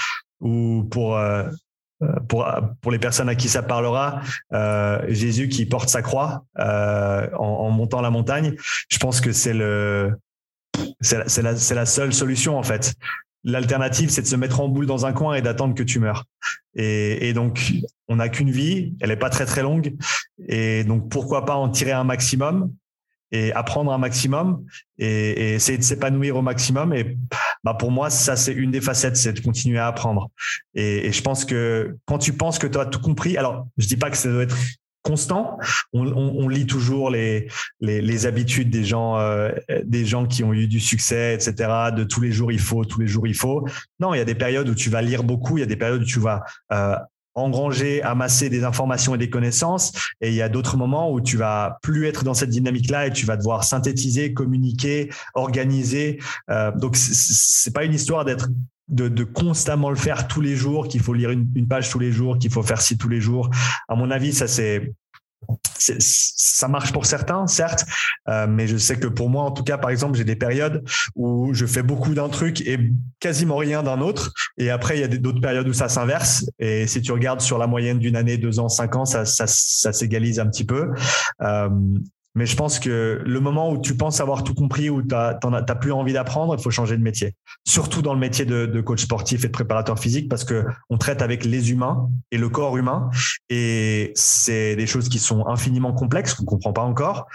ou 0.43 0.85
pour 0.91 1.17
euh, 1.17 1.49
pour, 2.29 2.47
pour 2.81 2.93
les 2.93 2.99
personnes 2.99 3.29
à 3.29 3.35
qui 3.35 3.49
ça 3.49 3.63
parlera, 3.63 4.21
euh, 4.53 5.01
Jésus 5.09 5.49
qui 5.49 5.67
porte 5.67 5.89
sa 5.89 6.03
croix 6.03 6.45
euh, 6.59 7.29
en, 7.39 7.45
en, 7.45 7.71
montant 7.71 8.01
la 8.01 8.11
montagne, 8.11 8.55
je 8.89 8.99
pense 8.99 9.21
que 9.21 9.33
c'est 9.33 9.55
le 9.55 10.13
c'est 11.01 11.43
la, 11.43 11.53
la, 11.53 11.75
la, 11.75 11.87
seule 11.87 12.13
solution 12.13 12.59
en 12.59 12.63
fait. 12.63 12.95
L'alternative, 13.45 14.11
c'est 14.11 14.23
de 14.23 14.27
se 14.27 14.37
mettre 14.37 14.61
en 14.61 14.69
boule 14.69 14.87
dans 14.87 15.05
un 15.05 15.13
coin 15.13 15.35
et 15.35 15.43
d'attendre 15.43 15.75
que 15.75 15.83
tu 15.83 15.99
meurs. 15.99 16.25
Et, 16.77 17.29
et 17.29 17.33
donc, 17.33 17.73
on 18.09 18.17
n'a 18.17 18.29
qu'une 18.29 18.51
vie, 18.51 18.95
elle 19.01 19.11
est 19.11 19.17
pas 19.17 19.31
très 19.31 19.47
très 19.47 19.63
longue, 19.63 19.95
et 20.49 20.85
donc 20.85 21.11
pourquoi 21.11 21.45
pas 21.45 21.57
en 21.57 21.69
tirer 21.69 21.93
un 21.93 22.05
maximum? 22.05 22.73
Et 23.33 23.53
apprendre 23.53 23.93
un 23.93 23.99
maximum 23.99 24.65
et, 24.99 25.55
essayer 25.55 25.79
de 25.79 25.83
s'épanouir 25.83 26.37
au 26.37 26.43
maximum. 26.43 26.93
Et 26.93 27.17
bah 27.65 27.75
pour 27.75 27.91
moi, 27.91 28.11
ça 28.11 28.37
c'est 28.37 28.53
une 28.53 28.71
des 28.71 28.81
facettes, 28.81 29.17
c'est 29.17 29.33
de 29.33 29.41
continuer 29.41 29.79
à 29.79 29.89
apprendre. 29.89 30.31
Et, 30.75 31.07
et, 31.07 31.13
je 31.13 31.23
pense 31.23 31.45
que 31.45 31.97
quand 32.07 32.19
tu 32.19 32.35
penses 32.35 32.59
que 32.59 32.67
tu 32.67 32.79
as 32.79 32.87
tout 32.87 33.01
compris, 33.01 33.37
alors 33.37 33.67
je 33.79 33.87
dis 33.87 33.97
pas 33.97 34.11
que 34.11 34.17
ça 34.17 34.29
doit 34.29 34.43
être 34.43 34.57
constant. 35.03 35.59
On, 35.93 36.49
lit 36.49 36.67
toujours 36.67 37.11
les, 37.11 37.49
les, 37.81 38.27
habitudes 38.27 38.71
des 38.71 38.85
gens, 38.85 39.19
euh, 39.19 39.51
des 39.85 40.05
gens 40.05 40.27
qui 40.27 40.45
ont 40.45 40.53
eu 40.53 40.67
du 40.67 40.81
succès, 40.81 41.35
etc. 41.35 41.91
De 41.95 42.05
tous 42.05 42.21
les 42.21 42.33
jours 42.33 42.53
il 42.53 42.61
faut, 42.61 42.85
tous 42.85 43.01
les 43.01 43.07
jours 43.07 43.27
il 43.27 43.35
faut. 43.35 43.67
Non, 44.01 44.15
il 44.15 44.19
y 44.19 44.21
a 44.21 44.25
des 44.25 44.35
périodes 44.35 44.69
où 44.69 44.75
tu 44.75 44.91
vas 44.91 45.03
lire 45.03 45.25
beaucoup, 45.25 45.59
il 45.59 45.61
y 45.61 45.65
a 45.65 45.67
des 45.67 45.77
périodes 45.77 46.03
où 46.03 46.07
tu 46.07 46.21
vas 46.21 46.43
euh, 46.73 46.97
engranger, 47.35 48.03
amasser 48.03 48.49
des 48.49 48.65
informations 48.65 49.15
et 49.15 49.19
des 49.19 49.31
connaissances. 49.31 49.93
Et 50.21 50.29
il 50.29 50.35
y 50.35 50.43
a 50.43 50.49
d'autres 50.49 50.77
moments 50.77 51.11
où 51.13 51.21
tu 51.21 51.37
vas 51.37 51.79
plus 51.83 52.07
être 52.07 52.25
dans 52.25 52.35
cette 52.35 52.51
dynamique-là 52.51 53.07
et 53.07 53.13
tu 53.13 53.27
vas 53.27 53.37
devoir 53.37 53.65
synthétiser, 53.65 54.33
communiquer, 54.33 55.11
organiser. 55.35 56.21
Euh, 56.51 56.73
donc 56.73 56.97
c'est 56.97 57.73
pas 57.73 57.85
une 57.85 57.95
histoire 57.95 58.25
d'être 58.25 58.49
de, 58.89 59.25
constamment 59.25 59.91
le 59.91 59.97
faire 59.97 60.29
tous 60.29 60.41
les 60.41 60.55
jours, 60.55 60.89
qu'il 60.89 61.01
faut 61.01 61.15
lire 61.15 61.31
une, 61.31 61.69
page 61.69 61.89
tous 61.89 61.99
les 61.99 62.13
jours, 62.13 62.39
qu'il 62.39 62.51
faut 62.51 62.63
faire 62.63 62.81
ci 62.81 62.99
tous 62.99 63.09
les 63.09 63.21
jours. 63.21 63.49
À 63.89 63.95
mon 63.95 64.11
avis, 64.11 64.33
ça 64.33 64.47
c'est 64.47 64.93
ça 65.79 66.69
marche 66.69 66.93
pour 66.93 67.07
certains, 67.07 67.47
certes, 67.47 67.85
euh, 68.29 68.47
mais 68.49 68.67
je 68.67 68.77
sais 68.77 68.97
que 68.97 69.09
pour 69.09 69.29
moi, 69.29 69.45
en 69.45 69.51
tout 69.51 69.65
cas, 69.65 69.79
par 69.79 69.91
exemple, 69.91 70.17
j'ai 70.17 70.25
des 70.25 70.37
périodes 70.37 70.85
où 71.17 71.53
je 71.53 71.67
fais 71.67 71.83
beaucoup 71.83 72.15
d'un 72.15 72.29
truc 72.29 72.61
et 72.61 72.79
quasiment 73.21 73.57
rien 73.57 73.83
d'un 73.83 74.01
autre. 74.01 74.33
Et 74.59 74.71
après, 74.71 74.97
il 74.97 75.01
y 75.01 75.05
a 75.05 75.09
d'autres 75.09 75.41
périodes 75.41 75.69
où 75.69 75.73
ça 75.73 75.89
s'inverse. 75.89 76.45
Et 76.59 76.87
si 76.87 77.03
tu 77.03 77.13
regardes 77.13 77.41
sur 77.41 77.59
la 77.59 77.67
moyenne 77.67 77.99
d'une 77.99 78.17
année, 78.17 78.39
deux 78.39 78.59
ans, 78.61 78.69
cinq 78.69 78.97
ans, 78.97 79.05
ça, 79.05 79.25
s'égalise 79.25 80.39
un 80.39 80.47
petit 80.47 80.65
peu. 80.65 80.91
Euh, 81.43 81.69
mais 82.35 82.47
je 82.47 82.57
pense 82.57 82.79
que 82.79 83.23
le 83.25 83.41
moment 83.41 83.71
où 83.71 83.81
tu 83.81 83.97
penses 83.97 84.21
avoir 84.21 84.43
tout 84.43 84.55
compris, 84.55 84.89
où 84.89 85.03
tu 85.03 85.09
n'as 85.09 85.75
plus 85.75 85.93
envie 85.93 86.15
d'apprendre, 86.15 86.55
il 86.59 86.63
faut 86.63 86.71
changer 86.71 86.97
de 86.97 87.03
métier. 87.03 87.35
Surtout 87.67 88.01
dans 88.01 88.15
le 88.15 88.21
métier 88.21 88.45
de, 88.47 88.81
coach 88.81 89.03
sportif 89.03 89.45
et 89.45 89.49
de 89.49 89.53
préparateur 89.53 89.99
physique, 89.99 90.29
parce 90.29 90.45
que 90.45 90.65
on 90.89 90.99
traite 90.99 91.21
avec 91.21 91.45
les 91.45 91.71
humains 91.71 92.09
et 92.31 92.39
le 92.39 92.49
corps 92.49 92.77
humain. 92.77 93.11
Et 93.51 94.13
c'est 94.15 94.77
des 94.77 94.87
choses 94.87 95.09
qui 95.09 95.19
sont 95.19 95.47
infiniment 95.47 95.93
complexes, 95.93 96.35
qu'on 96.35 96.45
ne 96.45 96.49
comprend 96.49 96.73
pas 96.73 96.83
encore. 96.83 97.27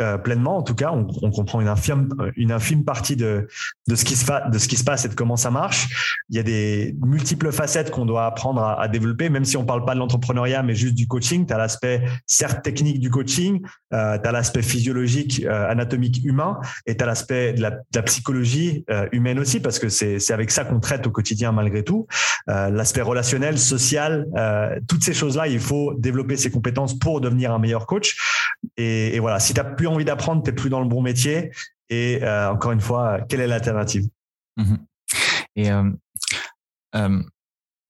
Euh, 0.00 0.16
pleinement, 0.16 0.56
en 0.56 0.62
tout 0.62 0.74
cas, 0.74 0.90
on, 0.90 1.30
comprend 1.30 1.60
une 1.60 1.68
infime, 1.68 2.08
une 2.36 2.50
infime 2.50 2.82
partie 2.82 3.14
de, 3.14 3.46
de, 3.88 3.94
ce 3.94 4.06
qui 4.06 4.16
se 4.16 4.24
de 4.50 4.58
ce 4.58 4.66
qui 4.68 4.76
se 4.76 4.84
passe 4.84 5.04
et 5.04 5.08
de 5.08 5.14
comment 5.14 5.36
ça 5.36 5.50
marche. 5.50 6.16
Il 6.30 6.36
y 6.36 6.38
a 6.38 6.42
des 6.42 6.96
multiples 7.04 7.52
facettes 7.52 7.90
qu'on 7.90 8.06
doit 8.06 8.24
apprendre 8.24 8.62
à, 8.62 8.88
développer, 8.88 9.28
même 9.28 9.44
si 9.44 9.56
on 9.56 9.66
parle 9.66 9.84
pas 9.84 9.94
de 9.94 9.98
l'entrepreneuriat, 9.98 10.62
mais 10.62 10.74
juste 10.74 10.94
du 10.94 11.06
coaching. 11.06 11.46
Tu 11.46 11.52
as 11.52 11.58
l'aspect 11.58 12.02
certes 12.26 12.62
technique 12.62 13.00
du 13.00 13.10
coaching, 13.10 13.60
euh, 13.92 14.18
tu 14.18 14.28
as 14.28 14.32
l'aspect 14.32 14.62
physiologique, 14.62 15.44
euh, 15.44 15.70
anatomique 15.70 16.22
humain, 16.24 16.58
et 16.86 16.96
tu 16.96 17.04
as 17.04 17.06
l'aspect 17.06 17.52
de 17.52 17.60
la, 17.60 18.02
psychologie 18.02 18.84
euh, 18.90 19.06
humaine 19.12 19.38
aussi, 19.38 19.60
parce 19.60 19.78
que 19.78 19.88
c'est 19.88 20.32
avec 20.32 20.50
ça 20.50 20.64
qu'on 20.64 20.80
traite 20.80 21.06
au 21.06 21.10
quotidien 21.10 21.52
malgré 21.52 21.82
tout. 21.84 22.06
L'aspect 22.46 23.02
relationnel, 23.02 23.58
social, 23.58 24.26
toutes 24.88 25.04
ces 25.04 25.12
choses-là, 25.12 25.48
il 25.48 25.60
faut 25.60 25.94
développer 25.94 26.36
ses 26.36 26.50
compétences 26.50 26.98
pour 26.98 27.20
devenir 27.20 27.52
un 27.52 27.58
meilleur 27.58 27.86
coach. 27.86 28.16
Et, 28.76 29.14
et 29.16 29.20
voilà, 29.20 29.38
si 29.40 29.54
tu 29.54 29.60
as 29.60 29.64
plus 29.82 29.88
envie 29.88 30.04
d'apprendre, 30.04 30.44
tu 30.44 30.50
n'es 30.50 30.54
plus 30.54 30.70
dans 30.70 30.80
le 30.80 30.86
bon 30.86 31.02
métier. 31.02 31.50
Et 31.90 32.22
euh, 32.22 32.52
encore 32.52 32.70
une 32.70 32.80
fois, 32.80 33.20
quelle 33.28 33.40
est 33.40 33.48
l'alternative? 33.48 34.08
Mhm. 34.56 34.78
Et 35.56 35.72
euh, 35.72 35.90
euh, 36.94 37.20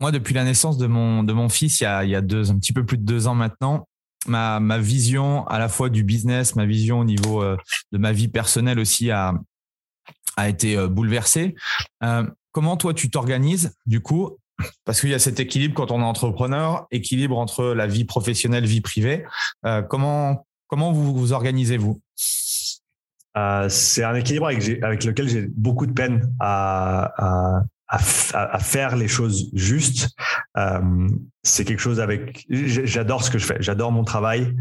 moi, 0.01 0.11
depuis 0.11 0.33
la 0.33 0.45
naissance 0.45 0.79
de 0.79 0.87
mon, 0.87 1.23
de 1.23 1.35
mon 1.35 1.51
fils, 1.51 1.81
il 1.81 1.85
y, 1.85 2.15
a, 2.15 2.21
deux, 2.23 2.51
un 2.51 2.59
petit 2.59 2.73
peu 2.73 2.87
plus 2.87 2.97
de 2.97 3.05
deux 3.05 3.27
ans 3.27 3.35
maintenant, 3.35 3.87
ma, 4.27 4.59
ma 4.59 4.79
vision 4.79 5.47
à 5.49 5.59
la 5.59 5.69
fois 5.69 5.91
du 5.91 6.03
business, 6.03 6.57
ma 6.57 6.65
vision 6.65 7.01
au 7.01 7.05
niveau 7.05 7.45
de 7.45 7.99
ma 7.99 8.13
vie 8.13 8.29
personnelle 8.29 8.79
aussi 8.79 9.11
a, 9.11 9.35
a 10.39 10.49
été 10.49 10.89
bouleversée. 10.89 11.55
comment 12.53 12.79
toi, 12.79 12.95
tu 12.95 13.11
t'organises 13.11 13.77
du 13.85 14.01
coup? 14.01 14.39
Parce 14.87 15.01
qu'il 15.01 15.11
y 15.11 15.15
a 15.15 15.19
cet 15.19 15.41
équilibre 15.41 15.75
quand 15.75 15.91
on 15.91 16.01
est 16.01 16.05
entrepreneur, 16.05 16.87
équilibre 16.91 17.37
entre 17.37 17.67
la 17.67 17.87
vie 17.87 18.07
professionnelle, 18.07 18.65
vie 18.65 18.81
privée. 18.81 19.27
comment 19.91 20.47
Comment 20.73 20.91
vous 20.91 21.13
vous 21.13 21.35
organisez-vous 21.35 22.01
euh, 23.37 23.69
C'est 23.69 24.05
un 24.05 24.15
équilibre 24.15 24.47
avec, 24.47 25.05
lequel 25.05 25.29
j'ai 25.29 25.47
beaucoup 25.55 25.85
de 25.85 25.93
peine 25.93 26.35
à, 26.41 27.63
faire 28.59 28.97
les 28.97 29.07
choses 29.07 29.51
justes. 29.53 30.09
Euh, 30.57 31.09
c'est 31.43 31.67
quelque 31.67 31.79
chose 31.79 32.01
avec. 32.01 32.47
J'adore 32.49 33.23
ce 33.23 33.31
que 33.31 33.37
je 33.37 33.45
fais. 33.45 33.59
J'adore 33.61 33.93
mon 33.93 34.03
travail. 34.03 34.57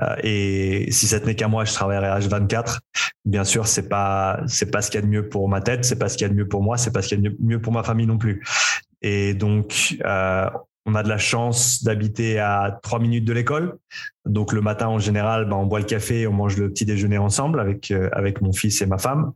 Euh, 0.00 0.14
et 0.22 0.86
si 0.92 1.08
ça 1.08 1.18
tenait 1.18 1.34
qu'à 1.34 1.48
moi, 1.48 1.64
je 1.64 1.72
travaillerais 1.72 2.20
H24. 2.20 2.78
Bien 3.24 3.42
sûr, 3.42 3.66
c'est 3.66 3.88
pas 3.88 4.38
c'est 4.46 4.70
pas 4.70 4.82
ce 4.82 4.92
qu'il 4.92 5.00
y 5.00 5.02
a 5.02 5.04
de 5.04 5.10
mieux 5.10 5.28
pour 5.28 5.48
ma 5.48 5.60
tête, 5.62 5.84
c'est 5.84 5.98
pas 5.98 6.08
ce 6.08 6.16
qu'il 6.16 6.28
y 6.28 6.30
a 6.30 6.32
de 6.32 6.38
mieux 6.38 6.46
pour 6.46 6.62
moi, 6.62 6.76
c'est 6.76 6.92
pas 6.92 7.02
ce 7.02 7.08
qu'il 7.08 7.24
y 7.24 7.26
a 7.26 7.28
de 7.28 7.36
mieux 7.40 7.60
pour 7.60 7.72
ma 7.72 7.82
famille 7.82 8.06
non 8.06 8.18
plus. 8.18 8.46
Et 9.02 9.34
donc, 9.34 9.96
on 10.86 10.94
a 10.94 11.02
de 11.02 11.08
la 11.08 11.18
chance 11.18 11.82
d'habiter 11.82 12.38
à 12.38 12.78
trois 12.82 13.00
minutes 13.00 13.24
de 13.24 13.32
l'école. 13.32 13.76
Donc 14.24 14.52
le 14.52 14.60
matin, 14.60 14.86
en 14.86 14.98
général, 14.98 15.44
ben, 15.46 15.56
on 15.56 15.66
boit 15.66 15.80
le 15.80 15.84
café, 15.84 16.26
on 16.26 16.32
mange 16.32 16.56
le 16.56 16.70
petit 16.70 16.84
déjeuner 16.84 17.18
ensemble 17.18 17.60
avec 17.60 17.90
euh, 17.90 18.08
avec 18.12 18.40
mon 18.40 18.52
fils 18.52 18.80
et 18.82 18.86
ma 18.86 18.98
femme. 18.98 19.32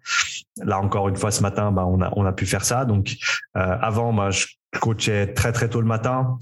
Là 0.63 0.81
encore 0.81 1.09
une 1.09 1.17
fois, 1.17 1.31
ce 1.33 1.43
matin, 1.43 1.73
ben, 1.73 1.85
on 1.85 2.01
a 2.01 2.13
on 2.17 2.25
a 2.25 2.33
pu 2.33 2.47
faire 2.47 2.65
ça. 2.65 2.85
Donc 2.85 3.17
euh, 3.57 3.77
avant, 3.81 4.13
ben, 4.13 4.31
je 4.31 4.47
coachais 4.81 5.33
très 5.35 5.53
très 5.53 5.69
tôt 5.69 5.81
le 5.81 5.87
matin. 5.87 6.39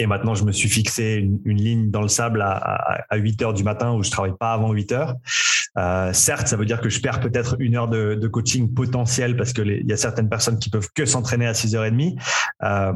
Et 0.00 0.06
maintenant, 0.06 0.34
je 0.34 0.44
me 0.44 0.52
suis 0.52 0.70
fixé 0.70 1.28
une, 1.44 1.58
ligne 1.58 1.90
dans 1.90 2.00
le 2.00 2.08
sable 2.08 2.40
à, 2.40 3.04
à, 3.10 3.16
8 3.16 3.42
heures 3.42 3.52
du 3.52 3.62
matin 3.62 3.92
où 3.92 4.02
je 4.02 4.10
travaille 4.10 4.32
pas 4.40 4.54
avant 4.54 4.72
8 4.72 4.92
heures. 4.92 5.16
Euh, 5.76 6.10
certes, 6.14 6.48
ça 6.48 6.56
veut 6.56 6.64
dire 6.64 6.80
que 6.80 6.88
je 6.88 7.02
perds 7.02 7.20
peut-être 7.20 7.56
une 7.58 7.76
heure 7.76 7.86
de, 7.86 8.26
coaching 8.28 8.72
potentiel 8.72 9.36
parce 9.36 9.52
que 9.52 9.60
il 9.60 9.86
y 9.86 9.92
a 9.92 9.98
certaines 9.98 10.30
personnes 10.30 10.58
qui 10.58 10.70
peuvent 10.70 10.88
que 10.94 11.04
s'entraîner 11.04 11.46
à 11.46 11.52
6h30. 11.52 12.18
Euh, 12.62 12.92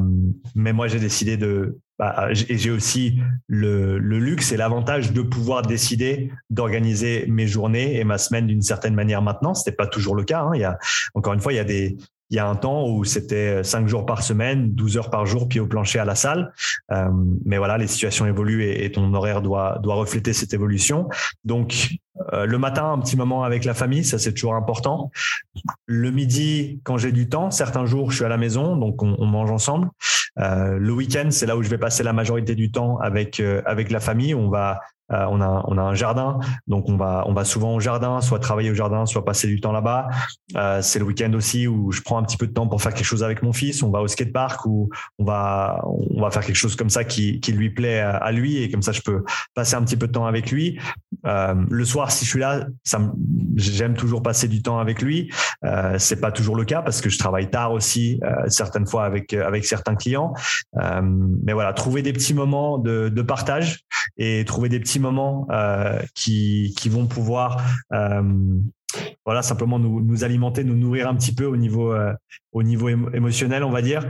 mais 0.55 0.73
moi, 0.73 0.87
j'ai 0.87 0.99
décidé 0.99 1.37
de 1.37 1.77
bah, 1.99 2.29
et 2.31 2.57
j'ai 2.57 2.71
aussi 2.71 3.19
le, 3.47 3.99
luxe 3.99 4.51
et 4.51 4.57
l'avantage 4.57 5.13
de 5.13 5.21
pouvoir 5.21 5.61
décider 5.61 6.31
d'organiser 6.49 7.25
mes 7.27 7.45
journées 7.45 7.99
et 7.99 8.03
ma 8.03 8.17
semaine 8.17 8.47
d'une 8.47 8.63
certaine 8.63 8.95
manière 8.95 9.21
maintenant. 9.21 9.53
C'était 9.53 9.75
pas 9.75 9.87
toujours 9.87 10.15
le 10.15 10.23
cas. 10.23 10.41
Hein. 10.41 10.75
Encore 11.13 11.33
une 11.33 11.39
fois, 11.39 11.53
il 11.53 11.57
y 11.57 11.59
a 11.59 11.63
des 11.63 11.97
il 12.29 12.37
y 12.37 12.39
a 12.39 12.47
un 12.47 12.55
temps 12.55 12.87
où 12.89 13.03
c'était 13.03 13.63
cinq 13.63 13.87
jours 13.87 14.05
par 14.05 14.23
semaine, 14.23 14.71
12 14.71 14.97
heures 14.97 15.09
par 15.09 15.25
jour, 15.25 15.47
puis 15.47 15.59
au 15.59 15.67
plancher 15.67 15.99
à 15.99 16.05
la 16.05 16.15
salle. 16.15 16.53
Euh, 16.91 17.09
mais 17.45 17.57
voilà, 17.57 17.77
les 17.77 17.87
situations 17.87 18.25
évoluent 18.25 18.63
et, 18.63 18.91
ton 18.91 19.13
horaire 19.13 19.41
doit, 19.41 19.79
doit 19.83 19.95
refléter 19.95 20.33
cette 20.33 20.53
évolution. 20.53 21.07
Donc, 21.43 21.89
euh, 22.33 22.45
le 22.45 22.57
matin, 22.57 22.91
un 22.91 22.99
petit 22.99 23.17
moment 23.17 23.43
avec 23.43 23.65
la 23.65 23.73
famille, 23.73 24.03
ça 24.03 24.17
c'est 24.17 24.33
toujours 24.33 24.55
important. 24.55 25.11
Le 25.85 26.11
midi, 26.11 26.79
quand 26.83 26.97
j'ai 26.97 27.11
du 27.11 27.29
temps, 27.29 27.51
certains 27.51 27.85
jours 27.85 28.11
je 28.11 28.17
suis 28.17 28.25
à 28.25 28.29
la 28.29 28.37
maison, 28.37 28.75
donc 28.75 29.03
on, 29.03 29.15
on 29.19 29.25
mange 29.25 29.51
ensemble. 29.51 29.89
Euh, 30.39 30.77
le 30.77 30.93
week-end, 30.93 31.27
c'est 31.29 31.45
là 31.45 31.55
où 31.55 31.63
je 31.63 31.69
vais 31.69 31.77
passer 31.77 32.03
la 32.03 32.13
majorité 32.13 32.55
du 32.55 32.71
temps 32.71 32.97
avec 32.97 33.39
euh, 33.39 33.61
avec 33.65 33.91
la 33.91 33.99
famille. 33.99 34.35
On 34.35 34.49
va 34.49 34.79
euh, 35.11 35.25
on, 35.29 35.39
a, 35.39 35.63
on 35.67 35.77
a 35.77 35.81
un 35.81 35.93
jardin, 35.93 36.39
donc 36.65 36.89
on 36.89 36.97
va, 36.97 37.23
on 37.27 37.33
va 37.33 37.43
souvent 37.45 37.75
au 37.75 37.79
jardin, 37.79 38.21
soit 38.21 38.39
travailler 38.39 38.71
au 38.71 38.73
jardin, 38.73 39.05
soit 39.05 39.23
passer 39.23 39.47
du 39.47 39.61
temps 39.61 39.71
là-bas. 39.71 40.07
Euh, 40.55 40.81
c'est 40.81 40.97
le 40.97 41.05
week-end 41.05 41.31
aussi 41.33 41.67
où 41.67 41.91
je 41.91 42.01
prends 42.01 42.17
un 42.17 42.23
petit 42.23 42.37
peu 42.37 42.47
de 42.47 42.53
temps 42.53 42.67
pour 42.67 42.81
faire 42.81 42.93
quelque 42.93 43.05
chose 43.05 43.23
avec 43.23 43.43
mon 43.43 43.53
fils. 43.53 43.83
On 43.83 43.91
va 43.91 44.01
au 44.01 44.07
skatepark 44.07 44.65
ou 44.65 44.89
on 45.19 45.25
va, 45.25 45.79
on 45.85 46.21
va 46.21 46.31
faire 46.31 46.43
quelque 46.43 46.55
chose 46.55 46.75
comme 46.75 46.89
ça 46.89 47.03
qui, 47.03 47.39
qui 47.39 47.51
lui 47.51 47.69
plaît 47.69 47.99
à, 47.99 48.31
lui 48.31 48.57
et 48.57 48.71
comme 48.71 48.81
ça 48.81 48.91
je 48.93 49.01
peux 49.01 49.23
passer 49.53 49.75
un 49.75 49.83
petit 49.83 49.95
peu 49.95 50.07
de 50.07 50.11
temps 50.11 50.25
avec 50.25 50.49
lui. 50.49 50.79
Euh, 51.25 51.55
le 51.69 51.85
soir, 51.85 52.11
si 52.11 52.25
je 52.25 52.29
suis 52.29 52.39
là, 52.39 52.67
ça, 52.83 52.99
j'aime 53.55 53.95
toujours 53.95 54.21
passer 54.21 54.47
du 54.47 54.61
temps 54.61 54.79
avec 54.79 55.01
lui. 55.01 55.31
Euh, 55.63 55.95
c'est 55.97 56.19
pas 56.19 56.31
toujours 56.31 56.55
le 56.55 56.65
cas 56.65 56.81
parce 56.81 57.01
que 57.01 57.09
je 57.09 57.17
travaille 57.17 57.49
tard 57.49 57.71
aussi, 57.71 58.19
euh, 58.23 58.47
certaines 58.47 58.87
fois 58.87 59.05
avec 59.05 59.33
avec 59.33 59.65
certains 59.65 59.95
clients. 59.95 60.33
Euh, 60.81 61.01
mais 61.43 61.53
voilà, 61.53 61.73
trouver 61.73 62.01
des 62.01 62.13
petits 62.13 62.33
moments 62.33 62.77
de, 62.77 63.09
de 63.09 63.21
partage 63.21 63.81
et 64.17 64.45
trouver 64.45 64.69
des 64.69 64.79
petits 64.79 64.99
moments 64.99 65.47
euh, 65.51 65.99
qui, 66.13 66.73
qui 66.77 66.89
vont 66.89 67.07
pouvoir 67.07 67.65
euh, 67.93 68.21
voilà 69.25 69.41
simplement 69.41 69.79
nous, 69.79 70.01
nous, 70.01 70.23
alimenter, 70.23 70.63
nous 70.63 70.75
nourrir 70.75 71.09
un 71.09 71.15
petit 71.15 71.33
peu 71.33 71.45
au 71.45 71.57
niveau 71.57 71.91
euh, 71.93 72.13
au 72.53 72.63
niveau 72.63 72.87
émotionnel, 72.87 73.65
on 73.65 73.71
va 73.71 73.81
dire, 73.81 74.07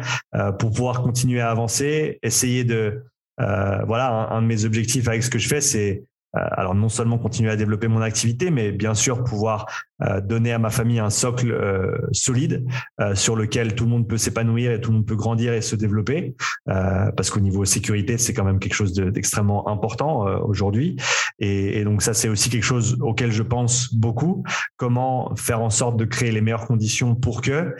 pour 0.59 0.71
pouvoir 0.71 1.01
continuer 1.01 1.41
à 1.41 1.49
avancer, 1.49 2.19
essayer 2.21 2.63
de 2.63 3.03
voilà 3.39 4.29
un, 4.29 4.41
de 4.43 4.47
mes 4.47 4.65
objectifs 4.65 5.07
avec 5.07 5.23
ce 5.23 5.31
que 5.31 5.39
je 5.39 5.47
fais, 5.47 5.61
c'est 5.61 6.03
euh, 6.03 6.14
alors 6.35 6.75
non 6.75 6.89
seulement 6.89 7.17
continuer 7.17 7.49
à 7.49 7.55
développer 7.55 7.87
mon 7.87 8.01
activité, 8.01 8.51
mais 8.51 8.71
bien 8.71 8.93
sûr 8.93 9.23
pouvoir 9.23 9.65
euh, 10.01 10.19
donner 10.21 10.51
à 10.51 10.59
ma 10.59 10.69
famille 10.69 10.99
un 10.99 11.09
socle 11.09 11.51
euh, 11.51 11.97
solide 12.11 12.65
sur 13.13 13.35
lequel 13.35 13.75
tout 13.75 13.85
le 13.85 13.89
monde 13.89 14.07
peut 14.07 14.17
s'épanouir 14.17 14.71
et 14.71 14.81
tout 14.81 14.91
le 14.91 14.97
monde 14.97 15.05
peut 15.05 15.15
grandir 15.15 15.53
et 15.53 15.61
se 15.61 15.75
développer. 15.75 16.35
parce 16.65 17.29
qu'au 17.29 17.39
niveau 17.39 17.65
sécurité, 17.65 18.17
c'est 18.17 18.33
quand 18.33 18.43
même 18.43 18.59
quelque 18.59 18.73
chose 18.73 18.93
d'extrêmement 18.93 19.67
important 19.67 20.21
aujourd'hui. 20.43 20.97
Et, 21.39 21.83
donc 21.83 22.01
ça, 22.01 22.13
c'est 22.13 22.29
aussi 22.29 22.49
quelque 22.49 22.63
chose 22.63 22.97
auquel 23.01 23.31
je 23.31 23.43
pense 23.43 23.93
beaucoup. 23.93 24.43
Comment 24.77 25.35
faire 25.35 25.61
en 25.61 25.69
sorte 25.69 25.97
de 25.97 26.05
créer 26.05 26.31
les 26.31 26.41
meilleures 26.41 26.67
conditions 26.67 27.15
pour 27.15 27.41
que. 27.41 27.75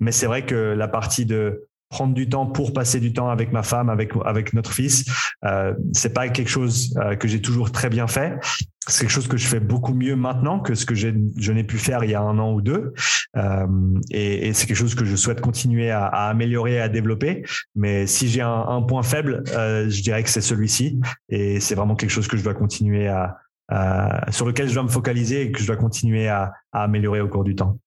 mais 0.00 0.12
c'est 0.12 0.26
vrai 0.26 0.44
que 0.44 0.54
la 0.54 0.88
partie 0.88 1.26
de 1.26 1.69
prendre 1.90 2.14
du 2.14 2.28
temps 2.28 2.46
pour 2.46 2.72
passer 2.72 3.00
du 3.00 3.12
temps 3.12 3.28
avec 3.28 3.52
ma 3.52 3.62
femme, 3.62 3.90
avec 3.90 4.12
avec 4.24 4.54
notre 4.54 4.72
fils. 4.72 5.04
Euh, 5.44 5.74
c'est 5.92 6.14
pas 6.14 6.28
quelque 6.28 6.48
chose 6.48 6.94
euh, 6.98 7.16
que 7.16 7.28
j'ai 7.28 7.42
toujours 7.42 7.72
très 7.72 7.90
bien 7.90 8.06
fait. 8.06 8.38
c'est 8.86 9.00
quelque 9.00 9.12
chose 9.12 9.28
que 9.28 9.36
je 9.36 9.46
fais 9.46 9.60
beaucoup 9.60 9.92
mieux 9.92 10.16
maintenant 10.16 10.60
que 10.60 10.74
ce 10.74 10.86
que 10.86 10.94
je 10.94 11.52
n'ai 11.52 11.64
pu 11.64 11.78
faire 11.78 12.04
il 12.04 12.10
y 12.10 12.14
a 12.14 12.22
un 12.22 12.38
an 12.38 12.52
ou 12.54 12.62
deux. 12.62 12.94
Euh, 13.36 13.66
et, 14.10 14.48
et 14.48 14.52
c'est 14.52 14.66
quelque 14.66 14.76
chose 14.76 14.94
que 14.94 15.04
je 15.04 15.16
souhaite 15.16 15.40
continuer 15.40 15.90
à, 15.90 16.06
à 16.06 16.28
améliorer 16.30 16.80
à 16.80 16.88
développer. 16.88 17.44
Mais 17.74 18.06
si 18.06 18.28
j'ai 18.28 18.40
un, 18.40 18.64
un, 18.68 18.82
point 18.82 19.02
faible, 19.02 19.42
euh, 19.54 19.90
je 19.90 20.02
dirais 20.02 20.22
que 20.22 20.30
c'est 20.30 20.40
celui-ci. 20.40 21.00
Et 21.28 21.58
c'est 21.58 21.74
vraiment 21.74 21.96
quelque 21.96 22.10
chose 22.10 22.28
que 22.28 22.36
je 22.36 22.44
dois 22.44 22.54
continuer 22.54 23.08
à, 23.08 23.36
à, 23.68 24.30
sur 24.30 24.46
lequel 24.46 24.68
je 24.68 24.74
dois 24.74 24.84
me 24.84 24.88
focaliser 24.88 25.42
et 25.42 25.52
que 25.52 25.60
je 25.60 25.66
dois 25.66 25.76
continuer 25.76 26.28
à, 26.28 26.52
à 26.72 26.84
améliorer 26.84 27.20
au 27.20 27.28
cours 27.28 27.44
du 27.44 27.56
temps. 27.56 27.78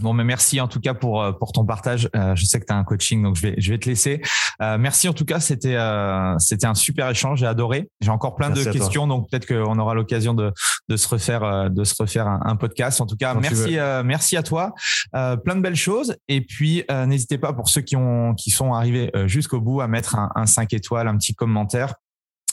Bon, 0.00 0.12
mais 0.12 0.24
merci 0.24 0.60
en 0.60 0.68
tout 0.68 0.80
cas 0.80 0.94
pour 0.94 1.22
euh, 1.22 1.32
pour 1.32 1.52
ton 1.52 1.64
partage. 1.64 2.08
Euh, 2.14 2.34
je 2.34 2.44
sais 2.44 2.60
que 2.60 2.66
tu 2.66 2.72
as 2.72 2.76
un 2.76 2.84
coaching, 2.84 3.22
donc 3.22 3.36
je 3.36 3.42
vais 3.42 3.54
je 3.58 3.72
vais 3.72 3.78
te 3.78 3.88
laisser. 3.88 4.20
Euh, 4.60 4.78
merci 4.78 5.08
en 5.08 5.12
tout 5.12 5.24
cas, 5.24 5.40
c'était 5.40 5.76
euh, 5.76 6.34
c'était 6.38 6.66
un 6.66 6.74
super 6.74 7.10
échange. 7.10 7.40
J'ai 7.40 7.46
adoré. 7.46 7.88
J'ai 8.00 8.10
encore 8.10 8.36
plein 8.36 8.50
de 8.50 8.62
questions, 8.64 9.06
donc 9.06 9.30
peut-être 9.30 9.46
qu'on 9.46 9.78
aura 9.78 9.94
l'occasion 9.94 10.34
de 10.34 10.52
de 10.88 10.96
se 10.96 11.08
refaire 11.08 11.70
de 11.70 11.84
se 11.84 11.94
refaire 11.98 12.26
un, 12.26 12.56
podcast. 12.56 13.00
En 13.00 13.06
tout 13.06 13.16
cas, 13.16 13.34
merci 13.34 13.76
merci 14.04 14.36
à 14.36 14.42
toi. 14.42 14.72
plein 15.12 15.56
de 15.56 15.60
belles 15.60 15.76
choses. 15.76 16.16
Et 16.28 16.40
puis 16.40 16.84
n'hésitez 17.06 17.38
pas 17.38 17.52
pour 17.52 17.68
ceux 17.68 17.82
qui 17.82 17.96
ont 17.96 18.34
qui 18.34 18.50
sont 18.50 18.74
arrivés 18.74 19.10
jusqu'au 19.26 19.60
bout 19.60 19.80
à 19.80 19.88
mettre 19.88 20.16
un, 20.16 20.30
un 20.34 20.46
5 20.46 20.72
étoiles, 20.72 21.08
un 21.08 21.16
petit 21.16 21.34
commentaire. 21.34 21.94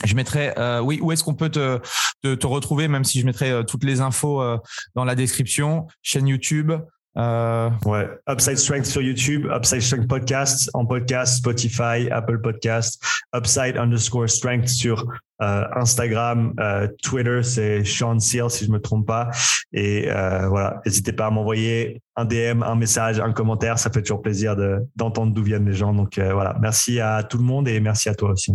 Je 0.04 0.16
mettrai, 0.16 0.52
euh, 0.58 0.82
oui, 0.82 1.00
où 1.02 1.12
est-ce 1.12 1.24
qu'on 1.24 1.36
peut 1.36 1.50
te, 1.50 1.80
te, 2.22 2.36
te, 2.36 2.48
retrouver, 2.48 2.90
même 2.90 3.06
si 3.06 3.22
je 3.22 3.26
mettrai 3.26 3.64
toutes 3.66 3.86
les 3.86 4.02
infos 4.02 4.44
dans 4.96 5.06
la 5.06 5.16
description, 5.16 5.88
chaîne 6.02 6.28
YouTube, 6.28 6.74
euh... 7.18 7.70
Ouais, 7.86 8.10
Upside 8.30 8.58
Strength 8.58 8.86
sur 8.86 9.02
YouTube, 9.02 9.46
Upside 9.46 9.82
Strength 9.82 10.08
Podcast 10.08 10.70
en 10.74 10.86
podcast, 10.86 11.38
Spotify, 11.38 12.10
Apple 12.12 12.40
Podcast, 12.40 13.04
Upside 13.36 13.78
underscore 13.78 14.30
Strength 14.30 14.68
sur 14.68 15.06
euh, 15.42 15.66
Instagram, 15.76 16.54
euh, 16.60 16.88
Twitter, 17.02 17.42
c'est 17.44 17.84
Sean 17.84 18.20
Seal 18.20 18.50
si 18.50 18.66
je 18.66 18.72
me 18.72 18.80
trompe 18.80 19.08
pas. 19.08 19.30
Et 19.74 20.10
euh, 20.10 20.48
voilà, 20.48 20.82
n'hésitez 20.86 21.14
pas 21.14 21.28
à 21.28 21.30
m'envoyer 21.32 22.02
un 22.16 22.26
DM, 22.26 22.64
un 22.64 22.76
message, 22.76 23.20
un 23.20 23.34
commentaire, 23.34 23.78
ça 23.80 23.90
fait 23.90 24.02
toujours 24.02 24.22
plaisir 24.22 24.56
d'entendre 24.96 25.34
d'où 25.34 25.44
viennent 25.44 25.66
les 25.66 25.74
gens. 25.74 25.94
Donc 25.94 26.20
voilà, 26.20 26.56
merci 26.62 27.00
à 27.00 27.24
tout 27.24 27.38
le 27.38 27.44
monde 27.44 27.68
et 27.68 27.80
merci 27.80 28.10
à 28.10 28.16
toi 28.16 28.32
aussi. 28.32 28.54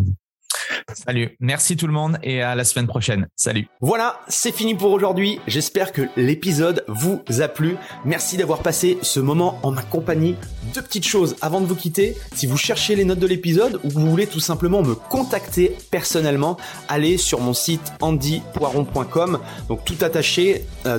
Salut, 0.92 1.36
merci 1.40 1.76
tout 1.76 1.86
le 1.86 1.92
monde 1.92 2.18
et 2.22 2.42
à 2.42 2.54
la 2.54 2.64
semaine 2.64 2.86
prochaine. 2.86 3.28
Salut. 3.36 3.68
Voilà, 3.80 4.20
c'est 4.28 4.52
fini 4.52 4.74
pour 4.74 4.92
aujourd'hui. 4.92 5.40
J'espère 5.46 5.92
que 5.92 6.02
l'épisode 6.16 6.84
vous 6.88 7.22
a 7.40 7.48
plu. 7.48 7.76
Merci 8.04 8.36
d'avoir 8.36 8.60
passé 8.60 8.98
ce 9.02 9.20
moment 9.20 9.58
en 9.62 9.70
ma 9.70 9.82
compagnie. 9.82 10.36
Deux 10.74 10.82
petites 10.82 11.06
choses 11.06 11.36
avant 11.40 11.60
de 11.60 11.66
vous 11.66 11.76
quitter. 11.76 12.16
Si 12.34 12.46
vous 12.46 12.56
cherchez 12.56 12.96
les 12.96 13.04
notes 13.04 13.18
de 13.18 13.26
l'épisode 13.26 13.80
ou 13.84 13.90
vous 13.90 14.10
voulez 14.10 14.26
tout 14.26 14.40
simplement 14.40 14.82
me 14.82 14.94
contacter 14.94 15.76
personnellement, 15.90 16.56
allez 16.88 17.16
sur 17.16 17.40
mon 17.40 17.54
site 17.54 17.92
andypoiron.com. 18.00 19.40
Donc 19.68 19.84
tout 19.84 19.96
attaché 20.02 20.64
euh, 20.86 20.98